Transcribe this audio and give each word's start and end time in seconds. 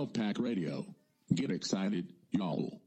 12 0.00 0.12
Pack 0.14 0.38
Radio, 0.38 0.86
get 1.34 1.50
excited, 1.50 2.06
y'all. 2.30 2.80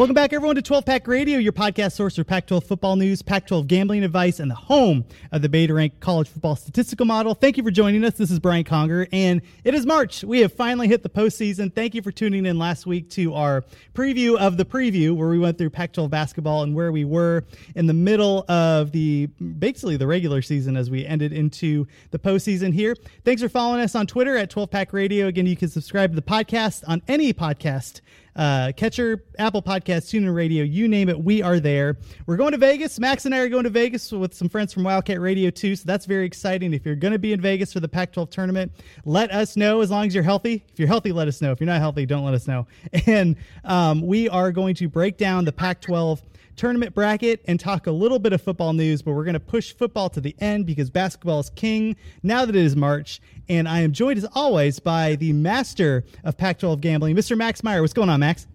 Welcome 0.00 0.14
back, 0.14 0.32
everyone, 0.32 0.56
to 0.56 0.62
12 0.62 0.86
Pack 0.86 1.06
Radio, 1.06 1.36
your 1.36 1.52
podcast 1.52 1.92
source 1.92 2.16
for 2.16 2.24
Pac 2.24 2.46
12 2.46 2.64
football 2.64 2.96
news, 2.96 3.20
Pac 3.20 3.46
12 3.46 3.66
gambling 3.66 4.02
advice, 4.02 4.40
and 4.40 4.50
the 4.50 4.54
home 4.54 5.04
of 5.30 5.42
the 5.42 5.48
Beta 5.50 5.74
Rank 5.74 6.00
College 6.00 6.26
Football 6.26 6.56
Statistical 6.56 7.04
Model. 7.04 7.34
Thank 7.34 7.58
you 7.58 7.62
for 7.62 7.70
joining 7.70 8.02
us. 8.02 8.14
This 8.14 8.30
is 8.30 8.38
Brian 8.38 8.64
Conger, 8.64 9.06
and 9.12 9.42
it 9.62 9.74
is 9.74 9.84
March. 9.84 10.24
We 10.24 10.40
have 10.40 10.54
finally 10.54 10.88
hit 10.88 11.02
the 11.02 11.10
postseason. 11.10 11.70
Thank 11.74 11.94
you 11.94 12.00
for 12.00 12.10
tuning 12.12 12.46
in 12.46 12.58
last 12.58 12.86
week 12.86 13.10
to 13.10 13.34
our 13.34 13.62
preview 13.92 14.38
of 14.38 14.56
the 14.56 14.64
preview, 14.64 15.14
where 15.14 15.28
we 15.28 15.38
went 15.38 15.58
through 15.58 15.68
Pac 15.68 15.92
12 15.92 16.10
basketball 16.10 16.62
and 16.62 16.74
where 16.74 16.92
we 16.92 17.04
were 17.04 17.44
in 17.74 17.84
the 17.84 17.92
middle 17.92 18.46
of 18.48 18.92
the 18.92 19.26
basically 19.26 19.98
the 19.98 20.06
regular 20.06 20.40
season 20.40 20.78
as 20.78 20.88
we 20.88 21.04
ended 21.04 21.34
into 21.34 21.86
the 22.10 22.18
postseason 22.18 22.72
here. 22.72 22.96
Thanks 23.26 23.42
for 23.42 23.50
following 23.50 23.82
us 23.82 23.94
on 23.94 24.06
Twitter 24.06 24.38
at 24.38 24.48
12 24.48 24.70
Pack 24.70 24.94
Radio. 24.94 25.26
Again, 25.26 25.44
you 25.44 25.56
can 25.56 25.68
subscribe 25.68 26.12
to 26.12 26.16
the 26.16 26.22
podcast 26.22 26.84
on 26.88 27.02
any 27.06 27.34
podcast 27.34 28.00
uh, 28.36 28.72
Catcher, 28.76 29.24
Apple 29.38 29.62
Podcasts, 29.62 30.10
TuneIn 30.10 30.34
Radio, 30.34 30.64
you 30.64 30.88
name 30.88 31.08
it, 31.08 31.18
we 31.18 31.42
are 31.42 31.60
there. 31.60 31.98
We're 32.26 32.36
going 32.36 32.52
to 32.52 32.58
Vegas. 32.58 32.98
Max 32.98 33.26
and 33.26 33.34
I 33.34 33.38
are 33.38 33.48
going 33.48 33.64
to 33.64 33.70
Vegas 33.70 34.12
with 34.12 34.34
some 34.34 34.48
friends 34.48 34.72
from 34.72 34.84
Wildcat 34.84 35.20
Radio 35.20 35.50
too, 35.50 35.76
so 35.76 35.84
that's 35.86 36.06
very 36.06 36.26
exciting. 36.26 36.72
If 36.72 36.84
you're 36.86 36.96
going 36.96 37.12
to 37.12 37.18
be 37.18 37.32
in 37.32 37.40
Vegas 37.40 37.72
for 37.72 37.80
the 37.80 37.88
Pac-12 37.88 38.30
tournament, 38.30 38.72
let 39.04 39.30
us 39.32 39.56
know 39.56 39.80
as 39.80 39.90
long 39.90 40.06
as 40.06 40.14
you're 40.14 40.24
healthy. 40.24 40.64
If 40.72 40.78
you're 40.78 40.88
healthy, 40.88 41.12
let 41.12 41.28
us 41.28 41.40
know. 41.40 41.52
If 41.52 41.60
you're 41.60 41.66
not 41.66 41.80
healthy, 41.80 42.06
don't 42.06 42.24
let 42.24 42.34
us 42.34 42.46
know. 42.46 42.66
And 43.06 43.36
um, 43.64 44.02
we 44.02 44.28
are 44.28 44.52
going 44.52 44.74
to 44.76 44.88
break 44.88 45.16
down 45.16 45.44
the 45.44 45.52
Pac-12 45.52 46.20
tournament 46.56 46.94
bracket 46.94 47.42
and 47.46 47.58
talk 47.58 47.86
a 47.86 47.92
little 47.92 48.18
bit 48.18 48.32
of 48.32 48.42
football 48.42 48.72
news, 48.72 49.02
but 49.02 49.12
we're 49.12 49.24
going 49.24 49.34
to 49.34 49.40
push 49.40 49.72
football 49.72 50.08
to 50.10 50.20
the 50.20 50.34
end 50.38 50.66
because 50.66 50.90
basketball 50.90 51.40
is 51.40 51.50
king 51.50 51.96
now 52.22 52.44
that 52.44 52.54
it 52.54 52.64
is 52.64 52.76
March. 52.76 53.20
And 53.48 53.68
I 53.68 53.80
am 53.80 53.92
joined 53.92 54.18
as 54.18 54.26
always 54.34 54.78
by 54.78 55.16
the 55.16 55.32
master 55.32 56.04
of 56.24 56.36
Pac 56.36 56.58
12 56.58 56.80
gambling, 56.80 57.16
Mr. 57.16 57.36
Max 57.36 57.62
Meyer. 57.62 57.80
What's 57.80 57.92
going 57.92 58.08
on, 58.08 58.20
Max? 58.20 58.46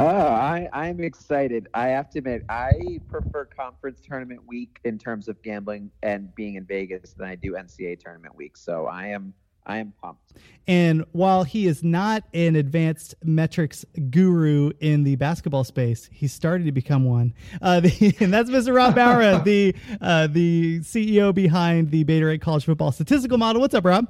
Oh, 0.00 0.06
I, 0.06 0.68
I'm 0.72 1.00
excited. 1.00 1.66
I 1.74 1.88
have 1.88 2.08
to 2.10 2.18
admit, 2.18 2.44
I 2.48 3.00
prefer 3.08 3.46
conference 3.46 4.00
tournament 4.00 4.40
week 4.46 4.78
in 4.84 4.96
terms 4.96 5.26
of 5.26 5.42
gambling 5.42 5.90
and 6.04 6.32
being 6.36 6.54
in 6.54 6.64
Vegas 6.64 7.14
than 7.14 7.26
I 7.26 7.34
do 7.34 7.54
NCAA 7.54 7.98
tournament 7.98 8.36
week. 8.36 8.56
So 8.56 8.86
I 8.86 9.06
am 9.08 9.34
I 9.68 9.78
am 9.78 9.92
pumped. 10.02 10.32
And 10.66 11.04
while 11.12 11.44
he 11.44 11.66
is 11.66 11.82
not 11.82 12.24
an 12.34 12.56
advanced 12.56 13.14
metrics 13.22 13.84
guru 14.10 14.72
in 14.80 15.04
the 15.04 15.16
basketball 15.16 15.64
space, 15.64 16.08
he's 16.12 16.32
starting 16.32 16.66
to 16.66 16.72
become 16.72 17.04
one. 17.04 17.32
Uh, 17.62 17.80
the, 17.80 18.16
and 18.20 18.32
that's 18.32 18.50
Mr. 18.50 18.74
Rob 18.74 18.94
Bauer, 18.94 19.38
the 19.44 19.74
uh, 20.00 20.26
the 20.26 20.80
CEO 20.80 21.34
behind 21.34 21.90
the 21.90 22.02
Beta 22.04 22.26
Rank 22.26 22.42
College 22.42 22.64
Football 22.64 22.92
Statistical 22.92 23.38
Model. 23.38 23.60
What's 23.60 23.74
up, 23.74 23.84
Rob? 23.84 24.08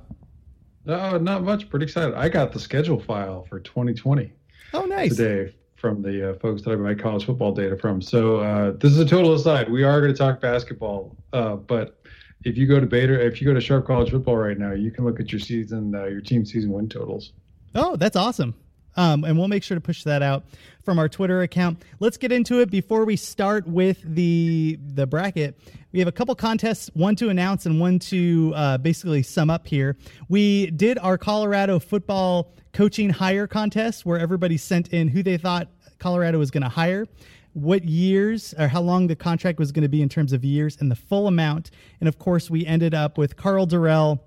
Oh, 0.86 1.18
not 1.18 1.42
much. 1.44 1.68
Pretty 1.68 1.84
excited. 1.84 2.14
I 2.14 2.28
got 2.28 2.52
the 2.52 2.58
schedule 2.58 2.98
file 2.98 3.44
for 3.48 3.60
2020 3.60 4.32
Oh, 4.72 4.84
nice. 4.86 5.16
today 5.16 5.54
from 5.76 6.02
the 6.02 6.30
uh, 6.30 6.34
folks 6.38 6.62
that 6.62 6.72
I 6.72 6.76
buy 6.76 6.94
college 6.94 7.24
football 7.26 7.52
data 7.52 7.76
from. 7.76 8.00
So 8.02 8.38
uh, 8.38 8.72
this 8.72 8.90
is 8.92 8.98
a 8.98 9.04
total 9.06 9.34
aside. 9.34 9.70
We 9.70 9.84
are 9.84 10.00
going 10.00 10.12
to 10.12 10.18
talk 10.18 10.40
basketball, 10.40 11.14
uh, 11.32 11.54
but 11.56 11.97
if 12.44 12.56
you 12.56 12.66
go 12.66 12.80
to 12.80 12.86
Beta, 12.86 13.24
if 13.24 13.40
you 13.40 13.46
go 13.46 13.54
to 13.54 13.60
Sharp 13.60 13.86
College 13.86 14.10
Football 14.10 14.36
right 14.36 14.58
now, 14.58 14.72
you 14.72 14.90
can 14.90 15.04
look 15.04 15.20
at 15.20 15.32
your 15.32 15.40
season, 15.40 15.94
uh, 15.94 16.04
your 16.04 16.20
team 16.20 16.44
season 16.44 16.70
win 16.70 16.88
totals. 16.88 17.32
Oh, 17.74 17.96
that's 17.96 18.16
awesome. 18.16 18.54
Um, 18.96 19.22
and 19.22 19.38
we'll 19.38 19.48
make 19.48 19.62
sure 19.62 19.76
to 19.76 19.80
push 19.80 20.02
that 20.04 20.22
out 20.22 20.44
from 20.84 20.98
our 20.98 21.08
Twitter 21.08 21.42
account. 21.42 21.82
Let's 22.00 22.16
get 22.16 22.32
into 22.32 22.60
it 22.60 22.70
before 22.70 23.04
we 23.04 23.14
start 23.14 23.66
with 23.66 24.02
the 24.02 24.78
the 24.94 25.06
bracket. 25.06 25.60
We 25.92 26.00
have 26.00 26.08
a 26.08 26.12
couple 26.12 26.34
contests, 26.34 26.90
one 26.94 27.14
to 27.16 27.28
announce 27.28 27.64
and 27.66 27.80
one 27.80 27.98
to 28.00 28.52
uh, 28.56 28.78
basically 28.78 29.22
sum 29.22 29.50
up 29.50 29.66
here. 29.66 29.96
We 30.28 30.70
did 30.70 30.98
our 30.98 31.16
Colorado 31.16 31.78
football 31.78 32.52
coaching 32.72 33.10
hire 33.10 33.46
contest 33.46 34.04
where 34.04 34.18
everybody 34.18 34.56
sent 34.56 34.88
in 34.88 35.08
who 35.08 35.22
they 35.22 35.36
thought 35.38 35.68
Colorado 35.98 36.38
was 36.38 36.50
going 36.50 36.62
to 36.62 36.68
hire 36.68 37.06
what 37.58 37.84
years 37.84 38.54
or 38.58 38.68
how 38.68 38.80
long 38.80 39.06
the 39.06 39.16
contract 39.16 39.58
was 39.58 39.72
going 39.72 39.82
to 39.82 39.88
be 39.88 40.02
in 40.02 40.08
terms 40.08 40.32
of 40.32 40.44
years 40.44 40.76
and 40.80 40.90
the 40.90 40.96
full 40.96 41.26
amount. 41.26 41.70
And 42.00 42.08
of 42.08 42.18
course, 42.18 42.48
we 42.48 42.64
ended 42.66 42.94
up 42.94 43.18
with 43.18 43.36
Karl 43.36 43.66
Dorrell 43.66 44.20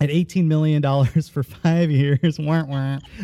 at 0.00 0.08
$18 0.08 0.46
million 0.46 0.82
for 1.22 1.42
five 1.42 1.90
years. 1.90 2.38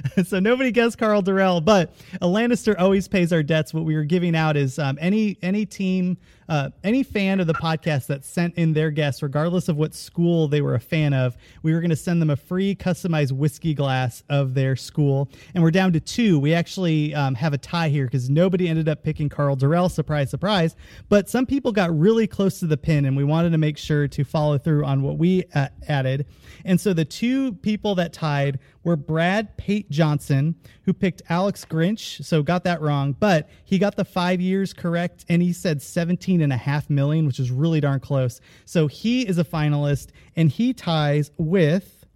so 0.27 0.39
nobody 0.39 0.71
guessed 0.71 0.99
Karl 0.99 1.23
Dorrell, 1.23 1.65
but 1.65 1.95
a 2.21 2.27
Lannister 2.27 2.79
always 2.79 3.09
pays 3.09 3.33
our 3.33 3.43
debts. 3.43 3.75
What 3.75 3.85
we 3.85 3.97
were 3.97 4.05
giving 4.05 4.37
out 4.37 4.57
is 4.57 4.79
um, 4.79 4.97
any 5.01 5.39
any 5.43 5.67
team, 5.67 6.19
uh, 6.49 6.71
any 6.83 7.03
fan 7.03 7.41
of 7.41 7.47
the 7.47 7.55
podcast 7.55 8.07
that 8.07 8.25
sent 8.25 8.55
in 8.57 8.73
their 8.73 8.91
guess, 8.91 9.23
regardless 9.23 9.69
of 9.69 9.77
what 9.77 9.95
school 9.95 10.49
they 10.49 10.61
were 10.61 10.75
a 10.75 10.81
fan 10.81 11.13
of, 11.13 11.37
we 11.63 11.73
were 11.73 11.81
going 11.81 11.91
to 11.91 11.97
send 11.97 12.23
them 12.23 12.31
a 12.31 12.37
free 12.37 12.75
customized 12.75 13.33
whiskey 13.33 13.75
glass 13.75 14.23
of 14.29 14.55
their 14.55 14.75
school. 14.77 15.31
And 15.55 15.63
we're 15.63 15.71
down 15.71 15.93
to 15.93 16.01
two. 16.01 16.39
We 16.39 16.55
actually 16.55 17.15
um, 17.15 17.35
have 17.35 17.53
a 17.53 17.59
tie 17.59 17.89
here 17.89 18.07
because 18.07 18.31
nobody 18.31 18.69
ended 18.69 18.89
up 18.89 19.03
picking 19.03 19.29
Karl 19.29 19.57
Dorrell. 19.57 19.91
Surprise, 19.91 20.31
surprise. 20.31 20.75
But 21.09 21.29
some 21.29 21.47
people 21.47 21.73
got 21.73 21.97
really 21.97 22.27
close 22.27 22.59
to 22.61 22.67
the 22.67 22.77
pin, 22.77 23.05
and 23.05 23.17
we 23.17 23.25
wanted 23.25 23.51
to 23.51 23.59
make 23.59 23.77
sure 23.77 24.09
to 24.09 24.25
follow 24.25 24.59
through 24.59 24.85
on 24.85 25.03
what 25.03 25.19
we 25.19 25.45
uh, 25.55 25.69
added. 25.89 26.27
And 26.65 26.81
so 26.81 26.93
the 26.93 27.05
two 27.05 27.53
people 27.55 27.95
that 27.97 28.13
tied 28.13 28.59
were 28.89 28.97
Brad 28.97 29.55
Pate 29.59 29.91
Johnson, 29.91 30.55
who 30.85 30.95
picked 30.95 31.21
Alex 31.29 31.67
Grinch, 31.69 32.25
so 32.25 32.43
got 32.43 32.65
that 32.65 32.81
wrong, 32.81 33.13
but 33.13 33.51
he 33.67 33.79
got 33.79 33.97
the 33.97 34.05
five 34.05 34.41
years 34.41 34.73
correct 34.73 35.27
and 35.29 35.43
he 35.43 35.53
said 35.53 35.83
17 35.83 36.41
and 36.41 36.55
a 36.55 36.57
half 36.57 36.89
million, 36.89 37.27
which 37.27 37.39
is 37.39 37.51
really 37.51 37.83
darn 37.83 38.01
close. 38.01 38.41
So 38.65 38.87
he 38.87 39.29
is 39.29 39.37
a 39.37 39.45
finalist 39.45 40.09
and 40.37 40.51
he 40.51 40.73
ties 40.73 41.31
with 41.37 42.07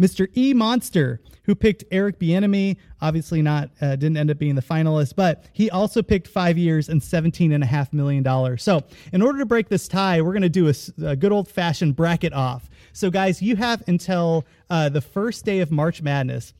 Mr. 0.00 0.28
E 0.36 0.54
Monster, 0.54 1.20
who 1.44 1.54
picked 1.56 1.84
Eric 1.90 2.18
Bieniemy. 2.18 2.76
Obviously, 3.00 3.42
not 3.42 3.70
uh, 3.80 3.96
didn't 3.96 4.16
end 4.16 4.30
up 4.30 4.38
being 4.38 4.54
the 4.54 4.62
finalist, 4.62 5.14
but 5.16 5.46
he 5.52 5.70
also 5.70 6.02
picked 6.02 6.28
five 6.28 6.56
years 6.56 6.88
and 6.88 7.02
seventeen 7.02 7.52
and 7.52 7.62
a 7.62 7.66
half 7.66 7.92
million 7.92 8.22
dollars. 8.22 8.62
So, 8.62 8.82
in 9.12 9.22
order 9.22 9.38
to 9.38 9.46
break 9.46 9.68
this 9.68 9.86
tie, 9.86 10.20
we're 10.20 10.32
going 10.32 10.42
to 10.42 10.48
do 10.48 10.72
a 11.04 11.16
good 11.16 11.30
old 11.32 11.48
fashioned 11.48 11.94
bracket 11.94 12.32
off. 12.32 12.68
So, 12.92 13.10
guys, 13.10 13.40
you 13.42 13.56
have 13.56 13.82
until 13.88 14.46
uh, 14.70 14.88
the 14.88 15.00
first 15.00 15.44
day 15.44 15.60
of 15.60 15.70
March 15.70 16.02
Madness. 16.02 16.54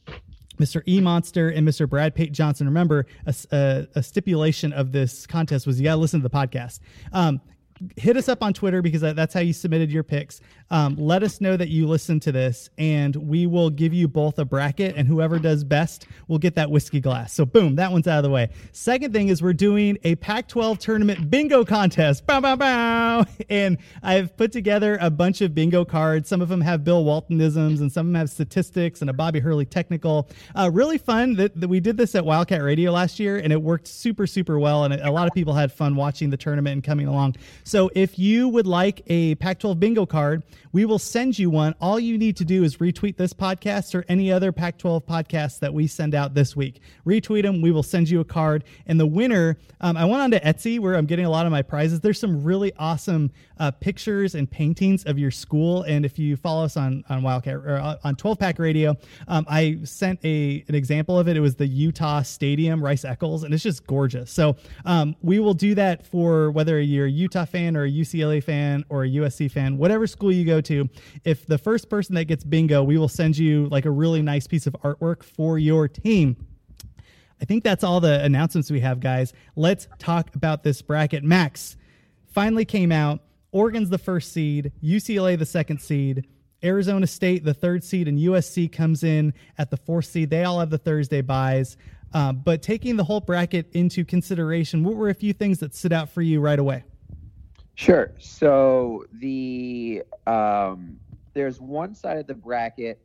Mr. 0.59 0.82
E 0.87 1.00
Monster 1.00 1.48
and 1.48 1.66
Mr. 1.66 1.88
Brad 1.88 2.15
Pate 2.15 2.31
Johnson. 2.31 2.66
Remember, 2.66 3.06
a 3.26 4.03
stipulation 4.03 4.73
of 4.73 4.93
this 4.93 5.26
contest 5.26 5.67
was 5.67 5.81
you 5.81 5.84
got 5.84 5.94
to 5.94 6.00
listen 6.00 6.20
to 6.20 6.29
the 6.29 6.34
podcast. 6.34 6.79
Um, 7.12 7.40
hit 7.96 8.17
us 8.17 8.29
up 8.29 8.43
on 8.43 8.52
Twitter 8.52 8.82
because 8.82 9.00
that's 9.00 9.34
how 9.34 9.40
you 9.40 9.52
submitted 9.52 9.90
your 9.90 10.02
picks. 10.02 10.40
Um, 10.70 10.96
let 10.96 11.23
us 11.23 11.40
know 11.40 11.56
that 11.56 11.69
you 11.69 11.87
listened 11.87 12.23
to 12.23 12.32
this, 12.32 12.70
and 12.79 13.14
we 13.14 13.46
will 13.46 13.69
give 13.69 13.93
you 13.93 14.08
both 14.08 14.38
a 14.38 14.44
bracket, 14.44 14.96
and 14.96 15.06
whoever 15.06 15.38
does 15.38 15.64
best 15.64 16.06
will 16.29 16.38
get 16.38 16.55
that 16.55 16.70
whiskey 16.70 17.00
glass. 17.00 17.34
So, 17.34 17.44
boom, 17.44 17.76
that 17.76 17.93
one's 17.93 18.06
out 18.06 18.19
of 18.19 18.25
the 18.25 18.31
way. 18.31 18.49
Second 18.73 19.12
thing 19.12 19.29
is 19.29 19.43
we're 19.43 19.52
doing 19.52 19.99
a 20.02 20.14
Pac 20.14 20.49
12 20.49 20.79
tournament 20.79 21.31
bingo 21.31 21.64
contest. 21.64 22.26
Bow, 22.26 22.40
bow, 22.40 22.56
bow. 22.56 23.25
And 23.50 23.79
I've 24.02 24.35
put 24.37 24.50
together 24.50 24.96
a 25.00 25.11
bunch 25.11 25.43
of 25.43 25.55
bingo 25.55 25.85
cards. 25.85 26.28
Some 26.28 26.40
of 26.40 26.49
them 26.49 26.62
have 26.62 26.85
Bill 26.85 27.05
Waltonisms, 27.05 27.81
and 27.81 27.93
some 27.93 28.06
of 28.06 28.12
them 28.12 28.14
have 28.14 28.31
statistics 28.31 29.02
and 29.02 29.11
a 29.11 29.12
Bobby 29.12 29.40
Hurley 29.40 29.67
technical. 29.67 30.31
Uh, 30.55 30.70
really 30.73 30.96
fun 30.96 31.35
that, 31.35 31.61
that 31.61 31.69
we 31.69 31.81
did 31.81 31.99
this 31.99 32.14
at 32.14 32.25
Wildcat 32.25 32.62
Radio 32.62 32.93
last 32.93 33.20
year, 33.20 33.37
and 33.37 33.52
it 33.52 33.61
worked 33.61 33.88
super, 33.88 34.26
super 34.26 34.58
well. 34.58 34.85
And 34.85 34.94
a 34.94 35.11
lot 35.11 35.26
of 35.26 35.35
people 35.35 35.52
had 35.52 35.70
fun 35.70 35.96
watching 35.96 36.31
the 36.31 36.37
tournament 36.37 36.73
and 36.73 36.85
coming 36.85 37.06
along. 37.06 37.37
So 37.72 37.90
if 37.94 38.19
you 38.19 38.50
would 38.50 38.66
like 38.66 39.00
a 39.06 39.34
Pac 39.36 39.60
12 39.60 39.80
bingo 39.80 40.04
card, 40.04 40.42
we 40.72 40.84
will 40.84 40.98
send 40.98 41.38
you 41.38 41.48
one. 41.48 41.74
All 41.80 41.98
you 41.98 42.19
need 42.19 42.36
to 42.36 42.44
do 42.44 42.64
is 42.64 42.76
retweet 42.76 43.16
this 43.16 43.32
podcast 43.32 43.94
or 43.94 44.04
any 44.10 44.30
other 44.30 44.52
Pac 44.52 44.76
12 44.76 45.06
podcast 45.06 45.60
that 45.60 45.72
we 45.72 45.86
send 45.86 46.14
out 46.14 46.34
this 46.34 46.54
week. 46.54 46.82
Retweet 47.06 47.44
them. 47.44 47.62
We 47.62 47.70
will 47.70 47.82
send 47.82 48.10
you 48.10 48.20
a 48.20 48.26
card. 48.26 48.64
And 48.86 49.00
the 49.00 49.06
winner, 49.06 49.56
um, 49.80 49.96
I 49.96 50.04
went 50.04 50.20
on 50.20 50.30
to 50.32 50.40
Etsy 50.40 50.80
where 50.80 50.96
I'm 50.96 51.06
getting 51.06 51.24
a 51.24 51.30
lot 51.30 51.46
of 51.46 51.50
my 51.50 51.62
prizes. 51.62 52.00
There's 52.00 52.20
some 52.20 52.44
really 52.44 52.74
awesome 52.78 53.30
uh, 53.62 53.70
pictures 53.70 54.35
and 54.35 54.50
paintings 54.50 55.05
of 55.05 55.20
your 55.20 55.31
school. 55.31 55.85
And 55.85 56.05
if 56.05 56.19
you 56.19 56.37
follow 56.37 56.64
us 56.64 56.76
on, 56.76 57.05
on 57.09 57.23
Wildcat 57.23 57.55
or 57.55 57.76
uh, 57.76 57.97
on 58.03 58.17
12 58.17 58.37
Pack 58.37 58.59
Radio, 58.59 58.97
um, 59.29 59.47
I 59.49 59.79
sent 59.85 60.19
a 60.25 60.64
an 60.67 60.75
example 60.75 61.17
of 61.17 61.29
it. 61.29 61.37
It 61.37 61.41
was 61.41 61.55
the 61.55 61.67
Utah 61.67 62.23
Stadium, 62.23 62.82
Rice 62.82 63.05
Eccles, 63.05 63.44
and 63.44 63.55
it's 63.55 63.62
just 63.62 63.87
gorgeous. 63.87 64.32
So 64.32 64.56
um, 64.85 65.14
we 65.23 65.38
will 65.38 65.55
do 65.55 65.76
that 65.76 66.05
for 66.05 66.50
whether 66.50 66.81
you're 66.81 67.06
a 67.06 67.11
Utah 67.11 67.44
fan 67.44 67.76
or 67.76 67.85
a 67.85 67.91
UCLA 67.91 68.43
fan 68.43 68.85
or 68.88 69.05
a 69.05 69.09
USC 69.09 69.49
fan, 69.49 69.79
whatever 69.79 70.09
school 70.09 70.32
you 70.32 70.44
go 70.44 70.61
to. 70.62 70.88
If 71.23 71.47
the 71.47 71.59
first 71.59 71.88
person 71.88 72.17
that 72.17 72.25
gets 72.25 72.43
bingo, 72.43 72.82
we 72.82 72.99
will 72.99 73.09
send 73.09 73.38
you 73.38 73.69
like 73.69 73.85
a 73.85 73.93
really 73.93 74.23
nice 74.23 74.49
piece 74.49 74.67
of 74.67 74.73
artwork 74.82 75.23
for 75.23 75.56
your 75.61 75.87
team. 75.87 76.49
I 77.41 77.44
think 77.44 77.62
that's 77.62 77.85
all 77.85 78.00
the 78.00 78.25
announcements 78.25 78.73
we 78.73 78.81
have, 78.81 78.99
guys. 78.99 79.32
Let's 79.55 79.87
talk 80.00 80.35
about 80.35 80.64
this 80.64 80.82
bracket. 80.82 81.23
Max 81.23 81.76
finally 82.26 82.64
came 82.64 82.91
out. 82.91 83.20
Oregon's 83.52 83.90
the 83.90 83.99
first 83.99 84.32
seed, 84.32 84.72
UCLA 84.82 85.38
the 85.38 85.46
second 85.46 85.81
seed, 85.81 86.26
Arizona 86.64 87.06
State 87.06 87.44
the 87.44 87.54
third 87.54 87.84
seed, 87.84 88.08
and 88.08 88.19
USC 88.19 88.72
comes 88.72 89.04
in 89.04 89.34
at 89.58 89.70
the 89.70 89.76
fourth 89.76 90.06
seed. 90.06 90.31
They 90.31 90.44
all 90.44 90.58
have 90.58 90.70
the 90.70 90.78
Thursday 90.78 91.20
buys. 91.20 91.76
Uh, 92.14 92.32
but 92.32 92.62
taking 92.62 92.96
the 92.96 93.04
whole 93.04 93.20
bracket 93.20 93.70
into 93.72 94.04
consideration, 94.04 94.84
what 94.84 94.96
were 94.96 95.08
a 95.08 95.14
few 95.14 95.32
things 95.32 95.58
that 95.58 95.75
stood 95.75 95.93
out 95.93 96.08
for 96.08 96.22
you 96.22 96.40
right 96.40 96.58
away? 96.58 96.84
Sure. 97.75 98.12
So 98.19 99.04
the 99.14 100.02
um, 100.26 100.99
there's 101.34 101.60
one 101.60 101.94
side 101.94 102.19
of 102.19 102.26
the 102.26 102.34
bracket 102.34 103.00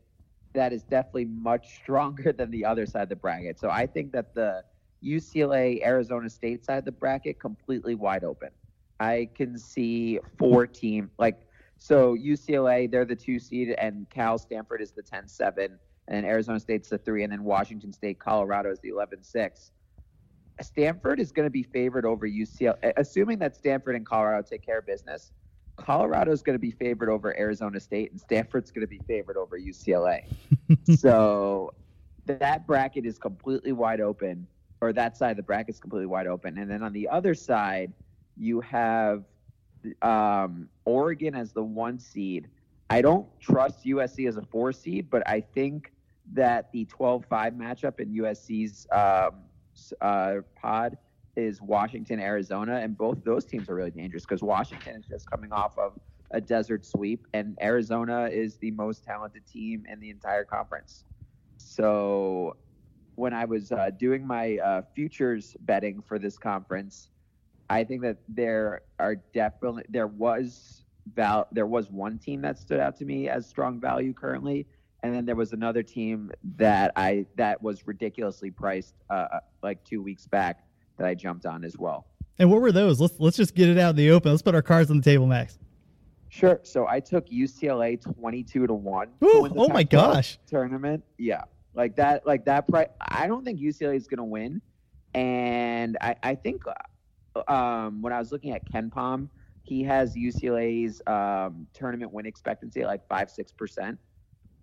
that 0.54 0.74
is 0.74 0.84
definitely 0.84 1.26
much 1.26 1.76
stronger 1.76 2.32
than 2.34 2.52
the 2.52 2.66
other 2.66 2.86
side 2.86 3.04
of 3.04 3.10
the 3.10 3.16
bracket. 3.16 3.60
So 3.60 3.70
I 3.70 3.86
think 3.86 4.12
that 4.12 4.34
the 4.34 4.64
UCLA 5.04 5.86
Arizona 5.86 6.30
State 6.30 6.66
side 6.66 6.80
of 6.80 6.86
the 6.86 6.92
bracket 6.92 7.40
completely 7.40 7.96
wide 7.96 8.24
open. 8.24 8.50
I 9.00 9.30
can 9.36 9.58
see 9.58 10.20
four 10.38 10.66
team 10.66 11.12
like 11.18 11.42
so 11.78 12.16
UCLA 12.16 12.90
they're 12.90 13.06
the 13.06 13.16
two 13.16 13.40
seed 13.40 13.76
and 13.78 14.10
Cal 14.10 14.38
Stanford 14.38 14.82
is 14.82 14.92
the 14.92 15.04
10-7 15.04 15.78
and 16.08 16.26
Arizona 16.26 16.60
State's 16.60 16.90
the 16.90 16.98
three 16.98 17.24
and 17.24 17.32
then 17.32 17.44
Washington 17.44 17.94
State 17.94 18.20
Colorado 18.20 18.72
is 18.72 18.80
the 18.80 18.90
11-6. 18.90 19.72
Stanford 20.62 21.20
is 21.20 21.32
going 21.32 21.46
to 21.46 21.52
be 21.52 21.64
favored 21.64 22.06
over 22.06 22.28
UCLA 22.28 22.94
assuming 22.98 23.40
that 23.40 23.56
Stanford 23.56 23.96
and 23.96 24.06
Colorado 24.06 24.46
take 24.48 24.66
care 24.66 24.80
of 24.80 24.86
business. 24.86 25.32
Colorado 25.78 26.32
is 26.32 26.42
going 26.42 26.56
to 26.56 26.60
be 26.60 26.72
favored 26.72 27.10
over 27.10 27.38
Arizona 27.38 27.80
State 27.80 28.12
and 28.12 28.20
Stanford's 28.20 28.72
going 28.72 28.82
to 28.82 28.88
be 28.88 29.02
favored 29.08 29.38
over 29.38 29.60
UCLA. 29.60 30.22
so 30.98 31.72
that 32.26 32.66
bracket 32.66 33.06
is 33.06 33.20
completely 33.20 33.72
wide 33.72 34.02
open 34.02 34.48
or 34.82 34.92
that 34.94 35.16
side 35.16 35.32
of 35.32 35.38
the 35.38 35.44
bracket 35.44 35.76
is 35.76 35.80
completely 35.80 36.08
wide 36.08 36.28
open 36.28 36.58
and 36.58 36.70
then 36.70 36.82
on 36.82 36.94
the 36.94 37.08
other 37.08 37.36
side 37.36 37.94
you 38.38 38.62
have 38.62 39.24
um, 40.02 40.70
Oregon 40.86 41.36
as 41.36 41.54
the 41.54 41.64
one 41.64 42.00
seed. 42.00 42.50
I 42.90 43.02
don't 43.02 43.28
trust 43.40 43.86
USC 43.86 44.28
as 44.28 44.38
a 44.38 44.42
four 44.42 44.72
seed, 44.72 45.10
but 45.10 45.28
I 45.28 45.42
think 45.42 45.92
that 46.34 46.72
the 46.72 46.86
12 46.86 47.26
5 47.26 47.54
matchup 47.54 48.00
in 48.00 48.14
USC's 48.14 48.88
um, 48.92 49.44
uh, 50.02 50.36
pod 50.60 50.98
is 51.36 51.62
Washington, 51.62 52.20
Arizona, 52.20 52.78
and 52.78 52.98
both 52.98 53.24
those 53.24 53.46
teams 53.46 53.70
are 53.70 53.76
really 53.76 53.92
dangerous 53.92 54.24
because 54.24 54.42
Washington 54.42 54.96
is 54.96 55.06
just 55.06 55.30
coming 55.30 55.52
off 55.52 55.78
of 55.78 56.00
a 56.32 56.42
desert 56.42 56.86
sweep, 56.86 57.26
and 57.34 57.58
Arizona 57.62 58.26
is 58.26 58.58
the 58.58 58.72
most 58.72 59.04
talented 59.04 59.46
team 59.46 59.86
in 59.90 60.00
the 60.00 60.10
entire 60.10 60.44
conference. 60.44 61.06
So 61.58 62.58
when 63.16 63.34
I 63.34 63.46
was 63.46 63.72
uh, 63.72 63.92
doing 63.98 64.26
my 64.26 64.58
uh, 64.58 64.82
futures 64.94 65.56
betting 65.62 66.02
for 66.02 66.20
this 66.20 66.38
conference, 66.38 67.10
I 67.70 67.84
think 67.84 68.02
that 68.04 68.18
there 68.28 68.82
are 69.00 69.16
definitely 69.16 69.84
there 69.90 70.08
was 70.08 70.84
val 71.16 71.48
there 71.52 71.66
was 71.66 71.90
one 71.90 72.18
team 72.18 72.42
that 72.42 72.58
stood 72.58 72.80
out 72.80 72.98
to 72.98 73.06
me 73.06 73.30
as 73.30 73.48
strong 73.48 73.80
value 73.80 74.14
currently, 74.14 74.66
and 75.04 75.14
then 75.14 75.26
there 75.26 75.36
was 75.36 75.54
another 75.54 75.84
team 75.84 76.32
that 76.58 76.92
I 76.96 77.26
that 77.36 77.62
was 77.62 77.86
ridiculously 77.86 78.52
priced 78.52 78.96
uh, 79.10 79.40
like 79.62 79.84
two 79.84 80.02
weeks 80.02 80.28
back 80.28 80.64
that 80.98 81.08
I 81.08 81.14
jumped 81.14 81.46
on 81.46 81.64
as 81.64 81.78
well. 81.78 82.08
And 82.40 82.52
what 82.52 82.62
were 82.62 82.72
those? 82.72 83.02
Let's 83.02 83.20
let's 83.20 83.38
just 83.38 83.56
get 83.56 83.70
it 83.70 83.78
out 83.78 83.92
in 83.92 83.96
the 83.96 84.12
open. 84.12 84.32
Let's 84.32 84.42
put 84.42 84.56
our 84.56 84.62
cards 84.62 84.90
on 84.90 84.98
the 84.98 85.04
table, 85.04 85.28
Max. 85.28 85.58
Sure. 86.30 86.60
So 86.64 86.88
I 86.88 87.00
took 87.00 87.28
UCLA 87.30 88.02
twenty-two 88.02 88.68
to 88.68 88.74
one. 88.74 89.10
Ooh, 89.24 89.50
oh 89.56 89.70
my 89.70 89.84
gosh! 89.84 90.38
Tournament, 90.46 91.04
yeah, 91.18 91.44
like 91.74 91.96
that, 91.96 92.26
like 92.28 92.46
that 92.46 92.68
price. 92.68 92.90
I 93.00 93.28
don't 93.28 93.44
think 93.44 93.60
UCLA 93.60 93.96
is 93.96 94.08
going 94.08 94.18
to 94.18 94.24
win, 94.24 94.62
and 95.14 95.98
I, 96.02 96.16
I 96.22 96.36
think 96.36 96.64
um, 97.48 98.02
when 98.02 98.14
I 98.14 98.20
was 98.20 98.32
looking 98.32 98.52
at 98.52 98.70
KenPom, 98.72 99.30
he 99.64 99.84
has 99.84 100.16
UCLA's 100.16 101.02
um, 101.08 101.68
tournament 101.74 102.14
win 102.14 102.26
expectancy 102.26 102.82
at 102.82 102.88
like 102.88 103.08
five 103.08 103.30
six 103.30 103.52
percent, 103.52 104.00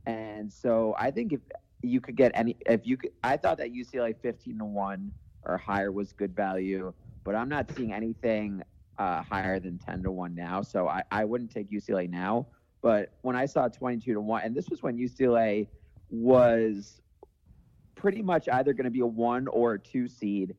and 0.07 0.53
so 0.53 0.95
I 0.99 1.11
think 1.11 1.33
if 1.33 1.41
you 1.83 2.01
could 2.01 2.17
get 2.17 2.33
any, 2.35 2.57
if 2.67 2.87
you 2.87 2.97
could, 2.97 3.11
I 3.23 3.37
thought 3.37 3.59
that 3.59 3.73
UCLA 3.73 4.15
fifteen 4.21 4.59
to 4.59 4.65
one 4.65 5.13
or 5.45 5.59
higher 5.59 5.93
was 5.93 6.13
good 6.13 6.35
value, 6.35 6.93
but 7.25 7.35
I'm 7.35 7.49
not 7.49 7.71
seeing 7.71 7.93
anything 7.93 8.63
uh, 8.99 9.23
higher 9.23 9.61
than 9.61 9.79
ten 9.79 10.03
to 10.05 10.11
one 10.11 10.35
now, 10.35 10.63
so 10.63 10.89
I, 10.89 11.03
I 11.11 11.25
wouldn't 11.25 11.51
take 11.51 11.71
UCLA 11.71 12.09
now. 12.09 12.49
But 12.83 13.11
when 13.23 13.37
I 13.37 13.47
saw 13.47 13.69
twenty 13.69 13.99
two 13.99 14.15
to 14.15 14.21
one, 14.21 14.43
and 14.43 14.55
this 14.55 14.71
was 14.71 14.83
when 14.83 14.97
UCLA 14.97 15.69
was 16.11 17.01
pretty 17.95 18.23
much 18.23 18.49
either 18.49 18.73
going 18.73 18.85
to 18.85 18.91
be 18.91 19.01
a 19.01 19.07
one 19.07 19.49
or 19.49 19.75
a 19.75 19.79
two 19.79 20.09
seed 20.09 20.55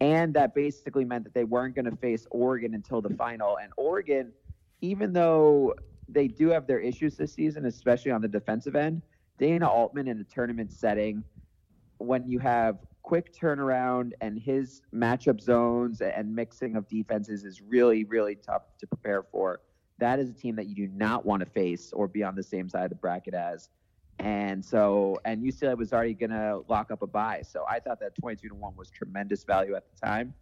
and 0.00 0.34
that 0.34 0.54
basically 0.54 1.04
meant 1.04 1.24
that 1.24 1.34
they 1.34 1.44
weren't 1.44 1.74
going 1.74 1.90
to 1.90 1.96
face 1.96 2.26
Oregon 2.30 2.74
until 2.74 3.00
the 3.00 3.14
final. 3.16 3.58
And 3.58 3.72
Oregon, 3.76 4.32
even 4.80 5.12
though 5.12 5.74
they 6.08 6.28
do 6.28 6.48
have 6.48 6.66
their 6.66 6.80
issues 6.80 7.16
this 7.16 7.32
season, 7.32 7.64
especially 7.66 8.10
on 8.10 8.20
the 8.20 8.28
defensive 8.28 8.76
end, 8.76 9.02
Dana 9.38 9.68
Altman 9.68 10.08
in 10.08 10.20
a 10.20 10.24
tournament 10.24 10.72
setting, 10.72 11.24
when 11.98 12.26
you 12.26 12.38
have 12.38 12.78
quick 13.02 13.32
turnaround 13.32 14.12
and 14.20 14.38
his 14.38 14.82
matchup 14.92 15.40
zones 15.40 16.00
and 16.00 16.34
mixing 16.34 16.76
of 16.76 16.88
defenses 16.88 17.44
is 17.44 17.62
really, 17.62 18.04
really 18.04 18.34
tough 18.34 18.62
to 18.78 18.86
prepare 18.86 19.22
for. 19.22 19.60
That 19.98 20.18
is 20.18 20.28
a 20.28 20.32
team 20.32 20.56
that 20.56 20.66
you 20.66 20.74
do 20.74 20.88
not 20.88 21.24
want 21.24 21.40
to 21.40 21.46
face 21.46 21.92
or 21.92 22.08
be 22.08 22.22
on 22.22 22.34
the 22.34 22.42
same 22.42 22.68
side 22.68 22.84
of 22.84 22.90
the 22.90 22.96
bracket 22.96 23.32
as. 23.32 23.70
And 24.18 24.64
so, 24.64 25.18
and 25.24 25.42
UCLA 25.42 25.76
was 25.76 25.92
already 25.92 26.14
going 26.14 26.30
to 26.30 26.62
lock 26.68 26.90
up 26.90 27.02
a 27.02 27.06
buy. 27.06 27.42
So 27.42 27.64
I 27.68 27.80
thought 27.80 28.00
that 28.00 28.14
22 28.18 28.48
to 28.48 28.54
1 28.54 28.76
was 28.76 28.90
tremendous 28.90 29.44
value 29.44 29.74
at 29.74 29.84
the 29.92 30.06
time. 30.06 30.32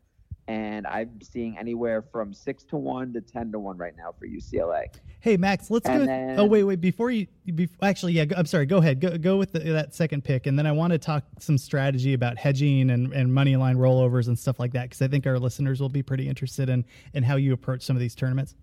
And 0.46 0.86
I'm 0.86 1.20
seeing 1.22 1.56
anywhere 1.56 2.02
from 2.02 2.34
6 2.34 2.64
to 2.64 2.76
1 2.76 3.14
to 3.14 3.22
10 3.22 3.50
to 3.52 3.58
1 3.58 3.78
right 3.78 3.94
now 3.96 4.14
for 4.18 4.26
UCLA. 4.26 4.84
Hey, 5.20 5.38
Max, 5.38 5.70
let's 5.70 5.88
And 5.88 6.00
go. 6.00 6.06
then- 6.06 6.38
oh, 6.38 6.44
wait, 6.44 6.64
wait. 6.64 6.82
Before 6.82 7.10
you, 7.10 7.26
before, 7.54 7.78
actually, 7.88 8.12
yeah, 8.12 8.26
go, 8.26 8.36
I'm 8.36 8.44
sorry. 8.44 8.66
Go 8.66 8.76
ahead. 8.76 9.00
Go, 9.00 9.16
go 9.16 9.38
with 9.38 9.52
the, 9.52 9.60
that 9.60 9.94
second 9.94 10.22
pick. 10.22 10.46
And 10.46 10.58
then 10.58 10.66
I 10.66 10.72
want 10.72 10.92
to 10.92 10.98
talk 10.98 11.24
some 11.38 11.56
strategy 11.56 12.12
about 12.12 12.36
hedging 12.36 12.90
and, 12.90 13.10
and 13.14 13.32
money 13.32 13.56
line 13.56 13.76
rollovers 13.76 14.28
and 14.28 14.38
stuff 14.38 14.60
like 14.60 14.72
that, 14.74 14.82
because 14.90 15.00
I 15.00 15.08
think 15.08 15.26
our 15.26 15.38
listeners 15.38 15.80
will 15.80 15.88
be 15.88 16.02
pretty 16.02 16.28
interested 16.28 16.68
in, 16.68 16.84
in 17.14 17.22
how 17.22 17.36
you 17.36 17.54
approach 17.54 17.82
some 17.82 17.96
of 17.96 18.00
these 18.00 18.14
tournaments. 18.14 18.54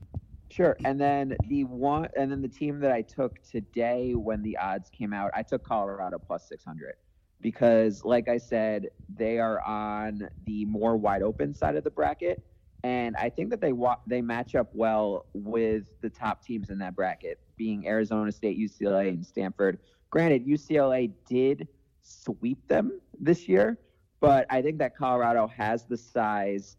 Sure. 0.51 0.77
And 0.83 0.99
then 0.99 1.37
the 1.47 1.63
one, 1.63 2.09
and 2.17 2.29
then 2.29 2.41
the 2.41 2.49
team 2.49 2.81
that 2.81 2.91
I 2.91 3.03
took 3.03 3.41
today 3.41 4.15
when 4.15 4.41
the 4.43 4.57
odds 4.57 4.89
came 4.89 5.13
out, 5.13 5.31
I 5.33 5.43
took 5.43 5.63
Colorado 5.63 6.19
plus 6.19 6.45
600 6.49 6.95
because, 7.39 8.03
like 8.03 8.27
I 8.27 8.37
said, 8.37 8.89
they 9.07 9.39
are 9.39 9.61
on 9.61 10.27
the 10.43 10.65
more 10.65 10.97
wide 10.97 11.21
open 11.21 11.53
side 11.53 11.77
of 11.77 11.85
the 11.85 11.89
bracket, 11.89 12.43
and 12.83 13.15
I 13.15 13.29
think 13.29 13.49
that 13.51 13.61
they 13.61 13.71
wa- 13.71 13.99
they 14.05 14.21
match 14.21 14.53
up 14.55 14.69
well 14.73 15.27
with 15.33 15.85
the 16.01 16.09
top 16.09 16.43
teams 16.43 16.69
in 16.69 16.79
that 16.79 16.97
bracket, 16.97 17.39
being 17.55 17.87
Arizona 17.87 18.29
State, 18.29 18.57
UCLA, 18.59 19.07
and 19.07 19.25
Stanford. 19.25 19.79
Granted, 20.09 20.45
UCLA 20.45 21.13
did 21.25 21.69
sweep 22.01 22.67
them 22.67 22.99
this 23.17 23.47
year, 23.47 23.79
but 24.19 24.47
I 24.49 24.61
think 24.61 24.79
that 24.79 24.97
Colorado 24.97 25.47
has 25.47 25.85
the 25.85 25.97
size 25.97 26.75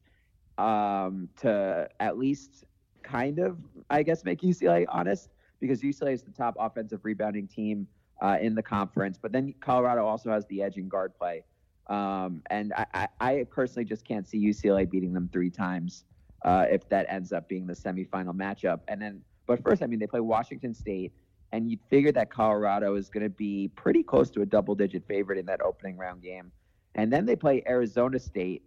um, 0.59 1.31
to 1.39 1.89
at 2.01 2.19
least 2.19 2.65
kind 3.03 3.39
of, 3.39 3.59
I 3.91 4.03
guess, 4.03 4.25
make 4.25 4.41
UCLA 4.41 4.87
honest 4.89 5.31
because 5.61 5.83
UCLA 5.83 6.13
is 6.13 6.23
the 6.23 6.33
top 6.33 6.57
offensive 6.59 7.01
rebounding 7.05 7.47
team 7.47 7.87
uh, 8.21 8.39
in 8.41 8.55
the 8.55 8.63
conference. 8.63 9.19
But 9.21 9.33
then 9.33 9.55
Colorado 9.61 10.07
also 10.07 10.31
has 10.31 10.47
the 10.47 10.63
edge 10.63 10.77
in 10.77 10.89
guard 10.89 11.13
play. 11.19 11.45
Um, 11.89 12.43
and 12.51 12.73
I, 12.75 12.87
I, 12.95 13.09
I 13.21 13.47
personally 13.51 13.85
just 13.85 14.05
can't 14.07 14.27
see 14.27 14.39
UCLA 14.39 14.89
beating 14.89 15.13
them 15.13 15.29
three 15.33 15.51
times 15.51 16.05
uh, 16.45 16.67
if 16.71 16.89
that 16.89 17.07
ends 17.09 17.33
up 17.33 17.49
being 17.49 17.67
the 17.67 17.75
semifinal 17.75 18.35
matchup. 18.35 18.81
And 18.89 19.01
then, 19.01 19.23
but 19.47 19.63
first, 19.63 19.83
I 19.83 19.87
mean, 19.87 19.99
they 19.99 20.07
play 20.07 20.21
Washington 20.21 20.75
State, 20.75 21.13
and 21.53 21.71
you'd 21.71 21.81
figure 21.91 22.13
that 22.13 22.31
Colorado 22.31 22.95
is 22.95 23.09
going 23.09 23.25
to 23.25 23.31
be 23.31 23.71
pretty 23.75 24.03
close 24.03 24.31
to 24.31 24.43
a 24.43 24.47
double 24.47 24.75
digit 24.75 25.05
favorite 25.07 25.39
in 25.39 25.47
that 25.47 25.61
opening 25.61 25.97
round 25.97 26.23
game. 26.23 26.51
And 26.95 27.13
then 27.13 27.27
they 27.27 27.37
play 27.37 27.63
Arizona 27.67 28.19
State, 28.19 28.63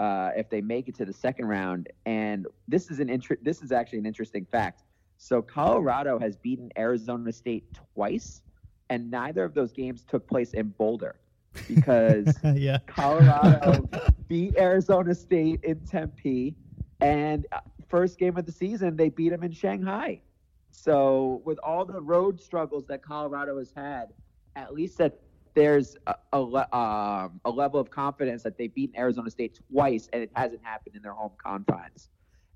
uh, 0.00 0.30
if 0.34 0.48
they 0.48 0.62
make 0.62 0.88
it 0.88 0.94
to 0.96 1.04
the 1.04 1.12
second 1.12 1.46
round. 1.46 1.88
And 2.06 2.46
this 2.66 2.90
is 2.90 2.98
an 2.98 3.10
inter- 3.10 3.38
this 3.42 3.62
is 3.62 3.70
actually 3.70 3.98
an 3.98 4.06
interesting 4.06 4.46
fact. 4.50 4.82
So 5.18 5.42
Colorado 5.42 6.18
has 6.18 6.36
beaten 6.36 6.72
Arizona 6.76 7.30
State 7.30 7.78
twice, 7.94 8.40
and 8.88 9.10
neither 9.10 9.44
of 9.44 9.52
those 9.52 9.72
games 9.72 10.02
took 10.02 10.26
place 10.26 10.54
in 10.54 10.70
Boulder 10.70 11.16
because 11.68 12.34
yeah. 12.54 12.78
Colorado 12.86 13.86
beat 14.28 14.56
Arizona 14.56 15.14
State 15.14 15.60
in 15.64 15.78
Tempe, 15.80 16.56
and 17.02 17.46
uh, 17.52 17.60
first 17.86 18.18
game 18.18 18.38
of 18.38 18.46
the 18.46 18.52
season 18.52 18.96
they 18.96 19.10
beat 19.10 19.28
them 19.28 19.42
in 19.42 19.52
Shanghai. 19.52 20.22
So 20.70 21.42
with 21.44 21.58
all 21.62 21.84
the 21.84 22.00
road 22.00 22.40
struggles 22.40 22.86
that 22.86 23.02
Colorado 23.02 23.58
has 23.58 23.70
had, 23.76 24.14
at 24.56 24.72
least 24.72 24.96
that 24.96 25.20
there's 25.54 25.96
a, 26.06 26.14
a, 26.32 26.76
um, 26.76 27.40
a 27.44 27.50
level 27.50 27.80
of 27.80 27.90
confidence 27.90 28.42
that 28.42 28.56
they've 28.56 28.74
beaten 28.74 28.98
Arizona 28.98 29.30
State 29.30 29.58
twice, 29.70 30.08
and 30.12 30.22
it 30.22 30.30
hasn't 30.34 30.62
happened 30.64 30.96
in 30.96 31.02
their 31.02 31.12
home 31.12 31.32
confines. 31.42 32.08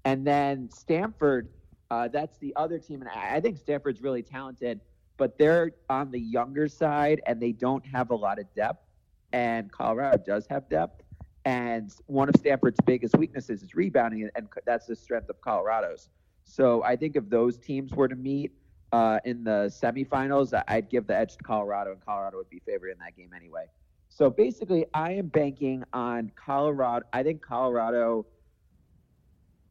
And 0.04 0.26
then 0.26 0.70
Stanford, 0.70 1.48
uh, 1.90 2.08
that's 2.08 2.38
the 2.38 2.52
other 2.56 2.78
team, 2.78 3.00
and 3.00 3.10
I, 3.10 3.36
I 3.36 3.40
think 3.40 3.58
Stanford's 3.58 4.02
really 4.02 4.22
talented, 4.22 4.80
but 5.16 5.38
they're 5.38 5.72
on 5.88 6.10
the 6.10 6.20
younger 6.20 6.68
side, 6.68 7.20
and 7.26 7.40
they 7.40 7.52
don't 7.52 7.84
have 7.86 8.10
a 8.10 8.16
lot 8.16 8.38
of 8.38 8.52
depth. 8.54 8.86
And 9.32 9.70
Colorado 9.70 10.22
does 10.24 10.46
have 10.48 10.68
depth. 10.68 11.02
And 11.44 11.92
one 12.06 12.28
of 12.28 12.36
Stanford's 12.36 12.80
biggest 12.86 13.16
weaknesses 13.16 13.62
is 13.62 13.74
rebounding, 13.74 14.30
and 14.34 14.48
that's 14.64 14.86
the 14.86 14.96
strength 14.96 15.28
of 15.28 15.40
Colorado's. 15.40 16.08
So 16.44 16.82
I 16.82 16.96
think 16.96 17.16
if 17.16 17.28
those 17.28 17.58
teams 17.58 17.92
were 17.92 18.08
to 18.08 18.16
meet 18.16 18.52
uh, 18.94 19.18
in 19.24 19.42
the 19.42 19.66
semifinals, 19.82 20.54
I'd 20.68 20.88
give 20.88 21.08
the 21.08 21.16
edge 21.16 21.36
to 21.36 21.42
Colorado, 21.42 21.90
and 21.90 22.00
Colorado 22.00 22.36
would 22.36 22.48
be 22.48 22.60
favored 22.64 22.90
in 22.90 22.98
that 22.98 23.16
game 23.16 23.30
anyway. 23.34 23.64
So 24.08 24.30
basically, 24.30 24.86
I 24.94 25.10
am 25.14 25.26
banking 25.26 25.82
on 25.92 26.30
Colorado. 26.36 27.04
I 27.12 27.24
think 27.24 27.42
Colorado 27.42 28.24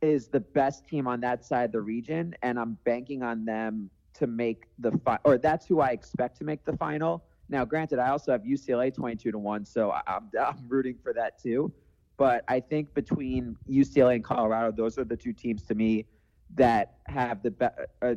is 0.01 0.27
the 0.27 0.42
best 0.42 0.86
team 0.86 1.08
on 1.08 1.22
that 1.22 1.46
side 1.46 1.63
of 1.63 1.72
the 1.72 1.80
region, 1.80 2.36
and 2.42 2.60
I'm 2.60 2.77
banking 2.84 3.24
on 3.24 3.46
them 3.46 3.89
to 4.15 4.27
make 4.27 4.65
the 4.80 4.92
fi- 5.06 5.20
or 5.24 5.38
that's 5.38 5.65
who 5.65 5.80
I 5.80 5.92
expect 5.92 6.38
to 6.39 6.44
make 6.44 6.65
the 6.65 6.75
final. 6.75 7.24
Now, 7.48 7.63
granted, 7.63 8.00
I 8.00 8.10
also 8.10 8.34
have 8.34 8.42
UCLA 8.42 8.94
22 8.94 9.32
to 9.32 9.39
one, 9.39 9.63
so 9.63 9.92
I- 9.92 10.01
I'm, 10.06 10.30
I'm 10.38 10.68
rooting 10.68 10.98
for 11.01 11.13
that 11.13 11.42
too. 11.42 11.72
But 12.18 12.44
I 12.50 12.60
think 12.60 12.94
between 12.94 13.56
UCLA 13.70 14.15
and 14.15 14.24
Colorado, 14.24 14.74
those 14.74 14.98
are 14.98 15.06
the 15.06 15.15
two 15.15 15.32
teams 15.32 15.63
to 15.63 15.75
me 15.75 16.08
that 16.56 16.98
have 17.08 17.42
the 17.42 17.51
be- 17.51 17.65
uh, 18.01 18.15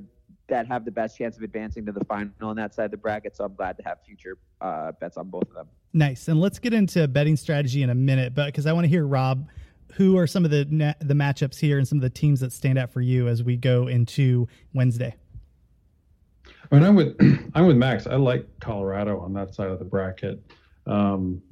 that 0.48 0.66
have 0.66 0.84
the 0.84 0.90
best 0.90 1.18
chance 1.18 1.36
of 1.36 1.42
advancing 1.42 1.84
to 1.86 1.92
the 1.92 2.04
final 2.04 2.30
on 2.42 2.56
that 2.56 2.74
side 2.74 2.86
of 2.86 2.90
the 2.90 2.96
bracket. 2.96 3.36
So 3.36 3.44
I'm 3.44 3.54
glad 3.54 3.76
to 3.78 3.82
have 3.84 3.98
future 4.04 4.38
uh, 4.60 4.92
bets 4.92 5.16
on 5.16 5.28
both 5.28 5.44
of 5.44 5.54
them. 5.54 5.68
Nice. 5.92 6.28
And 6.28 6.40
let's 6.40 6.58
get 6.58 6.72
into 6.72 7.06
betting 7.08 7.36
strategy 7.36 7.82
in 7.82 7.90
a 7.90 7.94
minute, 7.94 8.34
but 8.34 8.46
because 8.46 8.66
I 8.66 8.72
want 8.72 8.84
to 8.84 8.88
hear 8.88 9.06
Rob, 9.06 9.48
who 9.94 10.16
are 10.18 10.26
some 10.26 10.44
of 10.44 10.50
the 10.50 10.66
na- 10.66 10.94
the 11.00 11.14
matchups 11.14 11.58
here 11.58 11.78
and 11.78 11.88
some 11.88 11.98
of 11.98 12.02
the 12.02 12.10
teams 12.10 12.40
that 12.40 12.52
stand 12.52 12.78
out 12.78 12.90
for 12.90 13.00
you 13.00 13.28
as 13.28 13.42
we 13.42 13.56
go 13.56 13.86
into 13.86 14.46
Wednesday. 14.74 15.14
I 16.70 16.74
mean, 16.74 16.84
I'm 16.84 16.94
with 16.94 17.16
I'm 17.54 17.66
with 17.66 17.76
Max. 17.76 18.06
I 18.06 18.16
like 18.16 18.46
Colorado 18.60 19.18
on 19.20 19.32
that 19.34 19.54
side 19.54 19.70
of 19.70 19.78
the 19.78 19.84
bracket. 19.84 20.42
Um, 20.86 21.42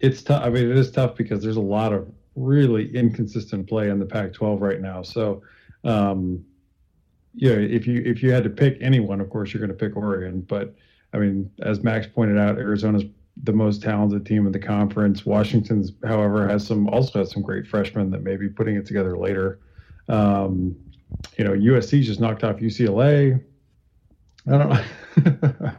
it's 0.00 0.22
tough. 0.22 0.44
I 0.44 0.50
mean, 0.50 0.70
it 0.70 0.76
is 0.76 0.90
tough 0.90 1.16
because 1.16 1.42
there's 1.42 1.56
a 1.56 1.60
lot 1.60 1.92
of 1.92 2.12
really 2.36 2.94
inconsistent 2.94 3.68
play 3.68 3.88
in 3.88 3.98
the 3.98 4.04
Pac-12 4.04 4.60
right 4.60 4.80
now. 4.80 5.02
So, 5.02 5.42
um, 5.84 6.44
you 7.34 7.54
know, 7.54 7.60
if 7.60 7.86
you 7.86 8.02
if 8.04 8.22
you 8.22 8.32
had 8.32 8.44
to 8.44 8.50
pick 8.50 8.78
anyone, 8.80 9.20
of 9.20 9.30
course 9.30 9.52
you're 9.52 9.60
going 9.60 9.76
to 9.76 9.86
pick 9.86 9.96
Oregon. 9.96 10.40
But 10.42 10.74
I 11.12 11.18
mean, 11.18 11.50
as 11.62 11.82
Max 11.82 12.06
pointed 12.06 12.38
out, 12.38 12.58
Arizona's 12.58 13.04
the 13.42 13.52
most 13.52 13.82
talented 13.82 14.24
team 14.24 14.46
in 14.46 14.52
the 14.52 14.58
conference. 14.58 15.26
Washington's, 15.26 15.92
however, 16.04 16.48
has 16.48 16.66
some 16.66 16.88
also 16.88 17.18
has 17.18 17.32
some 17.32 17.42
great 17.42 17.66
freshmen 17.66 18.10
that 18.10 18.22
may 18.22 18.36
be 18.36 18.48
putting 18.48 18.76
it 18.76 18.86
together 18.86 19.16
later. 19.18 19.58
Um, 20.08 20.76
you 21.36 21.44
know, 21.44 21.52
USC 21.52 22.02
just 22.02 22.20
knocked 22.20 22.44
off 22.44 22.56
UCLA. 22.56 23.42
I 24.46 24.58
don't. 24.58 24.72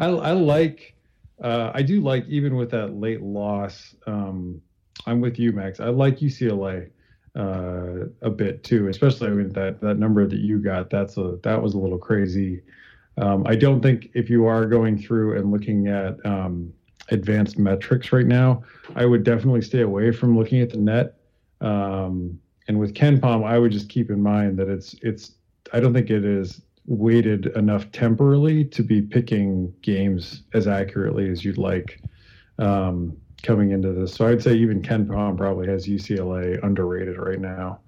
I, 0.00 0.06
I 0.08 0.32
like, 0.32 0.94
uh, 1.42 1.70
I 1.74 1.82
do 1.82 2.00
like, 2.00 2.26
even 2.28 2.56
with 2.56 2.70
that 2.70 2.94
late 2.94 3.20
loss, 3.22 3.94
um, 4.06 4.60
I'm 5.06 5.20
with 5.20 5.38
you, 5.38 5.52
Max. 5.52 5.78
I 5.80 5.88
like 5.88 6.18
UCLA 6.18 6.90
uh, 7.36 8.06
a 8.22 8.30
bit 8.30 8.64
too, 8.64 8.88
especially 8.88 9.30
with 9.32 9.52
that, 9.54 9.80
that 9.80 9.98
number 9.98 10.26
that 10.26 10.40
you 10.40 10.58
got. 10.58 10.90
That's 10.90 11.16
a, 11.16 11.38
that 11.42 11.60
was 11.60 11.74
a 11.74 11.78
little 11.78 11.98
crazy. 11.98 12.62
Um, 13.18 13.46
I 13.46 13.56
don't 13.56 13.80
think 13.80 14.10
if 14.14 14.28
you 14.30 14.46
are 14.46 14.66
going 14.66 14.98
through 14.98 15.38
and 15.38 15.50
looking 15.50 15.88
at 15.88 16.24
um, 16.24 16.72
advanced 17.10 17.58
metrics 17.58 18.12
right 18.12 18.26
now, 18.26 18.62
I 18.94 19.06
would 19.06 19.24
definitely 19.24 19.62
stay 19.62 19.82
away 19.82 20.12
from 20.12 20.36
looking 20.36 20.60
at 20.60 20.70
the 20.70 20.78
net. 20.78 21.18
Um, 21.60 22.38
and 22.68 22.78
with 22.78 22.94
KenPom, 22.94 23.44
I 23.44 23.58
would 23.58 23.72
just 23.72 23.88
keep 23.88 24.10
in 24.10 24.20
mind 24.20 24.58
that 24.58 24.68
it's, 24.68 24.94
it's, 25.02 25.32
I 25.72 25.80
don't 25.80 25.94
think 25.94 26.10
it 26.10 26.24
is 26.24 26.60
weighted 26.86 27.46
enough 27.56 27.90
temporally 27.92 28.64
to 28.64 28.82
be 28.82 29.02
picking 29.02 29.72
games 29.82 30.42
as 30.54 30.66
accurately 30.66 31.28
as 31.30 31.44
you'd 31.44 31.58
like 31.58 32.00
um, 32.58 33.16
coming 33.42 33.70
into 33.70 33.92
this. 33.92 34.14
So 34.14 34.26
I'd 34.26 34.42
say 34.42 34.54
even 34.54 34.82
KenPom 34.82 35.36
probably 35.36 35.66
has 35.68 35.86
UCLA 35.86 36.62
underrated 36.62 37.18
right 37.18 37.40
now. 37.40 37.80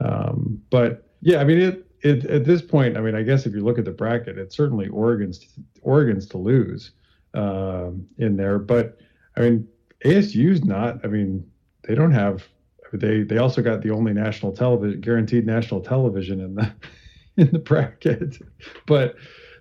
Um, 0.00 0.62
but 0.70 1.06
yeah, 1.20 1.38
I 1.38 1.44
mean, 1.44 1.60
it, 1.60 1.86
it, 2.02 2.24
at 2.26 2.44
this 2.44 2.62
point, 2.62 2.96
I 2.96 3.00
mean, 3.00 3.14
I 3.14 3.22
guess 3.22 3.46
if 3.46 3.54
you 3.54 3.60
look 3.60 3.78
at 3.78 3.84
the 3.84 3.92
bracket, 3.92 4.38
it's 4.38 4.56
certainly 4.56 4.88
Oregon's 4.88 5.46
Oregon's 5.82 6.26
to 6.28 6.38
lose 6.38 6.90
um, 7.34 8.06
in 8.18 8.36
there. 8.36 8.58
But 8.58 8.98
I 9.36 9.40
mean, 9.40 9.68
ASU's 10.04 10.64
not. 10.64 11.04
I 11.04 11.08
mean, 11.08 11.48
they 11.86 11.94
don't 11.94 12.12
have. 12.12 12.44
They 12.92 13.22
they 13.22 13.38
also 13.38 13.62
got 13.62 13.82
the 13.82 13.90
only 13.90 14.12
national 14.12 14.52
television 14.52 15.00
guaranteed 15.00 15.46
national 15.46 15.80
television 15.80 16.40
in 16.40 16.54
the 16.56 16.72
in 17.36 17.50
the 17.52 17.58
bracket, 17.58 18.38
but 18.86 19.14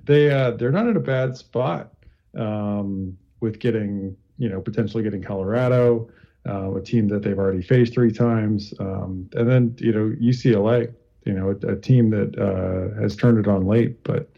they 0.04 0.32
uh, 0.32 0.52
they're 0.52 0.72
not 0.72 0.88
in 0.88 0.98
a 0.98 1.02
bad 1.02 1.38
spot 1.38 1.94
um, 2.36 3.18
with 3.40 3.60
getting 3.60 4.18
you 4.42 4.50
know 4.50 4.60
potentially 4.60 5.04
getting 5.04 5.22
Colorado, 5.22 6.10
uh, 6.50 6.74
a 6.74 6.82
team 6.82 7.08
that 7.10 7.22
they've 7.22 7.38
already 7.38 7.62
faced 7.62 7.94
three 7.94 8.12
times, 8.12 8.74
um, 8.80 9.30
and 9.34 9.48
then 9.48 9.76
you 9.78 9.92
know 9.92 10.16
UCLA, 10.20 10.92
you 11.26 11.34
know 11.34 11.52
a, 11.52 11.74
a 11.74 11.76
team 11.76 12.10
that 12.10 12.38
uh, 12.40 13.00
has 13.00 13.16
turned 13.16 13.38
it 13.38 13.48
on 13.48 13.68
late, 13.68 14.04
but 14.04 14.30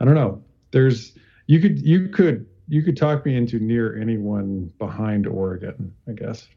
I 0.00 0.04
don't 0.04 0.14
know. 0.14 0.42
There's 0.72 1.16
you 1.46 1.60
could 1.60 1.80
you 1.80 2.08
could 2.08 2.44
you 2.66 2.82
could 2.82 2.96
talk 2.96 3.24
me 3.24 3.36
into 3.36 3.60
near 3.60 3.96
anyone 4.00 4.72
behind 4.80 5.28
Oregon, 5.28 5.94
I 6.08 6.12
guess. 6.12 6.48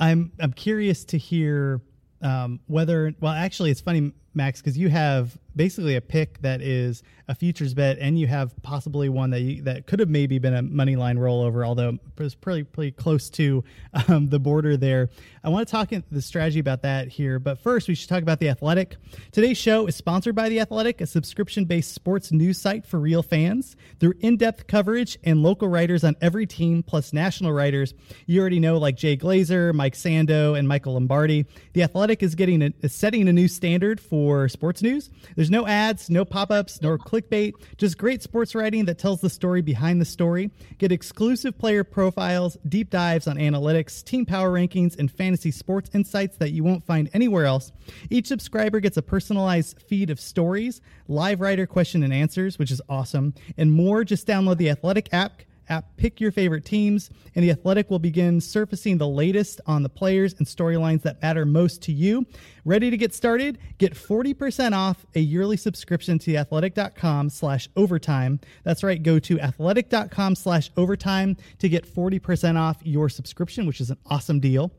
I'm 0.00 0.32
I'm 0.40 0.52
curious 0.52 1.04
to 1.04 1.18
hear 1.18 1.80
um, 2.20 2.58
whether 2.66 3.14
well 3.20 3.32
actually 3.32 3.70
it's 3.70 3.80
funny 3.80 4.12
Max 4.34 4.60
because 4.60 4.78
you 4.78 4.88
have 4.88 5.36
basically 5.56 5.96
a 5.96 6.00
pick 6.00 6.40
that 6.42 6.60
is 6.62 7.02
a 7.26 7.34
futures 7.34 7.74
bet 7.74 7.98
and 7.98 8.18
you 8.18 8.26
have 8.28 8.54
possibly 8.62 9.08
one 9.08 9.30
that 9.30 9.40
you, 9.40 9.62
that 9.62 9.86
could 9.86 9.98
have 9.98 10.08
maybe 10.08 10.38
been 10.38 10.54
a 10.54 10.62
money 10.62 10.94
line 10.94 11.18
rollover 11.18 11.66
although 11.66 11.90
it 11.90 12.00
was 12.16 12.34
pretty 12.34 12.62
pretty 12.62 12.92
close 12.92 13.28
to 13.28 13.64
um, 14.08 14.28
the 14.28 14.38
border 14.38 14.76
there. 14.76 15.08
I 15.42 15.48
want 15.48 15.66
to 15.66 15.72
talk 15.72 15.90
the 16.10 16.22
strategy 16.22 16.60
about 16.60 16.82
that 16.82 17.08
here 17.08 17.38
but 17.38 17.58
first 17.58 17.88
we 17.88 17.94
should 17.94 18.08
talk 18.08 18.22
about 18.22 18.38
the 18.38 18.48
athletic. 18.48 18.96
Today's 19.32 19.58
show 19.58 19.86
is 19.86 19.96
sponsored 19.96 20.34
by 20.34 20.48
the 20.48 20.60
athletic 20.60 21.00
a 21.00 21.06
subscription 21.06 21.64
based 21.64 21.92
sports 21.92 22.30
news 22.30 22.58
site 22.58 22.86
for 22.86 23.00
real 23.00 23.22
fans. 23.22 23.76
Through 23.98 24.14
in-depth 24.20 24.66
coverage 24.66 25.18
and 25.24 25.42
local 25.42 25.68
writers 25.68 26.04
on 26.04 26.16
every 26.20 26.46
team 26.46 26.82
plus 26.82 27.12
national 27.12 27.52
writers 27.52 27.94
you 28.26 28.40
already 28.40 28.60
know 28.60 28.78
like 28.78 28.96
jay 28.96 29.16
glazer 29.16 29.72
mike 29.74 29.94
sando 29.94 30.58
and 30.58 30.68
michael 30.68 30.94
lombardi 30.94 31.46
the 31.72 31.82
athletic 31.82 32.22
is 32.22 32.34
getting 32.34 32.62
a, 32.62 32.72
is 32.82 32.94
setting 32.94 33.28
a 33.28 33.32
new 33.32 33.48
standard 33.48 34.00
for 34.00 34.19
sports 34.48 34.82
news 34.82 35.10
there's 35.36 35.50
no 35.50 35.66
ads, 35.66 36.10
no 36.10 36.24
pop 36.24 36.50
ups, 36.50 36.80
nor 36.82 36.98
clickbait, 36.98 37.52
just 37.76 37.98
great 37.98 38.22
sports 38.22 38.54
writing 38.54 38.84
that 38.86 38.98
tells 38.98 39.20
the 39.20 39.30
story 39.30 39.62
behind 39.62 40.00
the 40.00 40.04
story. 40.04 40.50
Get 40.78 40.92
exclusive 40.92 41.56
player 41.58 41.84
profiles, 41.84 42.56
deep 42.68 42.90
dives 42.90 43.26
on 43.26 43.36
analytics, 43.36 44.02
team 44.04 44.26
power 44.26 44.50
rankings, 44.50 44.98
and 44.98 45.10
fantasy 45.10 45.50
sports 45.50 45.90
insights 45.94 46.36
that 46.38 46.50
you 46.50 46.64
won't 46.64 46.84
find 46.84 47.10
anywhere 47.14 47.46
else. 47.46 47.72
Each 48.10 48.26
subscriber 48.26 48.80
gets 48.80 48.96
a 48.96 49.02
personalized 49.02 49.80
feed 49.82 50.10
of 50.10 50.20
stories, 50.20 50.80
live 51.08 51.40
writer 51.40 51.66
question 51.66 52.02
and 52.02 52.12
answers, 52.12 52.58
which 52.58 52.70
is 52.70 52.82
awesome, 52.88 53.34
and 53.56 53.72
more. 53.72 54.04
Just 54.04 54.26
download 54.26 54.58
the 54.58 54.70
Athletic 54.70 55.12
app 55.12 55.42
app, 55.70 55.96
pick 55.96 56.20
your 56.20 56.32
favorite 56.32 56.64
teams, 56.64 57.10
and 57.34 57.44
The 57.44 57.50
Athletic 57.50 57.90
will 57.90 57.98
begin 57.98 58.40
surfacing 58.40 58.98
the 58.98 59.08
latest 59.08 59.60
on 59.66 59.82
the 59.82 59.88
players 59.88 60.34
and 60.34 60.46
storylines 60.46 61.02
that 61.02 61.22
matter 61.22 61.46
most 61.46 61.80
to 61.82 61.92
you. 61.92 62.26
Ready 62.64 62.90
to 62.90 62.96
get 62.96 63.14
started? 63.14 63.58
Get 63.78 63.94
40% 63.94 64.72
off 64.72 65.06
a 65.14 65.20
yearly 65.20 65.56
subscription 65.56 66.18
to 66.18 66.32
theathletic.com 66.32 67.30
slash 67.30 67.68
overtime. 67.76 68.40
That's 68.64 68.82
right, 68.82 69.02
go 69.02 69.18
to 69.20 69.40
athletic.com 69.40 70.34
slash 70.34 70.70
overtime 70.76 71.36
to 71.58 71.68
get 71.68 71.86
40% 71.86 72.56
off 72.56 72.78
your 72.82 73.08
subscription, 73.08 73.66
which 73.66 73.80
is 73.80 73.90
an 73.90 73.98
awesome 74.06 74.40
deal. 74.40 74.72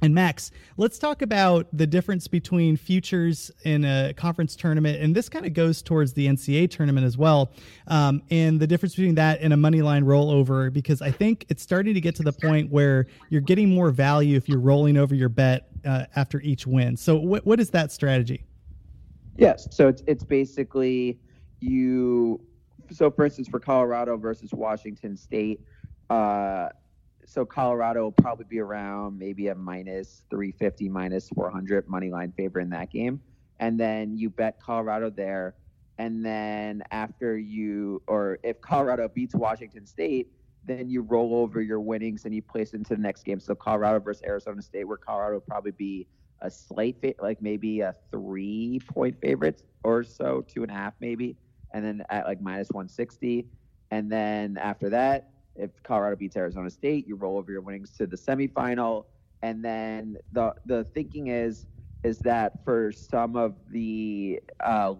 And 0.00 0.14
Max, 0.14 0.52
let's 0.76 0.98
talk 0.98 1.22
about 1.22 1.66
the 1.72 1.86
difference 1.86 2.28
between 2.28 2.76
futures 2.76 3.50
in 3.64 3.84
a 3.84 4.14
conference 4.14 4.54
tournament, 4.54 5.02
and 5.02 5.14
this 5.14 5.28
kind 5.28 5.44
of 5.44 5.54
goes 5.54 5.82
towards 5.82 6.12
the 6.12 6.28
NCAA 6.28 6.70
tournament 6.70 7.04
as 7.04 7.18
well, 7.18 7.50
um, 7.88 8.22
and 8.30 8.60
the 8.60 8.66
difference 8.66 8.94
between 8.94 9.16
that 9.16 9.40
and 9.40 9.52
a 9.52 9.56
money 9.56 9.82
line 9.82 10.04
rollover, 10.04 10.72
because 10.72 11.02
I 11.02 11.10
think 11.10 11.46
it's 11.48 11.62
starting 11.62 11.94
to 11.94 12.00
get 12.00 12.14
to 12.16 12.22
the 12.22 12.32
point 12.32 12.70
where 12.70 13.06
you're 13.28 13.40
getting 13.40 13.74
more 13.74 13.90
value 13.90 14.36
if 14.36 14.48
you're 14.48 14.60
rolling 14.60 14.96
over 14.96 15.16
your 15.16 15.28
bet 15.28 15.68
uh, 15.84 16.04
after 16.14 16.40
each 16.42 16.66
win. 16.66 16.96
So, 16.96 17.16
what, 17.16 17.44
what 17.44 17.58
is 17.58 17.70
that 17.70 17.90
strategy? 17.90 18.44
Yes. 19.36 19.68
So 19.70 19.88
it's 19.88 20.02
it's 20.06 20.24
basically 20.24 21.18
you. 21.60 22.40
So 22.90 23.10
for 23.10 23.24
instance, 23.24 23.48
for 23.48 23.60
Colorado 23.60 24.16
versus 24.16 24.52
Washington 24.52 25.16
State, 25.16 25.60
uh, 26.10 26.70
so 27.28 27.44
Colorado 27.44 28.04
will 28.04 28.12
probably 28.12 28.46
be 28.48 28.58
around 28.58 29.18
maybe 29.18 29.48
a 29.48 29.54
minus 29.54 30.22
350, 30.30 30.88
minus 30.88 31.28
400 31.28 31.86
money 31.86 32.10
line 32.10 32.32
favor 32.32 32.58
in 32.58 32.70
that 32.70 32.90
game, 32.90 33.20
and 33.60 33.78
then 33.78 34.16
you 34.16 34.30
bet 34.30 34.58
Colorado 34.58 35.10
there, 35.10 35.54
and 35.98 36.24
then 36.24 36.82
after 36.90 37.36
you 37.36 38.00
or 38.06 38.38
if 38.42 38.62
Colorado 38.62 39.08
beats 39.08 39.34
Washington 39.34 39.84
State, 39.84 40.28
then 40.64 40.88
you 40.88 41.02
roll 41.02 41.34
over 41.34 41.60
your 41.60 41.80
winnings 41.80 42.24
and 42.24 42.34
you 42.34 42.40
place 42.40 42.72
into 42.72 42.94
the 42.94 43.00
next 43.00 43.24
game. 43.24 43.40
So 43.40 43.54
Colorado 43.54 44.00
versus 44.00 44.22
Arizona 44.24 44.62
State, 44.62 44.84
where 44.84 44.96
Colorado 44.96 45.34
will 45.34 45.40
probably 45.40 45.72
be 45.72 46.06
a 46.40 46.50
slight 46.50 46.96
fa- 47.02 47.14
like 47.20 47.42
maybe 47.42 47.80
a 47.80 47.94
three 48.10 48.80
point 48.88 49.20
favorite 49.20 49.62
or 49.84 50.02
so, 50.02 50.46
two 50.48 50.62
and 50.62 50.70
a 50.70 50.74
half 50.74 50.94
maybe, 50.98 51.36
and 51.74 51.84
then 51.84 52.02
at 52.08 52.26
like 52.26 52.40
minus 52.40 52.70
160. 52.70 53.46
And 53.90 54.10
then 54.10 54.56
after 54.56 54.88
that, 54.90 55.30
if 55.58 55.82
Colorado 55.82 56.16
beats 56.16 56.36
Arizona 56.36 56.70
State, 56.70 57.06
you 57.06 57.16
roll 57.16 57.36
over 57.36 57.52
your 57.52 57.60
winnings 57.60 57.90
to 57.92 58.06
the 58.06 58.16
semifinal. 58.16 59.06
And 59.42 59.64
then 59.64 60.16
the 60.32 60.54
the 60.66 60.84
thinking 60.94 61.28
is 61.28 61.66
is 62.04 62.20
that 62.20 62.64
for 62.64 62.92
some 62.92 63.36
of 63.36 63.56
the 63.70 64.40
uh, 64.60 64.94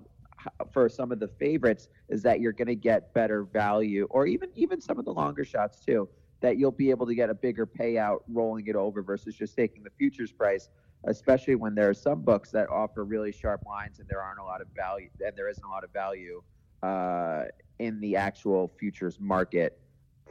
for 0.73 0.89
some 0.89 1.13
of 1.13 1.21
the 1.21 1.29
favorites 1.29 1.89
is 2.09 2.23
that 2.23 2.41
you're 2.41 2.53
going 2.53 2.69
to 2.69 2.77
get 2.77 3.13
better 3.15 3.45
value, 3.45 4.07
or 4.11 4.27
even 4.27 4.51
even 4.55 4.81
some 4.81 4.99
of 4.99 5.05
the 5.05 5.13
longer 5.13 5.45
shots 5.45 5.85
too. 5.85 6.09
That 6.41 6.57
you'll 6.57 6.71
be 6.71 6.91
able 6.91 7.07
to 7.07 7.17
get 7.17 7.31
a 7.31 7.35
bigger 7.35 7.67
payout 7.67 8.19
rolling 8.29 8.69
it 8.69 8.77
over 8.77 9.03
versus 9.03 9.35
just 9.35 9.57
taking 9.57 9.83
the 9.83 9.91
futures 9.99 10.31
price 10.31 10.69
especially 11.05 11.55
when 11.55 11.75
there 11.75 11.89
are 11.89 11.95
some 11.95 12.23
books 12.23 12.51
that 12.51 12.69
offer 12.69 13.05
really 13.05 13.31
sharp 13.33 13.65
lines 13.65 14.01
and 14.01 14.09
there 14.09 14.21
aren't 14.21 14.41
a 14.41 14.43
lot 14.43 14.61
of 14.61 14.67
value 14.75 15.09
and 15.25 15.37
there 15.37 15.49
isn't 15.49 15.65
a 15.65 15.69
lot 15.69 15.85
of 15.85 15.93
value 15.93 16.43
uh, 16.83 17.45
in 17.79 18.01
the 18.01 18.17
actual 18.17 18.73
futures 18.79 19.19
market 19.21 19.79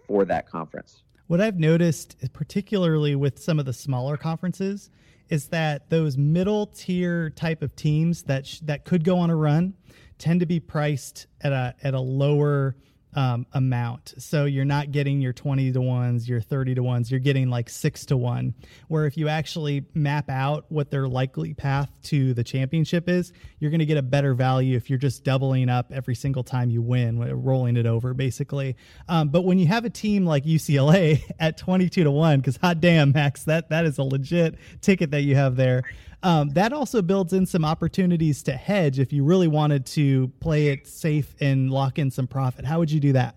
for 0.08 0.26
that 0.26 0.50
conference. 0.50 1.04
What 1.28 1.42
I've 1.42 1.60
noticed, 1.60 2.16
particularly 2.34 3.16
with 3.16 3.40
some 3.40 3.60
of 3.60 3.66
the 3.66 3.74
smaller 3.74 4.16
conferences, 4.16 4.90
is 5.30 5.50
that 5.50 5.90
those 5.90 6.18
middle 6.18 6.68
tier 6.68 7.30
type 7.32 7.62
of 7.62 7.76
teams 7.76 8.24
that 8.24 8.48
sh- 8.48 8.60
that 8.60 8.86
could 8.86 9.04
go 9.04 9.18
on 9.18 9.30
a 9.30 9.36
run 9.36 9.74
tend 10.18 10.40
to 10.40 10.46
be 10.46 10.60
priced 10.60 11.28
at 11.42 11.52
a 11.52 11.76
at 11.84 11.94
a 11.94 12.00
lower 12.00 12.78
um, 13.18 13.48
amount. 13.54 14.14
So 14.20 14.46
you're 14.46 14.64
not 14.64 14.92
getting 14.92 15.22
your 15.22 15.34
20 15.34 15.72
to 15.72 15.82
ones, 15.82 16.30
your 16.30 16.40
30 16.40 16.76
to 16.76 16.84
ones, 16.84 17.10
you're 17.10 17.20
getting 17.20 17.50
like 17.50 17.68
six 17.68 18.06
to 18.06 18.16
one. 18.16 18.54
Where 18.90 19.08
if 19.08 19.18
you 19.18 19.28
actually 19.28 19.86
map 19.96 20.30
out 20.30 20.66
what 20.70 20.92
their 20.92 21.08
likely 21.08 21.56
path 21.56 21.90
to 22.04 22.36
the 22.36 22.44
championship 22.44 23.10
is, 23.10 23.34
you're 23.60 23.72
going 23.72 23.80
to 23.80 23.88
get 23.88 23.98
a 23.98 24.04
better 24.04 24.36
value 24.36 24.78
if 24.78 24.88
you're 24.88 25.00
just 25.00 25.24
doubling 25.24 25.68
up 25.68 25.92
every 25.92 26.14
single 26.14 26.44
time 26.44 26.70
you 26.70 26.84
win, 26.84 27.20
rolling 27.44 27.76
it 27.76 27.88
over 27.88 28.14
basically. 28.14 28.78
Um, 29.10 29.30
but 29.30 29.42
when 29.42 29.58
you 29.58 29.66
have 29.66 29.84
a 29.84 29.90
team 29.90 30.24
like 30.24 30.46
UCLA 30.46 31.24
at 31.40 31.58
22 31.58 32.04
to 32.04 32.12
one, 32.12 32.40
because 32.40 32.58
hot 32.58 32.80
damn, 32.80 33.14
Max, 33.14 33.46
that, 33.46 33.70
that 33.70 33.86
is 33.86 33.98
a 33.98 34.04
legit 34.04 34.60
ticket 34.82 35.10
that 35.10 35.22
you 35.22 35.36
have 35.36 35.56
there. 35.56 35.82
Um, 36.24 36.50
that 36.50 36.74
also 36.74 37.02
builds 37.02 37.34
in 37.34 37.46
some 37.46 37.64
opportunities 37.64 38.42
to 38.44 38.54
hedge 38.54 39.00
if 39.00 39.14
you 39.14 39.24
really 39.24 39.48
wanted 39.48 39.86
to 39.88 40.30
play 40.40 40.68
it 40.68 40.88
safe 40.88 41.36
and 41.40 41.70
lock 41.70 42.00
in 42.00 42.10
some 42.10 42.28
profit. 42.28 42.66
How 42.66 42.80
would 42.80 42.90
you 42.90 43.00
do 43.00 43.14
that? 43.14 43.36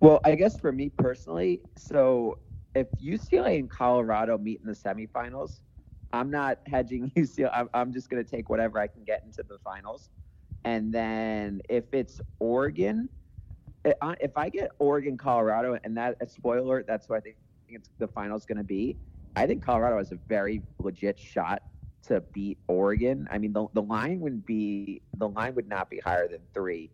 Well, 0.00 0.20
I 0.24 0.34
guess 0.34 0.58
for 0.58 0.72
me 0.72 0.88
personally, 0.88 1.60
so 1.76 2.38
if 2.74 2.86
UCLA 2.92 3.58
and 3.58 3.70
Colorado 3.70 4.38
meet 4.38 4.60
in 4.60 4.66
the 4.66 4.72
semifinals, 4.72 5.60
I'm 6.12 6.30
not 6.30 6.58
hedging 6.66 7.12
UCLA. 7.16 7.68
I'm, 7.74 7.92
just 7.92 8.08
going 8.08 8.24
to 8.24 8.28
take 8.28 8.48
whatever 8.48 8.78
I 8.78 8.86
can 8.86 9.04
get 9.04 9.22
into 9.24 9.42
the 9.42 9.58
finals. 9.62 10.08
And 10.64 10.92
then 10.92 11.60
if 11.68 11.84
it's 11.92 12.20
Oregon, 12.38 13.08
if 13.84 14.36
I 14.36 14.48
get 14.48 14.70
Oregon, 14.78 15.18
Colorado, 15.18 15.78
and 15.84 15.96
that, 15.96 16.16
a 16.20 16.26
spoiler, 16.26 16.82
that's 16.82 17.08
what 17.08 17.18
I 17.18 17.20
think 17.20 17.36
it's, 17.68 17.90
the 17.98 18.08
final's 18.08 18.46
going 18.46 18.58
to 18.58 18.64
be. 18.64 18.96
I 19.36 19.46
think 19.46 19.64
Colorado 19.64 19.98
has 19.98 20.12
a 20.12 20.18
very 20.28 20.62
legit 20.78 21.18
shot 21.18 21.62
to 22.08 22.20
beat 22.32 22.58
Oregon. 22.66 23.28
I 23.30 23.38
mean, 23.38 23.52
the, 23.52 23.66
the 23.74 23.82
line 23.82 24.20
would 24.20 24.44
be 24.44 25.02
the 25.16 25.28
line 25.28 25.54
would 25.54 25.68
not 25.68 25.90
be 25.90 26.00
higher 26.00 26.28
than 26.28 26.40
three, 26.52 26.90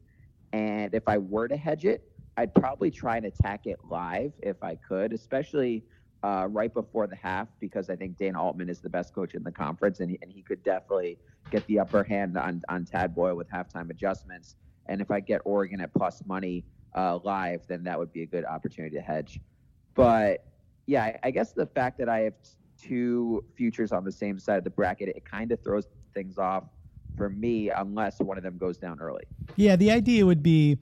and 0.53 0.95
if 0.95 1.05
I 1.07 1.19
were 1.19 1.49
to 1.49 1.57
hedge 1.57 1.85
it, 1.85 2.11
I'd 2.37 2.55
probably 2.55 2.91
try 2.91 3.17
and 3.17 3.27
attack 3.27 3.67
it 3.67 3.79
live 3.89 4.33
if 4.43 4.63
I 4.63 4.75
could, 4.77 5.13
especially 5.13 5.85
uh, 6.23 6.49
right 6.51 6.73
before 6.73 7.07
the 7.07 7.17
half, 7.17 7.49
because 7.61 7.89
I 7.89 7.97
think 7.97 8.19
Dan 8.19 8.37
Altman 8.37 8.69
is 8.69 8.81
the 8.81 8.91
best 8.91 9.15
coach 9.15 9.35
in 9.35 9.43
the 9.43 9.53
conference, 9.53 10.01
and 10.01 10.11
he, 10.11 10.19
and 10.23 10.31
he 10.31 10.43
could 10.43 10.63
definitely 10.63 11.19
get 11.51 11.67
the 11.67 11.79
upper 11.79 12.03
hand 12.03 12.37
on 12.37 12.63
on 12.69 12.85
Tad 12.85 13.15
Boyle 13.15 13.37
with 13.37 13.51
halftime 13.51 13.91
adjustments. 13.91 14.57
And 14.87 15.01
if 15.01 15.11
I 15.11 15.21
get 15.21 15.41
Oregon 15.45 15.81
at 15.81 15.93
plus 15.95 16.23
money 16.27 16.65
uh, 16.97 17.19
live, 17.25 17.67
then 17.67 17.85
that 17.85 17.99
would 17.99 18.13
be 18.13 18.23
a 18.23 18.27
good 18.27 18.45
opportunity 18.45 18.97
to 18.97 19.03
hedge. 19.03 19.41
But 19.95 20.45
yeah, 20.87 21.17
I 21.23 21.31
guess 21.31 21.53
the 21.53 21.67
fact 21.67 21.99
that 21.99 22.09
I 22.09 22.21
have 22.21 22.35
two 22.81 23.45
futures 23.57 23.93
on 23.93 24.05
the 24.05 24.13
same 24.13 24.39
side 24.39 24.59
of 24.59 24.65
the 24.65 24.71
bracket, 24.71 25.09
it 25.09 25.25
kind 25.25 25.51
of 25.53 25.63
throws 25.63 25.87
things 26.15 26.39
off 26.39 26.65
for 27.17 27.29
me 27.29 27.71
unless 27.71 28.21
one 28.21 28.37
of 28.37 28.45
them 28.45 28.57
goes 28.57 28.79
down 28.79 29.01
early. 29.01 29.25
Yeah, 29.57 29.77
the 29.77 29.91
idea 29.91 30.25
would 30.25 30.43
be 30.43 30.79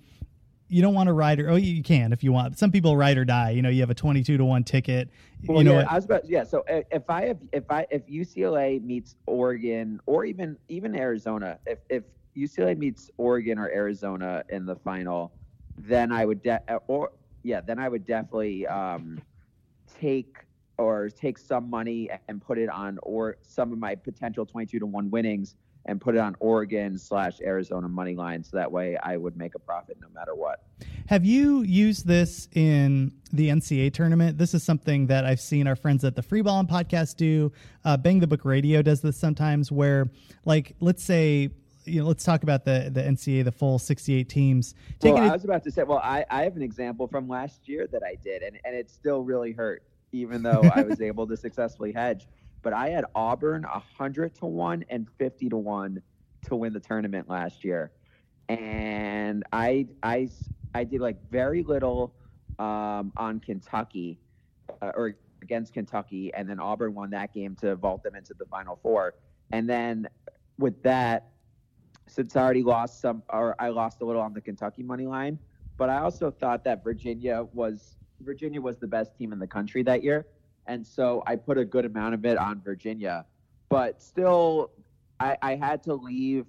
you 0.69 0.83
don't 0.83 0.95
want 0.95 1.09
to 1.09 1.12
ride 1.12 1.40
or 1.40 1.51
oh 1.51 1.57
you 1.57 1.83
can 1.83 2.12
if 2.12 2.25
you 2.25 2.33
want. 2.33 2.59
Some 2.59 2.73
people 2.73 2.97
ride 2.97 3.17
or 3.17 3.25
die. 3.25 3.51
You 3.51 3.62
know, 3.62 3.69
you 3.69 3.81
have 3.81 3.90
a 3.90 3.95
twenty-two 3.95 4.37
to 4.37 4.45
one 4.45 4.64
ticket. 4.64 5.11
Well, 5.47 5.59
you 5.59 5.64
know, 5.64 5.79
yeah, 5.79 5.87
I 5.88 5.95
was 5.95 6.05
about 6.05 6.29
yeah. 6.29 6.45
So 6.45 6.64
if 6.69 7.09
I 7.09 7.27
have 7.27 7.38
if 7.53 7.64
I 7.71 7.87
if 7.90 8.07
UCLA 8.07 8.83
meets 8.83 9.17
Oregon 9.27 10.01
or 10.07 10.25
even 10.25 10.57
even 10.69 10.95
Arizona, 10.95 11.59
if 11.67 11.79
if 11.88 12.05
UCLA 12.37 12.77
meets 12.77 13.11
Oregon 13.17 13.59
or 13.59 13.69
Arizona 13.69 14.43
in 14.49 14.67
the 14.67 14.77
final, 14.77 15.33
then 15.79 16.11
I 16.12 16.25
would 16.25 16.43
de- 16.43 16.61
or 16.88 17.12
yeah, 17.43 17.61
then 17.61 17.79
I 17.79 17.88
would 17.88 18.07
definitely 18.07 18.67
um, 18.67 19.21
take 20.00 20.37
or 20.76 21.09
take 21.09 21.38
some 21.38 21.70
money 21.70 22.11
and 22.28 22.42
put 22.42 22.59
it 22.59 22.68
on 22.68 22.98
or 23.02 23.37
some 23.42 23.72
of 23.72 23.78
my 23.78 23.94
potential 23.94 24.44
22 24.44 24.80
to 24.80 24.87
1 24.87 25.11
winnings 25.11 25.54
and 25.87 26.00
put 26.00 26.14
it 26.14 26.18
on 26.18 26.35
Oregon 26.40 26.98
slash 26.98 27.40
Arizona 27.42 27.88
money 27.88 28.14
line. 28.14 28.42
So 28.42 28.57
that 28.57 28.70
way 28.70 28.96
I 29.02 29.16
would 29.16 29.37
make 29.37 29.54
a 29.54 29.59
profit 29.59 29.98
no 30.00 30.09
matter 30.14 30.35
what. 30.35 30.62
Have 31.07 31.24
you 31.24 31.62
used 31.62 32.07
this 32.07 32.48
in 32.54 33.12
the 33.33 33.50
NCAA 33.50 33.92
tournament? 33.92 34.38
This 34.38 34.54
is 34.54 34.62
something 34.62 35.07
that 35.09 35.26
I've 35.26 35.40
seen 35.40 35.66
our 35.66 35.76
friends 35.76 36.02
at 36.04 36.16
the 36.16 36.22
Free 36.22 36.40
Ball 36.40 36.64
podcast 36.64 37.16
do. 37.16 37.52
Uh, 37.85 37.96
Bang 37.96 38.20
the 38.20 38.26
Book 38.26 38.44
Radio 38.44 38.80
does 38.80 39.02
this 39.02 39.16
sometimes 39.16 39.70
where, 39.70 40.11
like, 40.46 40.74
let's 40.80 41.04
say, 41.04 41.50
you 41.85 42.01
know, 42.01 42.09
let's 42.09 42.25
talk 42.25 42.42
about 42.42 42.64
the 42.64 42.90
the 42.92 43.01
NCAA, 43.03 43.44
the 43.44 43.53
full 43.53 43.79
68 43.79 44.29
teams. 44.29 44.75
Taking 44.99 45.20
well, 45.20 45.31
I 45.31 45.33
was 45.33 45.44
about 45.44 45.64
to 45.64 45.70
say, 45.70 45.83
well, 45.83 46.01
I, 46.03 46.25
I 46.31 46.42
have 46.42 46.57
an 46.57 46.62
example 46.62 47.07
from 47.07 47.29
last 47.29 47.68
year 47.68 47.87
that 47.92 48.03
I 48.03 48.16
did, 48.23 48.42
and, 48.42 48.59
and 48.64 48.75
it 48.75 48.90
still 48.90 49.23
really 49.23 49.53
hurt 49.53 49.83
even 50.14 50.42
though 50.42 50.62
I 50.75 50.83
was 50.83 51.01
able 51.01 51.27
to 51.27 51.37
successfully 51.37 51.92
hedge. 51.92 52.27
But 52.62 52.73
I 52.73 52.88
had 52.88 53.05
Auburn 53.14 53.64
100 53.64 54.35
to 54.37 54.47
1 54.47 54.85
and 54.88 55.07
50 55.18 55.49
to 55.51 55.57
1 55.57 56.03
to 56.47 56.57
win 56.57 56.73
the 56.73 56.81
tournament 56.81 57.29
last 57.29 57.64
year. 57.64 57.90
And 58.49 59.44
I, 59.53 59.88
I, 60.03 60.29
I 60.75 60.85
did 60.85 61.01
like 61.01 61.18
very 61.31 61.62
little 61.62 62.14
um, 62.59 63.12
on 63.16 63.40
Kentucky 63.40 64.18
uh, 64.81 64.92
or 64.94 65.16
against 65.42 65.75
Kentucky. 65.75 66.33
And 66.33 66.49
then 66.49 66.59
Auburn 66.59 66.94
won 66.94 67.11
that 67.11 67.35
game 67.35 67.55
to 67.57 67.77
vault 67.77 68.03
them 68.03 68.14
into 68.14 68.35
the 68.35 68.47
Final 68.47 68.79
Four. 68.83 69.14
And 69.53 69.68
then 69.68 70.09
with 70.59 70.83
that, 70.85 71.33
since 72.07 72.37
I 72.37 72.43
already 72.43 72.62
lost 72.62 73.01
some, 73.01 73.23
or 73.31 73.57
I 73.59 73.69
lost 73.69 74.01
a 74.01 74.05
little 74.05 74.23
on 74.23 74.33
the 74.33 74.40
Kentucky 74.40 74.83
money 74.83 75.07
line, 75.07 75.38
but 75.77 75.90
I 75.90 75.99
also 75.99 76.31
thought 76.31 76.64
that 76.64 76.85
Virginia 76.85 77.47
was 77.53 77.97
Virginia 78.21 78.61
was 78.61 78.79
the 78.79 78.87
best 78.87 79.17
team 79.17 79.33
in 79.33 79.38
the 79.38 79.47
country 79.47 79.83
that 79.83 80.03
year. 80.03 80.27
And 80.67 80.87
so 80.87 81.23
I 81.27 81.37
put 81.37 81.59
a 81.59 81.64
good 81.64 81.85
amount 81.85 82.14
of 82.14 82.25
it 82.25 82.38
on 82.38 82.61
Virginia. 82.62 83.27
But 83.69 84.03
still, 84.03 84.71
I, 85.21 85.37
I 85.43 85.57
had 85.57 85.83
to 85.85 85.95
leave 85.95 86.47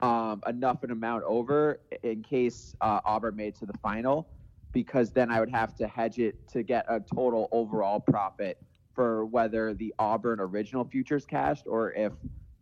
um, 0.00 0.42
enough 0.46 0.82
an 0.84 0.90
amount 0.90 1.24
over 1.24 1.80
in 2.02 2.22
case 2.22 2.74
uh, 2.80 3.00
Auburn 3.04 3.36
made 3.36 3.54
to 3.56 3.66
the 3.66 3.76
final, 3.78 4.28
because 4.72 5.10
then 5.10 5.30
I 5.30 5.40
would 5.40 5.50
have 5.50 5.74
to 5.76 5.86
hedge 5.86 6.18
it 6.18 6.48
to 6.48 6.62
get 6.62 6.86
a 6.88 7.00
total 7.00 7.48
overall 7.52 8.00
profit 8.00 8.58
for 8.94 9.26
whether 9.26 9.74
the 9.74 9.94
Auburn 9.98 10.40
original 10.40 10.84
futures 10.84 11.26
cashed 11.26 11.66
or 11.66 11.92
if 11.92 12.12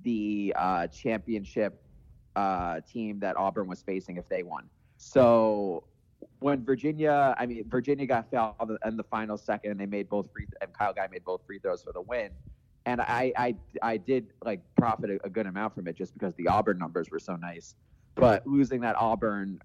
the 0.02 0.52
uh, 0.56 0.86
championship 0.88 1.83
uh, 2.36 2.80
team 2.80 3.20
that 3.20 3.36
Auburn 3.36 3.68
was 3.68 3.82
facing 3.82 4.16
if 4.16 4.28
they 4.28 4.42
won. 4.42 4.68
So 4.96 5.84
when 6.40 6.64
Virginia, 6.64 7.34
I 7.38 7.46
mean, 7.46 7.64
Virginia 7.68 8.06
got 8.06 8.30
fouled 8.30 8.78
in 8.84 8.96
the 8.96 9.04
final 9.04 9.36
second, 9.36 9.72
and 9.72 9.80
they 9.80 9.86
made 9.86 10.08
both 10.08 10.32
free, 10.32 10.46
and 10.60 10.72
Kyle 10.72 10.92
Guy 10.92 11.08
made 11.10 11.24
both 11.24 11.42
free 11.46 11.58
throws 11.58 11.82
for 11.82 11.92
the 11.92 12.00
win. 12.00 12.30
And 12.86 13.00
I, 13.00 13.32
I, 13.36 13.54
I 13.82 13.96
did 13.96 14.26
like 14.44 14.60
profit 14.76 15.10
a, 15.10 15.26
a 15.26 15.30
good 15.30 15.46
amount 15.46 15.74
from 15.74 15.88
it 15.88 15.96
just 15.96 16.12
because 16.12 16.34
the 16.34 16.48
Auburn 16.48 16.78
numbers 16.78 17.10
were 17.10 17.18
so 17.18 17.36
nice. 17.36 17.74
But 18.14 18.46
losing 18.46 18.80
that 18.82 18.94
Auburn, 18.96 19.58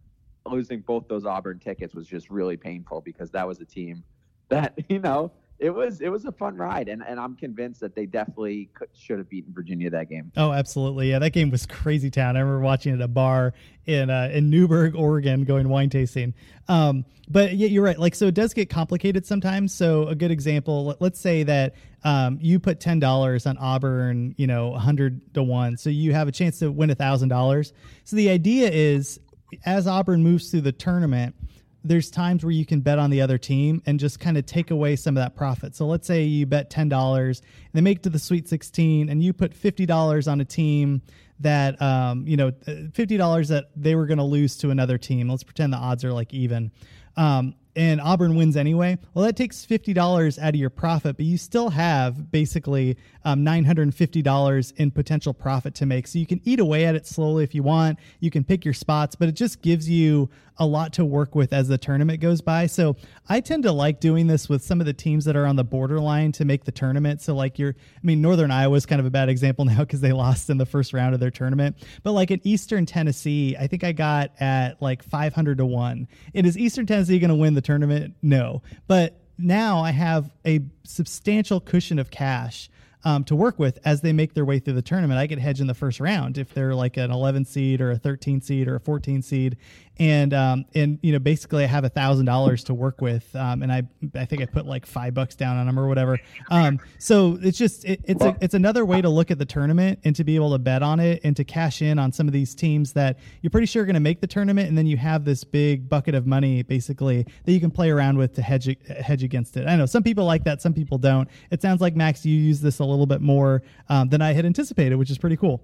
losing 0.46 0.82
both 0.82 1.08
those 1.08 1.26
Auburn 1.26 1.60
tickets 1.60 1.94
was 1.94 2.08
just 2.08 2.30
really 2.30 2.58
painful 2.58 3.02
because 3.02 3.30
that 3.32 3.48
was 3.48 3.60
a 3.60 3.66
team 3.66 4.04
that 4.50 4.74
you 4.90 5.00
know 5.00 5.32
it 5.60 5.69
was 5.69 6.00
it 6.00 6.10
was 6.10 6.26
a 6.26 6.32
fun 6.32 6.56
ride, 6.56 6.88
and, 6.88 7.04
and 7.06 7.19
I'm 7.19 7.36
convinced 7.36 7.82
that 7.82 7.93
they 7.93 8.06
definitely 8.06 8.69
could, 8.74 8.88
should 8.98 9.17
have 9.17 9.30
beaten 9.30 9.54
Virginia 9.54 9.89
that 9.89 10.10
game. 10.10 10.32
Oh, 10.38 10.54
absolutely, 10.54 11.10
yeah, 11.10 11.19
that 11.19 11.32
game 11.32 11.50
was 11.50 11.65
crazy 11.65 12.10
town. 12.10 12.38
I 12.38 12.39
remember 12.39 12.62
watching 12.62 12.93
it 12.93 12.95
at 12.95 13.02
a 13.02 13.08
bar 13.08 13.54
in 13.86 14.10
uh, 14.10 14.30
in 14.32 14.50
Newberg, 14.50 14.95
Oregon, 14.95 15.43
going 15.43 15.67
wine 15.67 15.89
tasting. 15.89 16.34
Um, 16.69 17.06
but 17.28 17.56
yeah, 17.56 17.67
you're 17.67 17.84
right. 17.84 18.00
Like, 18.00 18.15
so 18.15 18.28
it 18.28 18.34
does 18.34 18.54
get 18.54 18.69
complicated 18.69 19.26
sometimes. 19.26 19.74
So 19.74 20.08
a 20.08 20.15
good 20.15 20.32
example, 20.32 20.95
let's 21.00 21.19
say 21.19 21.43
that 21.43 21.76
um, 22.04 22.39
you 22.41 22.60
put 22.60 22.80
ten 22.80 23.00
dollars 23.00 23.45
on 23.45 23.58
Auburn, 23.58 24.36
you 24.38 24.48
know, 24.48 24.74
hundred 24.74 25.34
to 25.34 25.43
one, 25.43 25.76
so 25.76 25.89
you 25.89 26.13
have 26.13 26.30
a 26.30 26.32
chance 26.32 26.60
to 26.60 26.72
win 26.72 26.93
thousand 26.95 27.30
dollars. 27.30 27.74
So 28.06 28.15
the 28.15 28.30
idea 28.30 28.69
is, 28.72 29.19
as 29.65 29.88
Auburn 29.88 30.24
moves 30.24 30.50
through 30.50 30.62
the 30.62 30.72
tournament 30.72 31.36
there's 31.84 32.10
times 32.12 32.44
where 32.44 32.52
you 32.52 32.65
can 32.65 32.82
bet 32.82 33.00
on 33.00 33.10
the 33.10 33.22
other 33.22 33.38
team 33.38 33.82
and 33.86 34.00
just 34.00 34.20
kind 34.20 34.38
of 34.38 34.46
take 34.46 34.72
away 34.72 34.96
some 34.96 35.15
of 35.15 35.24
that 35.24 35.36
profit. 35.36 35.76
So 35.76 35.88
let's 35.88 36.08
say 36.08 36.24
you 36.24 36.46
bet 36.46 36.70
ten 36.70 36.89
dollars, 36.89 37.42
they 37.74 37.82
make 37.82 38.04
to 38.04 38.10
the 38.10 38.20
Sweet 38.20 38.48
16, 38.48 39.10
and 39.10 39.24
you 39.24 39.34
put 39.34 39.54
fifty 39.54 39.86
dollars 39.86 40.28
on 40.28 40.42
a 40.42 40.46
team 40.46 41.02
that 41.39 41.82
um, 41.82 42.28
you 42.28 42.38
know 42.38 42.52
fifty 42.94 43.18
dollars 43.18 43.48
that 43.50 43.70
they 43.76 43.96
were 43.96 44.06
going 44.06 44.18
to 44.18 44.24
lose 44.24 44.58
to 44.58 44.72
another 44.72 44.98
team. 44.98 45.30
Let's 45.30 45.44
pretend 45.44 45.74
the 45.74 45.78
odds 45.78 46.04
are 46.04 46.13
like 46.13 46.34
even. 46.34 46.72
Um, 47.18 47.56
and 47.76 48.02
Auburn 48.02 48.36
wins 48.36 48.58
anyway, 48.58 48.98
well, 49.13 49.24
that 49.26 49.38
takes 49.38 49.65
$50 49.65 50.39
out 50.39 50.50
of 50.50 50.56
your 50.56 50.70
profit, 50.70 51.15
but 51.15 51.26
you 51.26 51.38
still 51.38 51.70
have 51.70 52.30
basically 52.30 52.98
um, 53.26 53.44
$950 53.46 54.74
in 54.78 54.92
potential 54.92 55.34
profit 55.34 55.76
to 55.76 55.86
make. 55.86 56.08
So 56.08 56.20
you 56.20 56.26
can 56.26 56.42
eat 56.44 56.60
away 56.60 56.86
at 56.86 56.96
it 56.96 57.06
slowly 57.06 57.44
if 57.44 57.54
you 57.54 57.64
want. 57.64 58.00
You 58.20 58.32
can 58.32 58.44
pick 58.44 58.64
your 58.64 58.74
spots, 58.74 59.16
but 59.16 59.28
it 59.28 59.34
just 59.34 59.62
gives 59.62 59.90
you 59.90 60.30
a 60.58 60.66
lot 60.66 60.92
to 60.94 61.06
work 61.06 61.36
with 61.36 61.54
as 61.54 61.70
the 61.70 61.78
tournament 61.78 62.20
goes 62.20 62.42
by. 62.42 62.66
So 62.68 62.98
I 63.28 63.40
tend 63.40 63.64
to 63.64 63.72
like 63.72 64.00
doing 64.00 64.28
this 64.28 64.50
with 64.50 64.64
some 64.64 64.80
of 64.82 64.86
the 64.86 64.94
teams 64.94 65.26
that 65.26 65.36
are 65.36 65.46
on 65.46 65.56
the 65.56 65.64
borderline 65.64 66.32
to 66.34 66.46
make 66.46 66.66
the 66.66 66.72
tournament. 66.72 67.22
So, 67.22 67.34
like 67.34 67.58
your, 67.58 67.70
I 67.72 68.00
mean, 68.04 68.22
Northern 68.22 68.52
Iowa 68.52 68.76
is 68.76 68.86
kind 68.86 69.00
of 69.00 69.06
a 69.06 69.10
bad 69.10 69.30
example 69.30 69.66
now 69.66 69.80
because 69.80 70.02
they 70.02 70.12
lost 70.12 70.50
in 70.50 70.58
the 70.58 70.66
first 70.66 70.94
round 70.94 71.14
of 71.14 71.20
their 71.20 71.32
tournament. 71.32 71.78
But 72.04 72.12
like 72.12 72.32
in 72.32 72.42
Eastern 72.44 72.86
Tennessee, 72.86 73.56
I 73.58 73.68
think 73.68 73.84
I 73.84 73.94
got 73.94 74.32
at 74.42 74.82
like 74.82 75.02
500 75.04 75.58
to 75.60 75.66
1. 75.66 76.08
And 76.36 76.48
is 76.48 76.58
Eastern 76.58 76.86
Tennessee 76.86 77.20
going 77.20 77.30
to 77.30 77.36
win 77.36 77.54
the 77.54 77.62
tournament? 77.62 78.16
No. 78.22 78.62
But 78.88 79.20
now 79.38 79.80
I 79.82 79.92
have 79.92 80.30
a 80.46 80.60
substantial 80.84 81.62
cushion 81.62 81.98
of 82.00 82.12
cash 82.12 82.70
um, 83.04 83.24
to 83.26 83.36
work 83.36 83.58
with 83.58 83.80
as 83.86 84.02
they 84.02 84.14
make 84.14 84.34
their 84.34 84.46
way 84.46 84.60
through 84.60 84.74
the 84.74 84.82
tournament. 84.82 85.20
I 85.20 85.26
get 85.26 85.40
hedge 85.40 85.62
in 85.62 85.68
the 85.68 85.74
first 85.74 86.00
round 86.00 86.38
if 86.38 86.54
they're 86.54 86.76
like 86.76 86.98
an 86.98 87.12
11 87.12 87.46
seed 87.46 87.82
or 87.82 87.92
a 87.92 87.98
13 87.98 88.42
seed 88.42 88.68
or 88.68 88.76
a 88.76 88.80
14 88.80 89.22
seed, 89.22 89.58
and 90.00 90.34
um, 90.34 90.66
and 90.74 90.98
you 91.02 91.12
know 91.12 91.20
basically 91.20 91.64
I 91.64 91.68
have 91.68 91.84
a 91.84 91.90
thousand 91.90 92.26
dollars 92.26 92.64
to 92.66 92.74
work 92.74 93.02
with, 93.02 93.36
um, 93.36 93.62
and 93.62 93.72
I 93.72 93.84
I 94.16 94.26
think 94.26 94.42
I 94.42 94.46
put 94.46 94.66
like 94.66 94.86
five 94.86 95.14
bucks 95.14 95.36
down 95.36 95.58
on 95.58 95.66
them 95.66 95.78
or 95.78 95.88
whatever. 95.88 96.18
Um, 96.50 96.80
so 96.98 97.38
it's 97.42 97.58
just 97.58 97.86
it, 97.86 98.02
it's 98.06 98.24
a, 98.24 98.36
it's 98.42 98.54
another 98.54 98.86
way 98.86 99.02
to 99.02 99.10
look 99.10 99.30
at 99.30 99.38
the 99.38 99.46
tournament 99.46 100.00
and 100.06 100.16
to 100.16 100.24
be 100.24 100.36
able 100.36 100.52
to 100.52 100.60
bet 100.60 100.82
on 100.82 101.00
it 101.00 101.20
and 101.24 101.36
to 101.36 101.44
cash 101.44 101.82
in 101.82 102.00
on 102.00 102.12
some 102.12 102.28
of 102.28 102.34
these 102.34 102.56
teams 102.56 102.94
that 102.94 103.20
you're 103.42 103.52
pretty 103.52 103.68
sure 103.68 103.84
are 103.84 103.86
going 103.86 103.94
to 103.94 104.00
make 104.00 104.22
the 104.22 104.28
tournament, 104.28 104.70
and 104.70 104.78
then 104.78 104.86
you 104.86 104.98
have 104.98 105.26
this 105.26 105.44
big 105.44 105.90
bucket 105.90 106.16
of 106.16 106.26
money 106.26 106.64
basically 106.64 107.26
that 107.44 107.52
you 107.52 107.60
can 107.60 107.72
play 107.72 107.90
around 107.90 108.18
with 108.18 108.34
to 108.36 108.42
hedge 108.42 108.70
hedge 108.88 109.24
against 109.24 109.58
it. 109.58 109.68
I 109.68 109.76
know 109.76 109.86
some 109.86 110.04
people 110.04 110.26
like 110.26 110.46
that, 110.46 110.62
some 110.62 110.74
people 110.74 110.98
don't. 110.98 111.28
It 111.52 111.62
sounds 111.62 111.82
like 111.82 111.96
Max, 111.96 112.26
you 112.26 112.36
use 112.40 112.62
this 112.62 112.80
a 112.80 112.86
little 112.86 113.06
bit 113.06 113.22
more 113.22 113.62
um, 113.90 114.08
than 114.10 114.22
I 114.22 114.32
had 114.32 114.46
anticipated, 114.46 114.96
which 114.96 115.12
is 115.12 115.18
pretty 115.18 115.38
cool. 115.38 115.62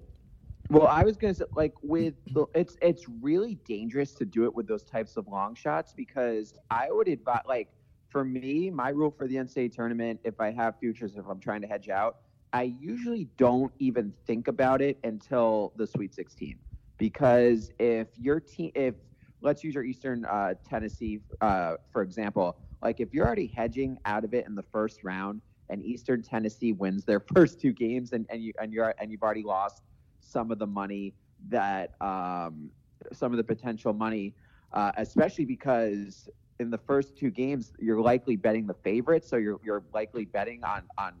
Well, 0.68 0.88
I 0.88 1.04
was 1.04 1.16
gonna 1.16 1.34
say, 1.34 1.44
like, 1.54 1.74
with 1.82 2.14
the, 2.32 2.46
it's 2.54 2.76
it's 2.82 3.06
really 3.20 3.54
dangerous 3.64 4.14
to 4.14 4.24
do 4.24 4.44
it 4.44 4.54
with 4.54 4.66
those 4.66 4.82
types 4.82 5.16
of 5.16 5.28
long 5.28 5.54
shots 5.54 5.92
because 5.96 6.58
I 6.70 6.88
would 6.90 7.08
advise, 7.08 7.42
like, 7.46 7.68
for 8.08 8.24
me, 8.24 8.70
my 8.70 8.88
rule 8.88 9.10
for 9.10 9.28
the 9.28 9.36
NCAA 9.36 9.72
tournament, 9.72 10.20
if 10.24 10.40
I 10.40 10.50
have 10.50 10.78
futures, 10.78 11.16
if 11.16 11.24
I'm 11.28 11.40
trying 11.40 11.60
to 11.62 11.68
hedge 11.68 11.88
out, 11.88 12.18
I 12.52 12.74
usually 12.80 13.28
don't 13.36 13.72
even 13.78 14.12
think 14.26 14.48
about 14.48 14.80
it 14.80 14.98
until 15.04 15.72
the 15.76 15.86
Sweet 15.86 16.14
16 16.14 16.58
because 16.98 17.70
if 17.78 18.08
your 18.16 18.40
team, 18.40 18.72
if 18.74 18.94
let's 19.42 19.62
use 19.62 19.74
your 19.74 19.84
Eastern 19.84 20.24
uh, 20.24 20.54
Tennessee 20.68 21.20
uh, 21.40 21.74
for 21.92 22.02
example, 22.02 22.56
like 22.82 23.00
if 23.00 23.12
you're 23.12 23.26
already 23.26 23.46
hedging 23.46 23.98
out 24.04 24.24
of 24.24 24.34
it 24.34 24.46
in 24.46 24.54
the 24.54 24.62
first 24.62 25.04
round 25.04 25.42
and 25.68 25.82
Eastern 25.82 26.22
Tennessee 26.22 26.72
wins 26.72 27.04
their 27.04 27.20
first 27.34 27.60
two 27.60 27.72
games 27.72 28.12
and, 28.12 28.26
and 28.30 28.42
you 28.42 28.52
and 28.60 28.72
you're 28.72 28.94
and 28.98 29.10
you've 29.10 29.22
already 29.22 29.42
lost 29.42 29.82
some 30.26 30.50
of 30.50 30.58
the 30.58 30.66
money 30.66 31.14
that 31.48 31.94
um, 32.00 32.70
some 33.12 33.32
of 33.32 33.36
the 33.36 33.44
potential 33.44 33.92
money, 33.92 34.34
uh, 34.72 34.92
especially 34.96 35.44
because 35.44 36.28
in 36.58 36.70
the 36.70 36.78
first 36.78 37.16
two 37.16 37.30
games 37.30 37.72
you're 37.78 38.00
likely 38.00 38.36
betting 38.36 38.66
the 38.66 38.74
favorite, 38.74 39.24
so 39.24 39.36
you're 39.36 39.60
you're 39.64 39.84
likely 39.92 40.24
betting 40.24 40.62
on 40.64 40.82
on 40.98 41.14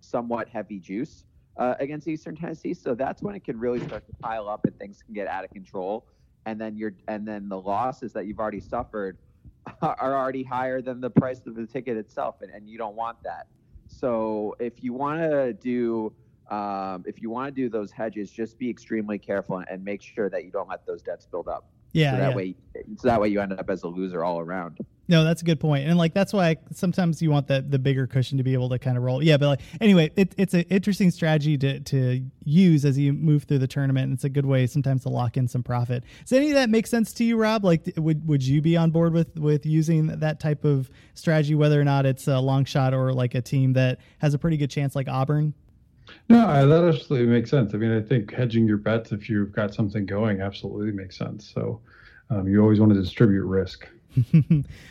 somewhat 0.00 0.48
heavy 0.48 0.78
juice 0.78 1.24
uh, 1.56 1.74
against 1.78 2.08
Eastern 2.08 2.34
Tennessee. 2.36 2.74
So 2.74 2.94
that's 2.94 3.22
when 3.22 3.34
it 3.34 3.44
can 3.44 3.58
really 3.58 3.80
start 3.80 4.06
to 4.06 4.12
pile 4.22 4.48
up 4.48 4.66
and 4.66 4.76
things 4.78 5.02
can 5.04 5.14
get 5.14 5.28
out 5.28 5.44
of 5.44 5.50
control. 5.50 6.06
And 6.46 6.60
then 6.60 6.76
you're 6.76 6.94
and 7.08 7.26
then 7.26 7.48
the 7.48 7.60
losses 7.60 8.12
that 8.14 8.26
you've 8.26 8.38
already 8.38 8.60
suffered 8.60 9.18
are 9.82 10.18
already 10.18 10.42
higher 10.42 10.80
than 10.80 11.00
the 11.00 11.10
price 11.10 11.46
of 11.46 11.54
the 11.54 11.66
ticket 11.66 11.96
itself, 11.96 12.36
and, 12.40 12.50
and 12.50 12.68
you 12.68 12.78
don't 12.78 12.96
want 12.96 13.18
that. 13.24 13.46
So 13.86 14.54
if 14.58 14.82
you 14.82 14.92
want 14.92 15.20
to 15.20 15.52
do 15.52 16.12
um, 16.50 17.04
if 17.06 17.22
you 17.22 17.30
want 17.30 17.54
to 17.54 17.62
do 17.62 17.68
those 17.68 17.90
hedges, 17.90 18.30
just 18.30 18.58
be 18.58 18.68
extremely 18.68 19.18
careful 19.18 19.62
and 19.70 19.84
make 19.84 20.02
sure 20.02 20.28
that 20.28 20.44
you 20.44 20.50
don't 20.50 20.68
let 20.68 20.86
those 20.86 21.02
debts 21.02 21.26
build 21.26 21.48
up. 21.48 21.66
Yeah, 21.92 22.12
so 22.12 22.16
that 22.18 22.30
yeah. 22.30 22.36
way, 22.36 22.54
so 22.96 23.08
that 23.08 23.20
way 23.20 23.28
you 23.28 23.40
end 23.40 23.52
up 23.52 23.68
as 23.68 23.82
a 23.82 23.88
loser 23.88 24.22
all 24.24 24.38
around. 24.38 24.78
No, 25.08 25.24
that's 25.24 25.42
a 25.42 25.44
good 25.44 25.58
point, 25.58 25.88
and 25.88 25.98
like 25.98 26.14
that's 26.14 26.32
why 26.32 26.56
sometimes 26.72 27.20
you 27.20 27.32
want 27.32 27.48
the 27.48 27.66
the 27.68 27.80
bigger 27.80 28.06
cushion 28.06 28.38
to 28.38 28.44
be 28.44 28.52
able 28.52 28.68
to 28.68 28.78
kind 28.78 28.96
of 28.96 29.02
roll. 29.02 29.20
Yeah, 29.20 29.38
but 29.38 29.46
like 29.48 29.60
anyway, 29.80 30.12
it, 30.14 30.32
it's 30.36 30.54
an 30.54 30.60
interesting 30.70 31.10
strategy 31.10 31.58
to 31.58 31.80
to 31.80 32.24
use 32.44 32.84
as 32.84 32.96
you 32.96 33.12
move 33.12 33.42
through 33.42 33.58
the 33.58 33.66
tournament. 33.66 34.04
And 34.04 34.14
it's 34.14 34.22
a 34.22 34.28
good 34.28 34.46
way 34.46 34.68
sometimes 34.68 35.02
to 35.02 35.08
lock 35.08 35.36
in 35.36 35.48
some 35.48 35.64
profit. 35.64 36.04
Does 36.20 36.32
any 36.32 36.50
of 36.50 36.54
that 36.54 36.70
make 36.70 36.86
sense 36.86 37.12
to 37.14 37.24
you, 37.24 37.36
Rob? 37.36 37.64
Like, 37.64 37.92
would 37.96 38.24
would 38.28 38.44
you 38.44 38.62
be 38.62 38.76
on 38.76 38.92
board 38.92 39.12
with 39.12 39.36
with 39.36 39.66
using 39.66 40.06
that 40.06 40.38
type 40.38 40.64
of 40.64 40.88
strategy, 41.14 41.56
whether 41.56 41.80
or 41.80 41.84
not 41.84 42.06
it's 42.06 42.28
a 42.28 42.38
long 42.38 42.64
shot 42.64 42.94
or 42.94 43.12
like 43.12 43.34
a 43.34 43.42
team 43.42 43.72
that 43.72 43.98
has 44.18 44.32
a 44.32 44.38
pretty 44.38 44.58
good 44.58 44.70
chance, 44.70 44.94
like 44.94 45.08
Auburn? 45.08 45.54
No, 46.28 46.68
that 46.68 46.94
absolutely 46.94 47.26
makes 47.26 47.50
sense. 47.50 47.74
I 47.74 47.76
mean, 47.76 47.96
I 47.96 48.00
think 48.00 48.32
hedging 48.32 48.66
your 48.66 48.76
bets 48.76 49.12
if 49.12 49.28
you've 49.28 49.52
got 49.52 49.74
something 49.74 50.06
going 50.06 50.40
absolutely 50.40 50.92
makes 50.92 51.16
sense. 51.16 51.52
So 51.52 51.80
um, 52.30 52.46
you 52.48 52.62
always 52.62 52.80
want 52.80 52.92
to 52.92 53.00
distribute 53.00 53.44
risk. 53.44 53.88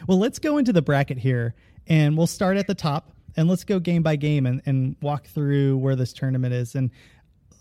well, 0.08 0.20
let's 0.20 0.40
go 0.40 0.58
into 0.58 0.74
the 0.74 0.82
bracket 0.82 1.18
here, 1.18 1.56
and 1.88 2.18
we'll 2.18 2.28
start 2.28 2.58
at 2.58 2.68
the 2.68 2.76
top, 2.76 3.12
and 3.36 3.50
let's 3.50 3.64
go 3.64 3.80
game 3.80 4.04
by 4.04 4.16
game 4.16 4.46
and, 4.46 4.62
and 4.66 4.96
walk 5.02 5.28
through 5.28 5.78
where 5.78 5.96
this 5.96 6.14
tournament 6.14 6.54
is. 6.54 6.76
And 6.76 6.92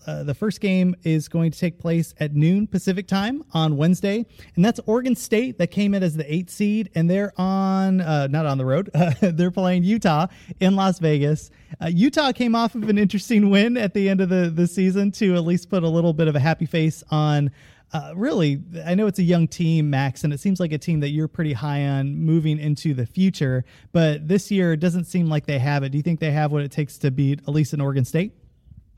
uh, 0.06 0.22
the 0.22 0.34
first 0.34 0.60
game 0.60 0.94
is 1.02 1.28
going 1.28 1.50
to 1.50 1.58
take 1.58 1.78
place 1.78 2.14
at 2.18 2.34
noon 2.34 2.66
Pacific 2.66 3.06
time 3.06 3.44
on 3.52 3.76
Wednesday, 3.76 4.24
and 4.56 4.64
that's 4.64 4.80
Oregon 4.86 5.14
State 5.14 5.58
that 5.58 5.68
came 5.68 5.94
in 5.94 6.02
as 6.02 6.16
the 6.16 6.32
eight 6.32 6.50
seed, 6.50 6.90
and 6.94 7.10
they're 7.10 7.32
on 7.36 8.00
uh, 8.00 8.26
not 8.28 8.46
on 8.46 8.58
the 8.58 8.64
road. 8.64 8.90
they're 9.20 9.50
playing 9.50 9.84
Utah 9.84 10.26
in 10.60 10.76
Las 10.76 10.98
Vegas. 10.98 11.50
Uh, 11.80 11.86
Utah 11.86 12.32
came 12.32 12.54
off 12.54 12.74
of 12.74 12.88
an 12.88 12.98
interesting 12.98 13.50
win 13.50 13.76
at 13.76 13.94
the 13.94 14.08
end 14.08 14.20
of 14.20 14.28
the 14.28 14.50
the 14.54 14.66
season 14.66 15.10
to 15.12 15.34
at 15.34 15.44
least 15.44 15.68
put 15.68 15.82
a 15.82 15.88
little 15.88 16.12
bit 16.12 16.28
of 16.28 16.36
a 16.36 16.40
happy 16.40 16.66
face 16.66 17.02
on. 17.10 17.50
Uh, 17.90 18.12
really, 18.14 18.62
I 18.84 18.94
know 18.94 19.06
it's 19.06 19.18
a 19.18 19.22
young 19.22 19.48
team, 19.48 19.88
Max, 19.88 20.22
and 20.22 20.32
it 20.32 20.40
seems 20.40 20.60
like 20.60 20.72
a 20.72 20.78
team 20.78 21.00
that 21.00 21.08
you're 21.08 21.28
pretty 21.28 21.54
high 21.54 21.86
on 21.86 22.16
moving 22.16 22.58
into 22.58 22.92
the 22.92 23.06
future. 23.06 23.64
But 23.92 24.28
this 24.28 24.50
year, 24.50 24.74
it 24.74 24.80
doesn't 24.80 25.04
seem 25.04 25.28
like 25.28 25.46
they 25.46 25.58
have 25.58 25.82
it. 25.82 25.90
Do 25.90 25.96
you 25.96 26.02
think 26.02 26.20
they 26.20 26.30
have 26.30 26.52
what 26.52 26.62
it 26.62 26.70
takes 26.70 26.98
to 26.98 27.10
beat 27.10 27.40
at 27.40 27.48
least 27.48 27.72
an 27.72 27.80
Oregon 27.80 28.04
State? 28.04 28.32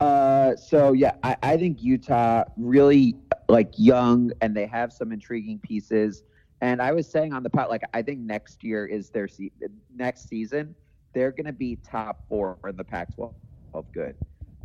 Uh, 0.01 0.55
so 0.55 0.93
yeah, 0.93 1.13
I, 1.21 1.37
I 1.43 1.57
think 1.57 1.83
Utah 1.83 2.43
really 2.57 3.15
like 3.47 3.71
young, 3.77 4.31
and 4.41 4.57
they 4.57 4.65
have 4.65 4.91
some 4.91 5.11
intriguing 5.11 5.59
pieces. 5.59 6.23
And 6.59 6.81
I 6.81 6.91
was 6.91 7.07
saying 7.07 7.33
on 7.33 7.43
the 7.43 7.49
pot, 7.51 7.69
like 7.69 7.83
I 7.93 8.01
think 8.01 8.19
next 8.19 8.63
year 8.63 8.87
is 8.87 9.11
their 9.11 9.27
se- 9.27 9.51
next 9.95 10.27
season. 10.27 10.75
They're 11.13 11.31
going 11.31 11.45
to 11.45 11.53
be 11.53 11.75
top 11.75 12.23
four 12.27 12.57
in 12.67 12.75
the 12.77 12.83
Pac-12 12.83 13.31
of 13.75 13.91
good. 13.93 14.15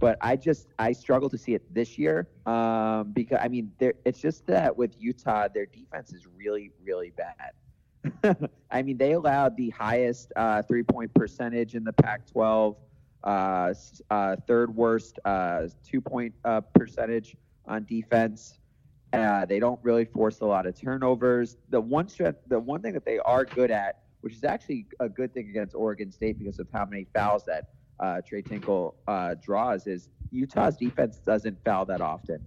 But 0.01 0.16
I 0.22 0.37
just 0.37 0.68
I 0.79 0.92
struggle 0.92 1.29
to 1.29 1.38
see 1.38 1.55
it 1.55 1.75
this 1.75 1.99
year 1.99 2.29
um, 2.46 3.12
because 3.12 3.38
I 3.40 3.49
mean 3.49 3.72
it's 3.81 4.20
just 4.20 4.46
that 4.46 4.77
with 4.77 4.94
Utah 4.99 5.49
their 5.53 5.66
defense 5.66 6.12
is 6.12 6.27
really 6.27 6.70
really 6.83 7.12
bad. 7.16 8.49
I 8.70 8.83
mean 8.83 8.99
they 8.99 9.12
allowed 9.12 9.57
the 9.57 9.70
highest 9.70 10.33
uh, 10.37 10.62
three 10.62 10.83
point 10.83 11.12
percentage 11.14 11.75
in 11.75 11.85
the 11.85 11.94
Pac-12 11.94 12.77
uh, 13.27 13.75
uh, 14.11 14.37
third 14.47 14.75
worst 14.75 15.19
uh, 15.25 15.67
two 15.85 16.01
point 16.01 16.33
uh, 16.45 16.61
percentage 16.61 17.37
on 17.67 17.85
defense. 17.85 18.61
Uh, 19.12 19.45
they 19.45 19.59
don't 19.59 19.81
really 19.83 20.05
force 20.05 20.41
a 20.41 20.45
lot 20.45 20.67
of 20.67 20.81
turnovers. 20.81 21.57
The 21.71 21.81
one 21.81 22.09
strength, 22.09 22.39
the 22.47 22.61
one 22.61 22.83
thing 22.83 22.93
that 22.93 23.05
they 23.05 23.19
are 23.19 23.45
good 23.45 23.71
at, 23.73 24.03
which 24.21 24.35
is 24.35 24.45
actually 24.45 24.87
a 25.01 25.09
good 25.09 25.35
thing 25.35 25.49
against 25.51 25.75
Oregon 25.75 26.12
State 26.12 26.39
because 26.39 26.59
of 26.61 26.69
how 26.73 26.85
many 26.85 27.07
fouls 27.15 27.45
that 27.47 27.71
uh, 27.99 28.21
Trey 28.27 28.43
Tinkle 28.43 28.95
draws, 29.43 29.87
is 29.87 30.09
Utah's 30.31 30.77
defense 30.77 31.19
doesn't 31.19 31.59
foul 31.65 31.85
that 31.87 32.01
often, 32.01 32.41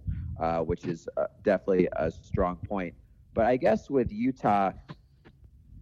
which 0.64 0.84
is 0.86 1.08
definitely 1.42 1.88
a 1.96 2.10
strong 2.10 2.56
point. 2.56 2.94
But 3.34 3.46
I 3.46 3.56
guess 3.56 3.90
with 3.90 4.10
Utah, 4.10 4.72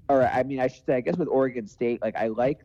or 0.08 0.26
I 0.26 0.42
mean, 0.42 0.60
I 0.60 0.68
should 0.68 0.84
say, 0.86 0.96
I 0.96 1.00
guess 1.00 1.16
with 1.16 1.28
Oregon 1.28 1.66
State, 1.66 2.02
like 2.02 2.16
I 2.16 2.28
like 2.28 2.60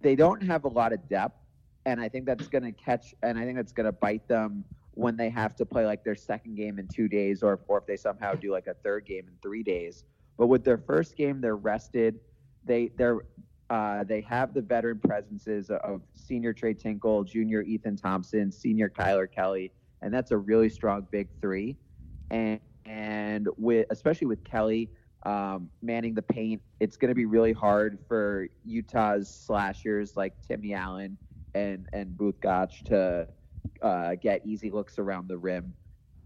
they 0.00 0.16
don't 0.16 0.42
have 0.42 0.64
a 0.64 0.68
lot 0.68 0.92
of 0.92 1.08
depth, 1.08 1.38
and 1.86 2.00
I 2.00 2.08
think 2.08 2.26
that's 2.26 2.48
going 2.48 2.64
to 2.64 2.72
catch, 2.72 3.14
and 3.22 3.38
I 3.38 3.44
think 3.44 3.56
that's 3.56 3.72
going 3.72 3.86
to 3.86 3.92
bite 3.92 4.26
them 4.28 4.64
when 4.90 5.16
they 5.16 5.30
have 5.30 5.54
to 5.56 5.64
play 5.64 5.86
like 5.86 6.04
their 6.04 6.16
second 6.16 6.56
game 6.56 6.78
in 6.78 6.88
two 6.88 7.08
days, 7.08 7.42
or 7.42 7.60
or 7.68 7.78
if 7.78 7.86
they 7.86 7.96
somehow 7.96 8.34
do 8.34 8.52
like 8.52 8.66
a 8.66 8.74
third 8.74 9.06
game 9.06 9.24
in 9.28 9.34
three 9.40 9.62
days. 9.62 10.04
But 10.36 10.48
with 10.48 10.64
their 10.64 10.78
first 10.78 11.16
game, 11.16 11.40
they're 11.40 11.56
rested. 11.56 12.18
They 12.64 12.90
they're 12.98 13.20
uh, 13.70 14.04
they 14.04 14.20
have 14.22 14.52
the 14.52 14.60
veteran 14.60 14.98
presences 14.98 15.70
of 15.70 16.02
senior 16.14 16.52
Trey 16.52 16.74
Tinkle, 16.74 17.24
junior 17.24 17.62
Ethan 17.62 17.96
Thompson, 17.96 18.50
senior 18.50 18.90
Kylor 18.90 19.30
Kelley, 19.30 19.72
and 20.02 20.12
that's 20.12 20.32
a 20.32 20.36
really 20.36 20.68
strong 20.68 21.06
big 21.12 21.28
three. 21.40 21.76
And 22.30 22.58
and 22.84 23.48
with 23.56 23.86
especially 23.90 24.26
with 24.26 24.42
Kelley 24.42 24.90
um, 25.24 25.70
manning 25.82 26.14
the 26.14 26.22
paint, 26.22 26.62
it's 26.80 26.96
going 26.96 27.10
to 27.10 27.14
be 27.14 27.26
really 27.26 27.52
hard 27.52 28.00
for 28.08 28.48
Utah's 28.64 29.28
slashers 29.28 30.16
like 30.16 30.34
Timmy 30.46 30.74
Allen 30.74 31.16
and 31.56 31.88
and 31.92 32.16
Both 32.16 32.40
Gach 32.40 32.84
to 32.84 33.26
uh, 33.82 34.14
get 34.14 34.46
easy 34.46 34.70
looks 34.70 34.98
around 34.98 35.28
the 35.28 35.38
rim. 35.38 35.74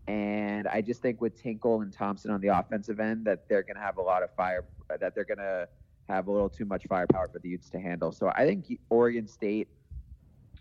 And 0.06 0.66
I 0.66 0.80
just 0.80 1.00
think 1.02 1.20
with 1.20 1.40
Tinkle 1.40 1.82
and 1.82 1.92
Thompson 1.92 2.30
on 2.32 2.40
the 2.40 2.48
offensive 2.48 2.98
end, 2.98 3.24
that 3.26 3.48
they're 3.48 3.62
going 3.62 3.76
to 3.76 3.82
have 3.82 3.98
a 3.98 4.02
lot 4.02 4.22
of 4.22 4.34
fire, 4.34 4.64
that 4.88 5.14
they're 5.14 5.24
going 5.24 5.38
to 5.38 5.68
have 6.08 6.26
a 6.26 6.32
little 6.32 6.48
too 6.48 6.64
much 6.64 6.84
firepower 6.88 7.28
for 7.28 7.38
the 7.38 7.48
Utes 7.48 7.70
to 7.70 7.80
handle. 7.80 8.10
So 8.10 8.32
I 8.34 8.44
think 8.44 8.66
Oregon 8.88 9.28
State, 9.28 9.68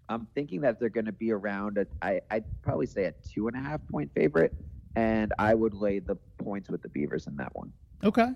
I'm 0.07 0.27
thinking 0.35 0.61
that 0.61 0.79
they're 0.79 0.89
going 0.89 1.05
to 1.05 1.11
be 1.11 1.31
around, 1.31 1.79
a, 1.79 1.87
I, 2.01 2.21
I'd 2.29 2.45
probably 2.61 2.85
say 2.85 3.05
a 3.05 3.13
two 3.33 3.47
and 3.47 3.57
a 3.57 3.59
half 3.59 3.81
point 3.87 4.11
favorite. 4.13 4.53
And 4.95 5.33
I 5.39 5.53
would 5.53 5.73
lay 5.73 5.99
the 5.99 6.17
points 6.37 6.69
with 6.69 6.81
the 6.81 6.89
Beavers 6.89 7.25
in 7.27 7.35
that 7.37 7.55
one. 7.55 7.71
Okay. 8.03 8.29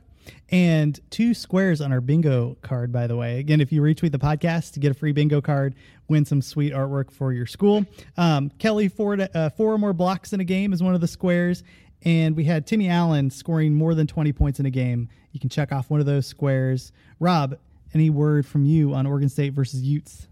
And 0.50 1.00
two 1.10 1.34
squares 1.34 1.82
on 1.82 1.92
our 1.92 2.00
bingo 2.00 2.58
card, 2.62 2.92
by 2.92 3.08
the 3.08 3.16
way. 3.16 3.40
Again, 3.40 3.60
if 3.60 3.72
you 3.72 3.82
retweet 3.82 4.12
the 4.12 4.20
podcast 4.20 4.74
to 4.74 4.80
get 4.80 4.92
a 4.92 4.94
free 4.94 5.12
bingo 5.12 5.42
card, 5.42 5.76
win 6.08 6.26
some 6.26 6.42
sweet 6.42 6.74
artwork 6.74 7.12
for 7.12 7.34
your 7.34 7.46
school. 7.46 7.86
Um, 8.18 8.50
Kelley, 8.60 8.88
four, 8.88 9.16
to, 9.18 9.38
uh, 9.38 9.50
four 9.50 9.74
or 9.74 9.78
more 9.78 9.94
blocks 9.94 10.32
in 10.32 10.40
a 10.40 10.46
game 10.46 10.72
is 10.72 10.82
one 10.82 10.96
of 10.96 11.02
the 11.02 11.08
squares. 11.08 11.64
And 12.04 12.36
we 12.36 12.44
had 12.44 12.68
Timmy 12.68 12.90
Allen 12.90 13.30
scoring 13.30 13.74
more 13.74 13.96
than 13.96 14.08
20 14.08 14.34
points 14.34 14.60
in 14.60 14.66
a 14.66 14.70
game. 14.70 15.10
You 15.32 15.40
can 15.40 15.50
check 15.50 15.72
off 15.72 15.90
one 15.90 16.00
of 16.00 16.06
those 16.06 16.28
squares. 16.28 16.92
Rob, 17.20 17.58
any 17.94 18.10
word 18.10 18.46
from 18.46 18.66
you 18.66 18.94
on 18.94 19.06
Oregon 19.06 19.30
State 19.30 19.54
versus 19.54 19.82
Utes? 19.82 20.28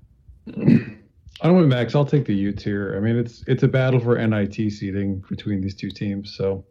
I 0.48 1.48
don't 1.48 1.62
know, 1.62 1.68
Max. 1.68 1.96
I'll 1.96 2.06
take 2.06 2.26
the 2.26 2.36
Utes 2.36 2.64
here. 2.64 2.96
I 2.96 3.00
mean, 3.00 3.16
it's 3.16 3.44
it's 3.48 3.64
a 3.64 3.68
battle 3.68 4.00
for 4.00 4.16
NIT 4.16 4.56
seeding 4.72 5.24
between 5.30 5.62
these 5.62 5.76
two 5.76 5.90
teams. 5.90 6.36
So 6.36 6.64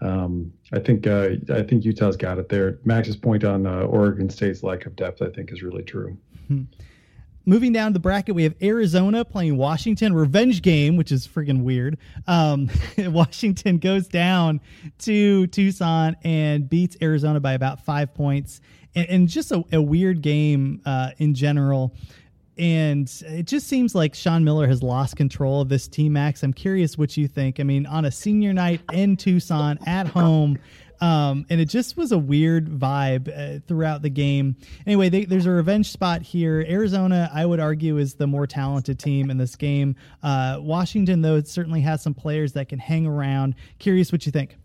um, 0.00 0.52
I 0.72 0.80
think 0.80 1.06
uh, 1.06 1.30
I 1.52 1.62
think 1.62 1.84
Utah's 1.84 2.16
got 2.16 2.38
it 2.38 2.48
there. 2.48 2.78
Max's 2.84 3.16
point 3.16 3.44
on 3.44 3.66
uh, 3.66 3.82
Oregon 3.82 4.28
State's 4.28 4.62
lack 4.62 4.86
of 4.86 4.96
depth, 4.96 5.22
I 5.22 5.30
think, 5.30 5.52
is 5.52 5.62
really 5.62 5.82
true. 5.82 6.16
Moving 7.46 7.72
down 7.72 7.92
the 7.92 7.98
bracket, 8.00 8.34
we 8.34 8.42
have 8.44 8.54
Arizona 8.62 9.22
playing 9.22 9.58
Washington. 9.58 10.14
Revenge 10.14 10.62
game, 10.62 10.96
which 10.96 11.12
is 11.12 11.28
friggin' 11.28 11.62
weird. 11.62 11.98
Um, 12.26 12.70
Washington 12.98 13.78
goes 13.78 14.08
down 14.08 14.62
to 15.00 15.46
Tucson 15.48 16.16
and 16.24 16.68
beats 16.68 16.96
Arizona 17.02 17.40
by 17.40 17.52
about 17.52 17.84
five 17.84 18.14
points, 18.14 18.62
and, 18.94 19.08
and 19.10 19.28
just 19.28 19.52
a, 19.52 19.62
a, 19.72 19.82
weird 19.82 20.22
game 20.22 20.80
uh, 20.86 21.10
in 21.18 21.34
general. 21.34 21.94
And 22.56 23.10
it 23.26 23.46
just 23.46 23.66
seems 23.66 23.94
like 23.94 24.14
Sean 24.14 24.44
Miller 24.44 24.68
has 24.68 24.82
lost 24.82 25.16
control 25.16 25.60
of 25.60 25.68
this 25.68 25.88
team, 25.88 26.12
Max. 26.12 26.42
I'm 26.42 26.52
curious 26.52 26.96
what 26.96 27.16
you 27.16 27.26
think. 27.26 27.58
I 27.58 27.64
mean, 27.64 27.84
on 27.86 28.04
a 28.04 28.10
senior 28.10 28.52
night 28.52 28.80
in 28.92 29.16
Tucson 29.16 29.78
at 29.86 30.06
home, 30.06 30.58
um, 31.00 31.44
and 31.50 31.60
it 31.60 31.68
just 31.68 31.96
was 31.96 32.12
a 32.12 32.18
weird 32.18 32.68
vibe 32.68 33.28
uh, 33.28 33.60
throughout 33.66 34.02
the 34.02 34.08
game. 34.08 34.56
Anyway, 34.86 35.08
they, 35.08 35.24
there's 35.24 35.46
a 35.46 35.50
revenge 35.50 35.90
spot 35.90 36.22
here. 36.22 36.64
Arizona, 36.68 37.28
I 37.34 37.44
would 37.44 37.60
argue, 37.60 37.98
is 37.98 38.14
the 38.14 38.26
more 38.26 38.46
talented 38.46 38.98
team 38.98 39.30
in 39.30 39.36
this 39.36 39.56
game. 39.56 39.96
Uh, 40.22 40.58
Washington, 40.60 41.22
though, 41.22 41.36
it 41.36 41.48
certainly 41.48 41.80
has 41.80 42.02
some 42.02 42.14
players 42.14 42.52
that 42.52 42.68
can 42.68 42.78
hang 42.78 43.06
around. 43.06 43.56
Curious 43.78 44.12
what 44.12 44.26
you 44.26 44.32
think. 44.32 44.56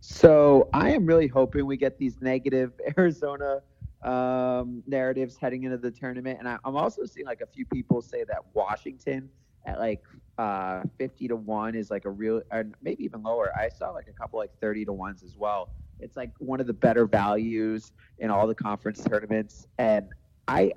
So 0.00 0.70
I 0.72 0.90
am 0.90 1.04
really 1.04 1.26
hoping 1.26 1.66
we 1.66 1.76
get 1.76 1.98
these 1.98 2.20
negative 2.20 2.72
Arizona 2.98 3.60
um, 4.02 4.82
narratives 4.86 5.36
heading 5.36 5.64
into 5.64 5.78
the 5.78 5.90
tournament. 5.90 6.38
And 6.38 6.48
I, 6.48 6.58
am 6.64 6.76
also 6.76 7.04
seeing 7.04 7.26
like 7.26 7.40
a 7.40 7.46
few 7.46 7.66
people 7.66 8.00
say 8.02 8.24
that 8.24 8.44
Washington 8.54 9.28
at 9.66 9.78
like 9.78 10.02
uh, 10.38 10.82
50 10.98 11.28
to 11.28 11.36
1 11.36 11.74
is 11.74 11.90
like 11.90 12.04
a 12.04 12.10
real, 12.10 12.42
or 12.50 12.66
maybe 12.82 13.04
even 13.04 13.22
lower. 13.22 13.52
I 13.56 13.68
saw 13.68 13.90
like 13.90 14.08
a 14.08 14.12
couple 14.12 14.38
like 14.38 14.52
30 14.60 14.86
to 14.86 14.92
1s 14.92 15.24
as 15.24 15.36
well. 15.36 15.70
It's 16.00 16.16
like 16.16 16.30
one 16.38 16.60
of 16.60 16.66
the 16.66 16.72
better 16.72 17.06
values 17.06 17.92
in 18.18 18.30
all 18.30 18.46
the 18.46 18.54
conference 18.54 19.02
tournaments. 19.02 19.66
And 19.78 20.08
I, 20.46 20.72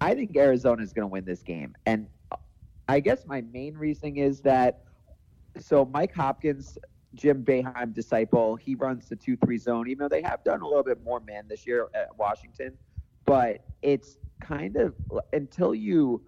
I 0.00 0.14
think 0.14 0.36
Arizona 0.36 0.82
is 0.82 0.92
going 0.92 1.04
to 1.04 1.12
win 1.12 1.24
this 1.24 1.42
game. 1.42 1.74
And 1.86 2.08
I 2.88 3.00
guess 3.00 3.26
my 3.26 3.42
main 3.52 3.74
reasoning 3.76 4.16
is 4.16 4.40
that 4.40 4.82
so 5.58 5.84
Mike 5.84 6.12
Hopkins 6.12 6.78
Jim 7.14 7.44
Boeheim 7.44 7.94
disciple. 7.94 8.56
He 8.56 8.74
runs 8.74 9.08
the 9.08 9.16
two 9.16 9.36
three 9.36 9.58
zone, 9.58 9.88
even 9.88 10.02
though 10.02 10.08
they 10.08 10.22
have 10.22 10.42
done 10.44 10.60
a 10.60 10.66
little 10.66 10.82
bit 10.82 11.02
more 11.02 11.20
man 11.20 11.44
this 11.48 11.66
year 11.66 11.88
at 11.94 12.16
Washington. 12.18 12.74
But 13.24 13.64
it's 13.82 14.18
kind 14.40 14.76
of 14.76 14.94
until 15.32 15.74
you 15.74 16.22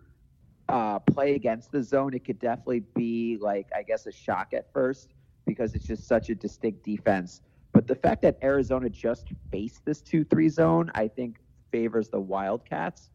uh, 0.69 0.99
play 1.01 1.35
against 1.35 1.71
the 1.73 1.83
zone, 1.83 2.15
it 2.15 2.25
could 2.25 2.39
definitely 2.39 2.85
be 2.95 3.39
like 3.41 3.69
I 3.75 3.83
guess 3.83 4.07
a 4.07 4.13
shock 4.13 4.53
at 4.53 4.73
first 4.73 5.15
because 5.47 5.75
it's 5.75 5.87
just 5.87 6.07
such 6.09 6.31
a 6.31 6.35
distinct 6.35 6.85
defense. 6.85 7.43
But 7.73 7.87
the 7.87 7.95
fact 7.95 8.23
that 8.23 8.39
Arizona 8.43 8.89
just 8.89 9.29
faced 9.51 9.85
this 9.85 10.01
two 10.01 10.25
three 10.25 10.49
zone, 10.49 10.91
I 10.95 11.09
think 11.09 11.39
favors 11.71 12.09
the 12.09 12.21
Wildcats. 12.21 13.11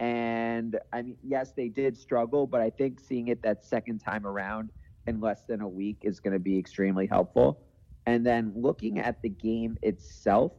And 0.00 0.78
I 0.92 1.02
mean, 1.02 1.16
yes, 1.22 1.52
they 1.52 1.68
did 1.68 1.96
struggle, 1.96 2.46
but 2.46 2.60
I 2.60 2.70
think 2.70 3.00
seeing 3.00 3.28
it 3.28 3.42
that 3.42 3.64
second 3.64 3.98
time 3.98 4.26
around 4.26 4.70
in 5.06 5.20
less 5.20 5.42
than 5.42 5.60
a 5.60 5.68
week 5.68 5.98
is 6.02 6.20
going 6.20 6.32
to 6.32 6.38
be 6.38 6.58
extremely 6.58 7.06
helpful. 7.06 7.60
And 8.06 8.24
then 8.24 8.52
looking 8.54 8.98
at 8.98 9.20
the 9.22 9.28
game 9.28 9.78
itself, 9.82 10.52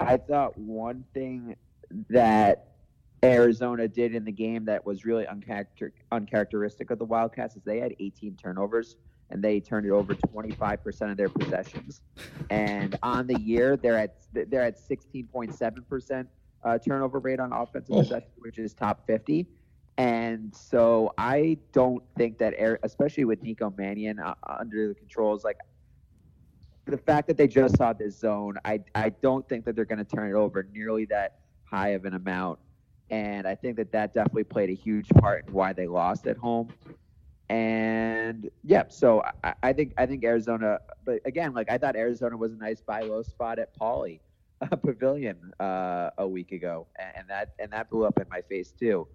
I 0.00 0.16
thought 0.16 0.56
one 0.58 1.04
thing 1.14 1.56
that 2.10 2.68
Arizona 3.24 3.86
did 3.86 4.14
in 4.14 4.24
the 4.24 4.32
game 4.32 4.64
that 4.64 4.84
was 4.84 5.04
really 5.04 5.24
uncharacter- 5.24 5.92
uncharacteristic 6.10 6.90
of 6.90 6.98
the 6.98 7.04
Wildcats 7.04 7.56
is 7.56 7.62
they 7.62 7.78
had 7.78 7.94
18 8.00 8.36
turnovers 8.36 8.96
and 9.30 9.42
they 9.42 9.60
turned 9.60 9.86
it 9.86 9.90
over 9.90 10.14
25% 10.14 11.10
of 11.10 11.16
their 11.16 11.28
possessions. 11.28 12.02
And 12.50 12.98
on 13.02 13.26
the 13.26 13.40
year, 13.40 13.76
they're 13.76 13.98
at 13.98 14.16
they're 14.32 14.62
at 14.62 14.78
16.7% 14.78 16.26
uh, 16.64 16.78
turnover 16.78 17.18
rate 17.18 17.40
on 17.40 17.52
offensive 17.52 17.94
oh. 17.94 18.02
possession, 18.02 18.30
which 18.38 18.58
is 18.58 18.74
top 18.74 19.06
50. 19.06 19.46
And 19.98 20.54
so 20.54 21.12
I 21.18 21.58
don't 21.72 22.02
think 22.16 22.38
that, 22.38 22.54
especially 22.82 23.24
with 23.24 23.42
Nico 23.42 23.72
Mannion 23.76 24.18
uh, 24.18 24.34
under 24.46 24.88
the 24.88 24.94
controls, 24.94 25.44
like 25.44 25.58
the 26.86 26.96
fact 26.98 27.28
that 27.28 27.36
they 27.36 27.46
just 27.46 27.76
saw 27.76 27.92
this 27.92 28.18
zone, 28.18 28.56
I, 28.64 28.80
I 28.94 29.10
don't 29.10 29.46
think 29.48 29.64
that 29.66 29.76
they're 29.76 29.84
going 29.84 30.04
to 30.04 30.16
turn 30.16 30.30
it 30.30 30.34
over 30.34 30.66
nearly 30.72 31.04
that 31.06 31.38
high 31.64 31.90
of 31.90 32.04
an 32.04 32.14
amount. 32.14 32.58
And 33.10 33.46
I 33.46 33.54
think 33.54 33.76
that 33.76 33.92
that 33.92 34.14
definitely 34.14 34.44
played 34.44 34.70
a 34.70 34.74
huge 34.74 35.08
part 35.10 35.46
in 35.46 35.52
why 35.52 35.72
they 35.72 35.86
lost 35.86 36.26
at 36.26 36.38
home. 36.38 36.70
And 37.50 38.50
yeah, 38.64 38.84
so 38.88 39.22
I, 39.44 39.54
I 39.62 39.72
think 39.74 39.92
I 39.98 40.06
think 40.06 40.24
Arizona, 40.24 40.78
but 41.04 41.20
again, 41.26 41.52
like 41.52 41.70
I 41.70 41.76
thought 41.76 41.96
Arizona 41.96 42.34
was 42.34 42.52
a 42.52 42.56
nice 42.56 42.80
buy 42.80 43.02
low 43.02 43.22
spot 43.22 43.58
at 43.58 43.78
Pauley 43.78 44.20
uh, 44.62 44.76
Pavilion 44.76 45.52
uh, 45.60 46.10
a 46.16 46.26
week 46.26 46.52
ago, 46.52 46.86
and, 46.98 47.12
and 47.16 47.28
that 47.28 47.50
and 47.58 47.70
that 47.72 47.90
blew 47.90 48.06
up 48.06 48.18
in 48.18 48.26
my 48.30 48.40
face 48.40 48.72
too. 48.72 49.06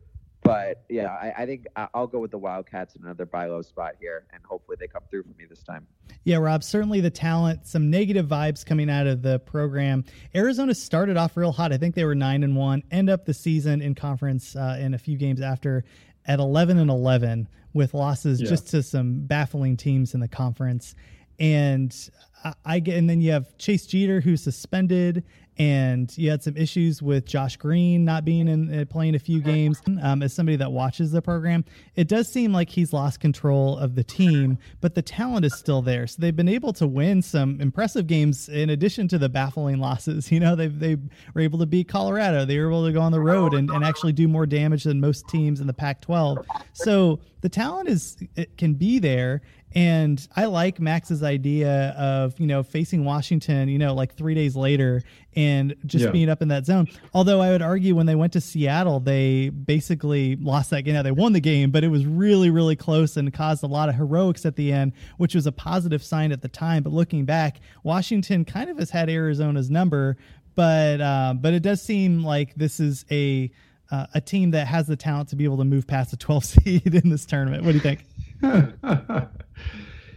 But 0.47 0.83
yeah, 0.89 1.07
I, 1.07 1.33
I, 1.39 1.45
think 1.45 1.67
I'll 1.93 2.07
go 2.07 2.19
with 2.19 2.31
the 2.31 2.37
Wildcats 2.37 2.95
in 2.95 3.03
another 3.03 3.25
buy 3.25 3.47
low 3.47 3.61
spot 3.61 3.95
here, 3.99 4.25
and 4.33 4.41
hopefully 4.45 4.77
they 4.79 4.87
come 4.87 5.03
through 5.09 5.23
for 5.23 5.37
me 5.37 5.45
this 5.49 5.61
time. 5.61 5.85
Yeah, 6.23 6.37
Rob, 6.37 6.63
certainly 6.63 7.01
the 7.01 7.09
talent, 7.09 7.67
some 7.67 7.89
negative 7.89 8.27
vibes 8.27 8.65
coming 8.65 8.89
out 8.89 9.07
of 9.07 9.21
the 9.21 9.39
program. 9.39 10.05
Arizona 10.33 10.73
started 10.73 11.17
off 11.17 11.35
real 11.35 11.51
hot. 11.51 11.73
I 11.73 11.77
think 11.77 11.95
they 11.95 12.05
were 12.05 12.15
nine 12.15 12.43
and 12.43 12.55
one, 12.55 12.83
end 12.91 13.09
up 13.09 13.25
the 13.25 13.33
season 13.33 13.81
in 13.81 13.93
conference 13.93 14.55
uh, 14.55 14.77
in 14.79 14.93
a 14.93 14.97
few 14.97 15.17
games 15.17 15.41
after 15.41 15.83
at 16.25 16.39
eleven 16.39 16.77
and 16.77 16.89
eleven 16.89 17.47
with 17.73 17.93
losses 17.93 18.41
yeah. 18.41 18.49
just 18.49 18.69
to 18.69 18.81
some 18.81 19.25
baffling 19.25 19.75
teams 19.75 20.13
in 20.13 20.19
the 20.19 20.27
conference. 20.27 20.95
And 21.39 21.95
I, 22.43 22.53
I 22.65 22.79
get, 22.79 22.97
and 22.97 23.09
then 23.09 23.21
you 23.21 23.31
have 23.31 23.57
Chase 23.57 23.85
Jeter 23.85 24.21
who's 24.21 24.43
suspended, 24.43 25.23
and 25.59 26.15
you 26.17 26.29
had 26.29 26.43
some 26.43 26.55
issues 26.55 27.01
with 27.01 27.25
Josh 27.25 27.57
Green 27.57 28.05
not 28.05 28.23
being 28.23 28.47
in 28.47 28.81
uh, 28.81 28.85
playing 28.85 29.15
a 29.15 29.19
few 29.19 29.41
games. 29.41 29.81
Um, 30.01 30.21
as 30.21 30.33
somebody 30.33 30.55
that 30.57 30.71
watches 30.71 31.11
the 31.11 31.21
program, 31.21 31.65
it 31.95 32.07
does 32.07 32.31
seem 32.31 32.53
like 32.53 32.69
he's 32.69 32.93
lost 32.93 33.19
control 33.19 33.77
of 33.77 33.95
the 33.95 34.03
team, 34.03 34.59
but 34.81 34.93
the 34.93 35.01
talent 35.01 35.45
is 35.45 35.55
still 35.55 35.81
there. 35.81 36.05
So 36.05 36.21
they've 36.21 36.35
been 36.35 36.49
able 36.49 36.73
to 36.73 36.85
win 36.85 37.21
some 37.21 37.59
impressive 37.59 38.05
games 38.05 38.49
in 38.49 38.69
addition 38.69 39.07
to 39.09 39.17
the 39.17 39.29
baffling 39.29 39.77
losses. 39.79 40.31
You 40.31 40.39
know, 40.39 40.55
they 40.55 40.67
they 40.67 40.97
were 41.33 41.41
able 41.41 41.59
to 41.59 41.65
beat 41.65 41.87
Colorado. 41.87 42.45
They 42.45 42.59
were 42.59 42.67
able 42.67 42.85
to 42.85 42.93
go 42.93 43.01
on 43.01 43.11
the 43.11 43.21
road 43.21 43.53
and, 43.53 43.69
and 43.71 43.83
actually 43.83 44.13
do 44.13 44.27
more 44.27 44.45
damage 44.45 44.83
than 44.83 44.99
most 44.99 45.27
teams 45.27 45.59
in 45.59 45.67
the 45.67 45.73
Pac-12. 45.73 46.45
So 46.73 47.19
the 47.41 47.49
talent 47.49 47.89
is 47.89 48.17
it 48.35 48.57
can 48.57 48.73
be 48.73 48.99
there 48.99 49.41
and 49.75 50.25
I 50.35 50.45
like 50.45 50.79
Max's 50.79 51.21
idea 51.23 51.89
of, 51.97 52.39
you 52.39 52.47
know, 52.47 52.63
facing 52.63 53.03
Washington, 53.05 53.67
you 53.69 53.77
know, 53.77 53.93
like 53.93 54.15
three 54.15 54.33
days 54.33 54.55
later 54.55 55.03
and 55.35 55.75
just 55.85 56.05
Yeah. 56.05 56.11
being 56.11 56.29
up 56.29 56.41
in 56.41 56.47
that 56.47 56.65
zone. 56.65 56.87
Although 57.13 57.41
I 57.41 57.51
would 57.51 57.61
argue 57.61 57.93
when 57.95 58.05
they 58.05 58.15
went 58.15 58.33
to 58.33 58.41
Seattle, 58.41 58.99
they 58.99 59.49
basically 59.49 60.35
lost 60.37 60.69
that 60.71 60.81
game. 60.83 60.93
Now 60.95 61.03
they 61.03 61.11
won 61.11 61.33
the 61.33 61.39
game, 61.41 61.69
but 61.69 61.83
it 61.83 61.89
was 61.89 62.05
really, 62.05 62.49
really 62.49 62.75
close 62.75 63.17
and 63.17 63.31
caused 63.31 63.61
a 63.63 63.67
lot 63.67 63.89
of 63.89 63.95
heroics 63.95 64.45
at 64.45 64.55
the 64.55 64.71
end, 64.71 64.93
which 65.17 65.35
was 65.35 65.45
a 65.45 65.51
positive 65.51 66.01
sign 66.03 66.31
at 66.31 66.41
the 66.41 66.47
time. 66.47 66.81
But 66.81 66.93
looking 66.93 67.25
back, 67.25 67.59
Washington 67.83 68.45
kind 68.45 68.69
of 68.69 68.77
has 68.79 68.89
had 68.89 69.09
Arizona's 69.09 69.69
number, 69.69 70.17
but 70.55 71.01
uh, 71.01 71.35
but 71.39 71.53
it 71.53 71.61
does 71.61 71.81
seem 71.81 72.23
like 72.23 72.55
this 72.55 72.79
is 72.79 73.05
a 73.11 73.51
uh, 73.91 74.07
a 74.15 74.21
team 74.21 74.51
that 74.51 74.65
has 74.67 74.87
the 74.87 74.95
talent 74.95 75.29
to 75.29 75.35
be 75.35 75.43
able 75.43 75.57
to 75.57 75.63
move 75.65 75.85
past 75.85 76.11
the 76.11 76.17
12 76.25 76.45
seed 76.45 76.95
in 76.95 77.09
this 77.09 77.25
tournament. 77.25 77.63
What 77.63 77.73
do 77.73 77.77
you 77.77 77.81
think? 77.81 78.05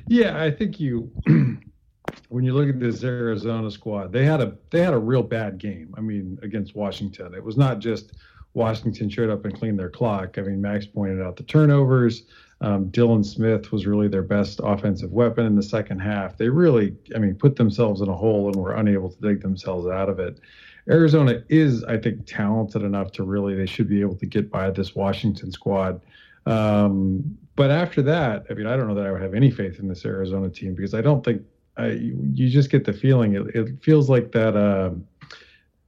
yeah, 0.07 0.43
I 0.43 0.51
think 0.51 0.81
you 0.81 1.11
when 2.29 2.45
you 2.45 2.53
look 2.53 2.69
at 2.69 2.81
this 2.81 3.03
Arizona 3.05 3.71
squad, 3.71 4.13
they 4.13 4.25
had 4.25 4.41
a 4.41 4.57
they 4.71 4.83
had 4.83 4.95
a 4.95 4.99
real 4.99 5.23
bad 5.23 5.59
game. 5.59 5.95
I 5.97 6.01
mean, 6.01 6.39
against 6.43 6.75
Washington, 6.75 7.35
it 7.35 7.43
was 7.43 7.57
not 7.57 7.79
just 7.79 8.13
Washington 8.55 9.09
showed 9.09 9.31
up 9.31 9.45
and 9.45 9.57
cleaned 9.57 9.79
their 9.79 9.91
clock. 9.91 10.39
I 10.39 10.43
mean, 10.43 10.61
Max 10.61 10.87
pointed 10.87 11.23
out 11.23 11.37
the 11.37 11.43
turnovers. 11.45 12.25
Um, 12.63 12.91
Dylan 12.91 13.25
Smith 13.25 13.73
was 13.73 13.87
really 13.87 14.09
their 14.09 14.23
best 14.23 14.61
offensive 14.63 15.13
weapon 15.13 15.47
in 15.47 15.57
the 15.57 15.63
second 15.63 16.01
half. 16.01 16.37
They 16.37 16.49
really, 16.49 16.95
I 17.15 17.19
mean, 17.19 17.35
put 17.35 17.57
themselves 17.57 18.01
in 18.01 18.09
a 18.09 18.17
hole 18.17 18.49
and 18.49 18.57
were 18.57 18.75
unable 18.75 19.11
to 19.11 19.21
dig 19.21 19.41
themselves 19.41 19.87
out 19.87 20.09
of 20.09 20.19
it. 20.19 20.41
Arizona 20.89 21.43
is, 21.49 21.85
I 21.85 21.97
think, 21.97 22.27
talented 22.27 22.83
enough 22.83 23.13
to 23.13 23.23
really 23.23 23.55
they 23.55 23.67
should 23.67 23.89
be 23.89 24.01
able 24.01 24.17
to 24.17 24.27
get 24.27 24.51
by 24.51 24.71
this 24.71 24.95
Washington 24.95 25.53
squad. 25.53 26.03
Um, 26.47 27.39
but 27.61 27.71
after 27.71 28.01
that, 28.01 28.47
I 28.49 28.55
mean, 28.55 28.67
I 28.67 28.75
don't 28.75 28.89
know 28.89 28.95
that 28.95 29.05
I 29.07 29.13
would 29.13 29.21
have 29.21 29.35
any 29.35 29.51
faith 29.51 29.81
in 29.81 29.87
this 29.87 30.07
Arizona 30.07 30.49
team 30.49 30.75
because 30.75 30.95
I 30.95 31.03
don't 31.03 31.23
think 31.23 31.43
I, 31.77 31.89
you, 31.89 32.49
just 32.49 32.71
get 32.71 32.87
the 32.87 32.93
feeling 32.95 33.35
it, 33.35 33.55
it 33.55 33.85
feels 33.85 34.09
like 34.09 34.33
that 34.33 34.57
um 34.57 35.07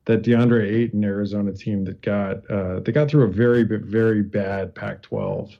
that 0.04 0.20
DeAndre 0.20 0.70
Ayton 0.70 1.02
Arizona 1.02 1.50
team 1.50 1.82
that 1.86 2.02
got 2.02 2.44
uh, 2.50 2.80
they 2.80 2.92
got 2.92 3.08
through 3.08 3.24
a 3.24 3.28
very 3.28 3.62
very 3.62 4.20
bad 4.22 4.74
Pac-12 4.74 5.56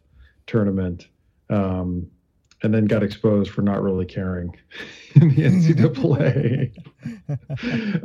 tournament. 0.46 1.08
Um, 1.48 2.10
and 2.62 2.74
then 2.74 2.84
got 2.84 3.02
exposed 3.02 3.50
for 3.50 3.62
not 3.62 3.82
really 3.82 4.04
caring 4.04 4.54
in 5.14 5.30
the 5.30 5.42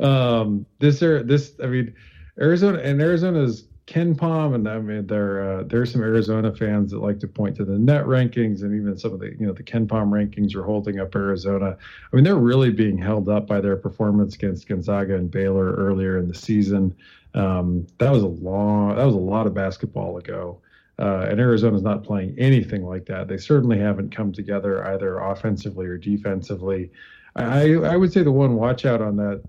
um, 0.02 0.64
this 0.78 1.00
this 1.00 1.52
I 1.62 1.66
mean 1.66 1.94
Arizona 2.40 2.78
and 2.78 3.02
Arizona's 3.02 3.64
KenPom 3.88 4.54
and 4.54 4.68
I 4.68 4.78
mean 4.78 5.06
there 5.06 5.60
uh, 5.60 5.62
there's 5.62 5.92
some 5.92 6.02
Arizona 6.02 6.54
fans 6.54 6.92
that 6.92 6.98
like 6.98 7.18
to 7.20 7.26
point 7.26 7.56
to 7.56 7.64
the 7.64 7.78
net 7.78 8.04
rankings 8.04 8.62
and 8.62 8.74
even 8.74 8.98
some 8.98 9.14
of 9.14 9.20
the 9.20 9.34
you 9.38 9.46
know 9.46 9.54
the 9.54 9.62
KenPom 9.62 10.10
rankings 10.10 10.54
are 10.54 10.62
holding 10.62 11.00
up 11.00 11.14
Arizona. 11.16 11.76
I 12.12 12.16
mean 12.16 12.22
they're 12.22 12.36
really 12.36 12.70
being 12.70 12.98
held 12.98 13.30
up 13.30 13.46
by 13.46 13.62
their 13.62 13.76
performance 13.76 14.34
against 14.34 14.68
Gonzaga 14.68 15.14
and 15.14 15.30
Baylor 15.30 15.72
earlier 15.72 16.18
in 16.18 16.28
the 16.28 16.34
season. 16.34 16.94
Um, 17.32 17.86
that 17.96 18.12
was 18.12 18.22
a 18.22 18.28
long 18.28 18.94
that 18.94 19.04
was 19.04 19.14
a 19.14 19.18
lot 19.18 19.46
of 19.46 19.54
basketball 19.54 20.18
ago. 20.18 20.60
Uh, 20.98 21.26
and 21.30 21.40
Arizona's 21.40 21.82
not 21.82 22.02
playing 22.02 22.34
anything 22.38 22.84
like 22.84 23.06
that. 23.06 23.28
They 23.28 23.38
certainly 23.38 23.78
haven't 23.78 24.14
come 24.14 24.32
together 24.32 24.84
either 24.88 25.18
offensively 25.18 25.86
or 25.86 25.96
defensively. 25.96 26.90
I, 27.36 27.74
I 27.74 27.96
would 27.96 28.12
say 28.12 28.24
the 28.24 28.32
one 28.32 28.54
watch 28.56 28.84
out 28.84 29.00
on 29.00 29.16
that 29.16 29.42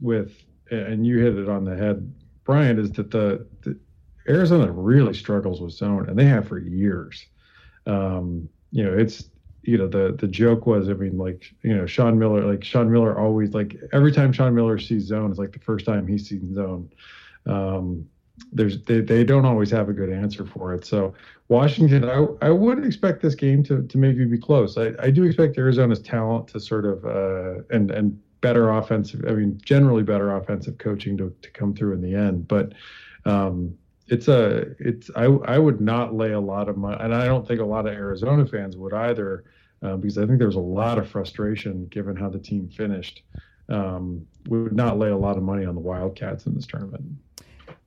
with, 0.00 0.32
and 0.70 1.06
you 1.06 1.18
hit 1.18 1.38
it 1.38 1.48
on 1.48 1.64
the 1.64 1.74
head, 1.74 2.12
Brian, 2.50 2.80
is 2.80 2.90
that 2.90 3.12
the, 3.12 3.46
the 3.62 3.78
Arizona 4.28 4.72
really 4.72 5.14
struggles 5.14 5.60
with 5.60 5.70
zone, 5.72 6.08
and 6.08 6.18
they 6.18 6.24
have 6.24 6.48
for 6.48 6.58
years. 6.58 7.26
Um, 7.86 8.48
you 8.72 8.82
know, 8.82 8.92
it's 8.92 9.30
you 9.62 9.78
know 9.78 9.86
the 9.86 10.16
the 10.18 10.26
joke 10.26 10.66
was, 10.66 10.88
I 10.88 10.94
mean, 10.94 11.16
like 11.16 11.44
you 11.62 11.76
know, 11.76 11.86
Sean 11.86 12.18
Miller, 12.18 12.44
like 12.44 12.64
Sean 12.64 12.90
Miller 12.90 13.16
always 13.16 13.54
like 13.54 13.76
every 13.92 14.10
time 14.10 14.32
Sean 14.32 14.52
Miller 14.52 14.80
sees 14.80 15.04
zone, 15.04 15.30
it's 15.30 15.38
like 15.38 15.52
the 15.52 15.60
first 15.60 15.86
time 15.86 16.08
he's 16.08 16.28
seen 16.28 16.52
zone. 16.52 16.90
Um, 17.46 18.08
there's 18.50 18.82
they, 18.82 19.00
they 19.00 19.22
don't 19.22 19.44
always 19.44 19.70
have 19.70 19.88
a 19.88 19.92
good 19.92 20.10
answer 20.10 20.44
for 20.44 20.74
it. 20.74 20.84
So 20.84 21.14
Washington, 21.46 22.02
I, 22.10 22.26
I 22.42 22.50
would 22.50 22.84
expect 22.84 23.22
this 23.22 23.36
game 23.36 23.62
to, 23.64 23.86
to 23.86 23.96
maybe 23.96 24.24
be 24.24 24.38
close. 24.38 24.76
I, 24.76 24.90
I 24.98 25.10
do 25.10 25.22
expect 25.22 25.56
Arizona's 25.56 26.00
talent 26.00 26.48
to 26.48 26.58
sort 26.58 26.84
of 26.84 27.04
uh, 27.04 27.62
and 27.70 27.92
and 27.92 28.20
better 28.40 28.70
offensive. 28.70 29.24
I 29.26 29.32
mean, 29.32 29.60
generally 29.62 30.02
better 30.02 30.34
offensive 30.36 30.78
coaching 30.78 31.16
to, 31.18 31.34
to 31.42 31.50
come 31.50 31.74
through 31.74 31.94
in 31.94 32.00
the 32.00 32.14
end. 32.14 32.48
But 32.48 32.72
um, 33.24 33.76
it's 34.06 34.28
a 34.28 34.74
it's 34.78 35.10
I 35.16 35.24
I 35.24 35.58
would 35.58 35.80
not 35.80 36.14
lay 36.14 36.32
a 36.32 36.40
lot 36.40 36.68
of 36.68 36.76
money, 36.76 36.96
and 37.00 37.14
I 37.14 37.26
don't 37.26 37.46
think 37.46 37.60
a 37.60 37.64
lot 37.64 37.86
of 37.86 37.94
Arizona 37.94 38.46
fans 38.46 38.76
would 38.76 38.92
either, 38.92 39.44
uh, 39.82 39.96
because 39.96 40.18
I 40.18 40.26
think 40.26 40.38
there's 40.38 40.56
a 40.56 40.60
lot 40.60 40.98
of 40.98 41.08
frustration 41.08 41.86
given 41.86 42.16
how 42.16 42.28
the 42.28 42.38
team 42.38 42.68
finished. 42.68 43.22
Um, 43.68 44.26
we 44.48 44.60
would 44.60 44.74
not 44.74 44.98
lay 44.98 45.10
a 45.10 45.16
lot 45.16 45.36
of 45.36 45.44
money 45.44 45.64
on 45.64 45.76
the 45.76 45.80
Wildcats 45.80 46.46
in 46.46 46.54
this 46.54 46.66
tournament. 46.66 47.04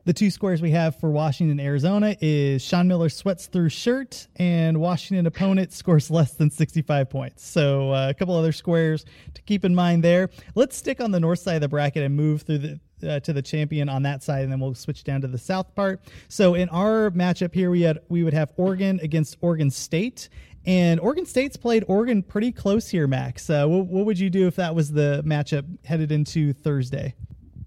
The 0.05 0.11
two 0.11 0.29
squares 0.31 0.61
we 0.61 0.71
have 0.71 0.99
for 0.99 1.11
Washington, 1.11 1.61
Arizona 1.61 2.17
is 2.19 2.61
Sean 2.61 2.89
Miller 2.89 3.07
sweats 3.07 3.45
through 3.45 3.69
shirt 3.69 4.27
and 4.35 4.81
Washington 4.81 5.25
opponent 5.27 5.71
scores 5.71 6.11
less 6.11 6.33
than 6.33 6.49
65 6.49 7.09
points. 7.09 7.47
So 7.47 7.93
uh, 7.93 8.09
a 8.09 8.13
couple 8.13 8.35
other 8.35 8.51
squares 8.51 9.05
to 9.33 9.41
keep 9.43 9.63
in 9.63 9.73
mind 9.73 10.03
there. 10.03 10.29
Let's 10.55 10.75
stick 10.75 10.99
on 10.99 11.11
the 11.11 11.21
north 11.21 11.39
side 11.39 11.55
of 11.55 11.61
the 11.61 11.69
bracket 11.69 12.03
and 12.03 12.17
move 12.17 12.41
through 12.41 12.57
the 12.57 12.79
uh, 13.01 13.19
to 13.21 13.31
the 13.31 13.41
champion 13.41 13.87
on 13.87 14.03
that 14.03 14.23
side, 14.23 14.43
and 14.43 14.51
then 14.51 14.59
we'll 14.59 14.73
switch 14.73 15.03
down 15.05 15.21
to 15.21 15.27
the 15.27 15.37
south 15.37 15.73
part. 15.73 16.01
So 16.27 16.53
in 16.53 16.67
our 16.69 17.11
matchup 17.11 17.53
here, 17.53 17.69
we 17.69 17.81
had 17.81 17.99
we 18.09 18.23
would 18.23 18.33
have 18.33 18.49
Oregon 18.57 18.99
against 19.01 19.37
Oregon 19.39 19.69
State, 19.69 20.27
and 20.65 20.99
Oregon 20.99 21.25
State's 21.25 21.55
played 21.55 21.85
Oregon 21.87 22.23
pretty 22.23 22.51
close 22.51 22.89
here. 22.89 23.07
Max, 23.07 23.49
uh, 23.49 23.65
what, 23.67 23.87
what 23.87 24.05
would 24.05 24.19
you 24.19 24.29
do 24.29 24.47
if 24.47 24.55
that 24.57 24.75
was 24.75 24.91
the 24.91 25.21
matchup 25.25 25.65
headed 25.85 26.11
into 26.11 26.51
Thursday? 26.53 27.13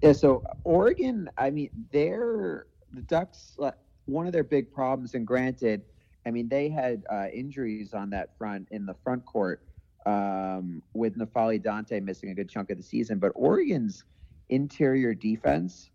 Yeah, 0.07 0.13
so 0.13 0.45
Oregon, 0.63 1.29
I 1.37 1.51
mean, 1.51 1.71
they're 1.91 2.67
the 2.93 3.03
Ducks. 3.03 3.57
uh, 3.61 3.73
One 4.05 4.29
of 4.29 4.33
their 4.33 4.45
big 4.45 4.73
problems, 4.73 5.15
and 5.15 5.27
granted, 5.27 5.83
I 6.25 6.31
mean, 6.31 6.49
they 6.49 6.69
had 6.69 7.03
uh, 7.11 7.27
injuries 7.35 7.93
on 7.93 8.11
that 8.11 8.39
front 8.39 8.69
in 8.71 8.87
the 8.87 8.95
front 8.95 9.27
court 9.27 9.63
um, 10.07 10.81
with 10.95 11.19
N'Faly 11.19 11.61
Dante 11.61 11.99
missing 11.99 12.31
a 12.31 12.35
good 12.35 12.49
chunk 12.49 12.71
of 12.71 12.77
the 12.77 12.85
season. 12.85 13.19
But 13.19 13.33
Oregon's 13.35 14.05
interior 14.49 15.13
defense, 15.13 15.91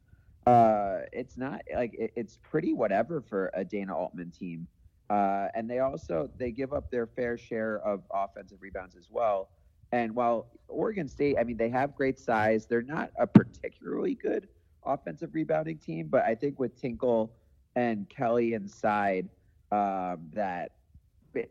uh, 0.45 1.03
it's 1.13 1.37
not 1.37 1.61
like 1.73 1.93
it, 1.93 2.11
it's 2.17 2.37
pretty 2.43 2.73
whatever 2.73 3.21
for 3.21 3.49
a 3.53 3.63
Dana 3.63 3.95
Altman 3.95 4.31
team. 4.31 4.67
Uh, 5.09 5.47
and 5.55 5.69
they 5.69 5.79
also 5.79 6.29
they 6.37 6.51
give 6.51 6.73
up 6.73 6.91
their 6.91 7.07
fair 7.07 7.37
share 7.37 7.79
of 7.79 8.03
offensive 8.13 8.57
rebounds 8.61 8.97
as 8.97 9.07
well. 9.09 9.51
And 9.91 10.15
while 10.15 10.47
Oregon 10.67 11.07
State, 11.07 11.37
I 11.39 11.43
mean, 11.43 11.57
they 11.57 11.69
have 11.69 11.95
great 11.95 12.19
size. 12.19 12.65
They're 12.65 12.81
not 12.81 13.11
a 13.19 13.27
particularly 13.27 14.15
good 14.15 14.47
offensive 14.85 15.33
rebounding 15.33 15.77
team, 15.77 16.07
but 16.07 16.23
I 16.23 16.35
think 16.35 16.59
with 16.59 16.79
Tinkle 16.79 17.33
and 17.75 18.09
Kelley 18.09 18.53
inside, 18.53 19.29
um, 19.71 20.29
that 20.33 20.73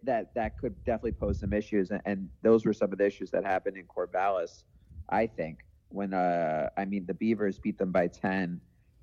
that 0.03 0.35
that 0.35 0.59
could 0.59 0.83
definitely 0.85 1.12
pose 1.12 1.38
some 1.40 1.53
issues. 1.53 1.90
And, 1.90 2.03
and 2.05 2.29
those 2.42 2.66
were 2.66 2.72
some 2.72 2.92
of 2.92 2.98
the 2.98 3.07
issues 3.07 3.31
that 3.31 3.44
happened 3.44 3.76
in 3.76 3.87
Corvallis. 3.87 4.64
I 5.09 5.26
think 5.26 5.61
when 5.88 6.14
uh, 6.14 6.68
I 6.76 6.85
mean 6.85 7.07
the 7.07 7.14
Beavers 7.14 7.59
beat 7.59 7.79
them 7.79 7.92
by 7.92 8.09
ten, 8.09 8.61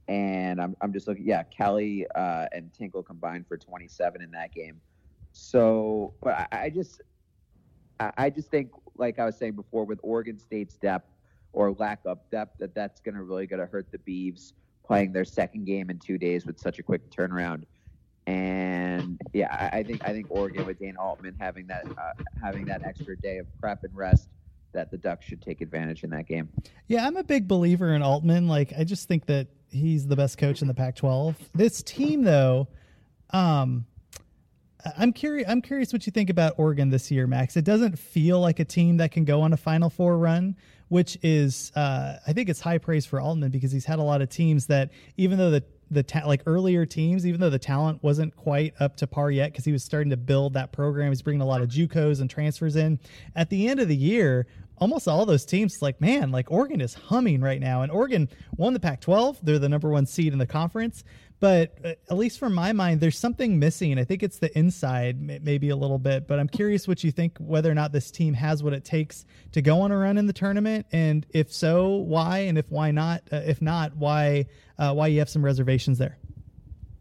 and 0.07 0.61
I'm 0.61 0.75
I'm 0.81 0.93
just 0.93 1.07
looking. 1.07 1.25
Yeah, 1.25 1.43
Kelley 1.43 2.05
uh, 2.15 2.45
and 2.51 2.71
Tinkle 2.73 3.03
combined 3.03 3.47
for 3.47 3.57
27 3.57 4.21
in 4.21 4.31
that 4.31 4.53
game. 4.53 4.81
So, 5.31 6.13
but 6.21 6.47
I, 6.51 6.63
I 6.65 6.69
just 6.69 7.01
I 7.99 8.11
I 8.17 8.29
just 8.29 8.49
think, 8.49 8.71
like 8.97 9.19
I 9.19 9.25
was 9.25 9.37
saying 9.37 9.53
before, 9.53 9.85
with 9.85 9.99
Oregon 10.03 10.37
State's 10.39 10.75
depth 10.75 11.09
or 11.53 11.71
lack 11.73 11.99
of 12.05 12.19
depth, 12.29 12.59
that 12.59 12.75
that's 12.75 12.99
going 13.01 13.15
to 13.15 13.23
really 13.23 13.47
going 13.47 13.59
to 13.59 13.65
hurt 13.65 13.87
the 13.91 13.97
Beavs 13.99 14.53
playing 14.85 15.11
their 15.11 15.25
second 15.25 15.65
game 15.65 15.89
in 15.89 15.99
two 15.99 16.17
days 16.17 16.45
with 16.45 16.59
such 16.59 16.79
a 16.79 16.83
quick 16.83 17.09
turnaround. 17.11 17.63
And 18.25 19.19
yeah, 19.33 19.69
I, 19.71 19.83
think 19.83 20.01
I 20.03 20.11
think 20.11 20.27
Oregon 20.29 20.65
with 20.65 20.79
Dana 20.79 20.99
Altman 20.99 21.35
having 21.39 21.67
that 21.67 21.85
uh, 21.97 22.11
having 22.43 22.65
that 22.65 22.83
extra 22.83 23.15
day 23.17 23.37
of 23.37 23.47
prep 23.59 23.83
and 23.85 23.95
rest, 23.95 24.27
that 24.73 24.91
the 24.91 24.97
Ducks 24.97 25.25
should 25.25 25.41
take 25.41 25.61
advantage 25.61 26.03
in 26.03 26.09
that 26.09 26.27
game. 26.27 26.49
Yeah, 26.87 27.07
I'm 27.07 27.15
a 27.15 27.23
big 27.23 27.47
believer 27.47 27.93
in 27.93 28.01
Altman. 28.01 28.47
Like, 28.47 28.73
I 28.77 28.83
just 28.83 29.07
think 29.07 29.27
that 29.27 29.47
he's 29.69 30.07
the 30.07 30.15
best 30.15 30.37
coach 30.37 30.61
in 30.61 30.67
the 30.67 30.73
Pac-12. 30.73 31.35
This 31.55 31.81
team, 31.81 32.23
though, 32.23 32.67
um, 33.31 33.85
I'm 34.97 35.11
curious. 35.11 35.47
I'm 35.49 35.61
curious 35.61 35.91
what 35.91 36.05
you 36.05 36.11
think 36.11 36.29
about 36.29 36.53
Oregon 36.57 36.89
this 36.89 37.09
year, 37.09 37.27
Max. 37.27 37.57
It 37.57 37.65
doesn't 37.65 37.97
feel 37.97 38.39
like 38.39 38.59
a 38.59 38.65
team 38.65 38.97
that 38.97 39.11
can 39.11 39.25
go 39.25 39.41
on 39.41 39.53
a 39.53 39.57
Final 39.57 39.89
Four 39.89 40.17
run, 40.17 40.55
which 40.89 41.17
is, 41.23 41.71
uh, 41.75 42.17
I 42.25 42.33
think, 42.33 42.49
it's 42.49 42.61
high 42.61 42.77
praise 42.77 43.05
for 43.05 43.19
Altman 43.19 43.51
because 43.51 43.71
he's 43.71 43.85
had 43.85 43.99
a 43.99 44.03
lot 44.03 44.21
of 44.21 44.29
teams 44.29 44.67
that, 44.67 44.91
even 45.17 45.37
though 45.37 45.51
the 45.51 45.63
the 45.89 46.03
ta- 46.03 46.27
like 46.27 46.41
earlier 46.45 46.85
teams, 46.85 47.25
even 47.25 47.39
though 47.39 47.49
the 47.49 47.57
talent 47.57 48.03
wasn't 48.03 48.35
quite 48.35 48.73
up 48.79 48.97
to 48.97 49.07
par 49.07 49.31
yet, 49.31 49.51
because 49.51 49.65
he 49.65 49.71
was 49.71 49.83
starting 49.83 50.09
to 50.09 50.17
build 50.17 50.53
that 50.53 50.71
program, 50.73 51.11
he's 51.11 51.21
bringing 51.21 51.41
a 51.41 51.45
lot 51.45 51.61
of 51.61 51.69
JUCOs 51.69 52.19
and 52.19 52.29
transfers 52.29 52.75
in. 52.75 52.99
At 53.35 53.49
the 53.49 53.69
end 53.69 53.79
of 53.79 53.87
the 53.87 53.95
year, 53.95 54.47
almost 54.79 55.07
all 55.07 55.25
those 55.25 55.45
teams 55.45 55.81
like 55.81 55.99
man 55.99 56.31
like 56.31 56.51
oregon 56.51 56.81
is 56.81 56.93
humming 56.93 57.41
right 57.41 57.59
now 57.59 57.81
and 57.81 57.91
oregon 57.91 58.29
won 58.57 58.73
the 58.73 58.79
pac 58.79 59.01
12 59.01 59.39
they're 59.41 59.59
the 59.59 59.69
number 59.69 59.89
one 59.89 60.05
seed 60.05 60.33
in 60.33 60.39
the 60.39 60.45
conference 60.45 61.03
but 61.39 61.77
uh, 61.83 61.89
at 62.09 62.17
least 62.17 62.39
from 62.39 62.53
my 62.53 62.73
mind 62.73 62.99
there's 62.99 63.17
something 63.17 63.59
missing 63.59 63.97
i 63.99 64.03
think 64.03 64.23
it's 64.23 64.39
the 64.39 64.55
inside 64.57 65.21
maybe 65.21 65.69
a 65.69 65.75
little 65.75 65.99
bit 65.99 66.27
but 66.27 66.39
i'm 66.39 66.47
curious 66.47 66.87
what 66.87 67.03
you 67.03 67.11
think 67.11 67.37
whether 67.39 67.69
or 67.71 67.75
not 67.75 67.91
this 67.91 68.11
team 68.11 68.33
has 68.33 68.63
what 68.63 68.73
it 68.73 68.83
takes 68.83 69.25
to 69.51 69.61
go 69.61 69.81
on 69.81 69.91
a 69.91 69.97
run 69.97 70.17
in 70.17 70.25
the 70.25 70.33
tournament 70.33 70.85
and 70.91 71.25
if 71.31 71.51
so 71.51 71.95
why 71.97 72.39
and 72.39 72.57
if 72.57 72.69
why 72.69 72.91
not 72.91 73.21
uh, 73.31 73.37
if 73.45 73.61
not 73.61 73.95
why 73.95 74.45
uh, 74.79 74.93
why 74.93 75.07
you 75.07 75.19
have 75.19 75.29
some 75.29 75.43
reservations 75.43 75.97
there 75.97 76.17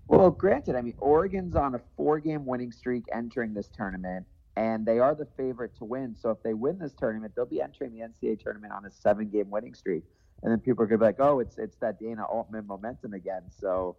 well 0.09 0.31
granted 0.31 0.75
i 0.75 0.81
mean 0.81 0.95
oregon's 0.99 1.57
on 1.57 1.75
a 1.75 1.81
four 1.97 2.19
game 2.21 2.45
winning 2.45 2.73
streak 2.73 3.05
entering 3.13 3.55
this 3.55 3.69
tournament 3.69 4.27
and 4.57 4.87
they 4.87 4.99
are 4.99 5.15
the 5.15 5.27
favorite 5.37 5.77
to 5.77 5.85
win. 5.85 6.17
So 6.19 6.31
if 6.31 6.43
they 6.43 6.55
win 6.55 6.79
this 6.79 6.95
tournament, 6.95 7.35
they'll 7.37 7.45
be 7.45 7.61
entering 7.61 7.93
the 7.93 8.01
NCAA 8.01 8.43
tournament 8.43 8.73
on 8.73 8.87
a 8.87 8.91
seven-game 8.91 9.51
winning 9.51 9.75
streak, 9.75 10.03
and 10.43 10.51
then 10.51 10.61
people 10.61 10.83
are 10.83 10.87
gonna 10.87 10.99
be 10.99 11.05
like, 11.05 11.21
"Oh, 11.21 11.41
it's 11.41 11.59
it's 11.59 11.77
that 11.77 11.99
Dana 12.01 12.25
Altman 12.25 12.67
momentum 12.67 13.13
again." 13.13 13.43
So 13.51 13.97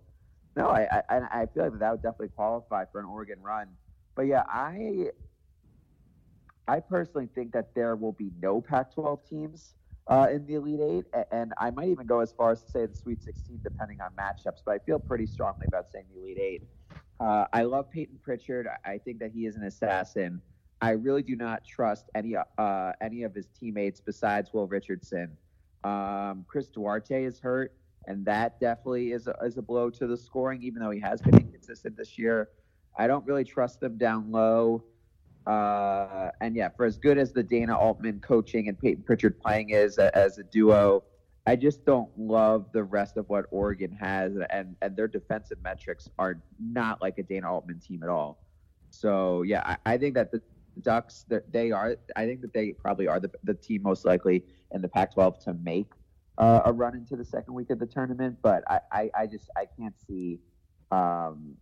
no, 0.57 0.69
I 0.69 1.01
I, 1.09 1.41
I 1.41 1.45
feel 1.45 1.69
like 1.69 1.79
that 1.79 1.91
would 1.91 2.01
definitely 2.01 2.29
qualify 2.29 2.85
for 2.91 2.99
an 2.99 3.05
Oregon 3.05 3.41
run. 3.41 3.69
But 4.15 4.23
yeah, 4.23 4.43
I 4.47 5.11
I 6.67 6.79
personally 6.81 7.29
think 7.33 7.53
that 7.53 7.73
there 7.75 7.95
will 7.95 8.11
be 8.11 8.31
no 8.41 8.59
Pac-12 8.61 9.25
teams 9.29 9.75
uh, 10.07 10.27
in 10.31 10.45
the 10.45 10.55
Elite 10.55 10.81
Eight, 10.81 11.05
and 11.31 11.53
I 11.57 11.71
might 11.71 11.89
even 11.89 12.07
go 12.07 12.19
as 12.19 12.33
far 12.33 12.51
as 12.51 12.63
to 12.63 12.69
say 12.69 12.85
the 12.85 12.93
Sweet 12.93 13.21
16, 13.21 13.61
depending 13.63 14.01
on 14.01 14.11
matchups. 14.15 14.61
But 14.65 14.73
I 14.73 14.79
feel 14.79 14.99
pretty 14.99 15.27
strongly 15.27 15.67
about 15.67 15.89
saying 15.91 16.05
the 16.13 16.19
Elite 16.19 16.39
Eight. 16.39 16.63
Uh, 17.19 17.45
I 17.53 17.63
love 17.63 17.89
Payton 17.91 18.19
Pritchard. 18.23 18.67
I 18.85 18.97
think 18.97 19.19
that 19.19 19.31
he 19.31 19.45
is 19.45 19.55
an 19.55 19.63
assassin. 19.63 20.41
I 20.81 20.91
really 20.91 21.23
do 21.23 21.35
not 21.35 21.65
trust 21.65 22.09
any 22.15 22.35
uh, 22.35 22.91
any 23.01 23.23
of 23.23 23.33
his 23.33 23.47
teammates 23.49 23.99
besides 23.99 24.53
Will 24.53 24.67
Richardson. 24.67 25.37
Um, 25.83 26.45
Chris 26.47 26.69
Duarte 26.69 27.23
is 27.23 27.39
hurt, 27.39 27.73
and 28.07 28.25
that 28.25 28.59
definitely 28.59 29.11
is 29.11 29.27
a, 29.27 29.35
is 29.43 29.57
a 29.57 29.61
blow 29.61 29.89
to 29.91 30.07
the 30.07 30.17
scoring, 30.17 30.63
even 30.63 30.81
though 30.81 30.91
he 30.91 30.99
has 30.99 31.21
been 31.21 31.37
inconsistent 31.37 31.95
this 31.97 32.17
year. 32.17 32.49
I 32.97 33.05
don't 33.05 33.25
really 33.25 33.43
trust 33.43 33.79
them 33.79 33.97
down 33.97 34.31
low. 34.31 34.83
Uh, 35.45 36.31
and 36.41 36.55
yeah, 36.55 36.69
for 36.69 36.85
as 36.85 36.97
good 36.97 37.17
as 37.17 37.31
the 37.31 37.43
Dana 37.43 37.77
Altman 37.77 38.19
coaching 38.19 38.67
and 38.67 38.79
Payton 38.79 39.03
Pritchard 39.03 39.39
playing 39.39 39.69
is 39.69 39.97
as 39.97 40.39
a 40.39 40.43
duo, 40.43 41.03
I 41.45 41.55
just 41.55 41.85
don't 41.85 42.09
love 42.17 42.65
the 42.73 42.83
rest 42.83 43.15
of 43.15 43.29
what 43.29 43.45
Oregon 43.51 43.91
has, 43.93 44.33
and 44.49 44.75
and 44.81 44.97
their 44.97 45.07
defensive 45.07 45.57
metrics 45.63 46.09
are 46.19 46.41
not 46.59 47.01
like 47.01 47.17
a 47.17 47.23
Dana 47.23 47.49
Altman 47.49 47.79
team 47.79 48.03
at 48.03 48.09
all. 48.09 48.43
So 48.89 49.43
yeah, 49.43 49.61
I, 49.85 49.93
I 49.93 49.97
think 49.97 50.15
that 50.15 50.31
the 50.31 50.41
Ducks 50.81 51.25
they 51.49 51.71
are. 51.71 51.95
I 52.17 52.25
think 52.25 52.41
that 52.41 52.53
they 52.53 52.73
probably 52.73 53.07
are 53.07 53.21
the 53.21 53.31
the 53.43 53.53
team 53.53 53.83
most 53.83 54.03
likely 54.03 54.43
in 54.71 54.81
the 54.81 54.89
Pac-12 54.89 55.39
to 55.45 55.53
make 55.53 55.87
uh, 56.37 56.61
a 56.65 56.73
run 56.73 56.95
into 56.95 57.15
the 57.15 57.25
second 57.25 57.53
week 57.53 57.69
of 57.69 57.79
the 57.79 57.85
tournament. 57.85 58.37
But 58.41 58.63
I, 58.69 58.79
I, 58.91 59.09
I 59.19 59.27
just 59.27 59.49
I 59.55 59.65
can't 59.79 59.95
see. 60.07 60.39
Um, 60.91 61.55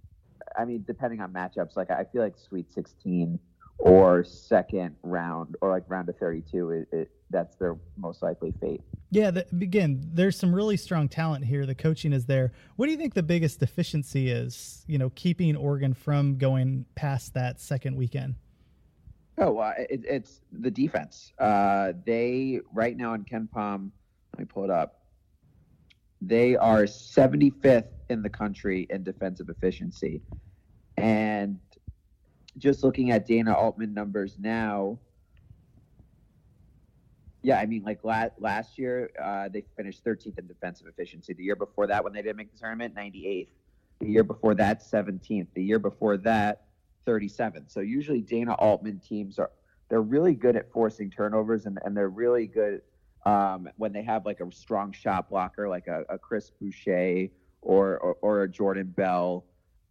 I 0.58 0.66
mean, 0.66 0.84
depending 0.86 1.22
on 1.22 1.34
matchups, 1.34 1.76
like 1.76 1.90
I 1.90 2.06
feel 2.06 2.22
like 2.22 2.38
Sweet 2.38 2.72
16 2.74 3.40
or 3.78 4.24
second 4.24 4.96
round 5.04 5.56
or 5.62 5.70
like 5.70 5.84
round 5.88 6.08
of 6.10 6.18
32 6.18 6.72
it, 6.72 6.88
it, 6.92 7.12
that's 7.30 7.56
their 7.58 7.76
most 7.98 8.24
likely 8.24 8.54
fate 8.62 8.82
yeah 9.12 9.32
the, 9.32 9.46
again 9.52 10.02
there's 10.14 10.38
some 10.38 10.54
really 10.54 10.78
strong 10.78 11.10
talent 11.10 11.44
here 11.44 11.66
the 11.66 11.76
coaching 11.76 12.14
is 12.14 12.26
there 12.26 12.52
what 12.78 12.86
do 12.86 12.92
you 12.92 12.98
think 12.98 13.14
the 13.14 13.24
biggest 13.24 13.60
deficiency 13.60 14.30
is 14.30 14.86
you 14.88 14.98
know 14.98 15.10
keeping 15.16 15.56
oregon 15.56 15.94
from 15.94 16.38
going 16.38 16.86
past 16.96 17.34
that 17.34 17.60
second 17.60 17.96
weekend 17.96 18.36
oh 19.40 19.58
uh, 19.58 19.74
it, 19.90 20.02
it's 20.08 20.40
the 20.52 20.72
defense 20.72 21.34
uh, 21.40 21.92
they 22.06 22.62
right 22.74 22.96
now 22.96 23.14
in 23.14 23.26
KenPom 23.26 23.90
let 24.36 24.40
me 24.40 24.46
pull 24.46 24.64
it 24.64 24.70
up 24.70 25.02
they 26.22 26.56
are 26.56 26.84
75th 26.84 27.90
in 28.10 28.22
the 28.22 28.30
country 28.30 28.88
in 28.90 29.04
defensive 29.04 29.50
efficiency 29.50 30.22
and 30.98 31.60
just 32.58 32.84
looking 32.84 33.12
at 33.12 33.26
Dana 33.26 33.54
Altman 33.54 33.94
numbers 33.94 34.38
now, 34.40 35.00
yeah, 37.44 37.60
I 37.60 37.66
mean, 37.66 37.84
like 37.84 38.04
last 38.04 38.32
last 38.40 38.78
year, 38.78 39.12
uh, 39.22 39.50
they 39.50 39.64
finished 39.78 40.04
13th 40.04 40.40
in 40.40 40.48
defensive 40.48 40.88
efficiency. 40.88 41.34
The 41.34 41.44
year 41.44 41.56
before 41.56 41.86
that, 41.88 42.04
when 42.04 42.14
they 42.14 42.22
didn't 42.22 42.38
make 42.38 42.52
the 42.52 42.58
tournament, 42.58 42.96
98th. 42.96 43.50
The 44.00 44.10
year 44.10 44.24
before 44.24 44.56
that, 44.56 44.82
17th. 44.82 45.48
The 45.54 45.64
year 45.64 45.80
before 45.80 46.18
that, 46.18 46.64
37th. 47.08 47.72
So 47.72 47.82
usually 47.82 48.22
Dana 48.22 48.54
Altman 48.56 49.00
teams 49.00 49.38
are 49.38 49.52
they're 49.90 50.02
really 50.02 50.34
good 50.34 50.56
at 50.56 50.72
forcing 50.72 51.12
turnovers, 51.12 51.68
and, 51.68 51.78
and 51.86 51.96
they're 51.96 52.10
really 52.10 52.48
good 52.48 52.82
um, 53.26 53.70
when 53.78 53.92
they 53.92 54.04
have 54.04 54.26
like 54.26 54.40
a 54.40 54.52
strong 54.52 54.92
shot 54.92 55.30
blocker, 55.30 55.68
like 55.68 55.88
a, 55.88 56.04
a 56.10 56.18
Chris 56.18 56.52
Boucher 56.62 57.28
or, 57.62 57.98
or, 57.98 58.18
or 58.22 58.44
a 58.44 58.50
Jordan 58.50 58.94
Bell 58.96 59.46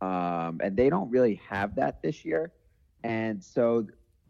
um, 0.05 0.61
and 0.62 0.76
they 0.76 0.91
don't 0.91 1.11
really 1.11 1.41
have 1.49 1.74
that 1.76 2.03
this 2.03 2.24
year. 2.24 2.53
And 3.03 3.43
so, 3.43 3.87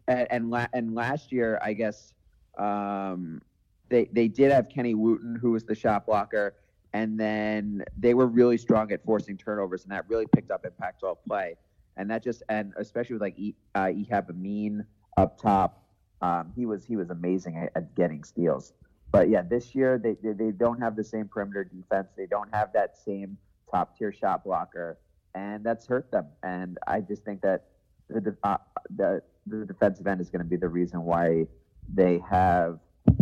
and 0.07 0.27
and, 0.29 0.49
la- 0.49 0.67
and 0.73 0.95
last 0.95 1.31
year, 1.31 1.59
I 1.61 1.73
guess 1.73 2.13
um, 2.57 3.41
they 3.89 4.09
they 4.11 4.27
did 4.27 4.51
have 4.51 4.69
Kenny 4.69 4.93
Wooten, 4.93 5.35
who 5.35 5.51
was 5.51 5.63
the 5.63 5.75
shot 5.75 6.05
blocker, 6.05 6.55
and 6.93 7.19
then 7.19 7.83
they 7.97 8.13
were 8.13 8.27
really 8.27 8.57
strong 8.57 8.91
at 8.91 9.03
forcing 9.03 9.37
turnovers, 9.37 9.83
and 9.83 9.91
that 9.91 10.05
really 10.07 10.27
picked 10.27 10.51
up 10.51 10.65
in 10.65 10.71
Pac-12 10.79 11.17
play. 11.27 11.55
And 11.97 12.09
that 12.09 12.23
just 12.23 12.43
and 12.49 12.73
especially 12.77 13.13
with 13.15 13.21
like 13.21 13.39
e, 13.39 13.55
uh, 13.73 13.85
Ehab 13.85 14.29
Amin 14.29 14.85
up 15.17 15.39
top, 15.41 15.83
um, 16.21 16.51
he 16.55 16.65
was 16.65 16.85
he 16.85 16.95
was 16.95 17.09
amazing 17.09 17.57
at, 17.57 17.71
at 17.75 17.95
getting 17.95 18.23
steals. 18.23 18.73
But 19.15 19.29
yeah, 19.29 19.43
this 19.43 19.73
year 19.73 19.97
they, 19.97 20.17
they, 20.21 20.33
they 20.33 20.51
don't 20.51 20.81
have 20.81 20.97
the 20.97 21.03
same 21.03 21.29
perimeter 21.29 21.63
defense. 21.63 22.09
They 22.17 22.25
don't 22.25 22.53
have 22.53 22.73
that 22.73 22.97
same 22.97 23.37
top 23.71 23.97
tier 23.97 24.11
shot 24.11 24.43
blocker 24.43 24.97
and 25.33 25.63
that's 25.63 25.87
hurt 25.87 26.11
them. 26.11 26.25
And 26.43 26.77
I 26.85 26.99
just 26.99 27.23
think 27.23 27.41
that 27.41 27.63
the 28.09 28.35
uh, 28.43 28.57
the, 28.93 29.21
the 29.47 29.65
defensive 29.65 30.05
end 30.05 30.19
is 30.19 30.29
going 30.29 30.43
to 30.43 30.49
be 30.49 30.57
the 30.57 30.67
reason 30.67 31.03
why 31.03 31.47
they 31.93 32.21
have 32.29 32.79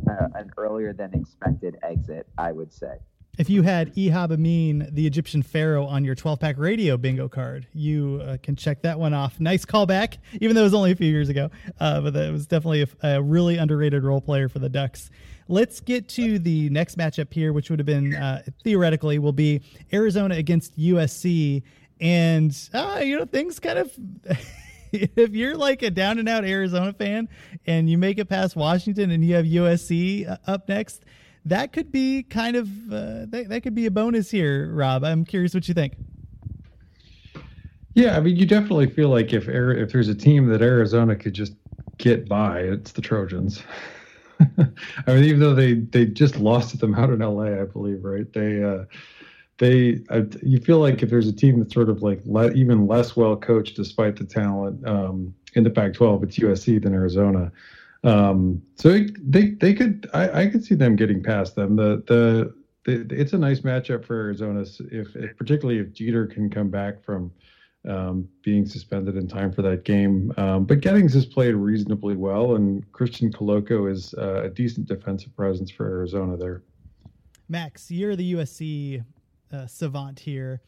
uh, 0.09 0.29
an 0.33 0.49
earlier 0.57 0.93
than 0.93 1.13
expected 1.13 1.77
exit. 1.83 2.25
I 2.39 2.53
would 2.53 2.73
say. 2.73 2.95
If 3.39 3.49
you 3.49 3.63
had 3.63 3.95
Ehab 3.95 4.31
Amin, 4.31 4.87
the 4.91 5.07
Egyptian 5.07 5.41
pharaoh, 5.41 5.85
on 5.85 6.05
your 6.05 6.13
12 6.13 6.39
pack 6.39 6.55
radio 6.59 6.97
bingo 6.97 7.27
card, 7.27 7.65
you 7.73 8.21
uh, 8.23 8.37
can 8.43 8.55
check 8.55 8.83
that 8.83 8.99
one 8.99 9.15
off. 9.15 9.39
Nice 9.39 9.65
callback, 9.65 10.17
even 10.39 10.55
though 10.55 10.61
it 10.61 10.65
was 10.65 10.75
only 10.75 10.91
a 10.91 10.95
few 10.95 11.09
years 11.09 11.29
ago. 11.29 11.49
Uh, 11.79 12.01
but 12.01 12.15
it 12.15 12.31
was 12.31 12.45
definitely 12.45 12.83
a, 12.83 13.15
a, 13.15 13.21
really 13.23 13.57
underrated 13.57 14.03
role 14.03 14.21
player 14.21 14.47
for 14.47 14.59
the 14.59 14.69
Ducks. 14.69 15.09
Let's 15.47 15.79
get 15.79 16.07
to 16.09 16.37
the 16.37 16.69
next 16.69 16.95
matchup 16.95 17.33
here, 17.33 17.53
which 17.53 17.71
would 17.71 17.79
have 17.79 17.87
been 17.87 18.13
uh, 18.13 18.43
theoretically 18.63 19.17
will 19.17 19.33
be 19.33 19.61
Arizona 19.91 20.35
against 20.35 20.77
USC 20.77 21.63
and 21.99 22.69
uh, 22.73 23.01
you 23.03 23.17
know 23.17 23.25
things 23.25 23.59
kind 23.59 23.79
of 23.79 23.91
if 24.91 25.31
you're 25.31 25.57
like 25.57 25.81
a 25.81 25.89
down 25.89 26.19
and 26.19 26.29
out 26.29 26.45
Arizona 26.45 26.93
fan 26.93 27.27
and 27.65 27.89
you 27.89 27.97
make 27.97 28.19
it 28.19 28.29
past 28.29 28.55
Washington 28.55 29.09
and 29.09 29.25
you 29.25 29.33
have 29.33 29.45
USC 29.45 30.29
uh, 30.29 30.37
up 30.45 30.69
next, 30.69 31.03
that 31.45 31.73
could 31.73 31.91
be 31.91 32.23
kind 32.23 32.55
of 32.55 32.67
uh, 32.91 33.25
that, 33.27 33.45
that 33.49 33.63
could 33.63 33.75
be 33.75 33.85
a 33.85 33.91
bonus 33.91 34.31
here, 34.31 34.73
Rob. 34.73 35.03
I'm 35.03 35.25
curious 35.25 35.53
what 35.53 35.67
you 35.67 35.73
think. 35.73 35.97
Yeah, 37.95 38.17
I 38.17 38.21
mean, 38.21 38.35
you 38.35 38.45
definitely 38.45 38.89
feel 38.89 39.09
like 39.09 39.33
if 39.33 39.47
if 39.47 39.91
there's 39.91 40.09
a 40.09 40.15
team 40.15 40.47
that 40.47 40.61
Arizona 40.61 41.15
could 41.15 41.33
just 41.33 41.53
get 41.97 42.27
by, 42.27 42.59
it's 42.59 42.91
the 42.93 43.01
Trojans. 43.01 43.63
I 44.39 45.13
mean, 45.13 45.23
even 45.25 45.39
though 45.39 45.53
they 45.53 45.75
they 45.75 46.05
just 46.05 46.37
lost 46.37 46.71
to 46.71 46.77
them 46.77 46.95
out 46.95 47.09
in 47.11 47.19
LA, 47.19 47.61
I 47.61 47.65
believe, 47.65 48.03
right? 48.03 48.31
They 48.33 48.63
uh, 48.63 48.85
they 49.59 50.03
uh, 50.09 50.23
you 50.41 50.59
feel 50.59 50.79
like 50.79 51.03
if 51.03 51.09
there's 51.09 51.27
a 51.27 51.33
team 51.33 51.59
that's 51.59 51.73
sort 51.73 51.89
of 51.89 52.01
like 52.01 52.21
le- 52.25 52.51
even 52.51 52.87
less 52.87 53.15
well 53.15 53.35
coached 53.35 53.75
despite 53.75 54.15
the 54.15 54.25
talent 54.25 54.85
um, 54.87 55.33
in 55.53 55.63
the 55.63 55.69
Pac-12, 55.69 56.23
it's 56.23 56.39
USC 56.39 56.81
than 56.81 56.93
Arizona. 56.93 57.51
Um, 58.03 58.61
so 58.75 58.99
they 59.21 59.51
they 59.51 59.73
could 59.73 60.09
I, 60.13 60.41
I 60.41 60.47
could 60.47 60.63
see 60.63 60.75
them 60.75 60.95
getting 60.95 61.23
past 61.23 61.55
them. 61.55 61.75
The, 61.75 62.03
the 62.07 62.53
the 62.85 63.15
it's 63.15 63.33
a 63.33 63.37
nice 63.37 63.61
matchup 63.61 64.05
for 64.05 64.15
Arizona 64.15 64.61
if, 64.91 65.15
if 65.15 65.37
particularly 65.37 65.79
if 65.79 65.93
Jeter 65.93 66.27
can 66.27 66.49
come 66.49 66.69
back 66.69 67.03
from 67.03 67.31
um, 67.87 68.27
being 68.43 68.65
suspended 68.65 69.17
in 69.17 69.27
time 69.27 69.51
for 69.51 69.61
that 69.61 69.83
game. 69.83 70.33
Um, 70.37 70.65
but 70.65 70.79
Gettings 70.79 71.13
has 71.13 71.25
played 71.25 71.53
reasonably 71.53 72.15
well, 72.15 72.55
and 72.55 72.89
Christian 72.91 73.31
Koloko 73.31 73.91
is 73.91 74.13
uh, 74.15 74.43
a 74.43 74.49
decent 74.49 74.87
defensive 74.87 75.35
presence 75.35 75.69
for 75.71 75.85
Arizona 75.85 76.37
there. 76.37 76.63
Max, 77.49 77.91
you're 77.91 78.15
the 78.15 78.33
USC 78.33 79.03
uh, 79.51 79.67
savant 79.67 80.19
here. 80.19 80.61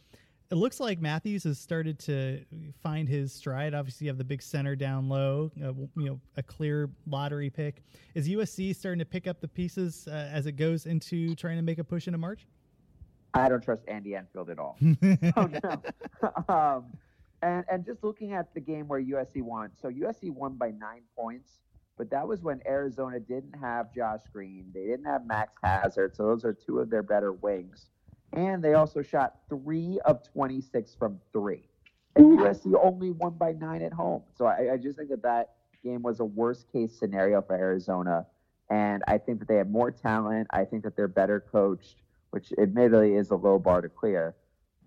It 0.52 0.56
looks 0.56 0.80
like 0.80 1.02
Matthews 1.02 1.44
has 1.46 1.58
started 1.58 1.98
to 2.00 2.46
find 2.84 3.10
his 3.10 3.34
stride. 3.34 3.74
Obviously, 3.74 4.06
you 4.06 4.10
have 4.12 4.20
the 4.20 4.24
big 4.24 4.44
center 4.44 4.76
down 4.76 5.10
low, 5.10 5.52
uh, 5.64 5.74
you 5.98 6.06
know, 6.06 6.20
a 6.38 6.44
clear 6.44 6.90
lottery 7.08 7.50
pick. 7.50 7.82
Is 8.14 8.30
USC 8.30 8.76
starting 8.76 9.00
to 9.00 9.06
pick 9.06 9.26
up 9.26 9.42
the 9.42 9.48
pieces 9.48 10.08
uh, 10.08 10.30
as 10.32 10.46
it 10.46 10.54
goes 10.54 10.86
into 10.86 11.34
trying 11.34 11.58
to 11.58 11.64
make 11.64 11.80
a 11.80 11.84
push 11.84 12.06
into 12.08 12.20
March? 12.20 12.46
I 13.34 13.50
don't 13.50 13.62
trust 13.62 13.82
Andy 13.88 14.16
Enfield 14.16 14.50
at 14.50 14.60
all. 14.60 14.78
oh 15.36 15.50
no. 15.64 15.82
um, 16.54 16.86
and 17.42 17.66
and 17.70 17.86
just 17.86 18.04
looking 18.04 18.34
at 18.34 18.54
the 18.54 18.62
game 18.62 18.88
where 18.88 19.02
USC 19.02 19.42
won, 19.42 19.72
so 19.82 19.90
USC 19.90 20.32
won 20.32 20.54
by 20.54 20.72
nine 20.72 21.02
points, 21.18 21.60
but 21.98 22.10
that 22.12 22.28
was 22.28 22.42
when 22.42 22.62
Arizona 22.66 23.20
didn't 23.20 23.54
have 23.60 23.94
Josh 23.94 24.22
Green, 24.32 24.72
they 24.74 24.86
didn't 24.86 25.06
have 25.06 25.26
Max 25.26 25.54
Hazzard, 25.64 26.16
so 26.16 26.24
those 26.24 26.46
are 26.46 26.54
two 26.54 26.80
of 26.80 26.90
their 26.90 27.04
better 27.04 27.34
wings, 27.34 27.88
and 28.36 28.64
they 28.64 28.74
also 28.74 29.02
shot 29.02 29.40
three 29.50 30.00
of 30.06 30.22
twenty 30.24 30.62
six 30.62 30.96
from 30.96 31.20
three, 31.32 31.64
and 32.16 32.38
mm. 32.38 32.44
USC 32.44 32.74
only 32.82 33.12
won 33.12 33.34
by 33.34 33.54
nine 33.54 33.82
at 33.82 33.94
home. 33.94 34.24
So 34.38 34.46
I, 34.46 34.74
I 34.74 34.78
just 34.78 34.98
think 34.98 35.10
that 35.10 35.24
that 35.24 35.54
game 35.84 36.02
was 36.02 36.20
a 36.20 36.26
worst 36.26 36.72
case 36.72 36.98
scenario 36.98 37.42
for 37.42 37.56
Arizona, 37.56 38.26
and 38.70 39.04
I 39.08 39.18
think 39.18 39.40
that 39.40 39.48
they 39.48 39.58
have 39.58 39.70
more 39.70 39.92
talent. 39.92 40.48
I 40.52 40.66
think 40.66 40.84
that 40.84 40.96
they're 40.96 41.08
better 41.08 41.40
coached 41.40 42.02
which 42.36 42.52
admittedly 42.58 43.16
is 43.16 43.32
a 43.32 43.36
low 43.36 43.58
bar 43.58 43.80
to 43.80 43.88
clear. 43.88 44.36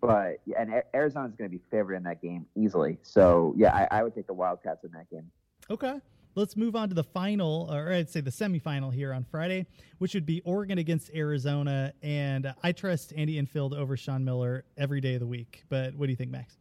But 0.02 0.36
and 0.54 0.82
Arizona's 0.92 1.34
going 1.34 1.50
to 1.50 1.56
be 1.56 1.62
favored 1.70 1.94
in 1.94 2.02
that 2.02 2.20
game 2.20 2.44
easily. 2.54 2.98
So 3.02 3.54
yeah, 3.56 3.74
I, 3.74 4.00
I, 4.00 4.02
would 4.02 4.14
take 4.14 4.26
the 4.26 4.34
Wildcats 4.34 4.84
in 4.84 4.90
that 4.92 5.08
game. 5.10 5.30
Okay. 5.70 5.98
Let's 6.38 6.56
move 6.56 6.76
on 6.76 6.88
to 6.88 6.94
the 6.94 7.02
final, 7.02 7.68
or 7.68 7.92
I'd 7.92 8.08
say 8.08 8.20
the 8.20 8.30
semifinal 8.30 8.94
here 8.94 9.12
on 9.12 9.24
Friday, 9.24 9.66
which 9.98 10.14
would 10.14 10.24
be 10.24 10.40
Oregon 10.42 10.78
against 10.78 11.10
Arizona. 11.12 11.92
And 12.00 12.54
I 12.62 12.70
trust 12.70 13.12
Andy 13.16 13.38
Enfield 13.38 13.74
over 13.74 13.96
Sean 13.96 14.24
Miller 14.24 14.64
every 14.76 15.00
day 15.00 15.14
of 15.14 15.20
the 15.20 15.26
week. 15.26 15.64
But 15.68 15.96
what 15.96 16.06
do 16.06 16.12
you 16.12 16.16
think, 16.16 16.30
Max? 16.30 16.56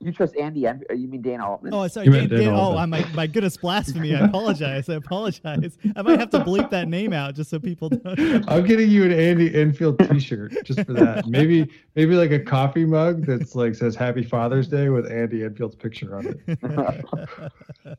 You 0.00 0.10
trust 0.10 0.38
Andy? 0.38 0.64
And 0.64 0.86
uh, 0.88 0.94
you 0.94 1.06
mean 1.06 1.20
Dan 1.20 1.42
Altman? 1.42 1.74
Oh, 1.74 1.86
sorry, 1.86 2.08
Dan, 2.08 2.30
Dan, 2.30 2.40
Dan, 2.40 2.54
Oh, 2.54 2.74
my 2.86 3.06
my 3.14 3.26
goodness, 3.26 3.58
blasphemy! 3.58 4.16
I 4.16 4.20
apologize. 4.20 4.88
I 4.88 4.94
apologize. 4.94 5.76
I 5.94 6.00
might 6.00 6.18
have 6.18 6.30
to 6.30 6.40
bleep 6.40 6.70
that 6.70 6.88
name 6.88 7.12
out 7.12 7.34
just 7.34 7.50
so 7.50 7.58
people 7.58 7.90
don't. 7.90 8.48
I'm 8.50 8.64
getting 8.64 8.90
you 8.90 9.04
an 9.04 9.12
Andy 9.12 9.54
Enfield 9.54 9.98
T-shirt 9.98 10.64
just 10.64 10.82
for 10.86 10.94
that. 10.94 11.26
Maybe 11.26 11.70
maybe 11.94 12.14
like 12.14 12.32
a 12.32 12.40
coffee 12.40 12.86
mug 12.86 13.26
that's 13.26 13.54
like 13.54 13.74
says 13.74 13.94
Happy 13.94 14.24
Father's 14.24 14.66
Day 14.66 14.88
with 14.88 15.12
Andy 15.12 15.44
Enfield's 15.44 15.76
picture 15.76 16.16
on 16.16 16.26
it. 16.48 17.98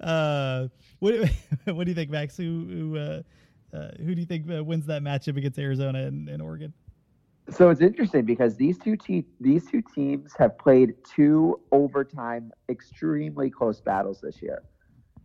uh, 0.00 0.68
what 0.98 1.14
what 1.64 1.84
do 1.84 1.90
you 1.90 1.94
think, 1.94 2.10
Max? 2.10 2.36
Who 2.36 2.66
who 2.68 2.96
uh, 2.96 3.22
uh, 3.74 3.90
who 3.98 4.14
do 4.14 4.20
you 4.20 4.26
think 4.26 4.50
uh, 4.50 4.62
wins 4.62 4.86
that 4.86 5.02
matchup 5.02 5.36
against 5.36 5.58
Arizona 5.58 6.00
and, 6.00 6.28
and 6.28 6.42
Oregon? 6.42 6.72
So 7.50 7.70
it's 7.70 7.80
interesting 7.80 8.24
because 8.24 8.56
these 8.56 8.78
two 8.78 8.96
te- 8.96 9.26
these 9.40 9.66
two 9.66 9.82
teams 9.94 10.34
have 10.38 10.58
played 10.58 10.94
two 11.04 11.60
overtime, 11.72 12.52
extremely 12.68 13.48
close 13.48 13.80
battles 13.80 14.20
this 14.20 14.42
year, 14.42 14.62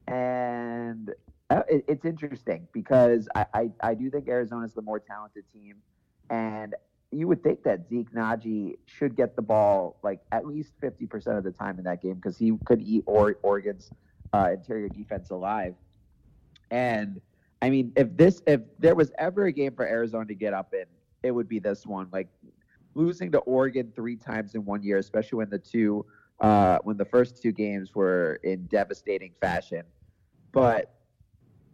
and 0.08 1.12
uh, 1.50 1.64
it, 1.70 1.84
it's 1.88 2.06
interesting 2.06 2.68
because 2.72 3.28
I, 3.36 3.46
I, 3.54 3.70
I 3.82 3.94
do 3.94 4.10
think 4.10 4.30
Arizona 4.30 4.66
is 4.66 4.74
the 4.74 4.82
more 4.82 5.00
talented 5.00 5.44
team, 5.52 5.76
and 6.30 6.76
you 7.12 7.28
would 7.28 7.44
think 7.44 7.64
that 7.64 7.90
Zeke 7.90 8.12
Nnaji 8.12 8.78
should 8.86 9.16
get 9.18 9.36
the 9.36 9.42
ball 9.42 10.00
like 10.02 10.22
at 10.32 10.48
least 10.48 10.72
fifty 10.80 11.06
percent 11.06 11.38
of 11.38 11.44
the 11.44 11.52
time 11.52 11.78
in 11.78 11.84
that 11.84 12.02
game 12.02 12.16
because 12.16 12.38
he 12.38 12.54
could 12.66 12.82
eat 12.82 13.04
or- 13.06 13.38
Oregon's 13.44 13.92
uh, 14.34 14.50
interior 14.54 14.90
defense 14.90 15.30
alive, 15.30 15.76
and 16.72 17.22
I 17.62 17.70
mean 17.70 17.94
if 17.96 18.16
this 18.18 18.42
if 18.48 18.62
there 18.80 18.96
was 18.96 19.12
ever 19.18 19.46
a 19.46 19.52
game 19.52 19.74
for 19.76 19.86
Arizona 19.86 20.26
to 20.26 20.36
get 20.36 20.54
up 20.54 20.74
in 20.74 20.86
it 21.24 21.32
would 21.32 21.48
be 21.48 21.60
this 21.60 21.86
one. 21.86 22.08
Like 22.12 22.28
losing 22.94 23.32
to 23.32 23.40
Oregon 23.40 23.92
three 23.96 24.18
times 24.18 24.54
in 24.56 24.64
one 24.66 24.84
year, 24.84 24.98
especially 24.98 25.38
when 25.38 25.50
the 25.50 25.58
two 25.58 26.06
uh, 26.42 26.80
when 26.84 26.98
the 26.98 27.06
first 27.06 27.42
two 27.42 27.52
games 27.52 27.96
were 27.96 28.40
in 28.44 28.66
devastating 28.66 29.32
fashion. 29.40 29.84
But 30.52 30.94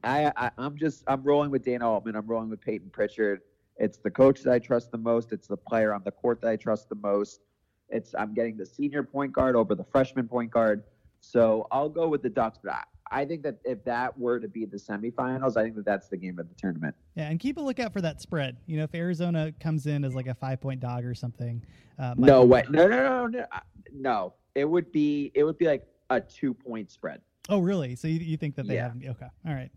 I, 0.03 0.31
I 0.37 0.51
I'm 0.57 0.77
just 0.77 1.03
I'm 1.07 1.23
rolling 1.23 1.51
with 1.51 1.63
Dana 1.63 1.89
Altman. 1.89 2.15
I'm 2.15 2.27
rolling 2.27 2.49
with 2.49 2.61
Payton 2.61 2.91
Pritchard. 2.91 3.41
It's 3.77 3.97
the 3.97 4.11
coach 4.11 4.41
that 4.43 4.53
I 4.53 4.59
trust 4.59 4.91
the 4.91 4.97
most. 4.97 5.33
It's 5.33 5.47
the 5.47 5.57
player 5.57 5.93
on 5.93 6.03
the 6.05 6.11
court 6.11 6.41
that 6.41 6.49
I 6.49 6.55
trust 6.55 6.89
the 6.89 6.95
most. 6.95 7.41
It's 7.89 8.13
I'm 8.13 8.33
getting 8.33 8.55
the 8.55 8.65
senior 8.65 9.03
point 9.03 9.33
guard 9.33 9.55
over 9.55 9.73
the 9.73 9.85
freshman 9.85 10.27
point 10.27 10.51
guard. 10.51 10.83
So 11.19 11.67
I'll 11.71 11.89
go 11.89 12.07
with 12.07 12.21
the 12.21 12.29
Ducks, 12.29 12.59
but 12.63 12.73
I, 12.73 12.83
I 13.11 13.25
think 13.25 13.43
that 13.43 13.57
if 13.63 13.83
that 13.85 14.17
were 14.17 14.39
to 14.39 14.47
be 14.47 14.65
the 14.65 14.77
semifinals, 14.77 15.57
I 15.57 15.63
think 15.63 15.75
that 15.75 15.85
that's 15.85 16.09
the 16.09 16.17
game 16.17 16.39
of 16.39 16.47
the 16.47 16.55
tournament. 16.55 16.95
Yeah, 17.15 17.29
and 17.29 17.39
keep 17.39 17.57
a 17.57 17.61
lookout 17.61 17.91
for 17.91 18.01
that 18.01 18.21
spread. 18.21 18.57
You 18.67 18.77
know, 18.77 18.83
if 18.83 18.93
Arizona 18.93 19.51
comes 19.59 19.87
in 19.87 20.03
as 20.03 20.15
like 20.15 20.27
a 20.27 20.35
five 20.35 20.61
point 20.61 20.79
dog 20.79 21.05
or 21.05 21.15
something. 21.15 21.63
Uh, 21.97 22.15
no 22.17 22.43
way. 22.45 22.63
No, 22.69 22.87
no, 22.87 22.97
no, 22.97 23.27
no, 23.27 23.45
no. 23.93 24.33
It 24.55 24.65
would 24.65 24.91
be 24.91 25.31
it 25.33 25.43
would 25.43 25.57
be 25.57 25.65
like 25.65 25.85
a 26.09 26.21
two 26.21 26.53
point 26.53 26.91
spread. 26.91 27.21
Oh, 27.49 27.59
really? 27.59 27.95
So 27.95 28.07
you, 28.07 28.19
you 28.19 28.37
think 28.37 28.55
that 28.55 28.67
they 28.67 28.75
yeah. 28.75 28.89
have? 28.89 28.97
Okay, 28.97 29.27
all 29.47 29.53
right. 29.53 29.71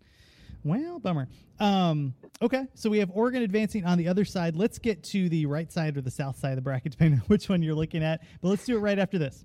Well, 0.65 1.01
bummer. 1.01 1.29
Um, 1.59 2.15
okay, 2.41 2.67
so 2.75 2.89
we 2.89 2.99
have 2.99 3.11
Oregon 3.13 3.43
advancing 3.43 3.85
on 3.85 3.99
the 3.99 4.09
other 4.09 4.25
side. 4.25 4.55
Let's 4.55 4.79
get 4.79 5.03
to 5.05 5.29
the 5.29 5.47
right 5.47 5.73
side 5.73 5.97
or 5.97 6.03
the 6.03 6.11
south 6.11 6.39
side 6.39 6.51
of 6.51 6.57
the 6.57 6.63
bracket, 6.63 6.93
depending 6.93 7.21
on 7.21 7.25
which 7.29 7.49
one 7.49 7.63
you're 7.63 7.75
looking 7.75 8.03
at. 8.05 8.23
But 8.41 8.49
let's 8.49 8.65
do 8.65 8.77
it 8.77 8.81
right 8.81 8.99
after 8.99 9.19
this. 9.19 9.45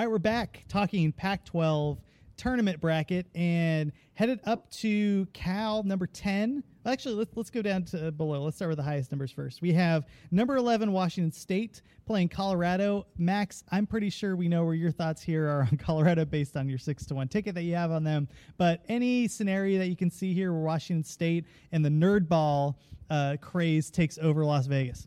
All 0.00 0.06
right, 0.06 0.10
we're 0.10 0.18
back 0.18 0.64
talking 0.66 1.12
Pac 1.12 1.44
12 1.44 2.00
tournament 2.38 2.80
bracket 2.80 3.26
and 3.34 3.92
headed 4.14 4.40
up 4.46 4.70
to 4.70 5.26
Cal 5.34 5.82
number 5.82 6.06
10. 6.06 6.64
Actually, 6.86 7.16
let's, 7.16 7.36
let's 7.36 7.50
go 7.50 7.60
down 7.60 7.84
to 7.84 8.10
below. 8.10 8.42
Let's 8.42 8.56
start 8.56 8.70
with 8.70 8.78
the 8.78 8.82
highest 8.82 9.12
numbers 9.12 9.30
first. 9.30 9.60
We 9.60 9.74
have 9.74 10.06
number 10.30 10.56
11, 10.56 10.90
Washington 10.90 11.30
State, 11.30 11.82
playing 12.06 12.30
Colorado. 12.30 13.08
Max, 13.18 13.62
I'm 13.70 13.86
pretty 13.86 14.08
sure 14.08 14.36
we 14.36 14.48
know 14.48 14.64
where 14.64 14.72
your 14.72 14.90
thoughts 14.90 15.20
here 15.20 15.46
are 15.46 15.68
on 15.70 15.76
Colorado 15.78 16.24
based 16.24 16.56
on 16.56 16.66
your 16.66 16.78
6 16.78 17.04
to 17.04 17.14
1 17.14 17.28
ticket 17.28 17.54
that 17.54 17.64
you 17.64 17.74
have 17.74 17.90
on 17.90 18.02
them. 18.02 18.26
But 18.56 18.82
any 18.88 19.28
scenario 19.28 19.78
that 19.80 19.88
you 19.88 19.96
can 19.96 20.10
see 20.10 20.32
here 20.32 20.50
where 20.50 20.62
Washington 20.62 21.04
State 21.04 21.44
and 21.72 21.84
the 21.84 21.90
nerd 21.90 22.26
ball 22.26 22.78
uh, 23.10 23.36
craze 23.42 23.90
takes 23.90 24.16
over 24.16 24.46
Las 24.46 24.64
Vegas? 24.64 25.06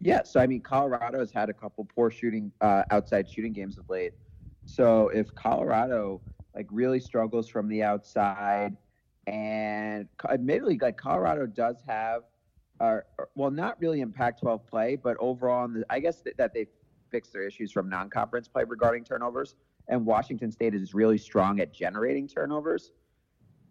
Yeah, 0.00 0.22
so 0.22 0.40
I 0.40 0.46
mean, 0.46 0.62
Colorado 0.62 1.18
has 1.18 1.30
had 1.30 1.50
a 1.50 1.52
couple 1.52 1.84
poor 1.84 2.10
shooting 2.10 2.50
uh, 2.60 2.84
outside 2.90 3.28
shooting 3.28 3.52
games 3.52 3.76
of 3.76 3.88
late. 3.88 4.12
So 4.64 5.08
if 5.08 5.34
Colorado 5.34 6.22
like 6.54 6.66
really 6.70 7.00
struggles 7.00 7.48
from 7.48 7.68
the 7.68 7.82
outside, 7.82 8.76
and 9.26 10.08
admittedly, 10.28 10.78
like 10.80 10.96
Colorado 10.96 11.46
does 11.46 11.82
have, 11.86 12.22
uh, 12.80 12.98
well, 13.34 13.50
not 13.50 13.80
really 13.80 14.00
in 14.00 14.10
Pac-12 14.10 14.66
play, 14.66 14.96
but 14.96 15.16
overall, 15.20 15.68
the, 15.68 15.84
I 15.90 16.00
guess 16.00 16.22
th- 16.22 16.36
that 16.36 16.52
they 16.54 16.66
fixed 17.10 17.32
their 17.32 17.42
issues 17.42 17.70
from 17.70 17.88
non-conference 17.88 18.48
play 18.48 18.64
regarding 18.64 19.04
turnovers, 19.04 19.54
and 19.88 20.04
Washington 20.04 20.50
State 20.50 20.74
is 20.74 20.94
really 20.94 21.18
strong 21.18 21.60
at 21.60 21.72
generating 21.72 22.26
turnovers. 22.26 22.92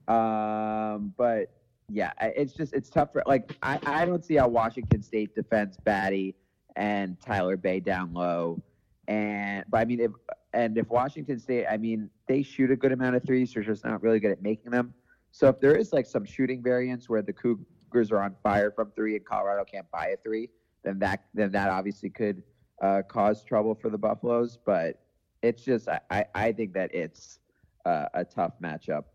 Um, 0.07 1.13
but 1.17 1.59
yeah, 1.91 2.11
it's 2.21 2.53
just 2.53 2.73
it's 2.73 2.89
tough 2.89 3.11
for 3.13 3.23
like 3.25 3.55
I, 3.63 3.79
I 3.85 4.05
don't 4.05 4.23
see 4.23 4.35
how 4.35 4.47
Washington 4.47 5.01
State 5.01 5.35
defends 5.35 5.77
Battey 5.77 6.35
and 6.75 7.19
Tyler 7.19 7.57
Bey 7.57 7.79
down 7.79 8.13
low, 8.13 8.61
and 9.07 9.65
but 9.69 9.79
I 9.79 9.85
mean 9.85 9.99
if 9.99 10.11
and 10.53 10.77
if 10.77 10.89
Washington 10.89 11.39
State, 11.39 11.65
I 11.67 11.77
mean 11.77 12.09
they 12.27 12.43
shoot 12.43 12.71
a 12.71 12.75
good 12.75 12.91
amount 12.91 13.15
of 13.15 13.23
threes, 13.23 13.53
they're 13.53 13.63
just 13.63 13.83
not 13.83 14.01
really 14.03 14.19
good 14.19 14.31
at 14.31 14.41
making 14.41 14.71
them. 14.71 14.93
So 15.31 15.47
if 15.47 15.59
there 15.59 15.75
is 15.75 15.93
like 15.93 16.05
some 16.05 16.25
shooting 16.25 16.61
variance 16.61 17.09
where 17.09 17.21
the 17.21 17.33
Cougars 17.33 18.11
are 18.11 18.19
on 18.19 18.35
fire 18.43 18.71
from 18.71 18.91
three 18.95 19.15
and 19.15 19.25
Colorado 19.25 19.63
can't 19.63 19.89
buy 19.91 20.07
a 20.07 20.17
three, 20.17 20.49
then 20.83 20.99
that 20.99 21.25
then 21.33 21.51
that 21.51 21.69
obviously 21.69 22.09
could 22.09 22.43
uh, 22.81 23.01
cause 23.07 23.43
trouble 23.43 23.75
for 23.75 23.89
the 23.89 23.97
Buffaloes. 23.97 24.57
But 24.63 24.99
it's 25.41 25.63
just 25.63 25.87
I 25.87 26.25
I 26.35 26.51
think 26.51 26.73
that 26.73 26.93
it's 26.93 27.39
uh, 27.85 28.05
a 28.13 28.23
tough 28.23 28.53
matchup 28.61 29.05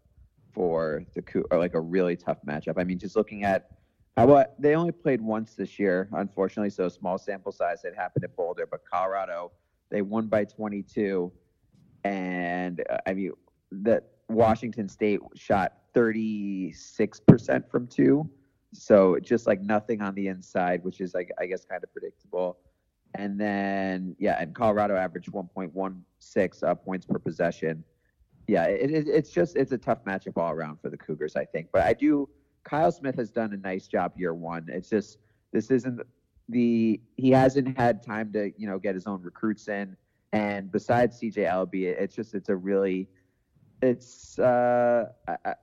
for 0.55 1.05
the 1.15 1.23
or 1.51 1.59
like 1.59 1.75
a 1.75 1.81
really 1.81 2.17
tough 2.17 2.39
matchup. 2.47 2.75
I 2.79 2.85
mean, 2.85 2.99
just 2.99 3.17
looking 3.17 3.45
at 3.45 3.71
uh, 4.17 4.25
what 4.25 4.55
they 4.59 4.77
only 4.77 4.93
played 4.93 5.21
once 5.21 5.55
this 5.55 5.79
year, 5.79 6.09
unfortunately, 6.13 6.71
so 6.71 6.89
small 6.89 7.19
sample 7.19 7.53
size. 7.53 7.85
It 7.85 7.95
happened 7.97 8.25
at 8.25 8.37
Boulder, 8.37 8.67
but 8.71 8.81
Colorado 8.91 9.51
they 9.91 10.03
won 10.03 10.29
by 10.29 10.45
22, 10.45 11.33
and 12.05 12.83
uh, 12.89 12.99
I 13.07 13.15
mean 13.15 13.33
that 13.73 14.05
Washington 14.29 14.89
State 14.89 15.21
shot 15.35 15.75
36% 15.95 17.71
from 17.71 17.87
two. 17.87 18.29
So 18.73 19.19
just 19.23 19.47
like 19.47 19.61
nothing 19.61 20.01
on 20.01 20.15
the 20.15 20.29
inside, 20.29 20.83
which 20.85 21.01
is 21.01 21.15
like 21.15 21.31
I 21.39 21.47
guess 21.47 21.65
kind 21.65 21.83
of 21.83 21.93
predictable. 21.93 22.59
And 23.15 23.39
then 23.39 24.17
yeah, 24.19 24.37
and 24.41 24.55
Colorado 24.55 24.97
averaged 24.97 25.31
1.16 25.31 26.63
uh, 26.63 26.75
points 26.75 27.07
per 27.07 27.19
possession. 27.19 27.85
Yeah, 28.47 28.65
it, 28.65 28.91
it, 28.91 29.09
it's 29.09 29.31
just 29.31 29.57
it's 29.57 29.73
a 29.73 29.79
tough 29.79 30.05
matchup 30.05 30.37
all 30.37 30.51
around 30.51 30.81
for 30.81 30.91
the 30.91 30.97
Cougars, 30.97 31.37
I 31.37 31.45
think. 31.45 31.69
But 31.73 31.83
I 31.83 31.93
do. 31.93 32.29
Kyle 32.65 32.93
Smith 32.93 33.17
has 33.17 33.31
done 33.31 33.53
a 33.53 33.57
nice 33.57 33.87
job 33.87 34.13
year 34.17 34.35
one. 34.35 34.67
It's 34.69 34.89
just 34.89 35.19
this 35.53 35.71
isn't 35.71 36.01
the 36.49 37.01
he 37.17 37.31
hasn't 37.31 37.77
had 37.79 38.03
time 38.03 38.33
to 38.33 38.53
you 38.57 38.67
know 38.67 38.79
get 38.79 38.95
his 38.95 39.07
own 39.07 39.23
recruits 39.23 39.69
in. 39.69 39.97
And 40.33 40.71
besides 40.71 41.21
CJ 41.21 41.49
Elleby, 41.49 41.85
it's 41.85 42.15
just 42.15 42.35
it's 42.35 42.49
a 42.49 42.57
really 42.57 43.09
it's 43.83 44.39
uh 44.39 45.07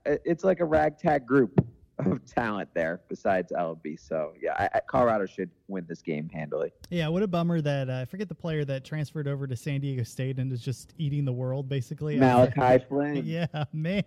it's 0.06 0.44
like 0.44 0.60
a 0.60 0.66
ragtag 0.66 1.26
group 1.26 1.66
of 2.06 2.26
talent 2.26 2.70
there 2.74 3.02
besides 3.08 3.52
Elleby. 3.52 4.00
So 4.00 4.34
yeah, 4.42 4.68
I, 4.74 4.80
Colorado 4.88 5.26
should 5.26 5.50
win 5.68 5.86
this 5.88 6.02
game 6.02 6.30
handily. 6.30 6.72
Yeah, 6.90 7.08
what 7.08 7.24
a 7.24 7.28
bummer 7.28 7.62
that 7.62 7.90
uh, 7.90 8.00
I 8.00 8.06
forget 8.06 8.30
the 8.30 8.36
player 8.36 8.66
that 8.66 8.84
transferred 8.84 9.28
over 9.28 9.48
to 9.48 9.56
San 9.56 9.82
Diego 9.82 10.04
State 10.04 10.38
and 10.40 10.52
is 10.52 10.62
just 10.62 10.94
eating 10.98 11.26
the 11.26 11.34
world 11.34 11.70
basically. 11.70 12.18
Malachi 12.18 12.84
Flynn. 12.90 13.24
Yeah, 13.26 13.48
man, 13.74 14.04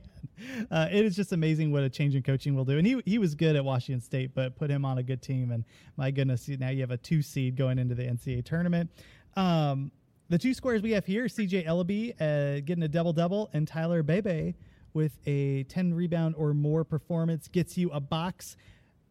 uh, 0.70 0.88
it 0.90 1.05
is 1.05 1.16
just 1.16 1.32
amazing 1.32 1.72
what 1.72 1.82
a 1.82 1.90
change 1.90 2.14
in 2.14 2.22
coaching 2.22 2.55
will 2.55 2.64
do. 2.64 2.78
And 2.78 2.86
he 2.86 3.01
he 3.05 3.18
was 3.18 3.34
good 3.34 3.57
at 3.57 3.64
Washington 3.64 4.01
State, 4.01 4.34
but 4.34 4.57
put 4.57 4.70
him 4.70 4.84
on 4.84 4.99
a 4.99 5.03
good 5.03 5.22
team, 5.22 5.51
and 5.51 5.64
my 5.97 6.11
goodness, 6.11 6.49
now 6.49 6.70
you 6.70 6.80
have 6.80 6.90
a 6.90 6.99
two 6.99 7.22
seed 7.22 7.57
going 7.57 7.78
into 7.78 7.95
the 7.95 8.05
NCAA 8.05 8.45
tournament. 8.45 8.90
Um, 9.36 9.90
the 10.28 10.38
two 10.38 10.55
squares 10.55 10.82
we 10.82 10.92
have 10.92 11.05
here: 11.05 11.24
CJ 11.24 11.66
Elleby 11.66 12.14
uh, 12.20 12.61
getting 12.64 12.84
a 12.84 12.88
double 12.88 13.12
double, 13.12 13.51
and 13.53 13.68
Tyler 13.68 14.03
Bebe 14.03 14.55
with 14.95 15.18
a 15.26 15.64
10 15.64 15.92
rebound 15.92 16.34
or 16.38 16.55
more 16.55 16.84
performance 16.84 17.49
gets 17.49 17.76
you 17.76 17.90
a 17.90 18.01
box. 18.01 18.57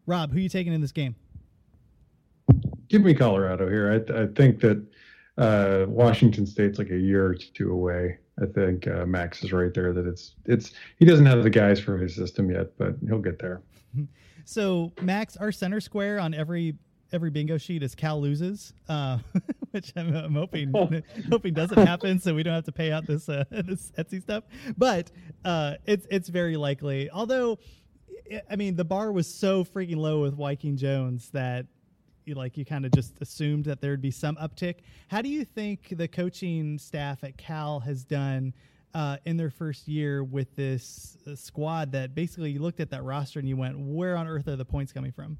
Rob, 0.05 0.31
who 0.31 0.37
are 0.37 0.41
you 0.41 0.49
taking 0.49 0.73
in 0.73 0.81
this 0.81 0.91
game? 0.91 1.15
Give 2.87 3.03
me 3.03 3.13
Colorado 3.13 3.69
here. 3.69 3.91
I, 3.91 4.23
I 4.23 4.27
think 4.27 4.59
that 4.61 4.83
uh, 5.37 5.85
Washington 5.87 6.45
State's 6.45 6.79
like 6.79 6.89
a 6.89 6.97
year 6.97 7.25
or 7.25 7.35
two 7.35 7.71
away. 7.71 8.17
I 8.41 8.45
think 8.47 8.87
uh, 8.87 9.05
Max 9.05 9.43
is 9.43 9.53
right 9.53 9.73
there 9.73 9.93
that 9.93 10.07
it's 10.07 10.35
it's 10.45 10.71
he 10.97 11.05
doesn't 11.05 11.25
have 11.25 11.43
the 11.43 11.49
guys 11.49 11.79
for 11.79 11.97
his 11.97 12.15
system 12.15 12.49
yet, 12.49 12.75
but 12.77 12.95
he'll 13.07 13.19
get 13.19 13.39
there. 13.39 13.61
so 14.45 14.91
Max, 15.01 15.37
our 15.37 15.51
center 15.51 15.79
square 15.79 16.19
on 16.19 16.33
every 16.33 16.75
every 17.11 17.29
bingo 17.29 17.57
sheet 17.57 17.83
is 17.83 17.93
Cal 17.93 18.19
loses, 18.19 18.73
uh, 18.89 19.19
which 19.73 19.91
I'm, 19.95 20.15
I'm 20.15 20.35
hoping 20.35 20.71
hoping 21.31 21.53
doesn't 21.53 21.85
happen, 21.85 22.19
so 22.19 22.33
we 22.33 22.43
don't 22.43 22.53
have 22.53 22.65
to 22.65 22.71
pay 22.71 22.91
out 22.91 23.05
this 23.05 23.27
uh, 23.27 23.43
this 23.51 23.91
Etsy 23.97 24.21
stuff. 24.21 24.43
But 24.77 25.11
uh, 25.43 25.75
it's 25.85 26.07
it's 26.09 26.29
very 26.29 26.55
likely. 26.55 27.09
Although, 27.09 27.59
I 28.49 28.55
mean, 28.55 28.75
the 28.75 28.85
bar 28.85 29.11
was 29.11 29.27
so 29.27 29.63
freaking 29.63 29.97
low 29.97 30.21
with 30.21 30.37
Wyking 30.37 30.77
Jones 30.77 31.29
that 31.31 31.65
you 32.25 32.35
like 32.35 32.55
you 32.55 32.65
kind 32.65 32.85
of 32.85 32.91
just 32.91 33.15
assumed 33.19 33.65
that 33.65 33.81
there'd 33.81 34.01
be 34.01 34.11
some 34.11 34.35
uptick. 34.37 34.75
How 35.09 35.21
do 35.21 35.29
you 35.29 35.43
think 35.43 35.93
the 35.97 36.07
coaching 36.07 36.77
staff 36.77 37.23
at 37.23 37.37
Cal 37.37 37.79
has 37.81 38.05
done? 38.05 38.53
Uh, 38.95 39.17
in 39.25 39.35
their 39.35 39.49
first 39.49 39.87
year 39.87 40.23
with 40.23 40.55
this 40.55 41.17
uh, 41.25 41.33
squad, 41.33 41.91
that 41.91 42.13
basically 42.13 42.51
you 42.51 42.59
looked 42.59 42.79
at 42.79 42.91
that 42.91 43.03
roster 43.03 43.39
and 43.39 43.49
you 43.49 43.57
went, 43.57 43.75
"Where 43.75 44.15
on 44.15 44.27
earth 44.27 44.47
are 44.47 44.55
the 44.55 44.65
points 44.65 44.93
coming 44.93 45.11
from?" 45.11 45.39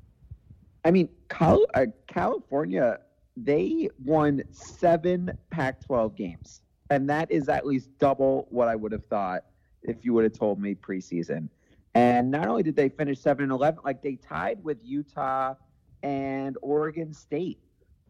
I 0.83 0.89
mean, 0.89 1.07
Cal- 1.29 1.67
uh, 1.75 1.85
California, 2.07 2.99
they 3.35 3.89
won 4.03 4.43
seven 4.51 5.31
Pac 5.49 5.81
12 5.85 6.15
games. 6.15 6.61
And 6.89 7.09
that 7.09 7.31
is 7.31 7.49
at 7.49 7.65
least 7.65 7.89
double 7.97 8.47
what 8.49 8.67
I 8.67 8.75
would 8.75 8.91
have 8.91 9.05
thought 9.05 9.45
if 9.81 10.05
you 10.05 10.13
would 10.13 10.23
have 10.23 10.33
told 10.33 10.59
me 10.59 10.75
preseason. 10.75 11.49
And 11.95 12.31
not 12.31 12.47
only 12.47 12.63
did 12.63 12.75
they 12.75 12.89
finish 12.89 13.19
7 13.19 13.43
and 13.43 13.51
11, 13.51 13.81
like 13.83 14.01
they 14.01 14.15
tied 14.15 14.63
with 14.63 14.77
Utah 14.83 15.55
and 16.01 16.57
Oregon 16.61 17.13
State 17.13 17.59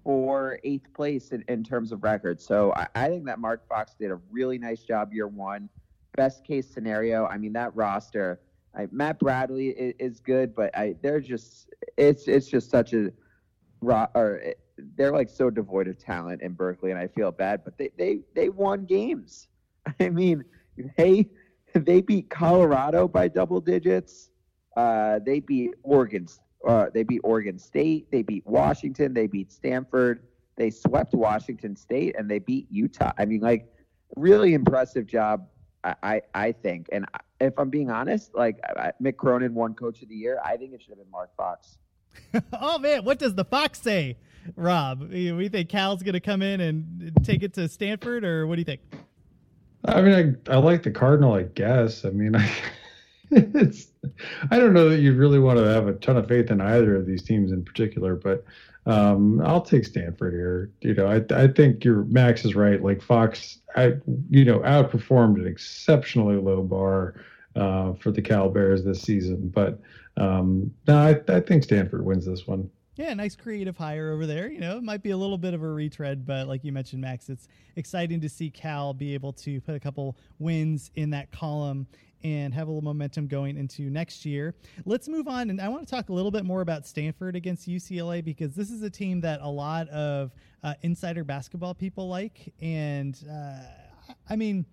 for 0.04 0.60
eighth 0.64 0.94
place 0.94 1.30
in, 1.32 1.44
in 1.48 1.64
terms 1.64 1.92
of 1.92 2.04
records. 2.04 2.46
So 2.46 2.74
I, 2.76 2.88
I 2.96 3.08
think 3.08 3.26
that 3.26 3.40
Mark 3.40 3.68
Fox 3.68 3.96
did 3.98 4.12
a 4.12 4.20
really 4.32 4.58
nice 4.58 4.84
job 4.84 5.14
year 5.14 5.28
one. 5.28 5.70
Best 6.16 6.46
case 6.46 6.70
scenario, 6.70 7.26
I 7.26 7.38
mean, 7.38 7.54
that 7.54 7.76
roster 7.76 8.40
I, 8.76 8.88
Matt 8.92 9.20
Bradley 9.20 9.70
is, 9.70 9.94
is, 10.00 10.20
good, 10.20 10.56
but 10.56 10.76
I 10.76 10.96
they're 11.02 11.20
just 11.20 11.70
it's 11.98 12.28
it's 12.28 12.48
just 12.48 12.70
such 12.70 12.94
a 12.94 13.12
raw 13.82 14.08
or 14.16 14.42
they're 14.96 15.12
like 15.12 15.30
so 15.30 15.50
devoid 15.50 15.88
of 15.88 15.98
talent 15.98 16.42
in 16.42 16.54
Berkeley, 16.54 16.92
and 16.92 17.00
I 17.00 17.08
feel 17.08 17.32
bad. 17.32 17.64
But 17.64 17.78
they 17.78 17.92
they 17.98 18.20
they 18.36 18.50
won 18.50 18.86
games. 18.86 19.48
I 20.00 20.10
mean, 20.10 20.44
they 20.98 21.30
they 21.74 22.02
beat 22.02 22.30
Colorado 22.30 23.08
by 23.08 23.28
double 23.28 23.62
digits. 23.62 24.30
Uh, 24.76 25.20
they 25.26 25.40
beat 25.40 25.72
Oregon. 25.84 26.28
Uh, 26.68 26.88
they 26.94 27.04
beat 27.04 27.22
Oregon 27.24 27.60
State. 27.60 28.10
They 28.12 28.22
beat 28.22 28.46
Washington. 28.46 29.14
They 29.14 29.28
beat 29.28 29.52
Stanford. 29.52 30.24
They 30.56 30.70
swept 30.70 31.14
Washington 31.14 31.76
State, 31.76 32.16
and 32.18 32.30
they 32.30 32.40
beat 32.40 32.68
Utah. 32.72 33.12
I 33.18 33.26
mean, 33.26 33.42
like 33.42 33.68
really 34.16 34.54
impressive 34.54 35.06
job 35.08 35.48
I, 35.84 36.22
I 36.34 36.52
think. 36.52 36.88
And 36.92 37.06
if 37.42 37.58
I'm 37.58 37.70
being 37.70 37.90
honest, 37.90 38.34
like 38.34 38.60
Mick 39.02 39.18
Cronin 39.18 39.54
won 39.54 39.74
Coach 39.74 40.02
of 40.02 40.10
the 40.10 40.16
Year, 40.16 40.40
I 40.44 40.56
think 40.56 40.74
it 40.74 40.82
should 40.82 40.92
have 40.92 41.00
been 41.00 41.12
Mark 41.12 41.36
Fox. 41.36 41.78
oh 42.54 42.80
man, 42.80 43.04
what 43.04 43.20
does 43.20 43.36
the 43.36 43.46
Fox 43.46 43.82
say, 43.82 44.18
Rob? 44.56 45.10
We 45.10 45.50
think 45.50 45.70
Cal's 45.70 46.04
going 46.04 46.14
to 46.14 46.20
come 46.20 46.42
in 46.42 46.62
and 46.62 47.12
take 47.24 47.44
it 47.44 47.54
to 47.54 47.68
Stanford, 47.68 48.24
or 48.24 48.48
what 48.48 48.56
do 48.56 48.62
you 48.62 48.66
think? 48.66 48.82
I 49.86 50.02
mean, 50.02 50.38
I 50.48 50.54
I 50.54 50.58
like 50.58 50.84
the 50.84 50.92
Cardinal, 50.92 51.34
I 51.34 51.44
guess. 51.44 52.06
I 52.06 52.10
mean, 52.10 52.36
I, 52.36 52.52
it's 53.32 53.88
I 54.52 54.60
don't 54.60 54.74
know 54.74 54.90
that 54.90 55.00
you 55.00 55.14
really 55.14 55.40
want 55.40 55.60
to 55.60 55.66
have 55.66 55.88
a 55.88 55.94
ton 55.94 56.18
of 56.18 56.28
faith 56.28 56.52
in 56.52 56.62
either 56.62 56.96
of 56.96 57.06
these 57.06 57.24
teams 57.24 57.52
in 57.52 57.64
particular, 57.64 58.16
but 58.16 58.46
um, 58.86 59.42
I'll 59.42 59.62
take 59.62 59.86
Stanford 59.86 60.34
here. 60.34 60.72
You 60.82 60.94
know, 60.94 61.08
I 61.08 61.24
I 61.36 61.48
think 61.48 61.84
your 61.84 62.04
Max 62.06 62.46
is 62.46 62.56
right. 62.56 62.82
Like 62.82 63.02
Fox, 63.02 63.60
I 63.76 63.94
you 64.30 64.46
know 64.46 64.60
outperformed 64.60 65.36
an 65.36 65.48
exceptionally 65.48 66.38
low 66.38 66.62
bar 66.62 67.16
uh, 67.56 67.94
for 67.94 68.12
the 68.12 68.22
Cal 68.22 68.50
Bears 68.50 68.84
this 68.84 69.02
season, 69.02 69.50
but 69.54 69.80
um, 70.18 70.74
no, 70.88 70.98
I 70.98 71.22
I 71.34 71.40
think 71.40 71.64
Stanford 71.64 72.06
wins 72.06 72.26
this 72.26 72.48
one. 72.48 72.70
Yeah, 72.96 73.14
nice 73.16 73.36
creative 73.36 73.76
hire 73.76 74.12
over 74.12 74.28
there. 74.28 74.52
You 74.52 74.60
know, 74.60 74.78
it 74.78 74.84
might 74.84 75.02
be 75.02 75.10
a 75.10 75.18
little 75.18 75.38
bit 75.38 75.56
of 75.56 75.64
a 75.64 75.68
retread, 75.68 76.28
but 76.28 76.48
like 76.48 76.64
you 76.64 76.72
mentioned, 76.72 77.02
Max, 77.02 77.28
it's 77.28 77.48
exciting 77.76 78.22
to 78.22 78.30
see 78.30 78.52
Cal 78.52 78.94
be 78.94 79.16
able 79.16 79.34
to 79.34 79.60
put 79.62 79.74
a 79.74 79.80
couple 79.80 80.16
wins 80.38 80.92
in 80.94 81.10
that 81.10 81.32
column 81.32 81.88
and 82.24 82.54
have 82.54 82.68
a 82.68 82.72
little 82.72 82.84
momentum 82.84 83.28
going 83.28 83.58
into 83.58 83.90
next 83.90 84.26
year. 84.26 84.54
Let's 84.86 85.08
move 85.08 85.28
on, 85.28 85.50
and 85.50 85.60
I 85.60 85.68
want 85.70 85.88
to 85.88 85.90
talk 85.94 86.10
a 86.10 86.14
little 86.14 86.30
bit 86.30 86.46
more 86.46 86.62
about 86.62 86.86
Stanford 86.86 87.36
against 87.36 87.68
UCLA 87.68 88.24
because 88.24 88.54
this 88.54 88.70
is 88.70 88.84
a 88.84 88.90
team 88.92 89.22
that 89.22 89.42
a 89.42 89.50
lot 89.50 89.90
of 89.90 90.32
uh, 90.64 90.76
insider 90.84 91.24
basketball 91.24 91.74
people 91.74 92.08
like, 92.08 92.54
and 92.62 93.18
uh, 93.30 93.58
I 94.30 94.36
mean, 94.36 94.66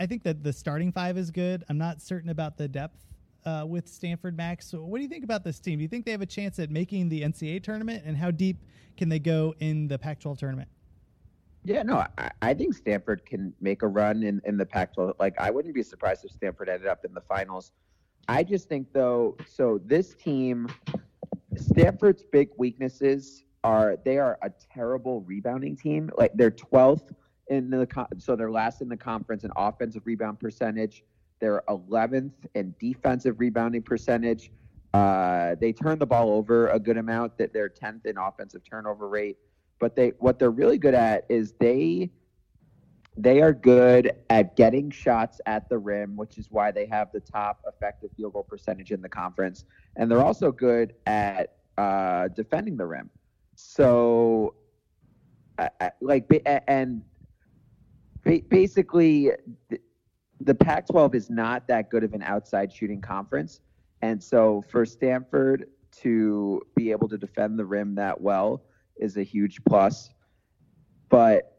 I 0.00 0.06
think 0.06 0.22
that 0.24 0.42
the 0.42 0.52
starting 0.52 0.90
five 0.90 1.18
is 1.18 1.30
good. 1.30 1.64
I'm 1.68 1.78
not 1.78 2.00
certain 2.00 2.30
about 2.30 2.56
the 2.56 2.66
depth. 2.66 2.98
Uh, 3.46 3.62
with 3.68 3.86
Stanford 3.86 4.34
Max, 4.34 4.66
so 4.66 4.82
what 4.82 4.96
do 4.96 5.02
you 5.02 5.08
think 5.08 5.22
about 5.22 5.44
this 5.44 5.58
team? 5.58 5.78
Do 5.78 5.82
you 5.82 5.88
think 5.88 6.06
they 6.06 6.12
have 6.12 6.22
a 6.22 6.26
chance 6.26 6.58
at 6.58 6.70
making 6.70 7.10
the 7.10 7.20
NCAA 7.20 7.62
tournament, 7.62 8.02
and 8.06 8.16
how 8.16 8.30
deep 8.30 8.56
can 8.96 9.10
they 9.10 9.18
go 9.18 9.54
in 9.60 9.86
the 9.86 9.98
Pac-12 9.98 10.38
tournament? 10.38 10.68
Yeah, 11.64 11.82
no, 11.82 12.04
I, 12.18 12.30
I, 12.42 12.54
think 12.54 12.74
Stanford 12.74 13.24
can 13.24 13.54
make 13.60 13.82
a 13.82 13.88
run 13.88 14.22
in, 14.22 14.42
in 14.44 14.58
the 14.58 14.66
Pac 14.66 14.94
12. 14.94 15.14
Like, 15.18 15.34
I 15.40 15.50
wouldn't 15.50 15.74
be 15.74 15.82
surprised 15.82 16.24
if 16.24 16.30
Stanford 16.30 16.68
ended 16.68 16.88
up 16.88 17.06
in 17.06 17.14
the 17.14 17.22
finals. 17.22 17.72
I 18.28 18.42
just 18.44 18.68
think, 18.68 18.92
though, 18.92 19.36
so 19.46 19.80
this 19.86 20.14
team, 20.14 20.68
Stanford's 21.56 22.22
big 22.22 22.50
weaknesses 22.58 23.44
are 23.62 23.96
they 24.04 24.18
are 24.18 24.38
a 24.42 24.50
terrible 24.72 25.22
rebounding 25.22 25.74
team. 25.74 26.10
Like, 26.18 26.32
they're 26.34 26.50
12th 26.50 27.14
in 27.48 27.70
the, 27.70 28.06
so 28.18 28.36
they're 28.36 28.50
last 28.50 28.82
in 28.82 28.88
the 28.90 28.96
conference 28.96 29.44
in 29.44 29.50
offensive 29.56 30.02
rebound 30.04 30.40
percentage. 30.40 31.02
They're 31.40 31.62
11th 31.68 32.32
in 32.54 32.74
defensive 32.78 33.40
rebounding 33.40 33.82
percentage. 33.82 34.50
Uh, 34.92 35.56
they 35.60 35.72
turn 35.72 35.98
the 35.98 36.06
ball 36.06 36.30
over 36.30 36.68
a 36.68 36.78
good 36.78 36.96
amount. 36.96 37.36
That 37.38 37.52
they're 37.52 37.68
10th 37.68 38.06
in 38.06 38.16
offensive 38.16 38.62
turnover 38.64 39.08
rate 39.08 39.38
but 39.78 39.96
they 39.96 40.12
what 40.18 40.38
they're 40.38 40.50
really 40.50 40.78
good 40.78 40.94
at 40.94 41.26
is 41.28 41.52
they 41.60 42.10
they 43.16 43.40
are 43.42 43.52
good 43.52 44.10
at 44.30 44.56
getting 44.56 44.90
shots 44.90 45.40
at 45.46 45.68
the 45.68 45.78
rim, 45.78 46.16
which 46.16 46.36
is 46.36 46.50
why 46.50 46.72
they 46.72 46.86
have 46.86 47.12
the 47.12 47.20
top 47.20 47.60
effective 47.68 48.10
field 48.16 48.32
goal 48.32 48.42
percentage 48.42 48.90
in 48.90 49.00
the 49.00 49.08
conference, 49.08 49.64
and 49.96 50.10
they're 50.10 50.24
also 50.24 50.50
good 50.50 50.94
at 51.06 51.58
uh, 51.78 52.28
defending 52.28 52.76
the 52.76 52.86
rim. 52.86 53.08
So, 53.54 54.54
uh, 55.58 55.68
like, 56.00 56.28
and 56.66 57.02
basically, 58.24 59.30
the 60.40 60.54
Pac-12 60.54 61.14
is 61.14 61.30
not 61.30 61.66
that 61.68 61.90
good 61.90 62.04
of 62.04 62.12
an 62.12 62.22
outside 62.22 62.72
shooting 62.72 63.00
conference, 63.00 63.60
and 64.02 64.22
so 64.22 64.64
for 64.68 64.84
Stanford 64.84 65.68
to 65.98 66.60
be 66.74 66.90
able 66.90 67.08
to 67.08 67.16
defend 67.16 67.58
the 67.58 67.64
rim 67.64 67.94
that 67.94 68.20
well 68.20 68.62
is 68.96 69.16
a 69.16 69.22
huge 69.22 69.62
plus. 69.64 70.10
But 71.08 71.50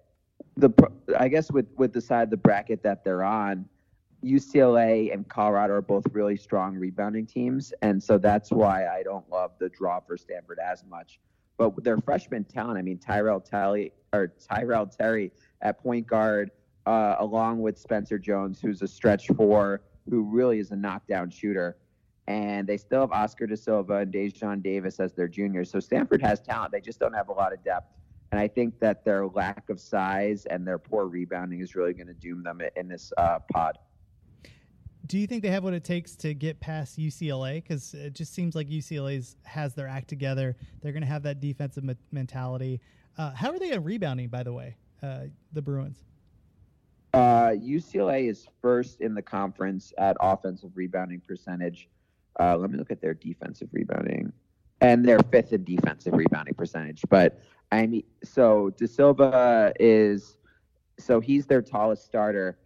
the 0.57 0.71
I 1.17 1.27
guess 1.27 1.51
with 1.51 1.67
with 1.77 1.93
the 1.93 2.01
side 2.01 2.23
of 2.23 2.29
the 2.29 2.37
bracket 2.37 2.83
that 2.83 3.03
they're 3.03 3.23
on, 3.23 3.65
UCLA 4.23 5.13
and 5.13 5.27
Colorado 5.27 5.75
are 5.75 5.81
both 5.81 6.05
really 6.11 6.37
strong 6.37 6.75
rebounding 6.75 7.25
teams, 7.25 7.73
and 7.81 8.01
so 8.01 8.17
that's 8.17 8.51
why 8.51 8.87
I 8.87 9.03
don't 9.03 9.29
love 9.29 9.51
the 9.59 9.69
draw 9.69 9.99
for 9.99 10.17
Stanford 10.17 10.59
as 10.59 10.83
much. 10.89 11.19
But 11.57 11.83
their 11.83 11.97
freshman 11.97 12.43
talent, 12.43 12.77
I 12.77 12.81
mean 12.81 12.97
Tyrell 12.97 13.39
Terry 13.39 13.93
or 14.13 14.27
Tyrell 14.27 14.87
Terry 14.87 15.31
at 15.61 15.81
point 15.81 16.07
guard, 16.07 16.51
uh, 16.85 17.15
along 17.19 17.61
with 17.61 17.77
Spencer 17.77 18.17
Jones, 18.17 18.59
who's 18.61 18.81
a 18.81 18.87
stretch 18.87 19.27
four, 19.27 19.81
who 20.09 20.21
really 20.23 20.59
is 20.59 20.71
a 20.71 20.75
knockdown 20.75 21.29
shooter. 21.29 21.77
And 22.27 22.67
they 22.67 22.77
still 22.77 23.01
have 23.01 23.11
Oscar 23.11 23.45
da 23.45 23.55
Silva 23.55 23.97
and 23.97 24.11
Daejon 24.13 24.63
Davis 24.63 24.99
as 24.99 25.13
their 25.13 25.27
juniors. 25.27 25.69
So 25.69 25.79
Stanford 25.79 26.21
has 26.23 26.41
talent. 26.41 26.71
They 26.71 26.81
just 26.81 26.99
don't 26.99 27.13
have 27.13 27.29
a 27.29 27.33
lot 27.33 27.53
of 27.53 27.63
depth. 27.63 27.91
And 28.31 28.39
I 28.39 28.47
think 28.47 28.79
that 28.79 29.05
their 29.05 29.27
lack 29.27 29.69
of 29.69 29.79
size 29.79 30.45
and 30.47 30.67
their 30.67 30.79
poor 30.79 31.05
rebounding 31.05 31.61
is 31.61 31.75
really 31.75 31.93
going 31.93 32.07
to 32.07 32.13
doom 32.13 32.43
them 32.43 32.61
in 32.75 32.87
this 32.87 33.13
uh, 33.17 33.39
pod. 33.51 33.77
Do 35.05 35.19
you 35.19 35.27
think 35.27 35.43
they 35.43 35.51
have 35.51 35.63
what 35.63 35.75
it 35.75 35.83
takes 35.83 36.15
to 36.17 36.33
get 36.33 36.59
past 36.59 36.97
UCLA? 36.97 37.61
Because 37.61 37.93
it 37.93 38.13
just 38.13 38.33
seems 38.33 38.55
like 38.55 38.67
UCLA 38.67 39.35
has 39.43 39.75
their 39.75 39.87
act 39.87 40.07
together. 40.07 40.55
They're 40.81 40.93
going 40.93 41.03
to 41.03 41.07
have 41.07 41.23
that 41.23 41.39
defensive 41.39 41.83
me- 41.83 41.95
mentality. 42.11 42.81
Uh, 43.15 43.31
how 43.31 43.51
are 43.51 43.59
they 43.59 43.71
at 43.71 43.83
rebounding, 43.83 44.29
by 44.29 44.41
the 44.41 44.51
way, 44.51 44.75
uh, 45.03 45.25
the 45.53 45.61
Bruins? 45.61 46.03
Uh, 47.15 47.51
UCLA 47.51 48.29
is 48.29 48.45
first 48.61 48.99
in 48.99 49.13
the 49.13 49.21
conference 49.21 49.93
at 49.97 50.17
offensive 50.19 50.71
rebounding 50.75 51.21
percentage. 51.21 51.87
Uh, 52.41 52.57
let 52.57 52.69
me 52.69 52.77
look 52.77 52.91
at 52.91 52.99
their 52.99 53.13
defensive 53.13 53.69
rebounding, 53.71 54.33
and 54.81 55.05
they're 55.05 55.21
fifth 55.31 55.53
in 55.53 55.63
defensive 55.63 56.13
rebounding 56.13 56.53
percentage. 56.55 57.01
But 57.09 57.39
I 57.71 57.87
mean, 57.87 58.03
so 58.21 58.71
da 58.71 58.85
Silva 58.85 59.71
is, 59.79 60.35
so 60.99 61.21
he's 61.21 61.45
their 61.45 61.61
tallest 61.61 62.03
starter 62.03 62.57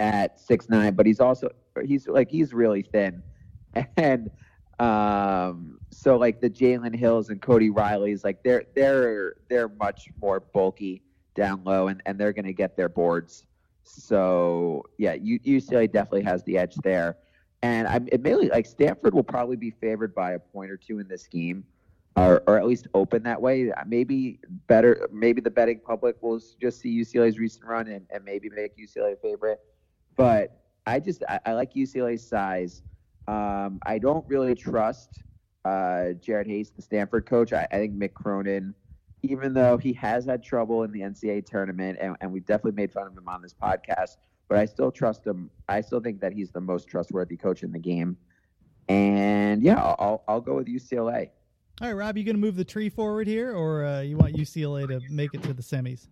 at 0.00 0.40
six 0.40 0.68
nine, 0.68 0.94
but 0.94 1.06
he's 1.06 1.20
also 1.20 1.48
he's 1.84 2.08
like 2.08 2.28
he's 2.28 2.52
really 2.52 2.82
thin, 2.82 3.22
and 3.96 4.32
um, 4.80 5.78
so 5.90 6.16
like 6.16 6.40
the 6.40 6.50
Jalen 6.50 6.96
Hills 6.96 7.30
and 7.30 7.40
Cody 7.40 7.70
Riley's 7.70 8.24
like 8.24 8.42
they're 8.42 8.64
they're 8.74 9.36
they're 9.48 9.68
much 9.68 10.08
more 10.20 10.40
bulky 10.40 11.04
down 11.38 11.62
low, 11.64 11.88
and 11.88 12.02
and 12.06 12.18
they're 12.18 12.32
going 12.32 12.44
to 12.44 12.52
get 12.52 12.76
their 12.76 12.88
boards. 12.88 13.44
So 13.84 14.84
yeah, 14.98 15.16
UCLA 15.16 15.90
definitely 15.90 16.24
has 16.24 16.42
the 16.44 16.58
edge 16.58 16.74
there, 16.76 17.16
and 17.62 17.88
I'm 17.88 18.08
admittedly 18.12 18.48
like 18.48 18.66
Stanford 18.66 19.14
will 19.14 19.22
probably 19.22 19.56
be 19.56 19.70
favored 19.70 20.14
by 20.14 20.32
a 20.32 20.38
point 20.38 20.70
or 20.70 20.76
two 20.76 20.98
in 20.98 21.08
this 21.08 21.26
game. 21.26 21.64
Or, 22.16 22.42
or 22.48 22.58
at 22.58 22.66
least 22.66 22.88
open 22.94 23.22
that 23.22 23.40
way. 23.40 23.70
Maybe 23.86 24.40
better. 24.66 25.08
Maybe 25.12 25.40
the 25.40 25.52
betting 25.52 25.78
public 25.78 26.20
will 26.20 26.40
just 26.60 26.80
see 26.80 27.00
UCLA's 27.00 27.38
recent 27.38 27.64
run 27.64 27.86
and, 27.86 28.04
and 28.10 28.24
maybe 28.24 28.48
make 28.48 28.76
UCLA 28.76 29.12
a 29.12 29.16
favorite 29.16 29.60
but 30.18 30.60
I 30.86 31.00
just 31.00 31.22
I, 31.26 31.40
I 31.46 31.52
like 31.54 31.72
UCLA's 31.72 32.26
size. 32.26 32.82
Um, 33.26 33.78
I 33.86 33.98
don't 33.98 34.26
really 34.28 34.54
trust 34.54 35.22
uh, 35.64 36.12
Jerod 36.20 36.46
Haase, 36.46 36.74
the 36.74 36.82
Stanford 36.82 37.24
coach. 37.24 37.54
I, 37.54 37.66
I, 37.70 37.76
think 37.76 37.94
Mick 37.94 38.14
Cronin, 38.14 38.74
even 39.28 39.52
though 39.54 39.76
he 39.78 39.92
has 39.94 40.24
had 40.24 40.42
trouble 40.42 40.82
in 40.82 40.92
the 40.92 41.00
NCAA 41.00 41.46
tournament, 41.46 41.98
and, 42.00 42.16
and 42.20 42.32
we've 42.32 42.46
definitely 42.46 42.72
made 42.72 42.92
fun 42.92 43.06
of 43.06 43.16
him 43.16 43.28
on 43.28 43.42
this 43.42 43.54
podcast, 43.54 44.16
but 44.48 44.58
I 44.58 44.64
still 44.64 44.90
trust 44.90 45.26
him. 45.26 45.50
I 45.68 45.80
still 45.80 46.00
think 46.00 46.20
that 46.20 46.32
he's 46.32 46.50
the 46.50 46.60
most 46.60 46.88
trustworthy 46.88 47.36
coach 47.36 47.62
in 47.62 47.72
the 47.72 47.78
game. 47.78 48.16
And 48.88 49.62
yeah, 49.62 49.76
I'll 49.82 50.24
I'll 50.26 50.40
go 50.40 50.54
with 50.54 50.66
UCLA. 50.66 51.30
All 51.80 51.88
right, 51.88 51.92
Rob, 51.92 52.16
you 52.16 52.24
going 52.24 52.34
to 52.34 52.40
move 52.40 52.56
the 52.56 52.64
tree 52.64 52.88
forward 52.88 53.26
here, 53.26 53.54
or 53.54 53.84
uh, 53.84 54.00
you 54.00 54.16
want 54.16 54.34
UCLA 54.34 54.88
to 54.88 55.00
make 55.10 55.32
it 55.34 55.42
to 55.44 55.52
the 55.52 55.62
semis? 55.62 56.08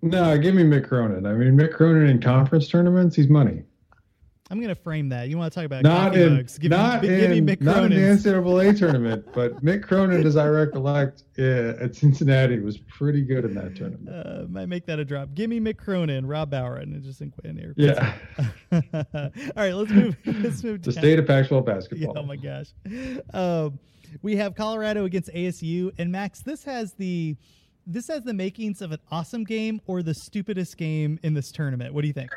No, 0.00 0.38
give 0.38 0.54
me 0.54 0.62
Mick 0.62 0.88
Cronin. 0.88 1.26
I 1.26 1.32
mean, 1.32 1.58
Mick 1.58 1.74
Cronin 1.74 2.08
in 2.08 2.20
conference 2.20 2.68
tournaments, 2.68 3.16
he's 3.16 3.28
money. 3.28 3.64
I'm 4.50 4.58
going 4.58 4.68
to 4.68 4.74
frame 4.74 5.08
that. 5.08 5.30
You 5.30 5.38
want 5.38 5.50
to 5.50 5.58
talk 5.58 5.64
about 5.64 5.82
not 5.82 6.14
in 6.14 6.36
mugs. 6.36 6.58
Give 6.58 6.70
not 6.70 7.02
me, 7.02 7.08
in 7.08 7.20
give 7.20 7.44
me 7.44 7.56
not 7.60 7.84
in 7.84 7.90
the 7.90 7.96
NCAA 7.96 8.78
tournament, 8.78 9.26
but 9.32 9.64
Mick 9.64 9.82
Cronin, 9.82 10.26
as 10.26 10.36
I 10.36 10.46
recollect, 10.48 11.24
yeah, 11.38 11.72
at 11.80 11.96
Cincinnati 11.96 12.60
was 12.60 12.76
pretty 12.76 13.22
good 13.22 13.46
in 13.46 13.54
that 13.54 13.74
tournament. 13.74 14.08
Uh, 14.10 14.46
might 14.50 14.66
make 14.66 14.84
that 14.84 14.98
a 14.98 15.04
drop. 15.04 15.30
Give 15.34 15.48
me 15.48 15.60
Mick 15.60 15.78
Cronin, 15.78 16.26
Rob 16.26 16.50
Bauer, 16.50 16.76
and 16.76 17.02
just 17.02 17.22
in, 17.22 17.32
in 17.42 17.56
here. 17.56 17.72
Yeah. 17.78 18.14
All 18.72 18.82
right, 19.56 19.72
let's 19.72 19.90
move. 19.90 20.16
Let's 20.26 20.62
move. 20.62 20.82
To 20.82 20.90
the 20.90 20.98
state 20.98 21.18
of 21.18 21.26
Pac-12 21.26 21.64
basketball. 21.64 22.14
Yeah, 22.14 22.20
oh 22.20 22.26
my 22.26 22.36
gosh. 22.36 22.66
Um, 23.32 23.78
we 24.20 24.36
have 24.36 24.54
Colorado 24.54 25.06
against 25.06 25.30
ASU, 25.32 25.90
and 25.96 26.12
Max, 26.12 26.42
this 26.42 26.64
has 26.64 26.92
the 26.92 27.34
this 27.86 28.08
has 28.08 28.24
the 28.24 28.34
makings 28.34 28.80
of 28.82 28.92
an 28.92 28.98
awesome 29.10 29.44
game 29.44 29.80
or 29.86 30.02
the 30.02 30.14
stupidest 30.14 30.76
game 30.76 31.18
in 31.22 31.34
this 31.34 31.52
tournament. 31.52 31.92
What 31.92 32.02
do 32.02 32.06
you 32.06 32.14
think? 32.14 32.30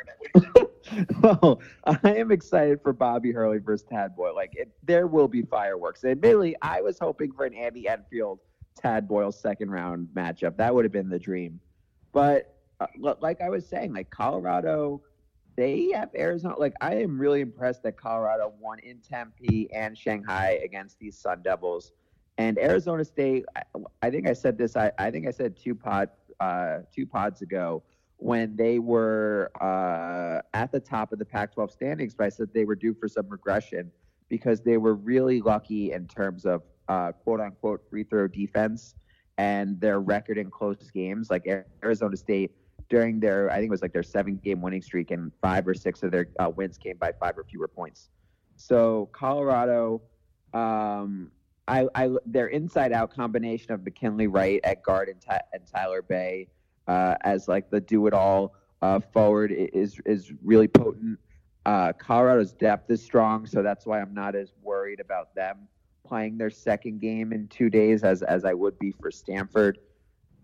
well, 1.22 1.62
I 1.86 2.00
am 2.16 2.32
excited 2.32 2.82
for 2.82 2.94
Bobby 2.94 3.32
Hurley 3.32 3.60
versus 3.60 3.86
Tad 3.90 4.16
Boyle. 4.16 4.36
Like, 4.36 4.54
it, 4.56 4.70
there 4.84 5.08
will 5.08 5.28
be 5.28 5.42
fireworks. 5.42 6.04
And 6.04 6.12
Admittedly, 6.12 6.56
I 6.62 6.82
was 6.82 6.98
hoping 7.00 7.32
for 7.32 7.46
an 7.46 7.54
Andy 7.54 7.88
Enfield 7.88 8.40
Tad 8.76 9.08
Boyle 9.08 9.32
second 9.32 9.72
round 9.72 10.08
matchup. 10.16 10.58
That 10.58 10.74
would 10.74 10.86
have 10.86 10.92
been 10.92 11.10
the 11.10 11.20
dream. 11.20 11.60
But 12.14 12.56
uh, 12.80 12.88
like 13.20 13.42
I 13.42 13.50
was 13.50 13.68
saying, 13.68 13.94
like 13.94 14.10
Colorado, 14.10 15.02
they 15.56 15.92
have 15.94 16.10
Arizona. 16.16 16.56
Like, 16.58 16.76
I 16.82 16.96
am 16.96 17.20
really 17.20 17.42
impressed 17.42 17.84
that 17.84 17.98
Colorado 17.98 18.54
won 18.60 18.80
in 18.80 19.00
Tempe 19.00 19.70
and 19.74 19.98
Shanghai 19.98 20.60
against 20.64 21.00
these 21.00 21.18
Sun 21.18 21.42
Devils. 21.44 21.92
And 22.38 22.60
Arizona 22.60 23.04
State, 23.04 23.46
I, 23.56 23.64
I 24.04 24.10
think 24.12 24.28
I 24.28 24.34
said 24.34 24.58
this. 24.58 24.76
I, 24.76 24.92
I 25.00 25.10
think 25.10 25.28
I 25.28 25.32
said 25.32 25.58
two 25.58 25.74
pod 25.74 26.10
uh, 26.40 26.80
two 26.94 27.08
pods 27.08 27.42
ago 27.42 27.82
when 28.18 28.55
they 28.55 28.80
were 28.80 29.51
uh, 29.61 30.41
at 30.53 30.72
the 30.72 30.80
top 30.80 31.13
of 31.13 31.20
the 31.20 31.26
Pac-12 31.26 31.72
standings. 31.72 32.15
But 32.15 32.26
I 32.26 32.30
said 32.30 32.49
they 32.53 32.65
were 32.65 32.76
due 32.76 32.93
for 32.93 33.07
some 33.07 33.30
regression 33.30 33.91
because 34.30 34.61
they 34.61 34.78
were 34.78 34.95
really 34.95 35.41
lucky 35.41 35.93
in 35.93 36.07
terms 36.07 36.45
of 36.45 36.63
uh, 36.89 37.11
quote 37.11 37.39
unquote 37.39 37.82
free 37.89 38.03
throw 38.03 38.28
defense 38.28 38.95
and 39.38 39.80
their 39.80 39.99
record 39.99 40.38
in 40.38 40.49
close 40.49 40.89
games. 40.91 41.30
Like 41.30 41.47
Arizona 41.84 42.18
State 42.18 42.51
during 42.89 43.20
their, 43.20 43.51
I 43.51 43.55
think 43.55 43.68
it 43.68 43.72
was 43.72 43.82
like 43.82 43.93
their 43.93 44.03
seven 44.03 44.38
game 44.38 44.61
winning 44.61 44.82
streak, 44.82 45.11
and 45.11 45.32
five 45.41 45.68
or 45.68 45.74
six 45.74 46.03
of 46.03 46.11
their 46.11 46.28
uh, 46.39 46.49
wins 46.49 46.78
came 46.78 46.97
by 46.97 47.11
five 47.20 47.38
or 47.38 47.43
fewer 47.43 47.68
points. 47.68 48.09
So 48.55 49.09
Colorado. 49.11 50.01
Um, 50.53 51.32
I, 51.70 51.86
I 51.95 52.09
their 52.26 52.47
inside 52.47 52.93
out 52.93 53.13
combination 53.13 53.74
of 53.74 53.84
McKinley 53.84 54.28
Wright 54.28 54.61
at 54.63 54.84
guard 54.84 55.09
and, 55.09 55.18
and 55.51 55.68
Tyler 55.68 56.01
Bey 56.01 56.47
uh, 56.88 57.16
as 57.22 57.48
like 57.48 57.70
the 57.70 57.82
do 57.82 58.08
it 58.08 58.14
all 58.14 58.54
uh, 58.82 59.00
forward 59.00 59.52
is 59.52 60.00
is 60.06 60.32
really 60.44 60.68
potent. 60.68 61.20
Uh, 61.66 61.92
Colorado's 61.94 62.54
depth 62.54 62.90
is 62.90 63.04
strong, 63.04 63.46
so 63.46 63.62
that's 63.62 63.86
why 63.86 64.00
I'm 64.00 64.14
not 64.14 64.36
as 64.36 64.54
worried 64.64 65.00
about 65.00 65.36
them 65.36 65.68
playing 66.08 66.38
their 66.38 66.50
second 66.50 67.02
game 67.02 67.34
in 67.34 67.48
two 67.50 67.70
days 67.70 68.04
as 68.04 68.24
as 68.24 68.46
I 68.46 68.54
would 68.54 68.80
be 68.80 68.92
for 68.92 69.12
Stanford. 69.12 69.80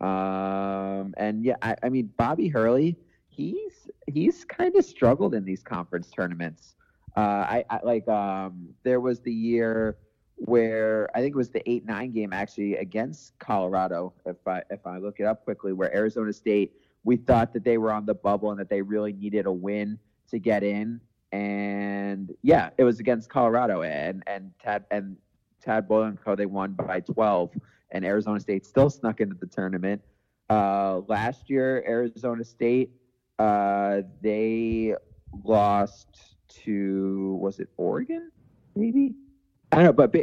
Um, 0.02 1.14
and 1.18 1.44
yeah, 1.44 1.56
I, 1.62 1.76
I 1.84 1.90
mean 1.90 2.12
Bobby 2.18 2.48
Hurley, 2.50 2.98
he's 3.30 3.90
he's 4.12 4.44
kind 4.46 4.76
of 4.76 4.84
struggled 4.84 5.34
in 5.34 5.46
these 5.46 5.64
conference 5.64 6.10
tournaments. 6.10 6.76
Uh, 7.16 7.20
I, 7.20 7.66
I 7.70 7.80
like 7.84 8.08
um, 8.08 8.70
there 8.84 9.00
was 9.00 9.22
the 9.22 9.32
year 9.32 9.98
where 10.36 11.10
I 11.16 11.22
think 11.22 11.34
it 11.34 11.38
was 11.38 11.50
the 11.50 11.68
eight 11.70 11.86
nine 11.86 12.12
game 12.12 12.34
actually 12.34 12.76
against 12.78 13.38
Colorado. 13.40 14.14
If 14.26 14.48
I 14.48 14.64
if 14.70 14.86
I 14.86 14.98
look 14.98 15.20
it 15.20 15.26
up 15.26 15.44
quickly, 15.44 15.74
where 15.74 15.94
Arizona 15.96 16.34
State 16.34 16.74
we 17.04 17.18
thought 17.18 17.54
that 17.54 17.64
they 17.64 17.78
were 17.78 17.92
on 17.92 18.06
the 18.06 18.14
bubble 18.14 18.52
and 18.52 18.60
that 18.60 18.70
they 18.70 18.82
really 18.82 19.14
needed 19.14 19.46
a 19.46 19.52
win 19.52 20.00
to 20.30 20.40
get 20.40 20.64
in, 20.64 21.00
and 21.32 22.34
yeah, 22.42 22.70
it 22.78 22.84
was 22.84 23.00
against 23.00 23.30
Colorado 23.30 23.84
and 23.84 24.24
and 24.28 24.52
Tad 24.62 24.86
and 24.92 25.18
Tad 25.62 25.88
Boyle 25.88 26.04
and 26.04 26.20
Co. 26.20 26.36
They 26.36 26.46
won 26.46 26.74
by 26.74 27.00
twelve, 27.00 27.52
and 27.92 28.06
Arizona 28.06 28.40
State 28.40 28.66
still 28.66 28.90
snuck 28.90 29.22
into 29.22 29.36
the 29.36 29.48
tournament. 29.48 30.02
Uh, 30.50 31.02
last 31.08 31.50
year, 31.50 31.84
Arizona 31.88 32.44
State 32.44 32.92
uh, 33.40 34.02
they 34.22 34.96
lost 35.44 36.36
to 36.48 37.38
was 37.42 37.60
it 37.60 37.70
Oregon 37.78 38.32
maybe 38.76 39.14
I 39.74 39.78
don't 39.78 39.86
know, 39.86 39.94
but 39.94 40.14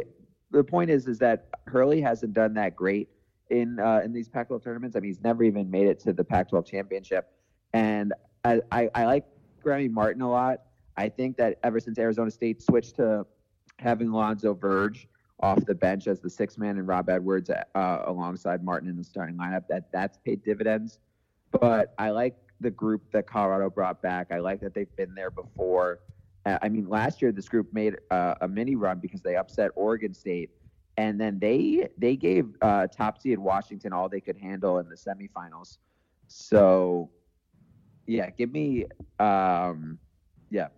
the 0.51 0.63
point 0.63 0.89
is, 0.89 1.07
is 1.07 1.19
that 1.19 1.49
Hurley 1.67 1.99
hasn't 1.99 2.33
done 2.33 2.53
that 2.53 2.73
great 2.73 3.09
in 3.49 3.79
uh, 3.79 3.99
in 4.01 4.13
these 4.13 4.29
Pac-12 4.29 4.63
tournaments. 4.63 4.95
I 4.95 5.01
mean, 5.01 5.09
he's 5.09 5.21
never 5.21 5.43
even 5.43 5.69
made 5.69 5.87
it 5.87 5.99
to 6.01 6.13
the 6.13 6.23
Pac-12 6.23 6.65
championship, 6.65 7.33
and 7.73 8.13
I, 8.45 8.61
I, 8.71 8.89
I 8.95 9.05
like 9.05 9.25
Remy 9.61 9.89
Martin 9.89 10.21
a 10.21 10.31
lot. 10.31 10.61
I 10.95 11.09
think 11.09 11.35
that 11.35 11.59
ever 11.63 11.81
since 11.81 11.99
Arizona 11.99 12.31
State 12.31 12.61
switched 12.61 12.95
to 12.95 13.25
having 13.77 14.07
Alonzo 14.07 14.53
Verge 14.53 15.09
off 15.41 15.65
the 15.65 15.75
bench 15.75 16.07
as 16.07 16.21
the 16.21 16.29
sixth 16.29 16.57
man 16.57 16.77
and 16.77 16.87
Rob 16.87 17.09
Edwards 17.09 17.49
uh, 17.49 18.03
alongside 18.05 18.63
Martin 18.63 18.89
in 18.89 18.95
the 18.95 19.03
starting 19.03 19.35
lineup, 19.35 19.67
that 19.67 19.91
that's 19.91 20.17
paid 20.19 20.43
dividends. 20.45 20.99
But 21.59 21.93
I 21.97 22.11
like 22.11 22.37
the 22.61 22.71
group 22.71 23.11
that 23.11 23.27
Colorado 23.27 23.69
brought 23.69 24.01
back. 24.01 24.27
I 24.31 24.39
like 24.39 24.61
that 24.61 24.73
they've 24.73 24.95
been 24.95 25.13
there 25.13 25.31
before. 25.31 25.99
Uh, 26.45 26.57
I 26.61 26.69
mean, 26.69 26.87
last 26.89 27.21
year 27.21 27.31
this 27.31 27.47
group 27.47 27.71
made 27.73 27.97
uh, 28.09 28.35
a 28.41 28.47
mini 28.47 28.75
run 28.75 28.99
because 28.99 29.21
they 29.21 29.35
upset 29.35 29.71
Oregon 29.75 30.13
State, 30.13 30.49
and 30.97 31.19
then 31.19 31.39
they 31.39 31.89
they 31.97 32.15
gave 32.15 32.55
uh, 32.61 32.87
top 32.87 33.21
seed 33.21 33.37
Washington 33.37 33.93
all 33.93 34.09
they 34.09 34.21
could 34.21 34.37
handle 34.37 34.79
in 34.79 34.89
the 34.89 34.95
semifinals. 34.95 35.77
So, 36.27 37.09
yeah, 38.07 38.29
give 38.31 38.51
me 38.51 38.85
um, 39.19 39.99
Yeah, 40.49 40.69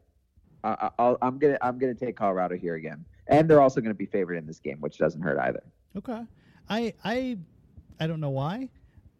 I, 0.63 0.89
I'll, 0.99 1.17
I'm 1.21 1.37
gonna 1.39 1.57
I'm 1.61 1.77
gonna 1.77 1.93
take 1.95 2.15
Colorado 2.15 2.55
here 2.55 2.75
again, 2.75 3.05
and 3.27 3.49
they're 3.49 3.61
also 3.61 3.81
gonna 3.81 3.93
be 3.93 4.05
favored 4.05 4.35
in 4.35 4.45
this 4.45 4.59
game, 4.59 4.77
which 4.81 4.97
doesn't 4.97 5.21
hurt 5.21 5.39
either. 5.39 5.63
Okay. 5.97 6.23
I 6.69 6.93
I 7.03 7.37
I 7.99 8.07
don't 8.07 8.19
know 8.19 8.29
why. 8.29 8.69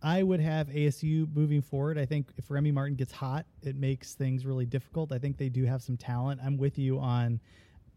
I 0.03 0.21
would 0.21 0.41
have 0.41 0.67
ASU 0.67 1.33
moving 1.33 1.61
forward. 1.61 1.97
I 1.97 2.05
think 2.05 2.27
if 2.37 2.51
Remy 2.51 2.73
Martin 2.73 2.95
gets 2.95 3.13
hot, 3.13 3.45
it 3.61 3.77
makes 3.77 4.15
things 4.15 4.45
really 4.45 4.65
difficult. 4.65 5.13
I 5.13 5.17
think 5.17 5.37
they 5.37 5.47
do 5.47 5.63
have 5.63 5.81
some 5.81 5.95
talent. 5.95 6.41
I'm 6.43 6.57
with 6.57 6.77
you 6.77 6.99
on 6.99 7.39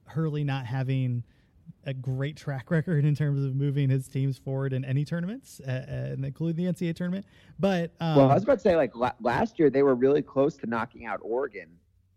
Hurley 0.04 0.44
not 0.44 0.66
having 0.66 1.24
a 1.84 1.92
great 1.92 2.36
track 2.36 2.70
record 2.70 3.04
in 3.04 3.16
terms 3.16 3.44
of 3.44 3.56
moving 3.56 3.90
his 3.90 4.06
teams 4.06 4.38
forward 4.38 4.72
in 4.72 4.84
any 4.84 5.04
tournaments, 5.04 5.60
uh, 5.66 5.70
uh, 5.70 6.24
including 6.24 6.64
the 6.64 6.72
NCAA 6.72 6.94
tournament. 6.94 7.26
But 7.58 7.90
um, 8.00 8.16
well, 8.16 8.30
I 8.30 8.34
was 8.34 8.44
about 8.44 8.58
to 8.58 8.60
say, 8.60 8.76
like 8.76 8.94
la- 8.94 9.12
last 9.20 9.58
year, 9.58 9.68
they 9.68 9.82
were 9.82 9.96
really 9.96 10.22
close 10.22 10.56
to 10.58 10.66
knocking 10.66 11.06
out 11.06 11.18
Oregon, 11.24 11.68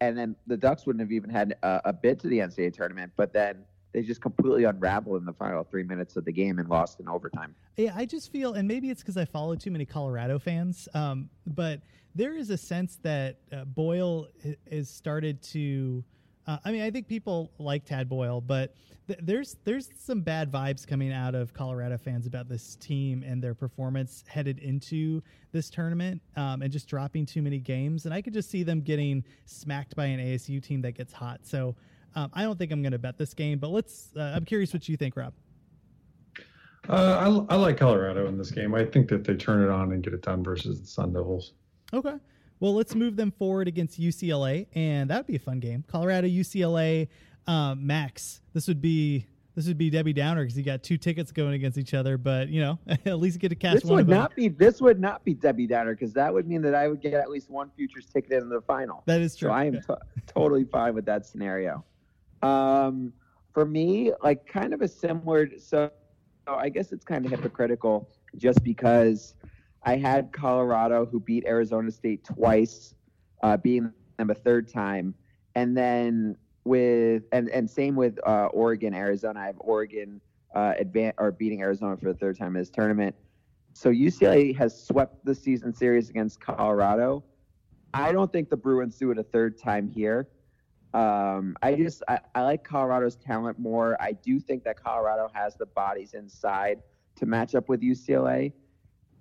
and 0.01 0.15
then 0.15 0.35
the 0.45 0.55
Ducks 0.55 0.85
wouldn't 0.85 1.01
have 1.01 1.11
even 1.11 1.31
had 1.31 1.55
a 1.63 1.91
bid 1.91 2.19
to 2.19 2.27
the 2.27 2.39
NCAA 2.39 2.73
tournament. 2.73 3.11
But 3.17 3.33
then 3.33 3.65
they 3.91 4.01
just 4.03 4.21
completely 4.21 4.65
unraveled 4.65 5.19
in 5.19 5.25
the 5.25 5.33
final 5.33 5.63
three 5.63 5.83
minutes 5.83 6.15
of 6.15 6.25
the 6.25 6.31
game 6.31 6.59
and 6.59 6.69
lost 6.69 6.99
in 6.99 7.07
overtime. 7.07 7.55
Yeah, 7.77 7.93
I 7.95 8.05
just 8.05 8.31
feel, 8.31 8.53
and 8.53 8.67
maybe 8.67 8.89
it's 8.89 9.01
because 9.01 9.17
I 9.17 9.25
follow 9.25 9.55
too 9.55 9.71
many 9.71 9.85
Colorado 9.85 10.37
fans, 10.37 10.87
um, 10.93 11.29
but 11.47 11.81
there 12.15 12.35
is 12.35 12.49
a 12.49 12.57
sense 12.57 12.97
that 13.03 13.39
uh, 13.51 13.65
Boyle 13.65 14.27
has 14.69 14.89
started 14.89 15.41
to. 15.43 16.03
Uh, 16.47 16.57
I 16.65 16.71
mean, 16.71 16.81
I 16.81 16.89
think 16.89 17.07
people 17.07 17.51
like 17.59 17.85
Tad 17.85 18.09
Boyle, 18.09 18.41
but 18.41 18.73
th- 19.07 19.19
there's 19.21 19.57
there's 19.65 19.89
some 19.99 20.21
bad 20.21 20.51
vibes 20.51 20.85
coming 20.85 21.13
out 21.13 21.35
of 21.35 21.53
Colorado 21.53 21.97
fans 21.97 22.25
about 22.25 22.49
this 22.49 22.75
team 22.75 23.23
and 23.25 23.41
their 23.41 23.53
performance 23.53 24.23
headed 24.27 24.57
into 24.59 25.21
this 25.51 25.69
tournament, 25.69 26.21
um, 26.35 26.61
and 26.61 26.71
just 26.71 26.87
dropping 26.87 27.25
too 27.25 27.41
many 27.41 27.59
games. 27.59 28.05
And 28.05 28.13
I 28.13 28.21
could 28.21 28.33
just 28.33 28.49
see 28.49 28.63
them 28.63 28.81
getting 28.81 29.23
smacked 29.45 29.95
by 29.95 30.05
an 30.05 30.19
ASU 30.19 30.61
team 30.61 30.81
that 30.81 30.93
gets 30.93 31.13
hot. 31.13 31.41
So 31.43 31.75
um, 32.16 32.32
I 32.34 32.43
don't 32.43 32.57
think 32.57 32.72
I'm 32.72 32.82
going 32.82 32.91
to 32.93 32.99
bet 32.99 33.18
this 33.18 33.34
game, 33.34 33.60
but 33.60 33.70
let's. 33.70 34.10
Uh, 34.16 34.34
I'm 34.36 34.45
curious 34.45 34.74
what 34.74 34.88
you 34.89 34.97
think, 34.97 35.16
Rob. 35.16 35.34
Uh, 36.88 37.43
I, 37.49 37.53
I 37.53 37.57
like 37.57 37.78
Colorado 37.78 38.28
in 38.28 38.38
this 38.38 38.51
game. 38.51 38.74
I 38.74 38.86
think 38.86 39.10
that 39.10 39.24
they 39.24 39.36
turn 39.36 39.64
it 39.64 39.70
on 39.70 39.91
and 39.91 40.01
get 40.01 40.14
it 40.14 40.22
done 40.22 40.43
versus 40.43 40.82
the 40.82 40.88
Sun 40.88 41.14
Devils. 41.14 41.53
Okay. 41.93 42.16
Well, 42.60 42.74
let's 42.74 42.95
move 42.95 43.16
them 43.16 43.32
forward 43.32 43.68
against 43.68 43.99
UCLA, 43.99 44.68
and 44.74 45.10
that 45.10 45.18
would 45.18 45.28
be 45.28 45.36
a 45.36 45.39
fun 45.39 45.60
game. 45.60 45.84
Colorado, 45.88 46.28
UCLA, 46.28 47.07
um, 47.47 47.86
Max. 47.86 48.41
This 48.53 48.68
would 48.68 48.82
be 48.82 49.26
this 49.55 49.68
would 49.68 49.78
be 49.78 49.89
Debbie 49.89 50.14
Downer 50.14 50.43
because 50.43 50.57
you 50.57 50.64
got 50.64 50.84
two 50.84 50.97
tickets 50.97 51.32
going 51.32 51.53
against 51.53 51.78
each 51.78 51.93
other. 51.93 52.18
But 52.18 52.49
you 52.49 52.62
know, 52.62 52.80
at 53.05 53.20
least 53.20 53.39
get 53.39 53.49
to 53.49 53.55
catch 53.55 53.76
This 53.76 53.84
one 53.86 53.95
would 53.97 54.01
of 54.01 54.07
them. 54.07 54.18
not 54.20 54.36
be 54.36 54.47
this 54.49 54.82
would 54.82 54.99
not 54.99 55.24
be 55.24 55.34
Debbie 55.34 55.68
Downer 55.68 55.93
because 55.95 56.14
that 56.14 56.34
would 56.34 56.47
mean 56.47 56.62
that 56.64 56.76
I 56.76 56.88
would 56.88 57.01
get 57.01 57.14
at 57.14 57.30
least 57.30 57.49
one 57.49 57.70
futures 57.76 58.07
ticket 58.07 58.32
into 58.34 58.47
the 58.47 58.62
final. 58.62 59.03
That 59.05 59.22
is 59.22 59.36
true. 59.36 59.49
So 59.49 59.53
I 59.53 59.66
am 59.66 59.82
to- 59.82 59.99
totally 60.28 60.66
fine 60.66 60.95
with 60.95 61.05
that 61.05 61.26
scenario. 61.26 61.84
Um, 62.41 63.13
for 63.53 63.65
me, 63.65 64.11
like 64.23 64.45
kind 64.47 64.73
of 64.73 64.81
a 64.81 64.87
similar. 64.87 65.49
So 65.59 65.91
I 66.47 66.69
guess 66.69 66.91
it's 66.91 67.05
kind 67.05 67.25
of 67.25 67.31
hypocritical 67.31 68.09
just 68.37 68.63
because 68.63 69.35
I 69.83 69.97
had 69.97 70.31
Colorado 70.31 71.05
who 71.05 71.19
beat 71.19 71.45
Arizona 71.45 71.91
State 71.91 72.23
twice, 72.23 72.93
uh, 73.43 73.57
beating 73.57 73.91
them 74.17 74.29
a 74.29 74.35
third 74.35 74.71
time, 74.71 75.13
and 75.55 75.75
then 75.75 76.37
with 76.63 77.23
and 77.31 77.49
and 77.49 77.69
same 77.69 77.95
with 77.95 78.19
uh, 78.25 78.45
Oregon, 78.47 78.93
Arizona. 78.93 79.39
I 79.39 79.45
have 79.47 79.55
Oregon 79.59 80.21
uh, 80.55 80.73
advan- 80.81 81.13
or 81.17 81.31
beating 81.31 81.61
Arizona 81.61 81.97
for 81.97 82.11
the 82.11 82.19
third 82.19 82.37
time 82.37 82.55
in 82.55 82.61
this 82.61 82.69
tournament. 82.69 83.15
So 83.73 83.89
UCLA 83.89 84.55
has 84.57 84.81
swept 84.81 85.23
the 85.25 85.35
season 85.35 85.73
series 85.73 86.09
against 86.09 86.39
Colorado. 86.41 87.23
I 87.93 88.11
don't 88.11 88.31
think 88.31 88.49
the 88.49 88.57
Bruins 88.57 88.97
do 88.97 89.11
it 89.11 89.17
a 89.17 89.23
third 89.23 89.57
time 89.57 89.89
here. 89.89 90.27
Um, 90.93 91.55
I 91.61 91.75
just 91.75 92.01
I, 92.07 92.19
I 92.33 92.41
like 92.41 92.63
Colorado's 92.63 93.15
talent 93.15 93.59
more. 93.59 93.95
I 94.01 94.13
do 94.13 94.39
think 94.39 94.63
that 94.63 94.81
Colorado 94.81 95.29
has 95.33 95.55
the 95.55 95.67
bodies 95.67 96.13
inside 96.13 96.81
to 97.17 97.25
match 97.27 97.53
up 97.53 97.69
with 97.69 97.81
UCLA, 97.81 98.53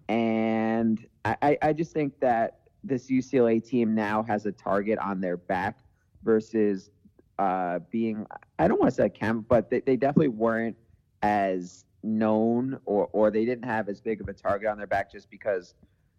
and 0.08 1.04
I, 1.26 1.58
I, 1.60 1.72
just 1.74 1.92
think 1.92 2.18
that 2.20 2.60
this 2.84 3.10
UCLA 3.10 3.62
team 3.62 3.94
now 3.94 4.22
has 4.22 4.46
a 4.46 4.52
target 4.52 4.98
on 4.98 5.20
their 5.20 5.36
back 5.36 5.80
versus 6.22 6.90
uh, 7.38 7.80
being 7.90 8.26
I 8.58 8.66
don't 8.66 8.80
want 8.80 8.90
to 8.90 8.96
say 8.96 9.10
camp, 9.10 9.44
but 9.48 9.68
they, 9.68 9.80
they 9.80 9.96
definitely 9.96 10.28
weren't 10.28 10.76
as 11.22 11.84
known 12.02 12.78
or 12.86 13.10
or 13.12 13.30
they 13.30 13.44
didn't 13.44 13.64
have 13.64 13.90
as 13.90 14.00
big 14.00 14.22
of 14.22 14.28
a 14.28 14.32
target 14.32 14.68
on 14.68 14.78
their 14.78 14.86
back 14.86 15.12
just 15.12 15.30
because 15.30 15.74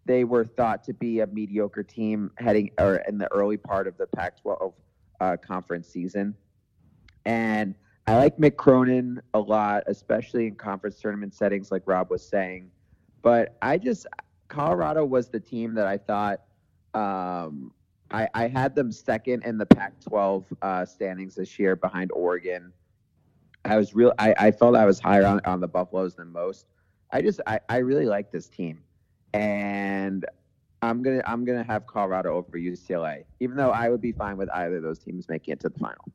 they 0.05 0.23
were 0.23 0.45
thought 0.45 0.83
to 0.83 0.93
be 0.93 1.21
a 1.21 1.27
mediocre 1.27 1.83
team 1.83 2.31
heading 2.37 2.69
or 2.79 2.97
in 3.07 3.17
the 3.17 3.31
early 3.31 3.57
part 3.57 3.87
of 3.87 3.97
the 3.97 4.07
Pac-12 4.07 4.73
uh, 5.19 5.37
conference 5.37 5.87
season. 5.87 6.35
And 7.25 7.75
I 8.07 8.17
like 8.17 8.37
Mick 8.37 8.55
Cronin 8.55 9.21
a 9.33 9.39
lot, 9.39 9.83
especially 9.87 10.47
in 10.47 10.55
conference 10.55 10.99
tournament 10.99 11.33
settings, 11.33 11.71
like 11.71 11.83
Rob 11.85 12.09
was 12.09 12.27
saying. 12.27 12.71
But 13.21 13.57
I 13.61 13.77
just 13.77 14.07
Colorado 14.47 15.05
was 15.05 15.29
the 15.29 15.39
team 15.39 15.75
that 15.75 15.85
I 15.85 15.97
thought 15.97 16.41
um, 16.93 17.71
I, 18.11 18.27
I 18.33 18.47
had 18.47 18.75
them 18.75 18.91
second 18.91 19.43
in 19.45 19.57
the 19.57 19.65
Pac-12 19.65 20.45
uh, 20.61 20.85
standings 20.85 21.35
this 21.35 21.59
year 21.59 21.75
behind 21.75 22.11
Oregon. 22.11 22.73
I 23.65 23.77
was 23.77 23.93
real. 23.93 24.13
I, 24.17 24.33
I 24.37 24.51
felt 24.51 24.75
I 24.75 24.85
was 24.85 24.99
higher 24.99 25.25
on, 25.25 25.41
on 25.45 25.59
the 25.59 25.67
Buffaloes 25.67 26.15
than 26.15 26.31
most. 26.31 26.65
I 27.11 27.21
just 27.21 27.41
I, 27.45 27.59
I 27.69 27.77
really 27.77 28.05
like 28.05 28.31
this 28.31 28.47
team, 28.47 28.81
and 29.33 30.25
I'm 30.81 31.03
gonna 31.03 31.21
I'm 31.25 31.43
gonna 31.45 31.63
have 31.63 31.85
Colorado 31.87 32.35
over 32.35 32.57
UCLA, 32.57 33.25
even 33.39 33.57
though 33.57 33.71
I 33.71 33.89
would 33.89 34.01
be 34.01 34.11
fine 34.11 34.37
with 34.37 34.49
either 34.51 34.77
of 34.77 34.83
those 34.83 34.99
teams 34.99 35.27
making 35.27 35.53
it 35.53 35.59
to 35.61 35.69
the 35.69 35.79
final. 35.79 36.05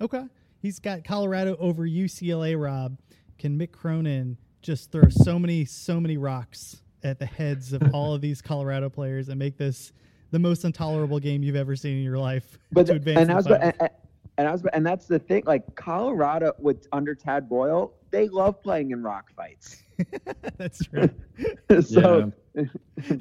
Okay. 0.00 0.24
He's 0.60 0.78
got 0.78 1.04
Colorado 1.04 1.56
over 1.58 1.84
UCLA, 1.84 2.60
Rob. 2.62 2.98
Can 3.38 3.58
Mick 3.58 3.72
Cronin 3.72 4.36
just 4.60 4.92
throw 4.92 5.08
so 5.08 5.38
many, 5.38 5.64
so 5.64 5.98
many 5.98 6.18
rocks 6.18 6.82
at 7.02 7.18
the 7.18 7.24
heads 7.24 7.72
of 7.72 7.82
all 7.94 8.14
of 8.14 8.20
these 8.20 8.42
Colorado 8.42 8.90
players 8.90 9.30
and 9.30 9.38
make 9.38 9.56
this 9.56 9.92
the 10.32 10.38
most 10.38 10.64
intolerable 10.64 11.18
game 11.18 11.42
you've 11.42 11.56
ever 11.56 11.74
seen 11.74 11.96
in 11.96 12.04
your 12.04 12.18
life 12.18 12.58
But 12.72 12.86
to 12.86 12.92
advance 12.92 13.18
and 13.20 13.28
to 13.28 13.32
I 13.32 13.36
was 13.36 13.44
the 13.46 13.56
finals? 13.56 13.74
and, 13.80 13.90
and 14.36 14.48
I 14.48 14.52
was 14.52 14.66
and 14.74 14.86
that's 14.86 15.06
the 15.06 15.18
thing. 15.18 15.44
Like 15.46 15.74
Colorado 15.76 16.52
with 16.58 16.86
under 16.92 17.14
Tad 17.14 17.48
Boyle, 17.48 17.94
they 18.10 18.28
love 18.28 18.62
playing 18.62 18.90
in 18.90 19.02
rock 19.02 19.30
fights. 19.34 19.82
That's 20.56 20.84
true. 20.84 21.10
so 21.82 22.32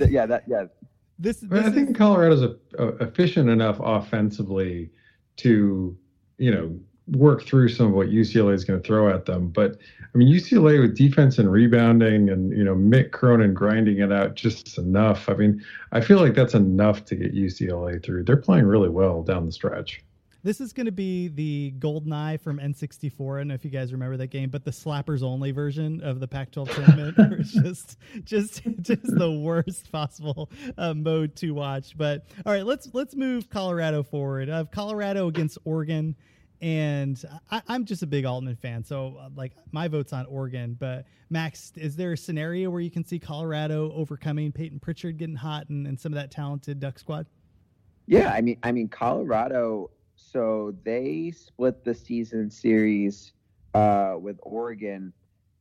yeah, 0.07 0.25
that 0.25 0.43
yeah. 0.47 0.65
This, 1.19 1.41
But 1.41 1.59
I 1.59 1.61
this 1.63 1.73
think 1.73 1.89
is, 1.91 1.97
Colorado's 1.97 2.41
a, 2.41 2.55
a, 2.77 2.87
efficient 3.03 3.49
enough 3.49 3.77
offensively 3.83 4.89
to, 5.37 5.95
you 6.37 6.51
know, 6.51 6.79
work 7.11 7.43
through 7.43 7.69
some 7.69 7.87
of 7.87 7.93
what 7.93 8.07
UCLA 8.07 8.53
is 8.53 8.63
going 8.63 8.81
to 8.81 8.87
throw 8.87 9.09
at 9.09 9.25
them. 9.25 9.49
But 9.49 9.77
I 10.13 10.17
mean, 10.17 10.33
UCLA 10.33 10.79
with 10.79 10.95
defense 10.95 11.37
and 11.37 11.51
rebounding, 11.51 12.29
and 12.29 12.55
you 12.55 12.63
know, 12.63 12.75
Mick 12.75 13.11
Cronin 13.11 13.53
grinding 13.53 13.99
it 13.99 14.11
out 14.11 14.35
just 14.35 14.77
enough. 14.77 15.27
I 15.27 15.33
mean, 15.33 15.63
I 15.91 16.01
feel 16.01 16.19
like 16.19 16.35
that's 16.35 16.53
enough 16.53 17.05
to 17.05 17.15
get 17.15 17.35
UCLA 17.35 18.03
through. 18.03 18.23
They're 18.23 18.37
playing 18.37 18.65
really 18.65 18.89
well 18.89 19.23
down 19.23 19.45
the 19.45 19.51
stretch. 19.51 20.03
This 20.41 20.61
is 20.61 20.71
going 20.71 20.85
to 20.85 20.91
be 20.93 21.27
the 21.27 21.73
GoldenEye 21.79 22.39
from 22.39 22.59
N64. 22.59 23.35
I 23.35 23.39
don't 23.39 23.49
know 23.49 23.53
if 23.55 23.65
you 23.65 23.71
guys 23.71 23.91
remember 23.91 24.15
that 24.17 24.27
game, 24.27 24.49
but 24.49 24.63
the 24.63 24.71
slappers 24.71 25.21
only 25.21 25.51
version 25.51 26.01
of 26.01 26.21
the 26.21 26.29
Pac-12 26.29 26.69
tournament, 26.71 27.17
where 27.17 27.33
it's 27.33 27.51
just, 27.51 27.97
just, 28.23 28.63
just 28.81 29.01
the 29.03 29.31
worst 29.31 29.91
possible 29.91 30.49
uh, 30.77 30.93
mode 30.93 31.35
to 31.37 31.51
watch. 31.51 31.97
But 31.97 32.25
all 32.45 32.53
right, 32.53 32.65
let's 32.65 32.89
let's 32.93 33.15
move 33.15 33.49
Colorado 33.49 34.01
forward. 34.01 34.49
I 34.49 34.57
have 34.57 34.71
Colorado 34.71 35.27
against 35.27 35.57
Oregon, 35.65 36.15
and 36.61 37.21
I, 37.51 37.61
I'm 37.67 37.83
just 37.83 38.01
a 38.01 38.07
big 38.07 38.23
Altman 38.23 38.55
fan, 38.55 38.85
so 38.85 39.17
uh, 39.19 39.29
like 39.35 39.51
my 39.73 39.89
vote's 39.89 40.13
on 40.13 40.25
Oregon. 40.27 40.77
But 40.79 41.05
Max, 41.29 41.73
is 41.75 41.97
there 41.97 42.13
a 42.13 42.17
scenario 42.17 42.69
where 42.69 42.81
you 42.81 42.91
can 42.91 43.03
see 43.03 43.19
Colorado 43.19 43.91
overcoming 43.93 44.53
Payton 44.53 44.79
Pritchard 44.79 45.17
getting 45.17 45.35
hot 45.35 45.67
and, 45.67 45.85
and 45.85 45.99
some 45.99 46.13
of 46.13 46.15
that 46.15 46.31
talented 46.31 46.79
Duck 46.79 46.97
squad? 46.97 47.25
Yeah, 48.07 48.31
I 48.33 48.39
mean, 48.39 48.57
I 48.63 48.71
mean, 48.71 48.87
Colorado. 48.87 49.91
So 50.31 50.75
they 50.83 51.31
split 51.31 51.83
the 51.83 51.93
season 51.93 52.51
series 52.51 53.33
uh, 53.73 54.15
with 54.19 54.37
Oregon, 54.43 55.11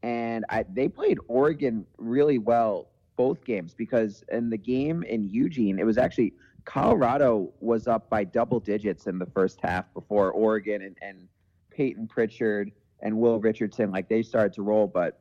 and 0.03 0.45
I, 0.51 0.67
they 0.71 0.89
played 0.89 1.19
Oregon 1.27 1.87
really 1.97 2.39
well 2.39 2.91
both 3.17 3.45
games 3.45 3.75
because 3.75 4.25
in 4.31 4.51
the 4.51 4.59
game 4.59 5.03
in 5.05 5.29
Eugene, 5.29 5.79
it 5.79 5.87
was 5.87 5.97
actually 5.97 6.35
Colorado 6.67 7.51
was 7.61 7.89
up 7.89 8.11
by 8.11 8.25
double 8.25 8.61
digits 8.61 9.07
in 9.07 9.19
the 9.19 9.27
first 9.27 9.59
half 9.63 9.93
before 9.95 10.33
Oregon 10.33 10.83
and, 10.83 10.97
and 11.01 11.29
Payton 11.71 12.07
Pritchard 12.07 12.71
and 13.01 13.17
Will 13.17 13.41
Richardson 13.41 13.91
like 13.91 14.09
they 14.09 14.23
started 14.23 14.53
to 14.55 14.63
roll, 14.63 14.87
but 14.87 15.21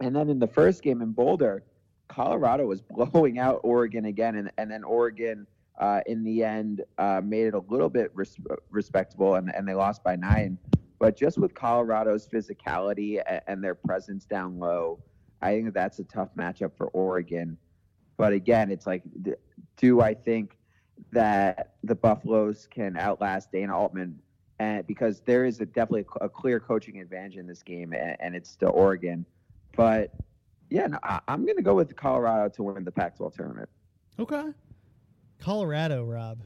and 0.00 0.14
then 0.14 0.28
in 0.28 0.38
the 0.38 0.46
first 0.46 0.82
game 0.82 1.00
in 1.00 1.12
Boulder, 1.12 1.64
Colorado 2.08 2.66
was 2.66 2.82
blowing 2.90 3.38
out 3.38 3.60
Oregon 3.62 4.04
again, 4.04 4.36
and, 4.36 4.52
and 4.58 4.70
then 4.70 4.84
Oregon 4.84 5.46
uh, 5.78 6.00
in 6.06 6.24
the 6.24 6.42
end 6.42 6.82
uh, 6.98 7.20
made 7.24 7.46
it 7.46 7.54
a 7.54 7.62
little 7.68 7.88
bit 7.88 8.10
res- 8.14 8.36
respectable, 8.70 9.36
and, 9.36 9.54
and 9.54 9.66
they 9.66 9.74
lost 9.74 10.02
by 10.02 10.16
nine. 10.16 10.58
But 10.98 11.16
just 11.16 11.38
with 11.38 11.54
Colorado's 11.54 12.26
physicality 12.26 13.22
and, 13.26 13.40
and 13.46 13.64
their 13.64 13.76
presence 13.76 14.24
down 14.24 14.58
low, 14.58 14.98
I 15.40 15.52
think 15.52 15.72
that's 15.72 16.00
a 16.00 16.04
tough 16.04 16.30
matchup 16.36 16.72
for 16.76 16.88
Oregon. 16.88 17.56
But 18.16 18.32
again, 18.32 18.70
it's 18.70 18.86
like, 18.86 19.02
do 19.76 20.00
I 20.00 20.14
think 20.14 20.58
that 21.12 21.74
the 21.84 21.94
Buffaloes 21.94 22.66
can 22.68 22.96
outlast 22.96 23.52
Dana 23.52 23.78
Altman, 23.78 24.18
and 24.58 24.84
because 24.88 25.20
there 25.20 25.44
is 25.44 25.60
a 25.60 25.66
definitely 25.66 26.06
a 26.20 26.28
clear 26.28 26.58
coaching 26.58 27.00
advantage 27.00 27.36
in 27.36 27.46
this 27.46 27.62
game, 27.62 27.92
and, 27.92 28.16
and 28.18 28.34
it's 28.34 28.56
to 28.56 28.66
Oregon. 28.66 29.24
But 29.76 30.12
yeah, 30.70 30.88
no, 30.88 30.98
I, 31.04 31.20
I'm 31.28 31.44
going 31.44 31.56
to 31.56 31.62
go 31.62 31.74
with 31.74 31.94
Colorado 31.94 32.48
to 32.56 32.62
win 32.64 32.84
the 32.84 32.90
Pac-12 32.90 33.34
tournament. 33.34 33.68
Okay. 34.18 34.46
Colorado, 35.40 36.04
Rob. 36.04 36.38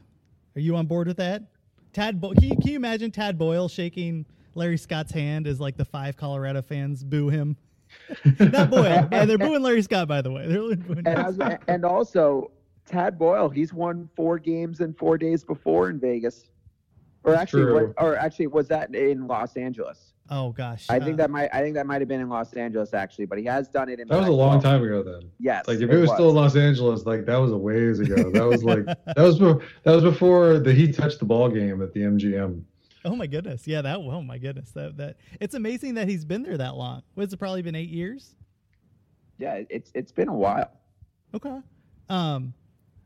Are 0.55 0.59
you 0.61 0.75
on 0.75 0.85
board 0.85 1.07
with 1.07 1.17
that? 1.17 1.43
Tad, 1.93 2.19
Bo- 2.19 2.33
can, 2.33 2.43
you, 2.43 2.55
can 2.55 2.67
you 2.67 2.75
imagine 2.75 3.11
Tad 3.11 3.37
Boyle 3.37 3.67
shaking 3.67 4.25
Larry 4.55 4.77
Scott's 4.77 5.11
hand 5.11 5.47
as 5.47 5.59
like 5.59 5.77
the 5.77 5.85
five 5.85 6.17
Colorado 6.17 6.61
fans 6.61 7.03
boo 7.03 7.29
him? 7.29 7.57
Not 8.39 8.69
Boyle. 8.69 9.07
Yeah, 9.11 9.25
they're 9.25 9.37
booing 9.37 9.61
Larry 9.61 9.81
Scott, 9.81 10.07
by 10.07 10.21
the 10.21 10.31
way. 10.31 10.47
They're 10.47 10.75
booing 10.75 11.05
And, 11.05 11.37
was, 11.37 11.39
and 11.67 11.85
also 11.85 12.51
Tad 12.85 13.17
Boyle, 13.17 13.49
he's 13.49 13.73
won 13.73 14.09
four 14.15 14.39
games 14.39 14.79
in 14.79 14.93
four 14.93 15.17
days 15.17 15.43
before 15.43 15.89
in 15.89 15.99
Vegas, 15.99 16.45
or 17.23 17.35
actually, 17.35 17.71
what, 17.71 17.93
or 17.97 18.17
actually, 18.17 18.47
was 18.47 18.67
that 18.69 18.93
in 18.93 19.27
Los 19.27 19.55
Angeles? 19.57 20.13
oh 20.29 20.51
gosh, 20.51 20.85
I 20.89 20.99
think 20.99 21.15
Uh, 21.15 21.17
that 21.17 21.29
might, 21.29 21.53
I 21.53 21.59
think 21.61 21.75
that 21.75 21.85
might 21.85 21.99
have 22.01 22.07
been 22.07 22.21
in 22.21 22.29
Los 22.29 22.53
Angeles 22.53 22.93
actually, 22.93 23.25
but 23.25 23.37
he 23.37 23.45
has 23.45 23.67
done 23.67 23.89
it 23.89 23.99
in. 23.99 24.07
That 24.07 24.19
was 24.19 24.29
a 24.29 24.31
long 24.31 24.61
time 24.61 24.81
ago 24.83 25.03
then. 25.03 25.29
Yes, 25.39 25.67
Like 25.67 25.79
if 25.79 25.89
it 25.89 25.97
was 25.97 26.11
still 26.11 26.29
in 26.29 26.35
Los 26.35 26.55
Angeles, 26.55 27.05
like 27.05 27.25
that 27.25 27.37
was 27.37 27.51
a 27.51 27.57
ways 27.57 27.99
ago. 27.99 28.15
That 28.31 28.45
was 28.47 28.63
like 28.63 28.85
that 28.85 29.17
was 29.17 29.37
before, 29.37 29.61
that 29.83 29.91
was 29.93 30.03
before 30.03 30.59
the 30.59 30.73
he 30.73 30.91
touched 30.91 31.19
the 31.19 31.25
ball 31.25 31.49
game 31.49 31.81
at 31.81 31.93
the 31.93 32.01
MGM. 32.01 32.63
Oh 33.05 33.17
my 33.17 33.27
goodness, 33.27 33.67
yeah, 33.67 33.81
that. 33.81 33.97
Oh 33.97 34.21
my 34.21 34.37
goodness, 34.37 34.71
that 34.71 34.95
that. 34.97 35.17
It's 35.41 35.55
amazing 35.55 35.95
that 35.95 36.07
he's 36.07 36.23
been 36.23 36.41
there 36.43 36.57
that 36.57 36.75
long. 36.75 37.03
What's 37.15 37.33
it 37.33 37.37
probably 37.37 37.61
been 37.61 37.75
eight 37.75 37.89
years? 37.89 38.33
Yeah, 39.37 39.61
it's 39.69 39.91
it's 39.93 40.11
been 40.13 40.29
a 40.29 40.33
while. 40.33 40.71
Okay. 41.33 41.59
Um, 42.09 42.53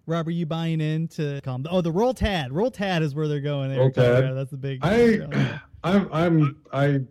Rob, 0.07 0.27
are 0.27 0.31
you 0.31 0.45
buying 0.45 0.79
into? 0.79 1.41
Com- 1.43 1.67
oh, 1.69 1.81
the 1.81 1.91
roll 1.91 2.13
tad. 2.13 2.53
Roll 2.53 2.71
tad 2.71 3.03
is 3.03 3.13
where 3.13 3.27
they're 3.27 3.41
going. 3.41 3.69
There, 3.69 3.79
Roll 3.79 3.91
Tad. 3.91 4.05
Colorado. 4.05 4.35
That's 4.35 4.51
the 4.51 4.57
big. 4.57 4.79
I 4.81 5.59
I'm 5.83 6.09
I'm 6.11 6.57
I 6.71 7.01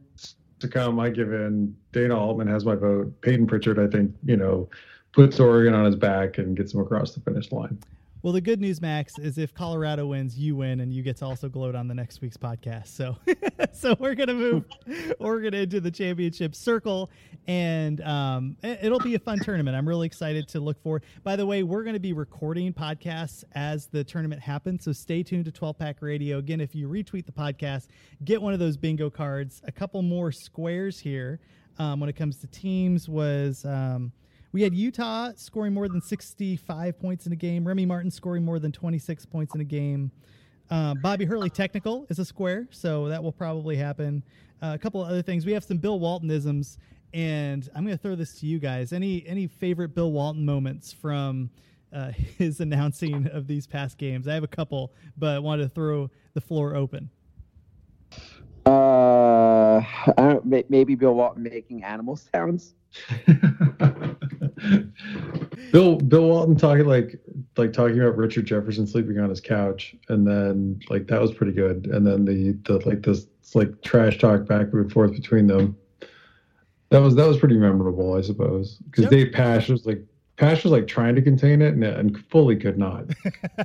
succumb. 0.58 0.98
I 0.98 1.10
give 1.10 1.32
in. 1.32 1.76
Dana 1.92 2.18
Altman 2.18 2.48
has 2.48 2.64
my 2.64 2.74
vote. 2.74 3.12
Payton 3.20 3.46
Pritchard, 3.46 3.78
I 3.78 3.86
think, 3.86 4.12
you 4.24 4.36
know, 4.36 4.68
puts 5.12 5.38
Oregon 5.38 5.74
on 5.74 5.84
his 5.84 5.96
back 5.96 6.38
and 6.38 6.56
gets 6.56 6.74
him 6.74 6.80
across 6.80 7.14
the 7.14 7.20
finish 7.20 7.52
line. 7.52 7.78
Well, 8.26 8.32
the 8.32 8.40
good 8.40 8.60
news, 8.60 8.80
Max, 8.80 9.20
is 9.20 9.38
if 9.38 9.54
Colorado 9.54 10.04
wins, 10.08 10.36
you 10.36 10.56
win, 10.56 10.80
and 10.80 10.92
you 10.92 11.04
get 11.04 11.18
to 11.18 11.24
also 11.24 11.48
gloat 11.48 11.76
on 11.76 11.86
the 11.86 11.94
next 11.94 12.20
week's 12.20 12.36
podcast. 12.36 12.88
So, 12.88 13.16
so 13.72 13.94
we're 14.00 14.16
gonna 14.16 14.34
move 14.34 14.64
Oregon 15.20 15.54
into 15.54 15.80
the 15.80 15.92
championship 15.92 16.56
circle, 16.56 17.08
and 17.46 18.00
um, 18.00 18.56
it- 18.64 18.80
it'll 18.82 18.98
be 18.98 19.14
a 19.14 19.20
fun 19.20 19.38
tournament. 19.38 19.76
I'm 19.76 19.86
really 19.86 20.06
excited 20.08 20.48
to 20.48 20.58
look 20.58 20.82
forward. 20.82 21.04
By 21.22 21.36
the 21.36 21.46
way, 21.46 21.62
we're 21.62 21.84
going 21.84 21.94
to 21.94 22.00
be 22.00 22.12
recording 22.12 22.72
podcasts 22.72 23.44
as 23.52 23.86
the 23.86 24.02
tournament 24.02 24.42
happens, 24.42 24.82
so 24.82 24.90
stay 24.90 25.22
tuned 25.22 25.44
to 25.44 25.52
12 25.52 25.78
Pack 25.78 26.02
Radio. 26.02 26.38
Again, 26.38 26.60
if 26.60 26.74
you 26.74 26.88
retweet 26.88 27.26
the 27.26 27.32
podcast, 27.32 27.86
get 28.24 28.42
one 28.42 28.52
of 28.52 28.58
those 28.58 28.76
bingo 28.76 29.08
cards. 29.08 29.62
A 29.68 29.70
couple 29.70 30.02
more 30.02 30.32
squares 30.32 30.98
here 30.98 31.38
um, 31.78 32.00
when 32.00 32.08
it 32.08 32.16
comes 32.16 32.38
to 32.38 32.48
teams 32.48 33.08
was. 33.08 33.64
Um, 33.64 34.10
we 34.56 34.62
had 34.62 34.74
Utah 34.74 35.32
scoring 35.36 35.74
more 35.74 35.86
than 35.86 36.00
65 36.00 36.98
points 36.98 37.26
in 37.26 37.32
a 37.34 37.36
game. 37.36 37.68
Remy 37.68 37.84
Martin 37.84 38.10
scoring 38.10 38.42
more 38.42 38.58
than 38.58 38.72
26 38.72 39.26
points 39.26 39.54
in 39.54 39.60
a 39.60 39.64
game. 39.64 40.10
Uh, 40.70 40.94
Bobby 40.94 41.26
Hurley 41.26 41.50
technical 41.50 42.06
is 42.08 42.18
a 42.18 42.24
square, 42.24 42.66
so 42.70 43.06
that 43.08 43.22
will 43.22 43.32
probably 43.32 43.76
happen. 43.76 44.22
Uh, 44.62 44.72
a 44.74 44.78
couple 44.78 45.02
of 45.02 45.10
other 45.10 45.20
things. 45.20 45.44
We 45.44 45.52
have 45.52 45.62
some 45.62 45.76
Bill 45.76 46.00
Waltonisms, 46.00 46.78
and 47.12 47.68
I'm 47.74 47.84
going 47.84 47.98
to 47.98 48.02
throw 48.02 48.14
this 48.14 48.40
to 48.40 48.46
you 48.46 48.58
guys. 48.58 48.94
Any 48.94 49.26
any 49.26 49.46
favorite 49.46 49.94
Bill 49.94 50.10
Walton 50.10 50.46
moments 50.46 50.90
from 50.90 51.50
uh, 51.92 52.12
his 52.38 52.60
announcing 52.60 53.26
of 53.26 53.46
these 53.46 53.66
past 53.66 53.98
games? 53.98 54.26
I 54.26 54.32
have 54.32 54.42
a 54.42 54.48
couple, 54.48 54.94
but 55.18 55.34
I 55.34 55.38
wanted 55.38 55.64
to 55.64 55.68
throw 55.68 56.10
the 56.32 56.40
floor 56.40 56.74
open. 56.74 57.10
Uh, 58.64 59.82
I 59.82 60.12
don't, 60.16 60.70
maybe 60.70 60.94
Bill 60.94 61.12
Walton 61.12 61.42
making 61.42 61.84
animal 61.84 62.16
sounds. 62.16 62.72
Bill 65.72 65.96
Bill 65.96 66.28
Walton 66.28 66.56
talking 66.56 66.86
like 66.86 67.18
like 67.56 67.72
talking 67.72 68.00
about 68.00 68.16
Richard 68.16 68.46
Jefferson 68.46 68.86
sleeping 68.86 69.18
on 69.18 69.30
his 69.30 69.40
couch, 69.40 69.94
and 70.08 70.26
then 70.26 70.80
like 70.88 71.06
that 71.08 71.20
was 71.20 71.32
pretty 71.32 71.52
good. 71.52 71.86
And 71.86 72.06
then 72.06 72.24
the 72.24 72.52
the 72.64 72.86
like 72.88 73.02
this 73.02 73.26
like 73.54 73.82
trash 73.82 74.18
talk 74.18 74.46
back 74.46 74.72
and 74.72 74.92
forth 74.92 75.12
between 75.12 75.46
them. 75.46 75.76
That 76.90 76.98
was 76.98 77.14
that 77.16 77.26
was 77.26 77.38
pretty 77.38 77.56
memorable, 77.56 78.14
I 78.14 78.20
suppose, 78.20 78.76
because 78.90 79.02
Yep. 79.04 79.10
Dave 79.10 79.32
Pasch 79.32 79.68
was 79.68 79.86
like 79.86 80.04
Pasch 80.36 80.64
was 80.64 80.72
like 80.72 80.86
trying 80.86 81.14
to 81.14 81.22
contain 81.22 81.62
it 81.62 81.74
and, 81.74 81.82
and 81.82 82.26
fully 82.28 82.56
could 82.56 82.78
not. 82.78 83.06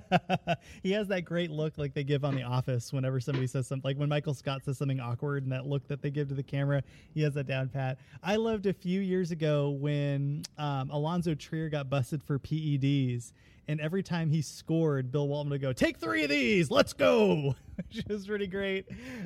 he 0.83 0.91
has 0.91 1.09
that 1.09 1.25
great 1.25 1.51
look 1.51 1.77
like 1.77 1.93
they 1.93 2.03
give 2.03 2.23
on 2.23 2.33
The 2.33 2.43
Office 2.43 2.93
whenever 2.93 3.19
somebody 3.19 3.47
says 3.47 3.67
something, 3.67 3.87
like 3.87 3.97
when 3.97 4.07
Michael 4.07 4.33
Scott 4.33 4.63
says 4.63 4.77
something 4.77 4.99
awkward 4.99 5.43
and 5.43 5.51
that 5.51 5.65
look 5.65 5.85
that 5.89 6.01
they 6.01 6.09
give 6.09 6.29
to 6.29 6.33
the 6.33 6.43
camera. 6.43 6.81
He 7.13 7.21
has 7.23 7.33
that 7.33 7.45
down 7.45 7.67
pat. 7.67 7.97
I 8.23 8.37
loved 8.37 8.67
a 8.67 8.73
few 8.73 9.01
years 9.01 9.31
ago 9.31 9.71
when 9.71 10.43
um, 10.57 10.89
Alonzo 10.91 11.35
Trier 11.35 11.67
got 11.67 11.89
busted 11.89 12.23
for 12.23 12.39
PEDs. 12.39 13.33
And 13.67 13.79
every 13.79 14.01
time 14.01 14.29
he 14.29 14.41
scored, 14.41 15.11
Bill 15.11 15.27
Walton 15.27 15.51
would 15.51 15.61
go, 15.61 15.71
"Take 15.71 15.97
three 15.97 16.23
of 16.23 16.29
these, 16.29 16.71
let's 16.71 16.93
go," 16.93 17.55
which 17.75 18.03
was 18.07 18.25
pretty 18.25 18.47
great. 18.47 18.85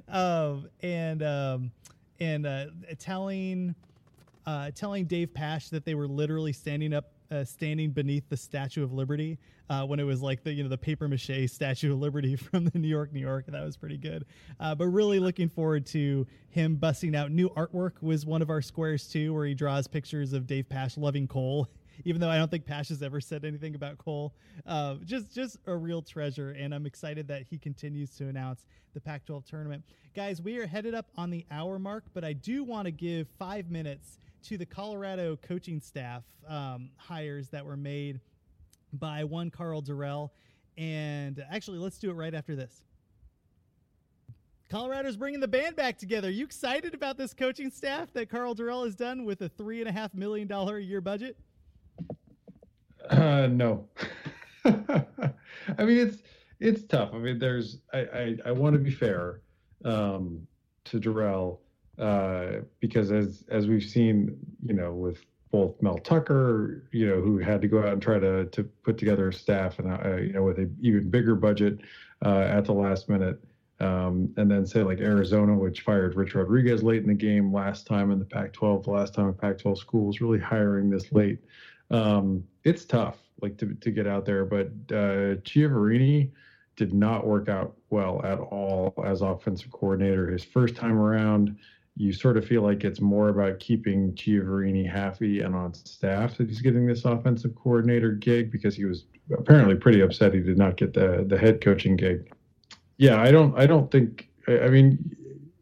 Um, 0.09 0.67
and 0.81 1.23
um, 1.23 1.71
and 2.19 2.45
uh, 2.45 2.65
telling 2.99 3.73
uh, 4.45 4.71
telling 4.75 5.05
Dave 5.05 5.33
Pasch 5.33 5.69
that 5.69 5.85
they 5.85 5.95
were 5.95 6.07
literally 6.07 6.53
standing 6.53 6.93
up, 6.93 7.11
uh, 7.31 7.43
standing 7.43 7.91
beneath 7.91 8.27
the 8.29 8.37
Statue 8.37 8.83
of 8.83 8.93
Liberty 8.93 9.37
uh, 9.69 9.85
when 9.85 9.99
it 9.99 10.03
was 10.03 10.21
like 10.21 10.43
the 10.43 10.53
you 10.53 10.63
know 10.63 10.69
the 10.69 10.77
paper 10.77 11.07
mache 11.07 11.47
Statue 11.47 11.93
of 11.93 11.99
Liberty 11.99 12.35
from 12.35 12.65
the 12.65 12.77
New 12.77 12.87
York, 12.87 13.13
New 13.13 13.19
York. 13.19 13.45
That 13.47 13.63
was 13.63 13.77
pretty 13.77 13.97
good. 13.97 14.25
Uh, 14.59 14.75
but 14.75 14.87
really 14.87 15.19
looking 15.19 15.49
forward 15.49 15.85
to 15.87 16.25
him 16.49 16.75
busting 16.75 17.15
out 17.15 17.31
new 17.31 17.49
artwork. 17.49 18.01
Was 18.01 18.25
one 18.25 18.41
of 18.41 18.49
our 18.49 18.61
squares 18.61 19.07
too, 19.07 19.33
where 19.33 19.45
he 19.45 19.53
draws 19.53 19.87
pictures 19.87 20.33
of 20.33 20.47
Dave 20.47 20.69
Pasch 20.69 20.97
loving 20.97 21.27
Cole. 21.27 21.67
Even 22.03 22.19
though 22.19 22.29
I 22.29 22.37
don't 22.37 22.51
think 22.51 22.65
Pasch 22.65 22.89
has 22.89 23.01
ever 23.01 23.21
said 23.21 23.45
anything 23.45 23.73
about 23.73 23.97
Cole, 23.97 24.33
uh, 24.67 24.95
just 25.05 25.33
just 25.33 25.57
a 25.65 25.75
real 25.75 26.01
treasure, 26.01 26.51
and 26.51 26.75
I'm 26.75 26.85
excited 26.85 27.25
that 27.29 27.43
he 27.43 27.57
continues 27.57 28.09
to 28.17 28.27
announce 28.27 28.65
the 28.93 28.99
Pac-12 28.99 29.45
tournament. 29.45 29.83
Guys, 30.13 30.41
we 30.41 30.57
are 30.57 30.67
headed 30.67 30.93
up 30.93 31.07
on 31.15 31.29
the 31.29 31.45
hour 31.51 31.79
mark, 31.79 32.03
but 32.13 32.25
I 32.25 32.33
do 32.33 32.65
want 32.65 32.85
to 32.85 32.91
give 32.91 33.27
five 33.39 33.69
minutes 33.69 34.19
to 34.45 34.57
the 34.59 34.65
Colorado 34.65 35.37
coaching 35.41 35.79
staff 35.79 36.23
um, 36.47 36.91
hires 36.97 37.49
that 37.49 37.65
were 37.65 37.77
made 37.77 38.19
by 38.93 39.23
one 39.23 39.49
Karl 39.49 39.81
Dorrell. 39.81 40.29
And 40.77 41.43
actually, 41.49 41.79
let's 41.79 41.97
do 41.97 42.11
it 42.11 42.13
right 42.13 42.33
after 42.33 42.55
this. 42.55 42.83
Colorado's 44.69 45.15
bringing 45.15 45.39
the 45.39 45.47
band 45.47 45.75
back 45.75 45.97
together. 45.97 46.29
you 46.29 46.43
excited 46.43 46.93
about 46.93 47.17
this 47.17 47.33
coaching 47.33 47.71
staff 47.71 48.13
that 48.13 48.29
Karl 48.29 48.53
Dorrell 48.53 48.85
has 48.85 48.95
done 48.95 49.25
with 49.25 49.41
a 49.41 49.49
three 49.49 49.79
and 49.79 49.89
a 49.89 49.91
half 49.91 50.13
million 50.13 50.47
dollar 50.47 50.77
a 50.77 50.83
year 50.83 51.01
budget? 51.01 51.37
Uh, 53.09 53.47
no. 53.47 53.87
I 54.65 55.03
mean, 55.79 55.97
it's 55.97 56.17
it's 56.59 56.83
tough. 56.83 57.11
I 57.13 57.17
mean, 57.17 57.39
there's 57.39 57.79
I 57.93 57.99
I, 57.99 58.37
I 58.47 58.51
want 58.51 58.73
to 58.73 58.79
be 58.79 58.91
fair 58.91 59.41
um, 59.83 60.47
to 60.85 60.99
Dorrell 60.99 61.59
uh, 61.99 62.61
because 62.79 63.11
as 63.11 63.43
as 63.49 63.67
we've 63.67 63.83
seen, 63.83 64.37
you 64.65 64.73
know, 64.73 64.93
with 64.93 65.19
both 65.51 65.81
Mel 65.81 65.97
Tucker, 65.97 66.83
you 66.91 67.07
know, 67.07 67.21
who 67.21 67.37
had 67.37 67.61
to 67.61 67.67
go 67.67 67.79
out 67.79 67.93
and 67.93 68.01
try 68.01 68.19
to 68.19 68.45
to 68.45 68.63
put 68.63 68.97
together 68.97 69.29
a 69.29 69.33
staff 69.33 69.79
and 69.79 69.91
uh, 69.91 70.17
you 70.17 70.33
know 70.33 70.43
with 70.43 70.59
a 70.59 70.69
even 70.81 71.09
bigger 71.09 71.35
budget 71.35 71.79
uh, 72.23 72.39
at 72.49 72.65
the 72.65 72.73
last 72.73 73.09
minute. 73.09 73.39
Um, 73.81 74.33
and 74.37 74.49
then 74.49 74.65
say 74.65 74.83
like 74.83 74.99
Arizona, 74.99 75.53
which 75.53 75.81
fired 75.81 76.15
Rich 76.15 76.33
Rodriguez 76.33 76.81
late 76.81 77.01
in 77.01 77.09
the 77.09 77.13
game 77.13 77.53
last 77.53 77.85
time 77.85 78.09
in 78.09 78.19
the 78.19 78.25
Pac-12, 78.25 78.85
the 78.85 78.91
last 78.91 79.13
time 79.13 79.27
a 79.27 79.33
Pac-12 79.33 79.77
school 79.77 80.05
was 80.05 80.21
really 80.21 80.39
hiring 80.39 80.89
this 80.89 81.11
late 81.11 81.39
um, 81.91 82.43
it's 82.63 82.85
tough 82.85 83.17
like 83.41 83.57
to, 83.57 83.73
to 83.75 83.91
get 83.91 84.07
out 84.07 84.25
there 84.25 84.45
but 84.45 84.67
uh 84.91 85.35
Chiaverini 85.43 86.31
did 86.75 86.93
not 86.93 87.25
work 87.25 87.49
out 87.49 87.75
well 87.89 88.21
at 88.23 88.39
all 88.39 88.93
as 89.05 89.21
offensive 89.21 89.71
coordinator 89.71 90.29
his 90.31 90.43
first 90.43 90.75
time 90.75 90.97
around 90.97 91.57
you 91.97 92.11
sort 92.11 92.37
of 92.37 92.45
feel 92.45 92.61
like 92.61 92.83
it's 92.83 92.99
more 92.99 93.29
about 93.29 93.59
keeping 93.59 94.13
Chiaverini 94.13 94.89
happy 94.89 95.41
and 95.41 95.55
on 95.55 95.73
staff 95.73 96.37
that 96.37 96.49
he's 96.49 96.61
getting 96.61 96.85
this 96.85 97.05
offensive 97.05 97.55
coordinator 97.55 98.11
gig 98.11 98.51
because 98.51 98.75
he 98.75 98.85
was 98.85 99.05
apparently 99.37 99.75
pretty 99.75 100.01
upset 100.01 100.33
he 100.33 100.41
did 100.41 100.57
not 100.57 100.77
get 100.77 100.93
the 100.93 101.25
the 101.27 101.37
head 101.37 101.61
coaching 101.61 101.95
gig. 101.95 102.31
Yeah 102.97 103.21
i 103.21 103.31
don't 103.31 103.57
i 103.57 103.65
don't 103.65 103.91
think 103.91 104.29
i 104.47 104.67
mean 104.67 105.15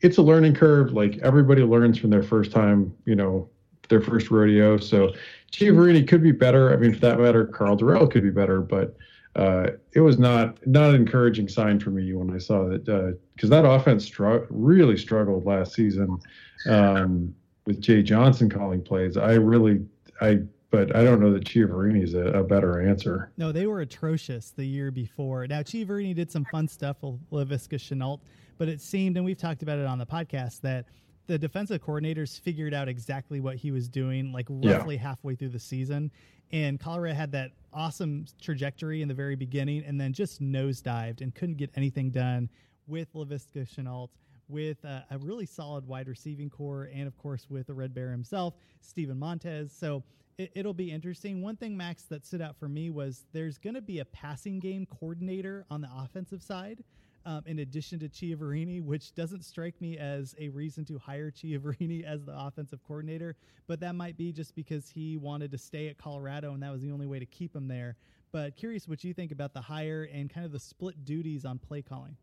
it's 0.03 0.17
a 0.17 0.21
learning 0.21 0.53
curve. 0.53 0.91
Like 0.91 1.17
everybody 1.23 1.63
learns 1.63 1.97
from 1.97 2.11
their 2.11 2.21
first 2.21 2.51
time 2.51 2.93
you 3.05 3.15
know 3.15 3.49
their 3.89 4.01
first 4.01 4.29
rodeo. 4.29 4.77
So 4.77 5.13
Chiaverini 5.51 6.07
could 6.07 6.21
be 6.21 6.31
better. 6.31 6.71
I 6.71 6.77
mean, 6.77 6.93
for 6.93 6.99
that 6.99 7.19
matter, 7.19 7.45
Karl 7.45 7.77
Dorrell 7.77 8.11
could 8.11 8.23
be 8.23 8.29
better, 8.29 8.61
but 8.61 8.95
uh, 9.35 9.67
it 9.93 10.01
was 10.01 10.19
not 10.19 10.65
not 10.67 10.89
an 10.89 10.95
encouraging 10.95 11.47
sign 11.47 11.79
for 11.79 11.89
me 11.89 12.13
when 12.13 12.33
I 12.33 12.37
saw 12.37 12.65
that 12.65 13.17
because 13.35 13.49
that 13.49 13.65
offense 13.65 14.05
str- 14.05 14.45
really 14.49 14.97
struggled 14.97 15.45
last 15.45 15.73
season 15.73 16.19
um, 16.69 17.33
with 17.65 17.81
Jay 17.81 18.03
Johnson 18.03 18.49
calling 18.49 18.81
plays. 18.83 19.17
I 19.17 19.33
really 19.33 19.85
I 20.21 20.41
but 20.69 20.95
I 20.95 21.03
don't 21.03 21.19
know 21.19 21.31
that 21.31 21.43
Chiaverini's 21.45 22.15
a, 22.15 22.25
a 22.27 22.43
better 22.43 22.81
answer. 22.81 23.31
No, 23.37 23.51
they 23.51 23.67
were 23.67 23.81
atrocious 23.81 24.51
the 24.51 24.65
year 24.65 24.91
before. 24.91 25.47
Now 25.47 25.61
Chiaverini 25.61 26.13
did 26.13 26.31
some 26.31 26.45
fun 26.45 26.67
stuff 26.67 26.97
with 27.01 27.19
Laviska 27.31 27.77
Shenault, 27.77 28.19
but 28.57 28.67
it 28.67 28.81
seemed, 28.81 29.17
and 29.17 29.25
we've 29.25 29.37
talked 29.37 29.63
about 29.63 29.79
it 29.79 29.85
on 29.85 29.97
the 29.97 30.05
podcast, 30.05 30.61
that 30.61 30.85
the 31.27 31.37
defensive 31.37 31.81
coordinators 31.81 32.39
figured 32.39 32.73
out 32.73 32.87
exactly 32.87 33.39
what 33.39 33.55
he 33.55 33.71
was 33.71 33.87
doing, 33.87 34.31
like 34.31 34.47
Yeah. 34.49 34.73
roughly 34.77 34.97
halfway 34.97 35.35
through 35.35 35.49
the 35.49 35.59
season. 35.59 36.11
And 36.51 36.79
Colorado 36.79 37.15
had 37.15 37.31
that 37.31 37.51
awesome 37.71 38.25
trajectory 38.41 39.01
in 39.01 39.07
the 39.07 39.13
very 39.13 39.35
beginning, 39.35 39.83
and 39.85 39.99
then 39.99 40.13
just 40.13 40.41
nosedived 40.41 41.21
and 41.21 41.33
couldn't 41.33 41.55
get 41.57 41.71
anything 41.75 42.11
done 42.11 42.49
with 42.87 43.11
Laviska 43.13 43.65
Shenault, 43.67 44.09
with 44.49 44.83
uh, 44.85 45.01
a 45.09 45.17
really 45.17 45.45
solid 45.45 45.87
wide 45.87 46.07
receiving 46.07 46.49
core, 46.49 46.89
and 46.93 47.07
of 47.07 47.17
course 47.17 47.47
with 47.49 47.67
the 47.67 47.73
Red 47.73 47.93
Bear 47.93 48.11
himself, 48.11 48.53
Steven 48.81 49.17
Montez. 49.17 49.71
So 49.71 50.03
it, 50.37 50.51
it'll 50.53 50.73
be 50.73 50.91
interesting. 50.91 51.41
One 51.41 51.55
thing, 51.55 51.75
Max, 51.77 52.03
that 52.03 52.25
stood 52.25 52.41
out 52.41 52.57
for 52.57 52.67
me 52.67 52.89
was 52.89 53.23
there's 53.31 53.57
going 53.57 53.75
to 53.75 53.81
be 53.81 53.99
a 53.99 54.05
passing 54.05 54.59
game 54.59 54.85
coordinator 54.85 55.65
on 55.71 55.81
the 55.81 55.89
offensive 55.95 56.43
side 56.43 56.83
um, 57.25 57.43
in 57.45 57.59
addition 57.59 57.99
to 57.99 58.09
Chiaverini, 58.09 58.81
which 58.81 59.13
doesn't 59.13 59.43
strike 59.43 59.79
me 59.79 59.97
as 59.97 60.35
a 60.39 60.49
reason 60.49 60.85
to 60.85 60.97
hire 60.97 61.31
Chiaverini 61.31 62.03
as 62.05 62.25
the 62.25 62.37
offensive 62.37 62.79
coordinator. 62.85 63.35
But 63.67 63.79
that 63.81 63.95
might 63.95 64.17
be 64.17 64.31
just 64.31 64.55
because 64.55 64.89
he 64.89 65.17
wanted 65.17 65.51
to 65.51 65.57
stay 65.57 65.87
at 65.87 65.97
Colorado 65.97 66.53
and 66.53 66.63
that 66.63 66.71
was 66.71 66.81
the 66.81 66.91
only 66.91 67.07
way 67.07 67.19
to 67.19 67.25
keep 67.25 67.55
him 67.55 67.67
there. 67.67 67.95
But 68.31 68.55
curious 68.55 68.87
what 68.87 69.03
you 69.03 69.13
think 69.13 69.31
about 69.31 69.53
the 69.53 69.61
hire 69.61 70.09
and 70.11 70.29
kind 70.29 70.45
of 70.45 70.51
the 70.51 70.59
split 70.59 71.05
duties 71.05 71.45
on 71.45 71.59
play 71.59 71.81
calling. 71.81 72.17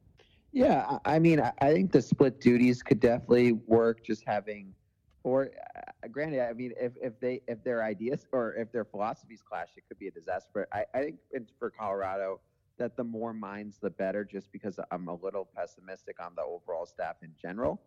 Yeah, 0.53 0.99
I 1.05 1.21
mean, 1.21 1.41
I 1.41 1.53
I 1.61 1.73
think 1.73 1.93
the 1.93 2.03
split 2.03 2.41
duties 2.41 2.83
could 2.83 2.99
definitely 2.99 3.53
work. 3.53 4.05
Just 4.05 4.25
having, 4.27 4.75
or 5.23 5.51
uh, 5.77 6.09
granted, 6.09 6.41
I 6.41 6.53
mean, 6.53 6.73
if, 6.77 6.93
if 7.01 7.21
they 7.21 7.41
if 7.47 7.63
their 7.63 7.85
ideas 7.85 8.27
or 8.33 8.55
if 8.55 8.73
their 8.73 8.85
philosophies 8.85 9.43
clash, 9.49 9.69
it 9.77 9.85
could 9.87 10.01
be 10.01 10.09
a 10.09 10.11
disaster. 10.11 10.51
But 10.53 10.69
I, 10.73 10.85
I 10.93 11.03
think 11.03 11.19
for 11.59 11.71
Colorado 11.71 12.41
that 12.81 12.97
the 12.97 13.05
more 13.05 13.33
minds, 13.33 13.79
the 13.79 13.91
better. 13.91 14.25
Just 14.25 14.51
because 14.51 14.81
I'm 14.91 15.07
a 15.09 15.15
little 15.15 15.49
pessimistic 15.57 16.17
on 16.21 16.33
the 16.35 16.43
overall 16.43 16.85
staff 16.87 17.17
in 17.23 17.31
general, 17.41 17.81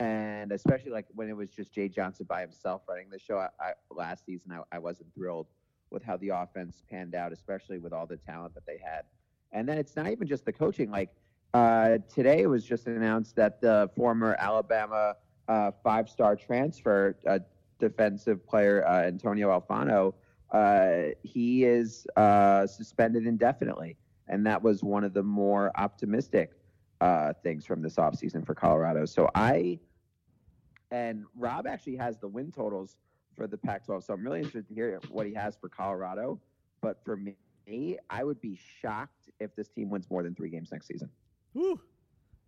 and 0.00 0.50
especially 0.52 0.90
like 0.90 1.06
when 1.14 1.28
it 1.28 1.36
was 1.36 1.50
just 1.50 1.72
Jay 1.72 1.88
Johnson 1.88 2.24
by 2.26 2.40
himself 2.40 2.82
running 2.88 3.10
the 3.10 3.18
show 3.18 3.36
I, 3.38 3.48
I, 3.60 3.72
last 3.90 4.24
season, 4.24 4.52
I, 4.52 4.76
I 4.76 4.78
wasn't 4.78 5.12
thrilled 5.14 5.48
with 5.90 6.02
how 6.02 6.16
the 6.16 6.30
offense 6.30 6.82
panned 6.90 7.14
out, 7.14 7.32
especially 7.32 7.78
with 7.78 7.92
all 7.92 8.06
the 8.06 8.16
talent 8.16 8.54
that 8.54 8.64
they 8.66 8.80
had. 8.82 9.02
And 9.52 9.68
then 9.68 9.76
it's 9.78 9.96
not 9.96 10.08
even 10.08 10.26
just 10.26 10.44
the 10.46 10.52
coaching, 10.52 10.90
like. 10.90 11.10
Uh, 11.54 11.96
today 12.14 12.42
it 12.42 12.46
was 12.46 12.62
just 12.62 12.86
announced 12.86 13.34
that 13.34 13.58
the 13.62 13.88
former 13.96 14.36
Alabama 14.38 15.14
uh, 15.48 15.70
five-star 15.82 16.36
transfer 16.36 17.16
uh, 17.26 17.38
defensive 17.78 18.46
player 18.46 18.86
uh, 18.86 19.04
Antonio 19.04 19.48
Alfano, 19.48 20.12
uh, 20.50 21.10
he 21.22 21.64
is 21.64 22.06
uh, 22.16 22.66
suspended 22.66 23.26
indefinitely, 23.26 23.96
and 24.28 24.46
that 24.46 24.62
was 24.62 24.82
one 24.82 25.04
of 25.04 25.12
the 25.14 25.22
more 25.22 25.70
optimistic 25.76 26.52
uh, 27.00 27.32
things 27.42 27.64
from 27.64 27.82
this 27.82 27.96
offseason 27.96 28.44
for 28.44 28.54
Colorado. 28.54 29.04
So 29.04 29.28
I 29.34 29.78
and 30.90 31.24
Rob 31.36 31.66
actually 31.66 31.96
has 31.96 32.18
the 32.18 32.28
win 32.28 32.50
totals 32.50 32.96
for 33.36 33.46
the 33.46 33.58
Pac-12, 33.58 34.04
so 34.04 34.14
I'm 34.14 34.24
really 34.24 34.38
interested 34.38 34.66
to 34.68 34.74
hear 34.74 35.00
what 35.10 35.26
he 35.26 35.34
has 35.34 35.56
for 35.56 35.68
Colorado. 35.68 36.40
But 36.80 37.04
for 37.04 37.16
me, 37.16 37.98
I 38.08 38.24
would 38.24 38.40
be 38.40 38.58
shocked 38.80 39.28
if 39.38 39.54
this 39.54 39.68
team 39.68 39.90
wins 39.90 40.08
more 40.10 40.22
than 40.22 40.34
three 40.34 40.48
games 40.48 40.70
next 40.72 40.86
season. 40.86 41.10
Woo, 41.54 41.80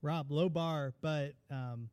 Rob, 0.03 0.31
low 0.31 0.49
bar, 0.49 0.95
but 1.01 1.33
um, 1.51 1.89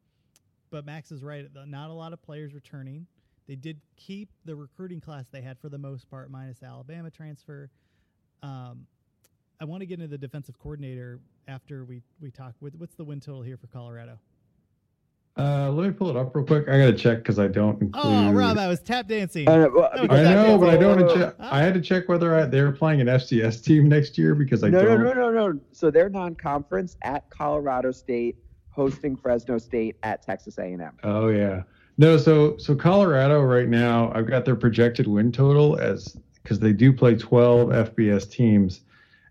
but 0.70 0.86
Max 0.86 1.12
is 1.12 1.24
right. 1.24 1.48
Not 1.66 1.90
a 1.90 1.94
lot 1.94 2.14
of 2.14 2.22
players 2.22 2.54
returning. 2.54 3.08
They 3.48 3.56
did 3.56 3.80
keep 3.96 4.30
the 4.46 4.56
recruiting 4.56 5.00
class 5.00 5.26
they 5.32 5.42
had 5.42 5.58
for 5.60 5.70
the 5.70 5.78
most 5.78 6.10
part, 6.10 6.30
minus 6.30 6.62
Alabama 6.64 7.10
transfer. 7.10 7.70
Um, 8.44 8.86
I 9.60 9.66
want 9.66 9.82
to 9.82 9.86
get 9.86 10.00
into 10.00 10.10
the 10.10 10.18
defensive 10.18 10.60
coordinator 10.60 11.20
after 11.48 11.86
we 11.86 12.02
we 12.22 12.30
talk. 12.30 12.54
With 12.60 12.76
what's 12.76 12.96
the 12.96 13.06
win 13.06 13.20
total 13.20 13.42
here 13.42 13.58
for 13.58 13.68
Colorado? 13.68 14.20
Uh, 15.38 15.70
let 15.72 15.88
me 15.88 15.94
pull 15.94 16.10
it 16.10 16.18
up 16.18 16.36
real 16.36 16.44
quick. 16.44 16.68
I 16.68 16.80
got 16.80 16.86
to 16.88 16.96
check 16.96 17.20
because 17.20 17.38
I 17.38 17.48
don't 17.48 17.80
include. 17.80 18.04
Oh, 18.04 18.32
Rob, 18.32 18.58
I 18.58 18.68
was 18.68 18.80
tap 18.80 19.08
dancing. 19.08 19.48
Uh, 19.48 19.68
well, 19.72 19.92
No, 19.96 20.00
I 20.00 20.02
because 20.02 20.30
know, 20.30 20.58
but 20.58 20.70
I 20.70 20.78
don't. 20.78 21.00
Whoa, 21.00 21.06
whoa, 21.06 21.16
check. 21.16 21.36
I 21.40 21.62
had 21.62 21.76
to 21.76 21.82
check 21.82 22.10
whether 22.10 22.36
I, 22.36 22.46
they 22.46 22.62
were 22.62 22.72
playing 22.72 23.02
an 23.02 23.08
FCS 23.08 23.64
team 23.64 23.88
next 23.88 24.18
year 24.18 24.34
because 24.34 24.64
I 24.64 24.70
no, 24.70 24.82
no, 24.82 24.98
don't. 24.98 25.04
no, 25.04 25.14
no, 25.14 25.52
no. 25.52 25.60
So 25.72 25.92
they're 25.92 26.10
non-conference 26.10 26.98
at 27.04 27.30
Colorado 27.30 27.92
State, 27.92 28.38
hosting 28.72 29.16
Fresno 29.16 29.60
State 29.60 29.98
at 30.02 30.24
Texas 30.24 30.58
A&M. 30.58 30.92
Oh 31.04 31.28
yeah. 31.28 31.64
No, 31.98 32.18
so 32.18 32.58
so 32.58 32.76
Colorado 32.76 33.42
right 33.42 33.68
now, 33.68 34.12
I've 34.14 34.28
got 34.28 34.46
their 34.46 34.56
projected 34.56 35.08
win 35.08 35.32
total 35.32 35.78
as 35.80 36.16
because 36.44 36.60
they 36.60 36.74
do 36.74 36.94
play 36.94 37.16
12 37.16 37.70
FBS 37.70 38.30
teams 38.30 38.82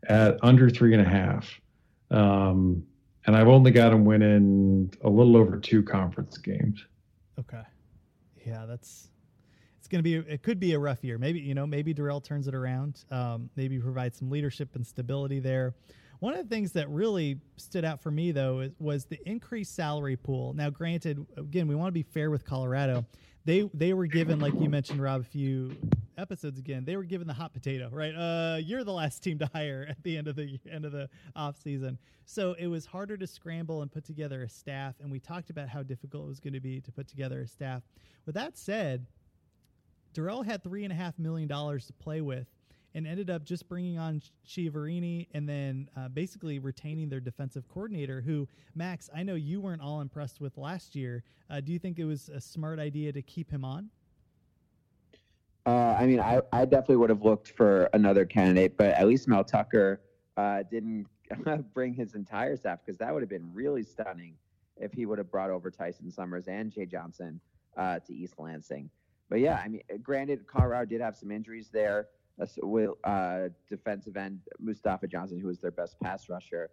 at 0.09 0.39
under 0.43 0.69
three 0.69 0.93
and 0.93 1.01
a 1.01 1.09
half. 1.09 1.61
Um, 2.11 2.85
and 3.27 3.37
I've 3.37 3.49
only 3.49 3.71
got 3.71 3.91
them 3.91 4.05
winning 4.05 4.93
a 5.03 5.09
little 5.09 5.37
over 5.37 5.59
two 5.59 5.83
conference 5.83 6.39
games. 6.39 6.85
Okay. 7.39 7.63
Yeah, 8.45 8.67
that's 8.67 9.09
it's 9.79 9.89
going 9.89 10.03
to 10.03 10.03
be 10.03 10.15
it 10.33 10.43
could 10.43 10.61
be 10.61 10.75
a 10.75 10.79
rough 10.79 11.03
year. 11.03 11.19
Maybe, 11.19 11.41
you 11.41 11.55
know, 11.55 11.67
maybe 11.67 11.95
Dorrell 11.95 12.23
turns 12.23 12.49
it 12.49 12.55
around. 12.55 13.05
Um, 13.11 13.51
maybe 13.57 13.79
provides 13.79 14.19
some 14.19 14.31
leadership 14.31 14.75
and 14.75 14.87
stability 14.87 15.41
there. 15.41 15.75
One 16.21 16.35
of 16.35 16.49
the 16.49 16.55
things 16.55 16.73
that 16.73 16.89
really 16.89 17.39
stood 17.57 17.85
out 17.85 18.03
for 18.03 18.11
me 18.11 18.33
though 18.33 18.61
is, 18.61 18.73
was 18.79 19.05
the 19.05 19.19
increased 19.29 19.75
salary 19.75 20.17
pool. 20.17 20.55
Now, 20.55 20.71
granted, 20.71 21.25
again, 21.37 21.69
we 21.69 21.75
want 21.75 21.89
to 21.89 21.93
be 21.93 22.03
fair 22.03 22.31
with 22.31 22.45
Colorado. 22.45 23.05
They 23.45 23.69
they 23.75 23.93
were 23.93 24.07
given 24.07 24.41
like 24.41 24.55
you 24.61 24.69
mentioned 24.69 25.01
Rob 25.01 25.21
a 25.21 25.25
few 25.25 25.77
episodes 26.19 26.59
again. 26.59 26.85
They 26.85 26.97
were 26.97 27.05
given 27.05 27.27
the 27.27 27.35
hot 27.35 27.53
potato, 27.53 27.89
right? 27.93 28.15
Uh, 28.15 28.57
you're 28.59 28.85
the 28.85 28.93
last 28.93 29.23
team 29.23 29.39
to 29.39 29.51
hire 29.53 29.87
at 29.89 30.03
the 30.03 30.17
end 30.17 30.29
of 30.29 30.37
the 30.37 30.59
end 30.71 30.85
of 30.85 30.93
the 30.93 31.09
off 31.35 31.57
season. 31.63 31.99
So 32.25 32.55
it 32.59 32.67
was 32.67 32.87
harder 32.87 33.17
to 33.17 33.27
scramble 33.27 33.83
and 33.83 33.93
put 33.93 34.05
together 34.05 34.43
a 34.43 34.49
staff. 34.49 34.95
And 35.01 35.11
we 35.11 35.21
talked 35.21 35.51
about 35.51 35.69
how 35.69 35.83
difficult 35.83 36.25
it 36.25 36.29
was 36.29 36.41
going 36.41 36.55
to 36.55 36.61
be 36.61 36.81
to 36.81 36.93
put 36.93 37.07
together 37.07 37.43
a 37.43 37.47
staff. 37.47 37.83
With 38.25 38.35
that 38.35 38.57
said, 38.57 39.07
Dorrell 40.15 40.45
had 40.45 40.63
three 40.63 40.85
and 40.85 40.93
a 40.93 40.97
half 40.97 41.19
million 41.19 41.47
dollars 41.49 41.87
to 41.87 41.93
play 41.93 42.21
with, 42.21 42.49
and 42.97 43.07
ended 43.07 43.29
up 43.29 43.45
just 43.45 43.69
bringing 43.69 43.99
on 43.99 44.23
Chiaverini 44.49 45.27
and 45.35 45.47
then 45.47 45.89
uh, 45.97 46.09
basically 46.09 46.59
retaining 46.59 47.11
their 47.11 47.21
defensive 47.21 47.69
coordinator. 47.69 48.23
Who 48.23 48.49
Max, 48.75 49.11
I 49.15 49.23
know 49.23 49.35
you 49.35 49.61
weren't 49.61 49.83
all 49.83 50.01
impressed 50.01 50.41
with 50.41 50.57
last 50.57 50.97
year. 50.97 51.23
Uh, 51.51 51.61
do 51.61 51.73
you 51.73 51.79
think 51.79 51.99
it 51.99 52.07
was 52.07 52.31
a 52.31 52.41
smart 52.41 52.79
idea 52.79 53.13
to 53.13 53.21
keep 53.21 53.51
him 53.51 53.65
on? 53.65 53.91
Uh, 55.67 55.95
I 55.99 56.07
mean, 56.07 56.21
I, 56.21 56.41
I 56.53 56.65
definitely 56.65 56.97
would 56.97 57.11
have 57.11 57.23
looked 57.23 57.51
for 57.51 57.91
another 57.93 58.25
candidate, 58.25 58.79
but 58.79 58.95
at 58.95 59.07
least 59.07 59.29
Mel 59.29 59.45
Tucker 59.45 60.01
uh, 60.39 60.63
didn't 60.71 61.07
bring 61.75 61.93
his 61.93 62.15
entire 62.15 62.57
staff 62.57 62.79
because 62.85 62.99
that 62.99 63.13
would 63.13 63.23
have 63.23 63.29
been 63.29 63.51
really 63.53 63.83
stunning 63.83 64.37
if 64.79 64.93
he 64.93 65.05
would 65.05 65.19
have 65.19 65.31
brought 65.31 65.51
over 65.51 65.71
Tyson 65.71 66.11
Summers 66.11 66.49
and 66.49 66.73
Jay 66.73 66.87
Johnson 66.87 67.41
uh, 67.77 67.99
to 67.99 68.15
East 68.15 68.35
Lansing. 68.39 68.89
But 69.29 69.41
yeah, 69.41 69.61
I 69.63 69.69
mean, 69.69 69.83
granted, 70.03 70.47
Colorado 70.47 70.87
did 70.87 71.01
have 71.03 71.17
some 71.17 71.31
injuries 71.31 71.69
there 71.71 72.07
uh, 73.05 73.49
defensive 73.69 74.17
end 74.17 74.41
Mustafa 74.61 75.07
Johnson, 75.07 75.41
who 75.41 75.49
was 75.49 75.59
their 75.59 75.71
best 75.71 75.99
pass 76.01 76.29
rusher. 76.29 76.71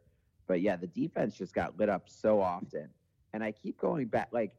But 0.48 0.62
yeah, 0.62 0.76
the 0.76 0.88
defense 0.88 1.36
just 1.36 1.54
got 1.54 1.78
lit 1.80 1.90
up 1.90 2.04
so 2.08 2.42
often. 2.42 2.90
And 3.34 3.44
I 3.44 3.52
keep 3.52 3.80
going 3.80 4.08
back, 4.08 4.30
like, 4.32 4.54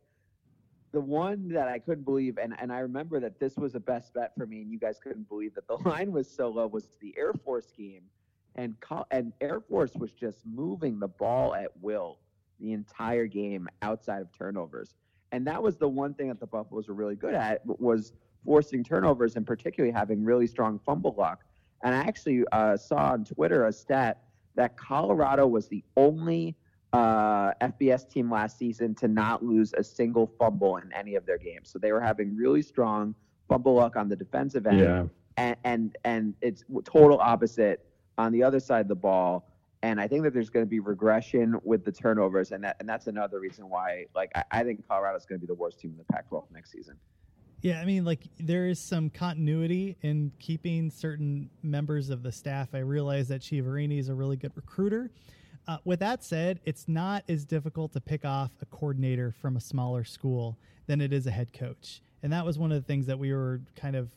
the 0.92 1.00
one 1.00 1.48
that 1.48 1.68
I 1.68 1.80
couldn't 1.80 2.04
believe, 2.04 2.38
and, 2.38 2.54
and 2.60 2.72
I 2.72 2.78
remember 2.78 3.18
that 3.20 3.40
this 3.40 3.56
was 3.56 3.72
the 3.72 3.80
best 3.80 4.14
bet 4.14 4.32
for 4.36 4.46
me, 4.46 4.62
and 4.62 4.70
you 4.70 4.78
guys 4.78 4.98
couldn't 5.02 5.28
believe 5.28 5.54
that 5.54 5.66
the 5.66 5.76
line 5.88 6.12
was 6.12 6.30
so 6.30 6.48
low, 6.48 6.66
was 6.66 6.88
the 7.00 7.14
Air 7.18 7.32
Force 7.32 7.72
game. 7.76 8.02
And, 8.56 8.76
and 9.10 9.32
Air 9.40 9.60
Force 9.60 9.94
was 9.96 10.12
just 10.12 10.46
moving 10.46 11.00
the 11.00 11.08
ball 11.08 11.54
at 11.54 11.70
will 11.80 12.18
the 12.60 12.72
entire 12.72 13.26
game 13.26 13.68
outside 13.82 14.22
of 14.22 14.32
turnovers. 14.32 14.94
And 15.32 15.44
that 15.48 15.60
was 15.60 15.76
the 15.76 15.88
one 15.88 16.14
thing 16.14 16.28
that 16.28 16.38
the 16.38 16.46
Buffaloes 16.46 16.86
were 16.88 16.94
really 16.94 17.16
good 17.16 17.34
at 17.34 17.60
was 17.66 18.12
forcing 18.44 18.84
turnovers 18.84 19.36
and 19.36 19.46
particularly 19.46 19.92
having 19.92 20.24
really 20.24 20.46
strong 20.46 20.78
fumble 20.84 21.14
luck. 21.16 21.44
And 21.82 21.94
I 21.94 21.98
actually 21.98 22.44
uh, 22.52 22.76
saw 22.76 23.12
on 23.12 23.24
Twitter 23.24 23.66
a 23.66 23.72
stat 23.72 24.22
that 24.54 24.76
Colorado 24.76 25.46
was 25.46 25.68
the 25.68 25.82
only 25.96 26.56
uh, 26.92 27.52
FBS 27.60 28.08
team 28.08 28.30
last 28.30 28.56
season 28.56 28.94
to 28.94 29.08
not 29.08 29.44
lose 29.44 29.74
a 29.76 29.82
single 29.82 30.26
fumble 30.38 30.76
in 30.76 30.92
any 30.92 31.16
of 31.16 31.26
their 31.26 31.38
games. 31.38 31.68
So 31.68 31.78
they 31.78 31.92
were 31.92 32.00
having 32.00 32.36
really 32.36 32.62
strong 32.62 33.14
fumble 33.48 33.74
luck 33.74 33.96
on 33.96 34.08
the 34.08 34.16
defensive 34.16 34.66
end, 34.66 34.78
Yeah. 34.80 35.04
and 35.36 35.56
and 35.64 35.96
and 36.04 36.34
it's 36.40 36.64
total 36.84 37.18
opposite 37.18 37.84
on 38.16 38.32
the 38.32 38.42
other 38.42 38.60
side 38.60 38.82
of 38.82 38.88
the 38.88 38.94
ball. 38.94 39.50
And 39.82 40.00
I 40.00 40.08
think 40.08 40.22
that 40.22 40.32
there's 40.32 40.48
going 40.48 40.64
to 40.64 40.70
be 40.70 40.80
regression 40.80 41.56
with 41.62 41.84
the 41.84 41.92
turnovers, 41.92 42.52
and 42.52 42.62
that 42.64 42.76
and 42.80 42.88
that's 42.88 43.06
another 43.08 43.40
reason 43.40 43.68
why, 43.68 44.06
like, 44.14 44.30
I, 44.34 44.44
I 44.52 44.62
think 44.62 44.86
Colorado's 44.88 45.26
going 45.26 45.40
to 45.40 45.46
be 45.46 45.50
the 45.50 45.58
worst 45.58 45.80
team 45.80 45.90
in 45.90 45.98
the 45.98 46.04
Pac-12 46.04 46.44
next 46.52 46.70
season. 46.70 46.96
Yeah, 47.64 47.80
I 47.80 47.86
mean, 47.86 48.04
like 48.04 48.20
there 48.38 48.66
is 48.68 48.78
some 48.78 49.08
continuity 49.08 49.96
in 50.02 50.32
keeping 50.38 50.90
certain 50.90 51.48
members 51.62 52.10
of 52.10 52.22
the 52.22 52.30
staff. 52.30 52.74
I 52.74 52.80
realize 52.80 53.28
that 53.28 53.40
Chiaverini 53.40 53.98
is 53.98 54.10
a 54.10 54.14
really 54.14 54.36
good 54.36 54.52
recruiter. 54.54 55.10
Uh, 55.66 55.78
with 55.82 56.00
that 56.00 56.22
said, 56.22 56.60
it's 56.66 56.88
not 56.88 57.24
as 57.26 57.46
difficult 57.46 57.94
to 57.94 58.02
pick 58.02 58.26
off 58.26 58.50
a 58.60 58.66
coordinator 58.66 59.32
from 59.40 59.56
a 59.56 59.60
smaller 59.62 60.04
school 60.04 60.58
than 60.88 61.00
it 61.00 61.10
is 61.10 61.26
a 61.26 61.30
head 61.30 61.54
coach. 61.54 62.02
And 62.22 62.30
that 62.34 62.44
was 62.44 62.58
one 62.58 62.70
of 62.70 62.76
the 62.82 62.86
things 62.86 63.06
that 63.06 63.18
we 63.18 63.32
were 63.32 63.62
kind 63.76 63.96
of 63.96 64.10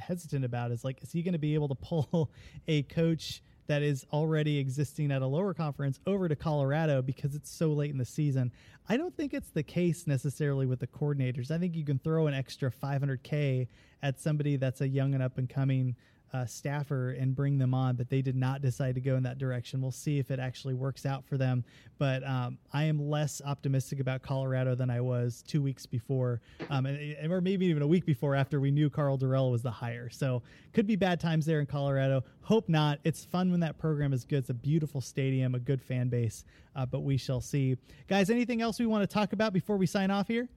hesitant 0.00 0.44
about 0.44 0.70
is 0.70 0.84
like, 0.84 1.02
is 1.02 1.10
he 1.10 1.24
going 1.24 1.32
to 1.32 1.40
be 1.40 1.54
able 1.54 1.66
to 1.66 1.74
pull 1.74 2.30
a 2.68 2.84
coach 2.84 3.42
that 3.66 3.82
is 3.82 4.06
already 4.12 4.58
existing 4.58 5.10
at 5.12 5.22
a 5.22 5.26
lower 5.26 5.54
conference 5.54 6.00
over 6.06 6.28
to 6.28 6.36
Colorado 6.36 7.02
because 7.02 7.34
it's 7.34 7.50
so 7.50 7.68
late 7.68 7.90
in 7.90 7.98
the 7.98 8.04
season? 8.04 8.52
I 8.88 8.96
don't 8.96 9.16
think 9.16 9.32
it's 9.32 9.50
the 9.50 9.62
case 9.62 10.06
necessarily 10.06 10.66
with 10.66 10.80
the 10.80 10.86
coordinators. 10.86 11.50
I 11.50 11.58
think 11.58 11.76
you 11.76 11.84
can 11.84 11.98
throw 11.98 12.26
an 12.26 12.34
extra 12.34 12.70
500K 12.70 13.68
at 14.02 14.20
somebody 14.20 14.56
that's 14.56 14.80
a 14.80 14.88
young 14.88 15.14
and 15.14 15.22
up 15.22 15.38
and 15.38 15.48
coming 15.48 15.94
uh, 16.32 16.46
staffer 16.46 17.10
and 17.10 17.34
bring 17.34 17.58
them 17.58 17.74
on, 17.74 17.96
but 17.96 18.08
they 18.08 18.22
did 18.22 18.36
not 18.36 18.62
decide 18.62 18.94
to 18.94 19.00
go 19.00 19.16
in 19.16 19.22
that 19.22 19.38
direction. 19.38 19.82
We'll 19.82 19.90
see 19.90 20.18
if 20.18 20.30
it 20.30 20.38
actually 20.38 20.74
works 20.74 21.04
out 21.04 21.24
for 21.24 21.36
them. 21.36 21.64
But 21.98 22.26
um, 22.26 22.58
I 22.72 22.84
am 22.84 23.10
less 23.10 23.42
optimistic 23.44 24.00
about 24.00 24.22
Colorado 24.22 24.74
than 24.74 24.90
I 24.90 25.00
was 25.00 25.42
two 25.46 25.62
weeks 25.62 25.84
before, 25.86 26.40
um, 26.70 26.86
and, 26.86 27.30
or 27.30 27.40
maybe 27.40 27.66
even 27.66 27.82
a 27.82 27.86
week 27.86 28.06
before 28.06 28.34
after 28.34 28.60
we 28.60 28.70
knew 28.70 28.88
Karl 28.88 29.18
Dorrell 29.18 29.50
was 29.50 29.62
the 29.62 29.70
hire. 29.70 30.08
So 30.08 30.42
could 30.72 30.86
be 30.86 30.96
bad 30.96 31.20
times 31.20 31.44
there 31.44 31.60
in 31.60 31.66
Colorado. 31.66 32.24
Hope 32.42 32.68
not. 32.68 32.98
It's 33.04 33.24
fun 33.24 33.50
when 33.50 33.60
that 33.60 33.78
program 33.78 34.12
is 34.12 34.24
good. 34.24 34.38
It's 34.38 34.50
a 34.50 34.54
beautiful 34.54 35.00
stadium, 35.00 35.54
a 35.54 35.60
good 35.60 35.82
fan 35.82 36.08
base, 36.08 36.44
uh, 36.74 36.86
but 36.86 37.00
we 37.00 37.16
shall 37.16 37.40
see. 37.40 37.76
Guys, 38.08 38.30
anything 38.30 38.62
else 38.62 38.78
we 38.78 38.86
want 38.86 39.08
to 39.08 39.12
talk 39.12 39.32
about 39.32 39.52
before 39.52 39.76
we 39.76 39.86
sign 39.86 40.10
off 40.10 40.28
here? 40.28 40.48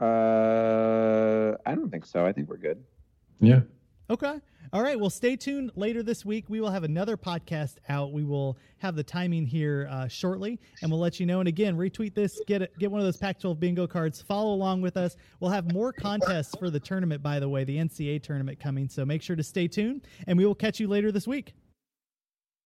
Uh, 0.00 1.56
I 1.64 1.74
don't 1.74 1.90
think 1.90 2.06
so. 2.06 2.26
I 2.26 2.32
think 2.32 2.48
we're 2.48 2.56
good. 2.56 2.82
Yeah. 3.40 3.60
Okay. 4.08 4.40
All 4.72 4.82
right. 4.82 4.98
Well, 4.98 5.10
stay 5.10 5.36
tuned. 5.36 5.72
Later 5.74 6.02
this 6.02 6.24
week, 6.24 6.44
we 6.48 6.60
will 6.60 6.70
have 6.70 6.84
another 6.84 7.16
podcast 7.16 7.76
out. 7.88 8.12
We 8.12 8.24
will 8.24 8.58
have 8.78 8.94
the 8.94 9.02
timing 9.02 9.46
here 9.46 9.88
uh, 9.90 10.06
shortly, 10.08 10.60
and 10.82 10.90
we'll 10.90 11.00
let 11.00 11.18
you 11.18 11.26
know. 11.26 11.40
And 11.40 11.48
again, 11.48 11.76
retweet 11.76 12.14
this. 12.14 12.40
Get 12.46 12.62
it. 12.62 12.78
Get 12.78 12.90
one 12.90 13.00
of 13.00 13.04
those 13.06 13.16
Pac-12 13.16 13.58
bingo 13.58 13.86
cards. 13.86 14.20
Follow 14.22 14.52
along 14.54 14.82
with 14.82 14.96
us. 14.96 15.16
We'll 15.40 15.50
have 15.50 15.72
more 15.72 15.92
contests 15.92 16.54
for 16.58 16.70
the 16.70 16.80
tournament. 16.80 17.22
By 17.22 17.40
the 17.40 17.48
way, 17.48 17.64
the 17.64 17.76
NCAA 17.76 18.22
tournament 18.22 18.60
coming. 18.60 18.88
So 18.88 19.04
make 19.04 19.22
sure 19.22 19.36
to 19.36 19.42
stay 19.42 19.66
tuned, 19.66 20.06
and 20.26 20.36
we 20.38 20.44
will 20.44 20.54
catch 20.54 20.78
you 20.78 20.88
later 20.88 21.10
this 21.10 21.26
week. 21.26 21.54